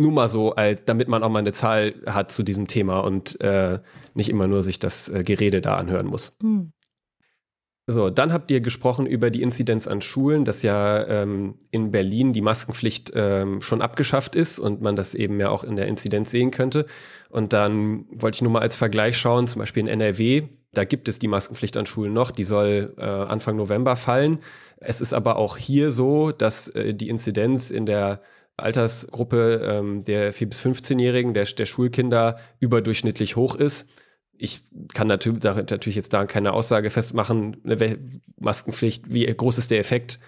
nur 0.00 0.12
mal 0.12 0.28
so, 0.28 0.54
damit 0.84 1.08
man 1.08 1.24
auch 1.24 1.28
mal 1.28 1.40
eine 1.40 1.52
Zahl 1.52 1.94
hat 2.06 2.30
zu 2.30 2.44
diesem 2.44 2.68
Thema 2.68 3.00
und 3.00 3.40
äh, 3.40 3.80
nicht 4.14 4.28
immer 4.28 4.46
nur 4.46 4.62
sich 4.62 4.78
das 4.78 5.08
äh, 5.08 5.24
Gerede 5.24 5.60
da 5.60 5.76
anhören 5.76 6.06
muss. 6.06 6.36
Mhm. 6.40 6.72
So, 7.90 8.08
dann 8.08 8.32
habt 8.32 8.50
ihr 8.50 8.60
gesprochen 8.60 9.06
über 9.06 9.30
die 9.30 9.42
Inzidenz 9.42 9.88
an 9.88 10.00
Schulen, 10.00 10.44
dass 10.44 10.62
ja 10.62 11.04
ähm, 11.04 11.54
in 11.70 11.90
Berlin 11.90 12.32
die 12.32 12.42
Maskenpflicht 12.42 13.10
ähm, 13.14 13.60
schon 13.60 13.82
abgeschafft 13.82 14.36
ist 14.36 14.60
und 14.60 14.82
man 14.82 14.94
das 14.94 15.16
eben 15.16 15.40
ja 15.40 15.48
auch 15.48 15.64
in 15.64 15.74
der 15.74 15.86
Inzidenz 15.86 16.30
sehen 16.30 16.50
könnte. 16.50 16.86
Und 17.30 17.52
dann 17.52 18.04
wollte 18.12 18.36
ich 18.36 18.42
nur 18.42 18.52
mal 18.52 18.60
als 18.60 18.76
Vergleich 18.76 19.18
schauen, 19.18 19.48
zum 19.48 19.60
Beispiel 19.60 19.80
in 19.80 19.88
NRW, 19.88 20.44
da 20.74 20.84
gibt 20.84 21.08
es 21.08 21.18
die 21.18 21.28
Maskenpflicht 21.28 21.76
an 21.76 21.86
Schulen 21.86 22.12
noch, 22.12 22.30
die 22.30 22.44
soll 22.44 22.94
äh, 22.98 23.04
Anfang 23.04 23.56
November 23.56 23.96
fallen. 23.96 24.38
Es 24.80 25.00
ist 25.00 25.12
aber 25.12 25.36
auch 25.36 25.56
hier 25.56 25.90
so, 25.90 26.30
dass 26.30 26.68
äh, 26.68 26.94
die 26.94 27.08
Inzidenz 27.08 27.70
in 27.70 27.86
der 27.86 28.22
Altersgruppe 28.56 29.62
ähm, 29.64 30.04
der 30.04 30.32
4- 30.32 30.46
bis 30.46 30.60
15-Jährigen, 30.64 31.34
der, 31.34 31.44
der 31.44 31.66
Schulkinder, 31.66 32.38
überdurchschnittlich 32.60 33.36
hoch 33.36 33.54
ist. 33.54 33.88
Ich 34.36 34.62
kann 34.94 35.08
natürlich, 35.08 35.42
natürlich 35.42 35.96
jetzt 35.96 36.12
da 36.12 36.26
keine 36.26 36.52
Aussage 36.52 36.90
festmachen, 36.90 37.56
eine 37.64 37.98
Maskenpflicht, 38.38 39.12
wie 39.12 39.26
groß 39.26 39.58
ist 39.58 39.70
der 39.70 39.80
Effekt? 39.80 40.20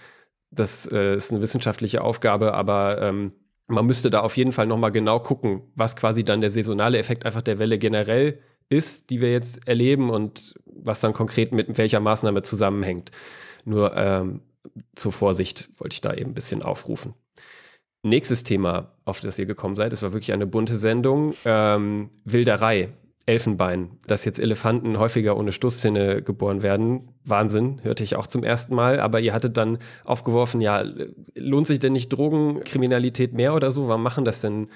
Das 0.51 0.87
äh, 0.91 1.15
ist 1.15 1.31
eine 1.31 1.41
wissenschaftliche 1.43 2.03
Aufgabe, 2.03 2.55
aber 2.55 3.01
ähm, 3.03 3.33
man 3.69 3.87
müsste 3.87 4.11
da 4.11 4.21
auf 4.21 4.37
jeden 4.37 4.53
Fall 4.53 4.67
nochmal 4.67 4.91
genau 4.91 5.21
gucken, 5.21 5.63
was 5.77 5.95
quasi 5.95 6.25
dann 6.25 6.41
der 6.41 6.51
saisonale 6.51 6.99
Effekt 6.99 7.25
einfach 7.25 7.43
der 7.43 7.61
Welle 7.61 7.79
generell 7.79 8.41
ist, 8.69 9.11
die 9.11 9.21
wir 9.21 9.31
jetzt 9.31 9.69
erleben 9.69 10.11
und 10.11 10.55
was 10.65 11.01
dann 11.01 11.13
konkret 11.13 11.53
mit 11.53 11.79
welcher 11.79 12.01
Maßnahme 12.01 12.43
zusammenhängt. 12.43 13.11
Nur 13.65 13.97
ähm, 13.97 14.41
zur 14.95 15.13
Vorsicht 15.13 15.71
wollte 15.79 15.95
ich 15.95 16.01
da 16.01 16.15
eben 16.15 16.31
ein 16.31 16.35
bisschen 16.35 16.63
aufrufen. 16.63 17.15
Nächstes 18.03 18.45
Thema, 18.45 18.97
auf 19.05 19.21
das 19.21 19.39
ihr 19.39 19.47
gekommen 19.47 19.77
seid, 19.77 19.93
es 19.93 20.03
war 20.03 20.13
wirklich 20.13 20.33
eine 20.33 20.47
bunte 20.47 20.79
Sendung, 20.79 21.35
ähm, 21.45 22.11
Wilderei. 22.25 22.93
Elfenbein, 23.27 23.99
dass 24.07 24.25
jetzt 24.25 24.41
Elefanten 24.41 24.99
häufiger 24.99 25.37
ohne 25.37 25.53
Stoßzähne 25.53 26.23
geboren 26.23 26.63
werden. 26.63 27.13
Wahnsinn, 27.23 27.81
hörte 27.85 28.03
ich 28.03 28.17
auch 28.17 28.27
zum 28.27 28.43
ersten 28.43 28.75
Mal. 28.75 28.99
Aber 28.99 29.21
ihr 29.21 29.33
hattet 29.33 29.57
dann 29.57 29.79
aufgeworfen, 30.05 30.61
ja, 30.61 30.83
lohnt 31.37 31.67
sich 31.67 31.79
denn 31.79 31.93
nicht 31.93 32.09
Drogenkriminalität 32.09 33.33
mehr 33.33 33.55
oder 33.55 33.71
so? 33.71 33.89
Warum 33.89 34.03
machen 34.03 34.25
das 34.25 34.41
denn 34.41 34.69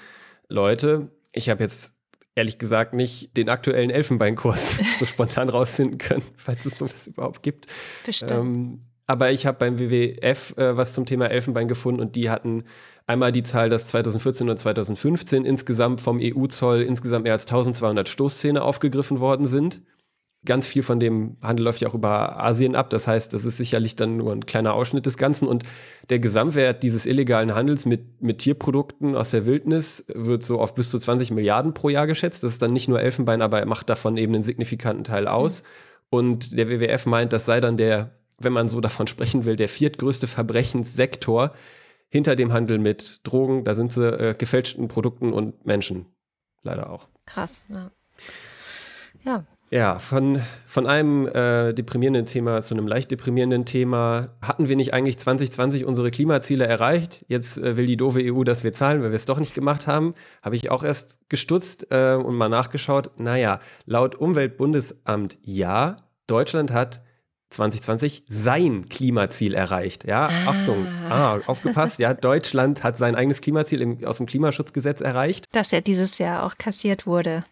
Leute? 0.47 1.09
Ich 1.33 1.49
habe 1.49 1.63
jetzt 1.63 1.94
ehrlich 2.35 2.57
gesagt 2.57 2.93
nicht 2.93 3.35
den 3.37 3.49
aktuellen 3.49 3.89
Elfenbeinkurs 3.89 4.79
so 4.99 5.05
spontan 5.05 5.49
rausfinden 5.49 5.97
können, 5.97 6.23
falls 6.37 6.65
es 6.65 6.77
sowas 6.77 7.07
überhaupt 7.07 7.41
gibt. 7.41 7.67
Bestimmt. 8.05 8.31
Ähm, 8.31 8.81
aber 9.07 9.31
ich 9.31 9.45
habe 9.45 9.57
beim 9.57 9.79
WWF 9.79 10.57
äh, 10.57 10.77
was 10.77 10.93
zum 10.93 11.05
Thema 11.05 11.27
Elfenbein 11.27 11.67
gefunden 11.67 12.01
und 12.01 12.15
die 12.15 12.29
hatten 12.29 12.63
einmal 13.07 13.31
die 13.31 13.43
Zahl, 13.43 13.69
dass 13.69 13.87
2014 13.89 14.49
und 14.49 14.57
2015 14.57 15.45
insgesamt 15.45 16.01
vom 16.01 16.19
EU-Zoll 16.21 16.81
insgesamt 16.81 17.23
mehr 17.23 17.33
als 17.33 17.45
1200 17.45 18.09
Stoßzähne 18.09 18.63
aufgegriffen 18.63 19.19
worden 19.19 19.45
sind. 19.45 19.81
Ganz 20.45 20.67
viel 20.67 20.83
von 20.83 20.99
dem 20.99 21.37
Handel 21.41 21.65
läuft 21.65 21.81
ja 21.81 21.87
auch 21.87 21.93
über 21.93 22.41
Asien 22.43 22.75
ab. 22.75 22.89
Das 22.89 23.07
heißt, 23.07 23.33
das 23.33 23.45
ist 23.45 23.57
sicherlich 23.57 23.95
dann 23.95 24.17
nur 24.17 24.31
ein 24.31 24.45
kleiner 24.45 24.73
Ausschnitt 24.73 25.05
des 25.05 25.17
Ganzen. 25.17 25.47
Und 25.47 25.63
der 26.09 26.19
Gesamtwert 26.19 26.83
dieses 26.83 27.05
illegalen 27.05 27.55
Handels 27.55 27.85
mit, 27.85 28.21
mit 28.21 28.39
Tierprodukten 28.39 29.15
aus 29.15 29.31
der 29.31 29.45
Wildnis 29.45 30.05
wird 30.07 30.45
so 30.45 30.59
auf 30.59 30.75
bis 30.75 30.89
zu 30.89 30.99
20 30.99 31.31
Milliarden 31.31 31.73
pro 31.73 31.89
Jahr 31.89 32.07
geschätzt. 32.07 32.43
Das 32.43 32.53
ist 32.53 32.61
dann 32.61 32.73
nicht 32.73 32.87
nur 32.87 33.01
Elfenbein, 33.01 33.41
aber 33.41 33.59
er 33.59 33.65
macht 33.65 33.89
davon 33.89 34.17
eben 34.17 34.33
einen 34.33 34.43
signifikanten 34.43 35.03
Teil 35.03 35.27
aus. 35.27 35.63
Und 36.09 36.57
der 36.57 36.69
WWF 36.69 37.05
meint, 37.07 37.33
das 37.33 37.45
sei 37.45 37.59
dann 37.59 37.77
der 37.77 38.11
wenn 38.37 38.53
man 38.53 38.67
so 38.67 38.81
davon 38.81 39.07
sprechen 39.07 39.45
will, 39.45 39.55
der 39.55 39.69
viertgrößte 39.69 40.27
Verbrechenssektor 40.27 41.53
hinter 42.09 42.35
dem 42.35 42.53
Handel 42.53 42.77
mit 42.77 43.21
Drogen. 43.23 43.63
Da 43.63 43.75
sind 43.75 43.91
sie 43.91 44.07
äh, 44.07 44.35
gefälschten 44.35 44.87
Produkten 44.87 45.33
und 45.33 45.65
Menschen 45.65 46.05
leider 46.61 46.89
auch. 46.89 47.07
Krass, 47.25 47.59
ja. 47.69 47.91
Ja, 49.23 49.45
ja, 49.71 49.97
von, 49.99 50.41
von 50.65 50.85
einem 50.85 51.27
äh, 51.27 51.73
deprimierenden 51.73 52.25
Thema 52.25 52.61
zu 52.61 52.75
einem 52.75 52.87
leicht 52.87 53.09
deprimierenden 53.09 53.65
Thema. 53.65 54.27
Hatten 54.41 54.69
wir 54.69 54.75
nicht 54.75 54.93
eigentlich 54.93 55.17
2020 55.17 55.85
unsere 55.85 56.11
Klimaziele 56.11 56.65
erreicht? 56.65 57.25
Jetzt 57.27 57.57
äh, 57.57 57.75
will 57.75 57.87
die 57.87 57.97
doofe 57.97 58.19
EU, 58.21 58.43
dass 58.43 58.63
wir 58.63 58.73
zahlen, 58.73 59.01
weil 59.01 59.11
wir 59.11 59.15
es 59.15 59.25
doch 59.25 59.39
nicht 59.39 59.55
gemacht 59.55 59.87
haben. 59.87 60.13
Habe 60.43 60.55
ich 60.55 60.69
auch 60.69 60.83
erst 60.83 61.19
gestutzt 61.29 61.87
äh, 61.89 62.13
und 62.13 62.35
mal 62.35 62.49
nachgeschaut. 62.49 63.19
Naja, 63.19 63.59
laut 63.85 64.15
Umweltbundesamt 64.15 65.37
ja, 65.41 65.97
Deutschland 66.27 66.71
hat 66.71 67.03
2020 67.49 68.25
sein 68.29 68.87
Klimaziel 68.89 69.53
erreicht. 69.53 70.05
Ja, 70.05 70.27
ah. 70.27 70.49
Achtung, 70.51 70.87
ah, 71.09 71.39
aufgepasst. 71.47 71.99
Ja, 71.99 72.13
Deutschland 72.13 72.83
hat 72.83 72.97
sein 72.97 73.15
eigenes 73.15 73.41
Klimaziel 73.41 73.81
im, 73.81 74.05
aus 74.05 74.17
dem 74.17 74.25
Klimaschutzgesetz 74.25 75.01
erreicht. 75.01 75.45
Das 75.51 75.71
ja 75.71 75.81
dieses 75.81 76.17
Jahr 76.17 76.43
auch 76.43 76.57
kassiert 76.57 77.07
wurde. 77.07 77.45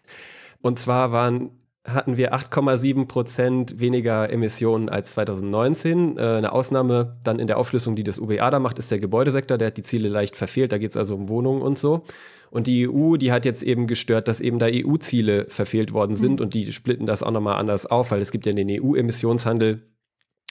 Und 0.61 0.79
zwar 0.79 1.11
waren 1.11 1.51
hatten 1.85 2.15
wir 2.17 2.33
8,7 2.33 3.07
Prozent 3.07 3.79
weniger 3.79 4.29
Emissionen 4.29 4.89
als 4.89 5.11
2019. 5.11 6.17
Äh, 6.17 6.21
eine 6.21 6.51
Ausnahme 6.53 7.17
dann 7.23 7.39
in 7.39 7.47
der 7.47 7.57
Aufschlüsselung, 7.57 7.95
die 7.95 8.03
das 8.03 8.19
UBA 8.19 8.49
da 8.49 8.59
macht, 8.59 8.79
ist 8.79 8.89
der 8.89 8.99
Gebäudesektor. 8.99 9.57
Der 9.57 9.67
hat 9.67 9.77
die 9.77 9.83
Ziele 9.83 10.09
leicht 10.09 10.35
verfehlt. 10.35 10.71
Da 10.71 10.77
geht 10.77 10.91
es 10.91 10.97
also 10.97 11.15
um 11.15 11.29
Wohnungen 11.29 11.61
und 11.61 11.77
so. 11.77 12.03
Und 12.51 12.67
die 12.67 12.87
EU, 12.87 13.17
die 13.17 13.31
hat 13.31 13.45
jetzt 13.45 13.63
eben 13.63 13.87
gestört, 13.87 14.27
dass 14.27 14.39
eben 14.39 14.59
da 14.59 14.67
EU-Ziele 14.69 15.47
verfehlt 15.49 15.91
worden 15.91 16.15
sind. 16.15 16.39
Mhm. 16.39 16.45
Und 16.45 16.53
die 16.53 16.71
splitten 16.71 17.05
das 17.05 17.23
auch 17.23 17.31
nochmal 17.31 17.59
anders 17.59 17.85
auf, 17.85 18.11
weil 18.11 18.21
es 18.21 18.31
gibt 18.31 18.45
ja 18.45 18.53
den 18.53 18.69
EU-Emissionshandel 18.69 19.81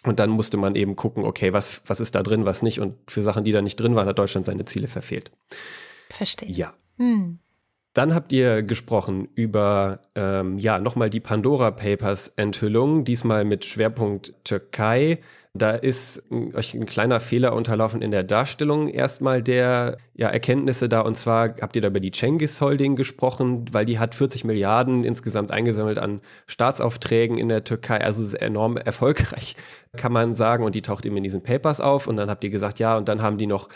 und 0.05 0.19
dann 0.19 0.31
musste 0.31 0.57
man 0.57 0.75
eben 0.75 0.97
gucken, 0.97 1.25
okay, 1.25 1.53
was, 1.53 1.83
was 1.87 2.01
ist 2.01 2.15
da 2.15 2.23
drin, 2.23 2.45
was 2.45 2.63
nicht. 2.63 2.81
Und 2.81 2.97
für 3.09 3.23
Sachen, 3.23 3.45
die 3.45 3.53
da 3.53 3.63
nicht 3.63 3.77
drin 3.77 3.95
waren, 3.95 4.09
hat 4.09 4.19
Deutschland 4.19 4.47
seine 4.47 4.65
Ziele 4.65 4.89
verfehlt. 4.89 5.31
Verstehe. 6.11 6.51
Ja. 6.51 6.75
Hm. 6.99 7.39
Dann 7.95 8.15
habt 8.15 8.33
ihr 8.33 8.63
gesprochen 8.63 9.29
über, 9.35 10.01
ähm, 10.15 10.59
ja, 10.59 10.79
nochmal 10.79 11.11
die 11.11 11.21
Pandora 11.21 11.71
Papers 11.71 12.33
Enthüllung, 12.37 13.05
diesmal 13.05 13.45
mit 13.45 13.67
Schwerpunkt 13.67 14.33
Türkei. 14.45 15.19
Da 15.55 15.73
ist 15.73 16.23
euch 16.55 16.73
ein 16.73 16.87
kleiner 16.87 17.21
Fehler 17.21 17.53
unterlaufen 17.53 18.01
in 18.01 18.11
der 18.11 18.23
Darstellung 18.23 18.89
erstmal 18.89 19.43
der 19.43 19.99
ja, 20.15 20.29
Erkenntnisse 20.29 20.89
da. 20.89 21.03
Und 21.03 21.15
zwar 21.15 21.57
habt 21.61 21.77
ihr 21.77 21.83
da 21.83 21.89
über 21.89 22.01
die 22.01 22.11
Cengiz 22.11 22.63
Holding 22.63 22.97
gesprochen, 22.97 23.67
weil 23.71 23.85
die 23.85 23.99
hat 23.99 24.15
40 24.15 24.45
Milliarden 24.45 25.05
insgesamt 25.05 25.51
eingesammelt 25.51 25.99
an 25.99 26.23
Staatsaufträgen 26.47 27.37
in 27.37 27.51
der 27.51 27.65
Türkei. 27.65 28.01
Also 28.01 28.23
ist 28.23 28.33
enorm 28.33 28.79
erfolgreich, 28.79 29.55
kann 29.99 30.13
man 30.13 30.35
sagen. 30.35 30.65
Und 30.65 30.75
die 30.75 30.81
taucht 30.81 31.05
eben 31.05 31.19
in 31.19 31.25
diesen 31.25 31.43
Papers 31.43 31.83
auf. 31.83 32.07
Und 32.07 32.17
dann 32.17 32.31
habt 32.31 32.43
ihr 32.45 32.51
gesagt, 32.51 32.79
ja, 32.79 32.97
und 32.97 33.11
dann 33.11 33.21
haben 33.21 33.37
die 33.37 33.47
noch 33.47 33.69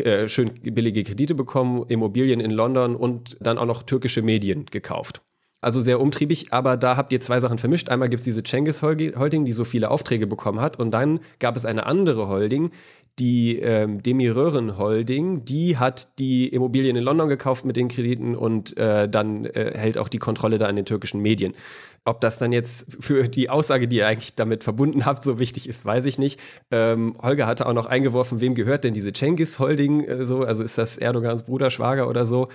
äh, 0.00 0.28
schön 0.28 0.52
billige 0.62 1.04
Kredite 1.04 1.34
bekommen, 1.34 1.84
Immobilien 1.88 2.40
in 2.40 2.50
London 2.50 2.96
und 2.96 3.36
dann 3.40 3.58
auch 3.58 3.66
noch 3.66 3.82
türkische 3.82 4.22
Medien 4.22 4.66
gekauft. 4.66 5.22
Also 5.60 5.80
sehr 5.80 6.00
umtriebig, 6.00 6.52
aber 6.52 6.76
da 6.76 6.96
habt 6.96 7.12
ihr 7.12 7.20
zwei 7.20 7.40
Sachen 7.40 7.58
vermischt. 7.58 7.88
Einmal 7.88 8.08
gibt 8.08 8.20
es 8.20 8.24
diese 8.24 8.42
Cengiz 8.42 8.82
Holding, 8.82 9.44
die 9.44 9.52
so 9.52 9.64
viele 9.64 9.90
Aufträge 9.90 10.26
bekommen 10.26 10.60
hat, 10.60 10.78
und 10.78 10.90
dann 10.90 11.20
gab 11.38 11.56
es 11.56 11.64
eine 11.64 11.86
andere 11.86 12.28
Holding, 12.28 12.70
die 13.18 13.58
ähm, 13.58 14.02
Demirören 14.02 14.76
Holding, 14.76 15.44
die 15.44 15.78
hat 15.78 16.18
die 16.18 16.48
Immobilien 16.48 16.96
in 16.96 17.02
London 17.02 17.28
gekauft 17.28 17.64
mit 17.64 17.76
den 17.76 17.88
Krediten 17.88 18.36
und 18.36 18.76
äh, 18.76 19.08
dann 19.08 19.46
äh, 19.46 19.72
hält 19.74 19.96
auch 19.96 20.08
die 20.08 20.18
Kontrolle 20.18 20.58
da 20.58 20.66
an 20.66 20.76
den 20.76 20.84
türkischen 20.84 21.20
Medien. 21.22 21.54
Ob 22.04 22.20
das 22.20 22.38
dann 22.38 22.52
jetzt 22.52 22.86
für 23.00 23.28
die 23.28 23.48
Aussage, 23.50 23.88
die 23.88 23.96
ihr 23.96 24.06
eigentlich 24.06 24.34
damit 24.34 24.64
verbunden 24.64 25.06
habt, 25.06 25.24
so 25.24 25.38
wichtig 25.38 25.68
ist, 25.68 25.84
weiß 25.84 26.04
ich 26.04 26.18
nicht. 26.18 26.38
Ähm, 26.70 27.16
Holger 27.20 27.46
hatte 27.46 27.66
auch 27.66 27.72
noch 27.72 27.86
eingeworfen, 27.86 28.40
wem 28.40 28.54
gehört 28.54 28.84
denn 28.84 28.94
diese 28.94 29.12
Cengiz 29.12 29.58
Holding 29.58 30.04
äh, 30.04 30.26
so? 30.26 30.42
Also 30.42 30.62
ist 30.62 30.76
das 30.78 30.98
Erdogans 30.98 31.42
Bruder, 31.44 31.70
Schwager 31.70 32.08
oder 32.08 32.26
so? 32.26 32.48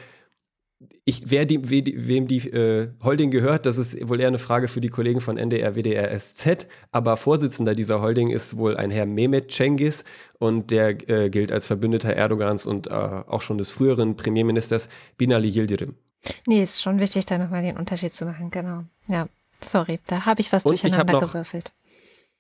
Ich, 1.04 1.30
wer 1.32 1.46
die, 1.46 1.70
wem 1.70 2.28
die 2.28 2.38
äh, 2.50 2.90
Holding 3.04 3.32
gehört, 3.32 3.66
das 3.66 3.78
ist 3.78 4.08
wohl 4.08 4.20
eher 4.20 4.28
eine 4.28 4.40
Frage 4.40 4.68
für 4.68 4.82
die 4.82 4.90
Kollegen 4.90 5.22
von 5.22 5.38
NDR, 5.38 5.76
WDR, 5.76 6.18
SZ. 6.18 6.68
Aber 6.92 7.18
Vorsitzender 7.18 7.76
dieser 7.76 8.02
Holding 8.02 8.30
ist 8.30 8.58
wohl 8.58 8.78
ein 8.78 8.92
Herr 8.92 9.06
Mehmet 9.06 9.52
Cengiz 9.52 10.04
und 10.40 10.72
der 10.72 11.10
äh, 11.10 11.30
gilt 11.30 11.52
als 11.52 11.68
Verbündeter 11.68 12.16
Erdogans 12.16 12.66
und 12.66 12.88
äh, 12.88 12.92
auch 12.92 13.42
schon 13.42 13.58
des 13.58 13.72
früheren 13.72 14.16
Premierministers 14.16 14.90
Binali 15.18 15.50
Yildirim. 15.50 15.96
Nee, 16.46 16.62
ist 16.62 16.82
schon 16.82 17.00
wichtig, 17.00 17.26
da 17.26 17.38
nochmal 17.38 17.64
den 17.64 17.78
Unterschied 17.78 18.14
zu 18.14 18.26
machen, 18.26 18.52
genau. 18.52 18.84
Ja, 19.08 19.28
sorry, 19.64 20.00
da 20.06 20.26
habe 20.26 20.42
ich 20.42 20.52
was 20.52 20.66
und 20.66 20.72
durcheinander 20.72 21.14
ich 21.14 21.20
gewürfelt. 21.20 21.72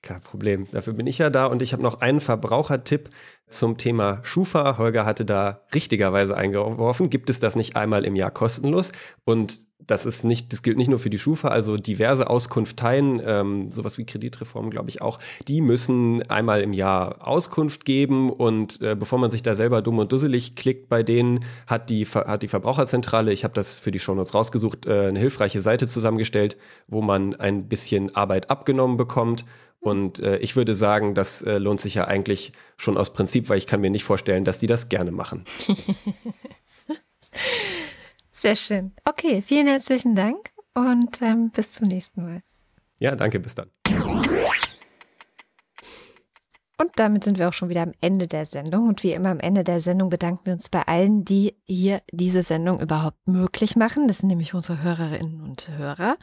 Kein 0.01 0.21
Problem. 0.21 0.65
Dafür 0.71 0.93
bin 0.93 1.05
ich 1.05 1.19
ja 1.19 1.29
da 1.29 1.45
und 1.45 1.61
ich 1.61 1.73
habe 1.73 1.83
noch 1.83 2.01
einen 2.01 2.21
Verbrauchertipp 2.21 3.09
zum 3.47 3.77
Thema 3.77 4.19
Schufa. 4.23 4.79
Holger 4.79 5.05
hatte 5.05 5.25
da 5.25 5.61
richtigerweise 5.75 6.35
eingeworfen. 6.35 7.11
Gibt 7.11 7.29
es 7.29 7.39
das 7.39 7.55
nicht 7.55 7.75
einmal 7.75 8.03
im 8.05 8.15
Jahr 8.15 8.31
kostenlos? 8.31 8.91
Und 9.25 9.59
das 9.85 10.05
ist 10.05 10.23
nicht, 10.23 10.53
das 10.53 10.61
gilt 10.61 10.77
nicht 10.77 10.89
nur 10.89 10.99
für 10.99 11.09
die 11.09 11.17
Schufa, 11.17 11.49
also 11.49 11.77
diverse 11.77 12.29
Auskunfteien, 12.29 13.21
ähm, 13.25 13.71
sowas 13.71 13.97
wie 13.97 14.05
Kreditreform, 14.05 14.69
glaube 14.69 14.89
ich 14.89 15.01
auch, 15.01 15.19
die 15.47 15.61
müssen 15.61 16.21
einmal 16.29 16.61
im 16.61 16.73
Jahr 16.73 17.27
Auskunft 17.27 17.83
geben 17.83 18.31
und 18.31 18.81
äh, 18.81 18.95
bevor 18.95 19.19
man 19.19 19.31
sich 19.31 19.43
da 19.43 19.55
selber 19.55 19.81
dumm 19.81 19.99
und 19.99 20.11
dusselig 20.11 20.55
klickt, 20.55 20.87
bei 20.87 21.03
denen 21.03 21.39
hat 21.67 21.89
die, 21.89 22.05
hat 22.05 22.43
die 22.43 22.47
Verbraucherzentrale, 22.47 23.33
ich 23.33 23.43
habe 23.43 23.53
das 23.53 23.73
für 23.73 23.91
die 23.91 23.99
Shownotes 23.99 24.33
rausgesucht, 24.33 24.85
äh, 24.85 25.07
eine 25.07 25.19
hilfreiche 25.19 25.61
Seite 25.61 25.87
zusammengestellt, 25.87 26.57
wo 26.87 27.01
man 27.01 27.35
ein 27.35 27.67
bisschen 27.67 28.15
Arbeit 28.15 28.49
abgenommen 28.49 28.97
bekommt 28.97 29.45
und 29.81 30.19
äh, 30.19 30.37
ich 30.37 30.55
würde 30.55 30.75
sagen, 30.75 31.15
das 31.15 31.41
äh, 31.41 31.57
lohnt 31.57 31.81
sich 31.81 31.95
ja 31.95 32.05
eigentlich 32.05 32.53
schon 32.77 32.97
aus 32.97 33.11
Prinzip, 33.11 33.49
weil 33.49 33.57
ich 33.57 33.67
kann 33.67 33.81
mir 33.81 33.89
nicht 33.89 34.03
vorstellen, 34.03 34.45
dass 34.45 34.59
die 34.59 34.67
das 34.67 34.89
gerne 34.89 35.11
machen. 35.11 35.43
Sehr 38.31 38.55
schön. 38.55 38.93
Okay, 39.05 39.41
vielen 39.41 39.67
herzlichen 39.67 40.15
Dank 40.15 40.51
und 40.73 41.21
ähm, 41.21 41.49
bis 41.49 41.73
zum 41.73 41.87
nächsten 41.87 42.23
Mal. 42.23 42.43
Ja, 42.99 43.15
danke, 43.15 43.39
bis 43.39 43.55
dann. 43.55 43.69
Und 46.81 46.89
damit 46.95 47.23
sind 47.23 47.37
wir 47.37 47.47
auch 47.47 47.53
schon 47.53 47.69
wieder 47.69 47.83
am 47.83 47.93
Ende 48.01 48.25
der 48.25 48.47
Sendung. 48.47 48.87
Und 48.87 49.03
wie 49.03 49.11
immer 49.11 49.29
am 49.29 49.39
Ende 49.39 49.63
der 49.63 49.79
Sendung 49.79 50.09
bedanken 50.09 50.45
wir 50.45 50.53
uns 50.53 50.67
bei 50.67 50.81
allen, 50.81 51.23
die 51.23 51.55
hier 51.65 52.01
diese 52.11 52.41
Sendung 52.41 52.79
überhaupt 52.79 53.27
möglich 53.27 53.75
machen. 53.75 54.07
Das 54.07 54.17
sind 54.17 54.29
nämlich 54.29 54.55
unsere 54.55 54.81
Hörerinnen 54.81 55.41
und 55.41 55.69
Hörer. 55.77 56.17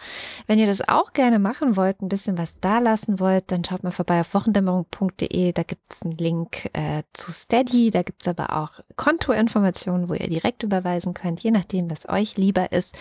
Wenn 0.48 0.58
ihr 0.58 0.66
das 0.66 0.88
auch 0.88 1.12
gerne 1.12 1.38
machen 1.38 1.76
wollt, 1.76 2.02
ein 2.02 2.08
bisschen 2.08 2.38
was 2.38 2.58
da 2.58 2.80
lassen 2.80 3.20
wollt, 3.20 3.52
dann 3.52 3.64
schaut 3.64 3.84
mal 3.84 3.92
vorbei 3.92 4.18
auf 4.18 4.34
wochendämmerung.de. 4.34 5.52
Da 5.52 5.62
gibt 5.62 5.92
es 5.92 6.02
einen 6.02 6.18
Link 6.18 6.68
äh, 6.72 7.04
zu 7.12 7.30
Steady. 7.30 7.92
Da 7.92 8.02
gibt 8.02 8.22
es 8.22 8.28
aber 8.28 8.56
auch 8.56 8.80
Kontoinformationen, 8.96 10.08
wo 10.08 10.14
ihr 10.14 10.28
direkt 10.28 10.64
überweisen 10.64 11.14
könnt, 11.14 11.38
je 11.38 11.52
nachdem, 11.52 11.88
was 11.88 12.08
euch 12.08 12.36
lieber 12.36 12.72
ist. 12.72 12.98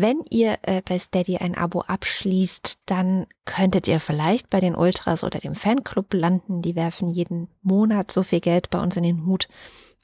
Wenn 0.00 0.22
ihr 0.30 0.58
äh, 0.62 0.80
bei 0.88 0.96
Steady 0.96 1.38
ein 1.38 1.56
Abo 1.56 1.80
abschließt, 1.80 2.82
dann 2.86 3.26
könntet 3.44 3.88
ihr 3.88 3.98
vielleicht 3.98 4.48
bei 4.48 4.60
den 4.60 4.76
Ultras 4.76 5.24
oder 5.24 5.40
dem 5.40 5.56
Fanclub 5.56 6.14
landen. 6.14 6.62
Die 6.62 6.76
werfen 6.76 7.08
jeden 7.08 7.48
Monat 7.62 8.12
so 8.12 8.22
viel 8.22 8.38
Geld 8.38 8.70
bei 8.70 8.80
uns 8.80 8.96
in 8.96 9.02
den 9.02 9.26
Hut, 9.26 9.48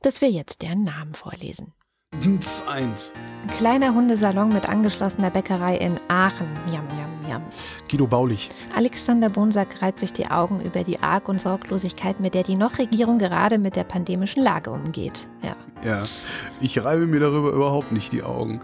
dass 0.02 0.20
wir 0.20 0.28
jetzt 0.32 0.62
deren 0.62 0.82
Namen 0.82 1.14
vorlesen. 1.14 1.74
Eins. 2.66 3.12
Kleiner 3.56 3.94
Hundesalon 3.94 4.52
mit 4.52 4.68
angeschlossener 4.68 5.30
Bäckerei 5.30 5.76
in 5.76 6.00
Aachen. 6.08 6.48
Miam, 6.68 6.88
miam, 6.88 7.22
miam. 7.22 7.42
Guido 7.88 8.08
Baulich. 8.08 8.48
Alexander 8.74 9.28
Bonsack 9.28 9.80
reibt 9.80 10.00
sich 10.00 10.12
die 10.12 10.26
Augen 10.28 10.60
über 10.60 10.82
die 10.82 10.98
Arg- 10.98 11.28
und 11.28 11.40
Sorglosigkeit, 11.40 12.18
mit 12.18 12.34
der 12.34 12.42
die 12.42 12.56
Noch-Regierung 12.56 13.20
gerade 13.20 13.58
mit 13.58 13.76
der 13.76 13.84
pandemischen 13.84 14.42
Lage 14.42 14.72
umgeht. 14.72 15.28
Ja. 15.40 15.54
Ja, 15.84 16.04
ich 16.60 16.82
reibe 16.82 17.06
mir 17.06 17.20
darüber 17.20 17.50
überhaupt 17.50 17.92
nicht 17.92 18.12
die 18.12 18.24
Augen. 18.24 18.60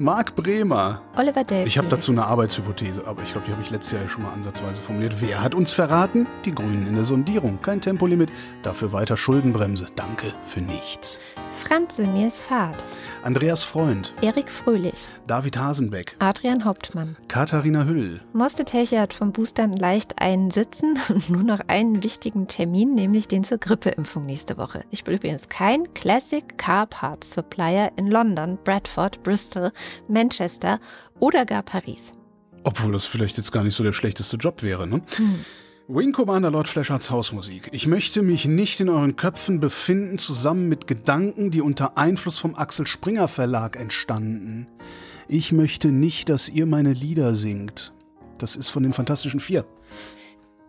Marc 0.00 0.34
Bremer. 0.34 1.00
Oliver 1.16 1.44
Delphi. 1.44 1.68
Ich 1.68 1.78
habe 1.78 1.86
dazu 1.88 2.10
eine 2.10 2.24
Arbeitshypothese, 2.26 3.06
aber 3.06 3.22
ich 3.22 3.30
glaube, 3.30 3.46
die 3.46 3.52
habe 3.52 3.62
ich 3.62 3.70
letztes 3.70 3.92
Jahr 3.92 4.02
ja 4.02 4.08
schon 4.08 4.24
mal 4.24 4.32
ansatzweise 4.32 4.82
formuliert. 4.82 5.20
Wer 5.20 5.40
hat 5.40 5.54
uns 5.54 5.72
verraten? 5.72 6.26
Die 6.44 6.52
Grünen 6.52 6.88
in 6.88 6.96
der 6.96 7.04
Sondierung. 7.04 7.60
Kein 7.62 7.80
Tempolimit, 7.80 8.30
dafür 8.64 8.92
weiter 8.92 9.16
Schuldenbremse. 9.16 9.86
Danke 9.94 10.34
für 10.42 10.60
nichts. 10.60 11.20
Franz 11.62 11.96
Semirs 11.96 12.40
Fahrt. 12.40 12.84
Andreas 13.22 13.62
Freund, 13.62 14.12
Erik 14.20 14.50
Fröhlich. 14.50 15.08
David 15.26 15.56
Hasenbeck, 15.56 16.16
Adrian 16.18 16.64
Hauptmann. 16.64 17.16
Katharina 17.28 17.84
Hüll, 17.84 18.20
Moste 18.32 18.64
Telche 18.64 19.00
hat 19.00 19.14
vom 19.14 19.32
Boostern 19.32 19.72
leicht 19.72 20.20
einen 20.20 20.50
Sitzen 20.50 20.98
und 21.08 21.30
nur 21.30 21.44
noch 21.44 21.60
einen 21.68 22.02
wichtigen 22.02 22.48
Termin, 22.48 22.94
nämlich 22.94 23.28
den 23.28 23.44
zur 23.44 23.58
Grippeimpfung 23.58 24.26
nächste 24.26 24.58
Woche. 24.58 24.84
Ich 24.90 25.04
bin 25.04 25.14
übrigens 25.14 25.48
kein 25.48 25.94
Classic 25.94 26.58
Car 26.58 26.86
Parts 26.86 27.32
Supplier 27.32 27.92
in 27.96 28.08
London, 28.08 28.58
Bradford, 28.64 29.22
Bristol, 29.22 29.70
Manchester 30.08 30.80
oder 31.20 31.44
gar 31.46 31.62
Paris. 31.62 32.14
obwohl 32.64 32.92
das 32.92 33.04
vielleicht 33.04 33.36
jetzt 33.36 33.52
gar 33.52 33.62
nicht 33.64 33.74
so 33.74 33.84
der 33.84 33.92
schlechteste 33.92 34.36
Job 34.36 34.62
wäre, 34.62 34.86
ne? 34.86 35.02
Wing 35.86 36.12
Commander 36.12 36.50
Lord 36.50 36.66
Flashards 36.66 37.10
Hausmusik. 37.10 37.68
Ich 37.72 37.86
möchte 37.86 38.22
mich 38.22 38.46
nicht 38.46 38.80
in 38.80 38.88
euren 38.88 39.16
Köpfen 39.16 39.60
befinden, 39.60 40.16
zusammen 40.16 40.68
mit 40.70 40.86
Gedanken, 40.86 41.50
die 41.50 41.60
unter 41.60 41.98
Einfluss 41.98 42.38
vom 42.38 42.54
Axel 42.54 42.86
Springer 42.86 43.28
Verlag 43.28 43.76
entstanden. 43.76 44.66
Ich 45.28 45.52
möchte 45.52 45.88
nicht, 45.88 46.30
dass 46.30 46.48
ihr 46.48 46.64
meine 46.64 46.92
Lieder 46.94 47.34
singt. 47.34 47.92
Das 48.38 48.56
ist 48.56 48.70
von 48.70 48.82
den 48.82 48.94
Fantastischen 48.94 49.40
Vier. 49.40 49.66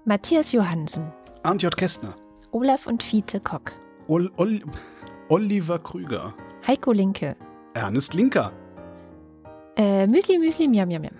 Matthias 0.03 0.51
Johansen, 0.51 1.13
Arndt 1.43 1.63
J. 1.63 1.75
Kästner, 1.75 2.15
Olaf 2.51 2.85
und 2.85 3.01
Fiete 3.01 3.39
Kock, 3.39 3.71
Ol 4.07 4.29
Ol 4.35 4.61
Oliver 5.29 5.79
Krüger, 5.79 6.33
Heiko 6.67 6.91
Linke, 6.91 7.35
Ernest 7.73 8.13
Linker, 8.13 8.51
äh, 9.77 10.07
Müsli 10.07 10.37
Müsli 10.37 10.67
Miam 10.67 10.87
Miam 10.87 11.01
Miam, 11.01 11.13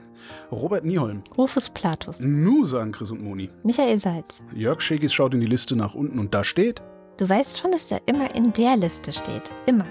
Robert 0.52 0.86
Nieholm, 0.86 1.24
Rufus 1.38 1.70
Platus, 1.70 2.20
Nu 2.20 2.66
sagen 2.66 2.92
Chris 2.92 3.12
und 3.12 3.24
Moni. 3.24 3.50
Michael 3.64 4.00
Salz. 4.00 4.42
Jörg 4.54 4.82
Schäkis 4.82 5.14
schaut 5.14 5.34
in 5.34 5.42
die 5.42 5.46
Liste 5.48 5.76
nach 5.76 5.94
unten 5.96 6.20
und 6.20 6.34
da 6.34 6.44
steht, 6.44 6.82
Du 7.18 7.30
weißt 7.30 7.60
schon, 7.60 7.72
dass 7.72 7.90
er 7.92 8.02
immer 8.08 8.34
in 8.36 8.52
der 8.52 8.76
Liste 8.76 9.14
steht. 9.14 9.52
Immer. 9.66 9.86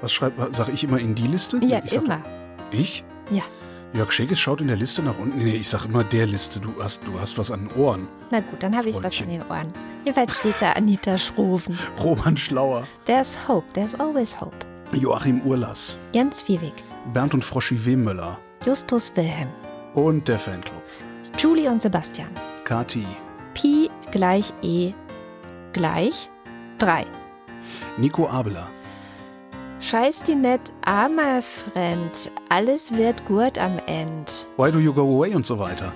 was 0.00 0.12
schreibt, 0.12 0.54
sage 0.54 0.72
ich 0.72 0.82
immer 0.84 0.98
in 0.98 1.14
die 1.14 1.26
Liste? 1.26 1.60
Ja, 1.62 1.82
ich 1.84 1.94
immer. 1.94 2.22
Ich? 2.70 3.04
Ja. 3.30 3.42
Jörg 3.94 4.12
Schäkes 4.12 4.38
schaut 4.38 4.60
in 4.62 4.68
der 4.68 4.76
Liste 4.76 5.02
nach 5.02 5.18
unten. 5.18 5.38
Nee, 5.38 5.56
ich 5.56 5.68
sag 5.68 5.84
immer 5.86 6.04
der 6.04 6.26
Liste. 6.26 6.60
Du 6.60 6.70
hast, 6.82 7.06
du 7.06 7.18
hast 7.20 7.36
was 7.38 7.50
an 7.50 7.68
den 7.68 7.76
Ohren. 7.82 8.06
Na 8.30 8.40
gut, 8.40 8.62
dann 8.62 8.76
habe 8.76 8.88
ich 8.88 9.02
was 9.02 9.20
an 9.20 9.28
den 9.30 9.42
Ohren. 9.42 9.72
Jedenfalls 10.04 10.38
steht 10.38 10.54
da 10.60 10.72
Anita 10.72 11.16
Schroven. 11.18 11.78
Roman 12.02 12.36
Schlauer, 12.36 12.86
There's 13.06 13.36
hope, 13.48 13.66
there's 13.74 13.94
always 13.94 14.38
hope. 14.38 14.56
Joachim 14.92 15.42
Urlass, 15.42 15.98
Jens 16.14 16.46
Wiewig, 16.48 16.72
Bernd 17.12 17.34
und 17.34 17.44
Froschi 17.44 17.84
Wehmöller 17.84 18.38
Justus 18.64 19.12
Wilhelm, 19.14 19.48
und 19.94 20.26
der 20.28 20.38
Fanclub. 20.38 20.82
Julie 21.38 21.68
und 21.70 21.82
Sebastian. 21.82 22.30
Kati, 22.64 23.06
Pi 23.54 23.90
gleich 24.10 24.52
E 24.62 24.92
gleich 25.72 26.30
3. 26.78 27.06
Nico 27.98 28.28
Abeler, 28.28 28.70
Scheiß 29.80 30.22
die 30.22 30.34
net, 30.34 30.60
armer 30.84 31.40
Friend. 31.42 32.30
Alles 32.48 32.92
wird 32.92 33.24
gut 33.26 33.58
am 33.58 33.78
End. 33.86 34.48
Why 34.56 34.72
Do 34.72 34.78
You 34.78 34.92
Go 34.92 35.02
Away 35.02 35.34
und 35.34 35.46
so 35.46 35.58
weiter. 35.58 35.92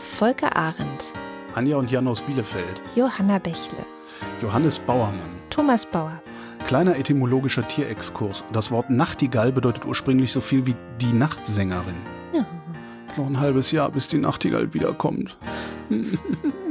Volker 0.00 0.56
Arendt, 0.56 1.12
Anja 1.54 1.76
und 1.76 1.90
Jan 1.90 2.08
aus 2.08 2.20
Bielefeld, 2.22 2.80
Johanna 2.96 3.38
Bächle, 3.38 3.84
Johannes 4.40 4.78
Bauermann. 4.78 5.30
Thomas 5.50 5.84
Bauer, 5.86 6.20
Kleiner 6.66 6.96
etymologischer 6.96 7.66
Tierexkurs. 7.66 8.44
Das 8.52 8.70
Wort 8.70 8.88
Nachtigall 8.88 9.52
bedeutet 9.52 9.84
ursprünglich 9.84 10.32
so 10.32 10.40
viel 10.40 10.64
wie 10.66 10.76
die 11.00 11.12
Nachtsängerin. 11.12 11.96
Ja. 12.32 12.46
Noch 13.16 13.26
ein 13.26 13.38
halbes 13.40 13.72
Jahr, 13.72 13.90
bis 13.90 14.08
die 14.08 14.18
Nachtigall 14.18 14.72
wiederkommt. 14.74 15.36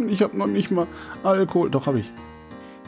Ich 0.09 0.21
habe 0.23 0.35
noch 0.35 0.47
nicht 0.47 0.71
mal 0.71 0.87
Alkohol. 1.23 1.69
Doch, 1.69 1.85
habe 1.85 1.99
ich. 1.99 2.11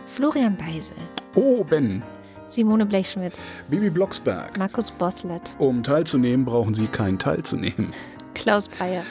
Florian 0.07 0.57
Beisel, 0.57 0.95
Oh, 1.35 1.63
Ben. 1.63 2.01
Simone 2.49 2.85
Blechschmidt, 2.85 3.33
Bibi 3.69 3.89
Blocksberg. 3.91 4.57
Markus 4.57 4.89
Boslett, 4.91 5.53
Um 5.59 5.83
teilzunehmen, 5.83 6.43
brauchen 6.45 6.73
Sie 6.75 6.87
keinen 6.87 7.19
teilzunehmen. 7.19 7.91
Klaus 8.33 8.67
Breyer, 8.67 9.03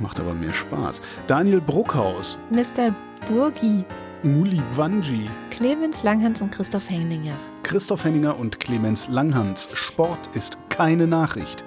Macht 0.00 0.18
aber 0.20 0.34
mehr 0.34 0.52
Spaß. 0.54 1.02
Daniel 1.26 1.60
Bruckhaus. 1.60 2.38
Mr. 2.50 2.94
Burgi, 3.28 3.84
Muli 4.24 4.62
Bwanji. 4.70 5.28
Clemens 5.50 6.04
Langhans 6.04 6.42
und 6.42 6.52
Christoph 6.52 6.88
Henninger. 6.88 7.34
Christoph 7.64 8.04
Henninger 8.04 8.38
und 8.38 8.60
Clemens 8.60 9.08
Langhans. 9.08 9.68
Sport 9.74 10.36
ist 10.36 10.58
keine 10.68 11.08
Nachricht. 11.08 11.64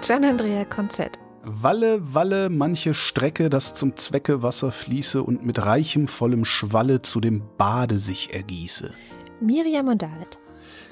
Gian-Andrea 0.00 0.64
Konzett, 0.64 1.20
Walle, 1.42 2.14
Walle, 2.14 2.48
manche 2.48 2.94
Strecke, 2.94 3.50
das 3.50 3.74
zum 3.74 3.96
Zwecke 3.96 4.42
Wasser 4.42 4.72
fließe 4.72 5.22
und 5.22 5.44
mit 5.44 5.62
reichem, 5.62 6.08
vollem 6.08 6.46
Schwalle 6.46 7.02
zu 7.02 7.20
dem 7.20 7.42
Bade 7.58 7.98
sich 7.98 8.32
ergieße. 8.32 8.94
Miriam 9.42 9.88
und 9.88 10.00
David, 10.00 10.38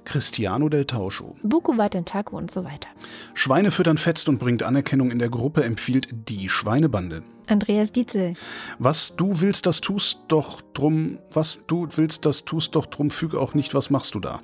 Cristiano 0.06 0.70
del 0.70 0.86
Tauscho. 0.86 1.36
Buku 1.42 1.76
Watentaku 1.76 2.36
und 2.36 2.50
so 2.50 2.64
weiter. 2.64 2.88
Schweine 3.34 3.70
füttern 3.70 3.98
fetzt 3.98 4.28
und 4.30 4.38
bringt 4.38 4.62
Anerkennung 4.62 5.10
in 5.10 5.18
der 5.18 5.28
Gruppe, 5.28 5.64
empfiehlt 5.64 6.08
die 6.28 6.48
Schweinebande. 6.48 7.22
Andreas 7.48 7.92
Dietzel, 7.92 8.34
Was 8.78 9.14
du 9.16 9.40
willst, 9.40 9.66
das 9.66 9.80
tust 9.80 10.20
doch 10.28 10.62
drum, 10.72 11.18
was 11.30 11.64
du 11.66 11.86
willst, 11.96 12.24
das 12.24 12.44
tust 12.44 12.74
doch 12.74 12.86
drum, 12.86 13.10
füge 13.10 13.38
auch 13.38 13.52
nicht, 13.54 13.74
was 13.74 13.90
machst 13.90 14.14
du 14.14 14.20
da? 14.20 14.40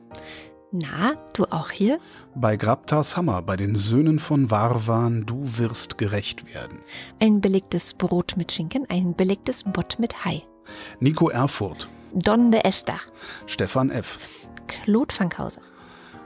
na, 0.73 1.13
du 1.35 1.45
auch 1.51 1.71
hier? 1.71 1.99
Bei 2.35 2.57
Grabtars 2.57 3.17
Hammer, 3.17 3.43
bei 3.43 3.57
den 3.57 3.77
Söhnen 3.77 4.19
von 4.19 4.51
Varwan, 4.51 5.27
du 5.27 5.59
wirst 5.59 5.99
gerecht 5.99 6.47
werden. 6.53 6.79
Ein 7.21 7.41
belegtes 7.41 7.93
Brot 7.93 8.35
mit 8.37 8.53
Schinken, 8.53 8.87
ein 8.89 9.15
belegtes 9.15 9.65
Bott 9.65 9.99
mit 9.99 10.25
Hai. 10.25 10.43
Nico 10.99 11.29
Erfurt, 11.29 11.89
Don 12.15 12.51
de 12.51 12.63
Esther, 12.65 13.01
Stefan 13.47 13.91
F., 13.91 14.19
Fankhauser. 15.13 15.61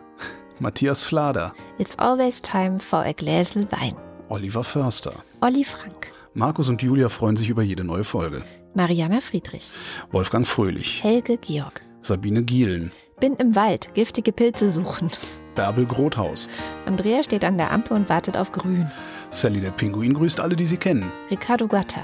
Matthias 0.58 1.04
Flader, 1.04 1.52
It's 1.78 1.98
always 1.98 2.40
time 2.40 2.78
for 2.78 3.00
a 3.04 3.12
Gläsel 3.12 3.66
Wein. 3.70 3.94
Oliver 4.28 4.64
Förster. 4.64 5.12
Olli 5.40 5.64
Frank, 5.64 6.12
Markus 6.34 6.68
und 6.68 6.82
Julia 6.82 7.08
freuen 7.08 7.36
sich 7.36 7.48
über 7.48 7.62
jede 7.62 7.84
neue 7.84 8.04
Folge. 8.04 8.42
Mariana 8.74 9.20
Friedrich, 9.20 9.72
Wolfgang 10.10 10.46
Fröhlich, 10.46 11.02
Helge 11.02 11.38
Georg. 11.38 11.82
Sabine 12.02 12.42
Gielen, 12.42 12.92
Bin 13.20 13.34
im 13.36 13.54
Wald, 13.56 13.94
giftige 13.94 14.32
Pilze 14.32 14.70
suchen. 14.70 15.10
Bärbel 15.54 15.86
Grothaus, 15.86 16.48
Andrea 16.84 17.22
steht 17.22 17.42
an 17.44 17.56
der 17.56 17.70
Ampel 17.72 17.94
und 17.96 18.08
wartet 18.10 18.36
auf 18.36 18.52
Grün. 18.52 18.90
Sally 19.30 19.60
der 19.60 19.70
Pinguin 19.70 20.12
grüßt 20.14 20.38
alle, 20.40 20.54
die 20.56 20.66
sie 20.66 20.76
kennen. 20.76 21.10
Ricardo 21.30 21.66
Gatta, 21.66 22.02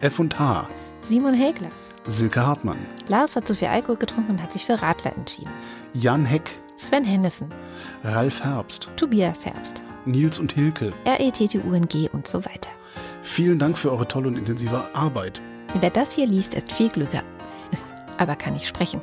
F 0.00 0.18
und 0.18 0.38
H, 0.38 0.68
Simon 1.04 1.34
Hegler. 1.34 1.70
Silke 2.06 2.46
Hartmann, 2.46 2.78
Lars 3.08 3.36
hat 3.36 3.46
zu 3.46 3.54
viel 3.54 3.68
Alkohol 3.68 3.96
getrunken 3.96 4.32
und 4.32 4.42
hat 4.42 4.52
sich 4.52 4.64
für 4.64 4.80
Radler 4.80 5.14
entschieden. 5.16 5.50
Jan 5.94 6.24
Heck, 6.24 6.50
Sven 6.76 7.04
Hennissen, 7.04 7.52
Ralf 8.02 8.42
Herbst, 8.42 8.90
Tobias 8.96 9.46
Herbst, 9.46 9.82
Nils 10.04 10.38
und 10.38 10.52
Hilke. 10.52 10.92
RETTUNG 11.06 12.10
und 12.12 12.26
so 12.26 12.44
weiter. 12.44 12.70
Vielen 13.22 13.58
Dank 13.58 13.78
für 13.78 13.90
eure 13.90 14.06
tolle 14.06 14.28
und 14.28 14.36
intensive 14.36 14.94
Arbeit. 14.94 15.40
Wer 15.80 15.90
das 15.90 16.12
hier 16.12 16.26
liest, 16.26 16.54
ist 16.54 16.72
viel 16.72 16.88
klüger. 16.90 17.22
Aber 18.18 18.36
kann 18.36 18.54
nicht 18.54 18.66
sprechen. 18.66 19.00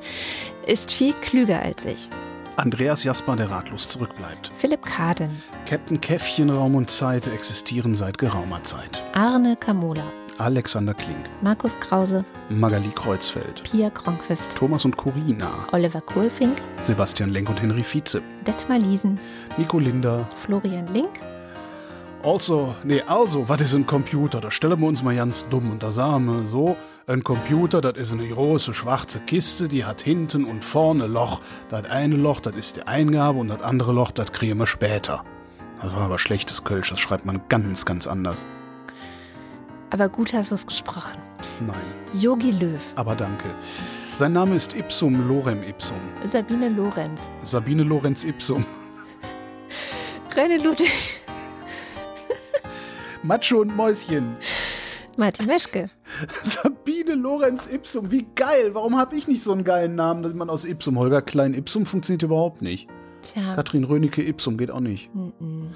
Ist 0.65 0.91
viel 0.91 1.13
klüger 1.13 1.61
als 1.61 1.85
ich. 1.85 2.09
Andreas 2.55 3.03
Jasper, 3.03 3.35
der 3.35 3.49
ratlos 3.49 3.87
zurückbleibt. 3.87 4.51
Philipp 4.55 4.85
Kaden, 4.85 5.41
Captain 5.65 5.99
Käffchen, 5.99 6.49
Raum 6.49 6.75
und 6.75 6.89
Zeit 6.89 7.27
existieren 7.27 7.95
seit 7.95 8.17
geraumer 8.17 8.63
Zeit. 8.63 9.03
Arne 9.13 9.55
Kamola, 9.55 10.03
Alexander 10.37 10.93
Klink, 10.93 11.29
Markus 11.41 11.79
Krause, 11.79 12.23
Magali 12.49 12.91
Kreuzfeld, 12.91 13.63
Pia 13.63 13.89
Kronquist, 13.89 14.55
Thomas 14.55 14.85
und 14.85 14.97
Corina, 14.97 15.51
Oliver 15.71 16.01
Kohlfink, 16.01 16.61
Sebastian 16.81 17.29
Lenk 17.29 17.49
und 17.49 17.61
Henry 17.61 17.83
Vize, 17.83 18.21
Detmar 18.45 18.79
Liesen, 18.79 19.19
Nico 19.57 19.79
Linder. 19.79 20.27
Florian 20.35 20.87
Link, 20.93 21.19
Also, 22.23 22.75
nee, 22.83 23.01
also, 23.01 23.49
was 23.49 23.61
ist 23.61 23.73
ein 23.73 23.85
Computer? 23.87 24.41
Da 24.41 24.51
stellen 24.51 24.79
wir 24.79 24.87
uns 24.87 25.01
mal 25.01 25.15
ganz 25.15 25.47
dumm 25.49 25.71
und 25.71 25.81
da 25.81 25.91
sagen 25.91 26.25
wir 26.25 26.45
so, 26.45 26.77
ein 27.07 27.23
Computer, 27.23 27.81
das 27.81 27.97
ist 27.97 28.13
eine 28.13 28.27
große 28.27 28.75
schwarze 28.75 29.21
Kiste, 29.21 29.67
die 29.67 29.85
hat 29.85 30.03
hinten 30.03 30.45
und 30.45 30.63
vorne 30.63 31.07
Loch. 31.07 31.41
Das 31.69 31.85
eine 31.89 32.15
Loch, 32.15 32.39
das 32.39 32.55
ist 32.55 32.77
die 32.77 32.83
Eingabe 32.83 33.39
und 33.39 33.47
das 33.47 33.63
andere 33.63 33.91
Loch, 33.91 34.11
das 34.11 34.31
kriegen 34.31 34.59
wir 34.59 34.67
später. 34.67 35.23
Das 35.81 35.95
war 35.95 36.03
aber 36.03 36.19
schlechtes 36.19 36.63
Kölsch, 36.63 36.91
das 36.91 36.99
schreibt 36.99 37.25
man 37.25 37.41
ganz, 37.49 37.85
ganz 37.85 38.05
anders. 38.05 38.37
Aber 39.91 40.09
gut 40.09 40.33
hast 40.33 40.51
du 40.51 40.55
es 40.55 40.65
gesprochen. 40.65 41.19
Nein, 41.65 41.75
Yogi 42.13 42.51
Löw, 42.51 42.81
aber 42.95 43.15
danke. 43.15 43.49
Sein 44.15 44.33
Name 44.33 44.55
ist 44.55 44.75
Ipsum 44.75 45.27
Lorem 45.27 45.63
Ipsum. 45.63 45.99
Sabine 46.27 46.69
Lorenz, 46.69 47.29
Sabine 47.43 47.83
Lorenz 47.83 48.23
Ipsum. 48.23 48.65
René 50.33 50.63
Ludwig, 50.63 51.19
Macho 53.23 53.59
und 53.61 53.75
Mäuschen. 53.75 54.37
Martin 55.17 55.45
Meschke. 55.45 55.89
Sabine 56.43 57.15
Lorenz 57.15 57.67
Ipsum, 57.67 58.11
wie 58.11 58.25
geil. 58.35 58.69
Warum 58.73 58.97
habe 58.97 59.15
ich 59.17 59.27
nicht 59.27 59.43
so 59.43 59.51
einen 59.51 59.65
geilen 59.65 59.95
Namen, 59.95 60.23
dass 60.23 60.33
man 60.33 60.49
aus 60.49 60.63
Ipsum, 60.63 60.97
Holger 60.97 61.21
Klein 61.21 61.53
Ipsum 61.53 61.85
funktioniert 61.85 62.23
überhaupt 62.23 62.61
nicht. 62.61 62.87
Tja, 63.21 63.55
Katrin 63.55 63.83
Rönecke 63.83 64.23
Ipsum 64.25 64.57
geht 64.57 64.71
auch 64.71 64.79
nicht. 64.79 65.13
mhm. 65.13 65.71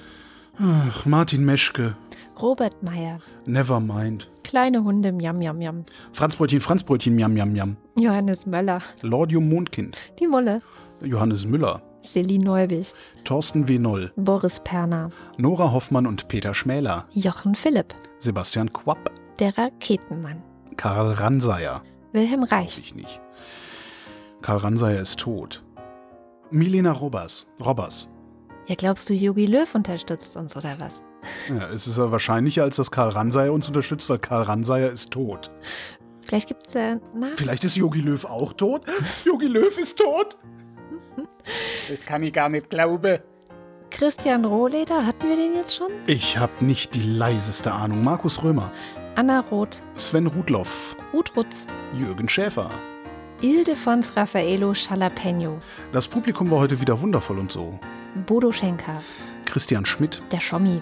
Ach, 0.57 1.05
Martin 1.05 1.43
Meschke, 1.43 1.97
Robert 2.41 2.81
Meyer, 2.83 3.19
Nevermind. 3.45 4.29
kleine 4.43 4.83
Hunde, 4.83 5.11
miam, 5.11 5.37
miam, 5.37 5.57
miam. 5.57 5.85
Franzbrötchen, 6.11 6.59
Franzbrötchen, 6.61 7.15
miam, 7.15 7.33
miam, 7.33 7.51
miam. 7.53 7.77
Johannes 7.97 8.45
Möller, 8.45 8.81
Lordium 9.01 9.47
Mondkind. 9.49 9.97
die 10.19 10.27
Mulle, 10.27 10.61
Johannes 11.01 11.45
Müller. 11.45 11.81
Celine 12.03 12.43
Neubig, 12.43 12.93
Thorsten 13.23 13.67
W. 13.67 13.79
Noll. 13.79 14.11
Boris 14.15 14.59
Perner, 14.59 15.09
Nora 15.37 15.71
Hoffmann 15.71 16.05
und 16.05 16.27
Peter 16.27 16.53
Schmäler. 16.53 17.05
Jochen 17.13 17.55
Philipp, 17.55 17.95
Sebastian 18.19 18.69
Quapp. 18.71 19.09
der 19.39 19.57
Raketenmann, 19.57 20.41
Karl 20.77 21.13
Ranseier. 21.13 21.81
Wilhelm 22.11 22.43
Reich, 22.43 22.77
ich 22.79 22.95
nicht. 22.95 23.19
Karl 24.41 24.57
Ranseier 24.59 25.01
ist 25.01 25.19
tot. 25.19 25.63
Milena 26.51 26.91
Robbers. 26.91 27.47
Robbers. 27.63 28.07
Ja, 28.67 28.75
glaubst 28.75 29.09
du, 29.09 29.13
Yogi 29.13 29.45
Löw 29.47 29.73
unterstützt 29.75 30.37
uns 30.37 30.55
oder 30.55 30.75
was? 30.79 31.01
Ja, 31.49 31.69
es 31.69 31.87
ist 31.87 31.97
ja 31.97 32.11
wahrscheinlicher, 32.11 32.63
als 32.63 32.75
dass 32.77 32.91
Karl 32.91 33.09
Ranseier 33.09 33.53
uns 33.53 33.67
unterstützt, 33.67 34.09
weil 34.09 34.19
Karl 34.19 34.43
Ranseier 34.43 34.91
ist 34.91 35.11
tot. 35.11 35.51
Vielleicht 36.21 36.47
gibt 36.47 36.67
es 36.67 36.75
äh, 36.75 36.97
na, 37.13 37.27
Vielleicht 37.35 37.63
ist 37.63 37.75
Yogi 37.75 38.01
Löw 38.01 38.25
auch 38.25 38.53
tot? 38.53 38.81
Yogi 39.25 39.47
Löw 39.47 39.77
ist 39.77 39.97
tot? 39.97 40.37
Das 41.89 42.05
kann 42.05 42.23
ich 42.23 42.33
gar 42.33 42.49
nicht 42.49 42.69
glauben. 42.69 43.19
Christian 43.91 44.43
Rohleder, 44.43 45.05
hatten 45.05 45.29
wir 45.29 45.35
den 45.37 45.53
jetzt 45.53 45.75
schon? 45.75 45.91
Ich 46.07 46.37
habe 46.37 46.65
nicht 46.65 46.95
die 46.95 47.03
leiseste 47.03 47.71
Ahnung. 47.71 48.03
Markus 48.03 48.43
Römer, 48.43 48.71
Anna 49.15 49.39
Roth, 49.51 49.81
Sven 49.95 50.27
Rudloff, 50.27 50.97
Ruth 51.13 51.31
Rutz, 51.37 51.67
Jürgen 51.93 52.27
Schäfer. 52.27 52.69
Ildefons 53.41 54.15
Raffaello 54.17 54.73
Jalapeno, 54.73 55.59
Das 55.93 56.07
Publikum 56.07 56.49
war 56.49 56.59
heute 56.59 56.81
wieder 56.81 56.99
wundervoll 56.99 57.37
und 57.37 57.51
so. 57.51 57.79
Bodo 58.25 58.51
Schenker, 58.51 59.01
Christian 59.45 59.85
Schmidt, 59.85 60.23
der 60.31 60.39
Schommi, 60.39 60.81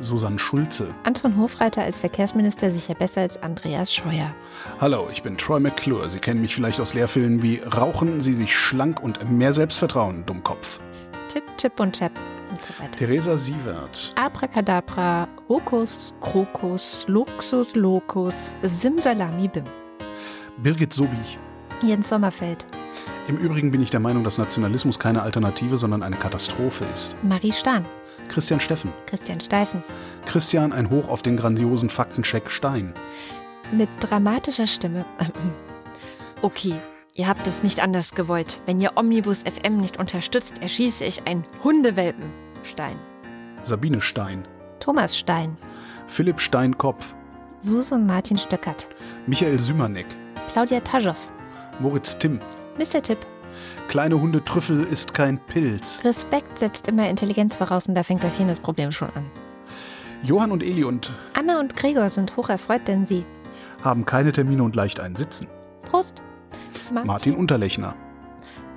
Susanne 0.00 0.38
Schulze. 0.38 0.88
Anton 1.04 1.36
Hofreiter 1.36 1.82
als 1.82 2.00
Verkehrsminister 2.00 2.70
sicher 2.70 2.94
besser 2.94 3.22
als 3.22 3.42
Andreas 3.42 3.94
Scheuer. 3.94 4.34
Hallo, 4.80 5.08
ich 5.10 5.22
bin 5.22 5.36
Troy 5.36 5.60
McClure. 5.60 6.08
Sie 6.10 6.18
kennen 6.18 6.40
mich 6.40 6.54
vielleicht 6.54 6.80
aus 6.80 6.94
Lehrfilmen 6.94 7.42
wie 7.42 7.60
Rauchen 7.60 8.20
Sie 8.20 8.32
sich 8.32 8.54
schlank 8.54 9.02
und 9.02 9.30
mehr 9.30 9.54
Selbstvertrauen, 9.54 10.24
Dummkopf. 10.26 10.80
Tipp, 11.28 11.44
Chip 11.56 11.78
und 11.78 11.96
Chap 11.96 12.12
und 12.50 12.60
so 12.62 12.82
weiter. 12.82 12.92
Theresa 12.92 13.36
Sievert, 13.36 14.12
Abracadabra, 14.16 15.28
Hokus, 15.48 16.14
Krokus, 16.20 17.06
Luxus, 17.08 17.74
Locus, 17.74 18.56
Simsalami, 18.62 19.48
Bim. 19.48 19.64
Birgit 20.58 20.92
Sobich. 20.92 21.38
Jens 21.82 22.08
Sommerfeld, 22.08 22.66
Im 23.28 23.36
Übrigen 23.36 23.70
bin 23.70 23.80
ich 23.80 23.90
der 23.90 24.00
Meinung, 24.00 24.24
dass 24.24 24.38
Nationalismus 24.38 24.98
keine 24.98 25.22
Alternative, 25.22 25.78
sondern 25.78 26.02
eine 26.02 26.16
Katastrophe 26.16 26.84
ist. 26.92 27.14
Marie 27.22 27.52
Stahn, 27.52 27.84
Christian 28.28 28.60
Steffen. 28.60 28.92
Christian 29.06 29.40
Steifen. 29.40 29.84
Christian, 30.26 30.72
ein 30.72 30.90
Hoch 30.90 31.08
auf 31.08 31.22
den 31.22 31.36
grandiosen 31.36 31.90
Faktencheck 31.90 32.50
Stein. 32.50 32.94
Mit 33.72 33.88
dramatischer 34.00 34.66
Stimme. 34.66 35.04
Okay, 36.42 36.72
ihr 37.16 37.28
habt 37.28 37.46
es 37.46 37.62
nicht 37.62 37.80
anders 37.80 38.14
gewollt. 38.14 38.62
Wenn 38.64 38.80
ihr 38.80 38.92
Omnibus 38.96 39.42
FM 39.42 39.76
nicht 39.76 39.98
unterstützt, 39.98 40.62
erschieße 40.62 41.04
ich 41.04 41.26
einen 41.26 41.44
Hundewelpen. 41.62 42.30
Stein. 42.62 42.96
Sabine 43.60 44.00
Stein. 44.00 44.48
Thomas 44.78 45.18
Stein. 45.18 45.58
Philipp 46.06 46.40
Stein-Kopf. 46.40 47.14
Sus 47.58 47.92
und 47.92 48.06
Martin 48.06 48.38
Stöckert. 48.38 48.88
Michael 49.26 49.58
Sümerneck. 49.58 50.06
Claudia 50.50 50.80
Taschow. 50.80 51.28
Moritz 51.78 52.16
Timm. 52.16 52.40
Mr. 52.80 53.02
Tipp. 53.02 53.18
Kleine 53.88 54.18
Hunde 54.18 54.42
Trüffel 54.42 54.84
ist 54.84 55.12
kein 55.12 55.38
Pilz. 55.38 56.00
Respekt 56.02 56.58
setzt 56.58 56.88
immer 56.88 57.10
Intelligenz 57.10 57.56
voraus 57.56 57.86
und 57.88 57.94
da 57.94 58.02
fängt 58.02 58.22
bei 58.22 58.30
vielen 58.30 58.48
das 58.48 58.58
Problem 58.58 58.90
schon 58.90 59.10
an. 59.10 59.30
Johann 60.22 60.50
und 60.50 60.62
Eli 60.62 60.84
und 60.84 61.12
Anna 61.34 61.60
und 61.60 61.76
Gregor 61.76 62.08
sind 62.08 62.36
hocherfreut, 62.36 62.88
denn 62.88 63.04
sie. 63.04 63.26
haben 63.82 64.06
keine 64.06 64.32
Termine 64.32 64.62
und 64.62 64.76
leicht 64.76 64.98
ein 64.98 65.14
Sitzen. 65.14 65.46
Prost. 65.82 66.22
Martin, 66.90 67.06
Martin 67.06 67.34
Unterlechner. 67.36 67.94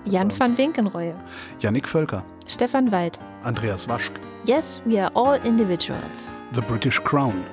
Jan 0.05 0.37
van 0.37 0.57
Winkenreue. 0.57 1.15
Yannick 1.59 1.87
Völker. 1.87 2.25
Stefan 2.45 2.91
Wald. 2.91 3.19
Andreas 3.43 3.87
Waschk. 3.87 4.19
Yes, 4.45 4.81
we 4.85 5.01
are 5.01 5.11
all 5.15 5.39
individuals. 5.45 6.29
The 6.53 6.61
British 6.61 7.01
Crown. 7.01 7.45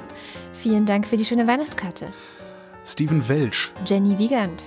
Vielen 0.52 0.84
Dank 0.84 1.06
für 1.06 1.16
die 1.16 1.24
schöne 1.24 1.46
Weihnachtskarte. 1.46 2.08
Steven 2.84 3.28
Welch. 3.28 3.72
Jenny 3.86 4.18
Wiegand. 4.18 4.64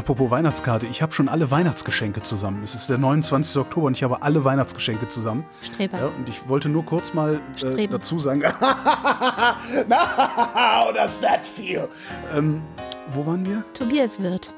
Apropos 0.00 0.30
Weihnachtskarte, 0.30 0.86
ich 0.86 1.02
habe 1.02 1.12
schon 1.12 1.28
alle 1.28 1.50
Weihnachtsgeschenke 1.50 2.22
zusammen. 2.22 2.62
Es 2.64 2.74
ist 2.74 2.88
der 2.88 2.96
29. 2.96 3.60
Oktober 3.60 3.88
und 3.88 3.92
ich 3.98 4.02
habe 4.02 4.22
alle 4.22 4.46
Weihnachtsgeschenke 4.46 5.08
zusammen. 5.08 5.44
Streber. 5.60 5.98
Ja, 5.98 6.06
und 6.06 6.26
ich 6.26 6.48
wollte 6.48 6.70
nur 6.70 6.86
kurz 6.86 7.12
mal 7.12 7.38
äh, 7.62 7.86
dazu 7.86 8.18
sagen. 8.18 8.42
How 8.60 9.60
does 10.94 11.20
that 11.20 11.44
feel? 11.44 11.86
Ähm, 12.34 12.62
wo 13.10 13.26
waren 13.26 13.44
wir? 13.44 13.62
Tobias 13.74 14.18
Wirth. 14.18 14.54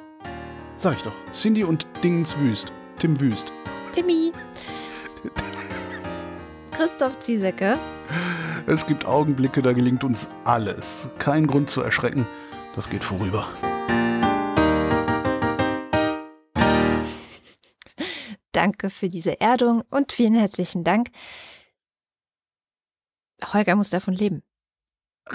Sag 0.76 0.98
ich 0.98 1.02
doch. 1.02 1.14
Cindy 1.32 1.64
und 1.64 1.88
Dingens 2.04 2.38
Wüst. 2.38 2.72
Tim 3.00 3.18
Wüst. 3.18 3.52
Timmy. 3.90 4.32
Christoph 6.70 7.18
Ziesecke. 7.18 7.80
Es 8.66 8.86
gibt 8.86 9.06
Augenblicke, 9.06 9.60
da 9.60 9.72
gelingt 9.72 10.04
uns 10.04 10.28
alles. 10.44 11.08
Kein 11.18 11.48
Grund 11.48 11.68
zu 11.68 11.82
erschrecken. 11.82 12.28
Das 12.76 12.88
geht 12.88 13.02
vorüber. 13.02 13.44
Danke 18.52 18.90
für 18.90 19.08
diese 19.08 19.40
Erdung 19.40 19.82
und 19.90 20.12
vielen 20.12 20.34
herzlichen 20.34 20.84
Dank. 20.84 21.08
Holger 23.52 23.76
muss 23.76 23.90
davon 23.90 24.14
leben. 24.14 24.42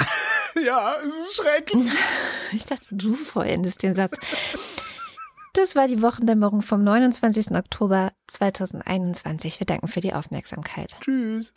Ja, 0.65 0.95
es 1.05 1.13
ist 1.13 1.35
schrecklich. 1.35 1.91
Ich 2.51 2.65
dachte, 2.65 2.87
du 2.91 3.13
vollendest 3.13 3.83
den 3.83 3.93
Satz. 3.93 4.17
Das 5.53 5.75
war 5.75 5.87
die 5.87 6.01
Wochendämmerung 6.01 6.61
vom 6.61 6.81
29. 6.81 7.51
Oktober 7.51 8.11
2021. 8.27 9.59
Wir 9.59 9.67
danken 9.67 9.87
für 9.87 9.99
die 9.99 10.13
Aufmerksamkeit. 10.13 10.95
Tschüss. 11.01 11.53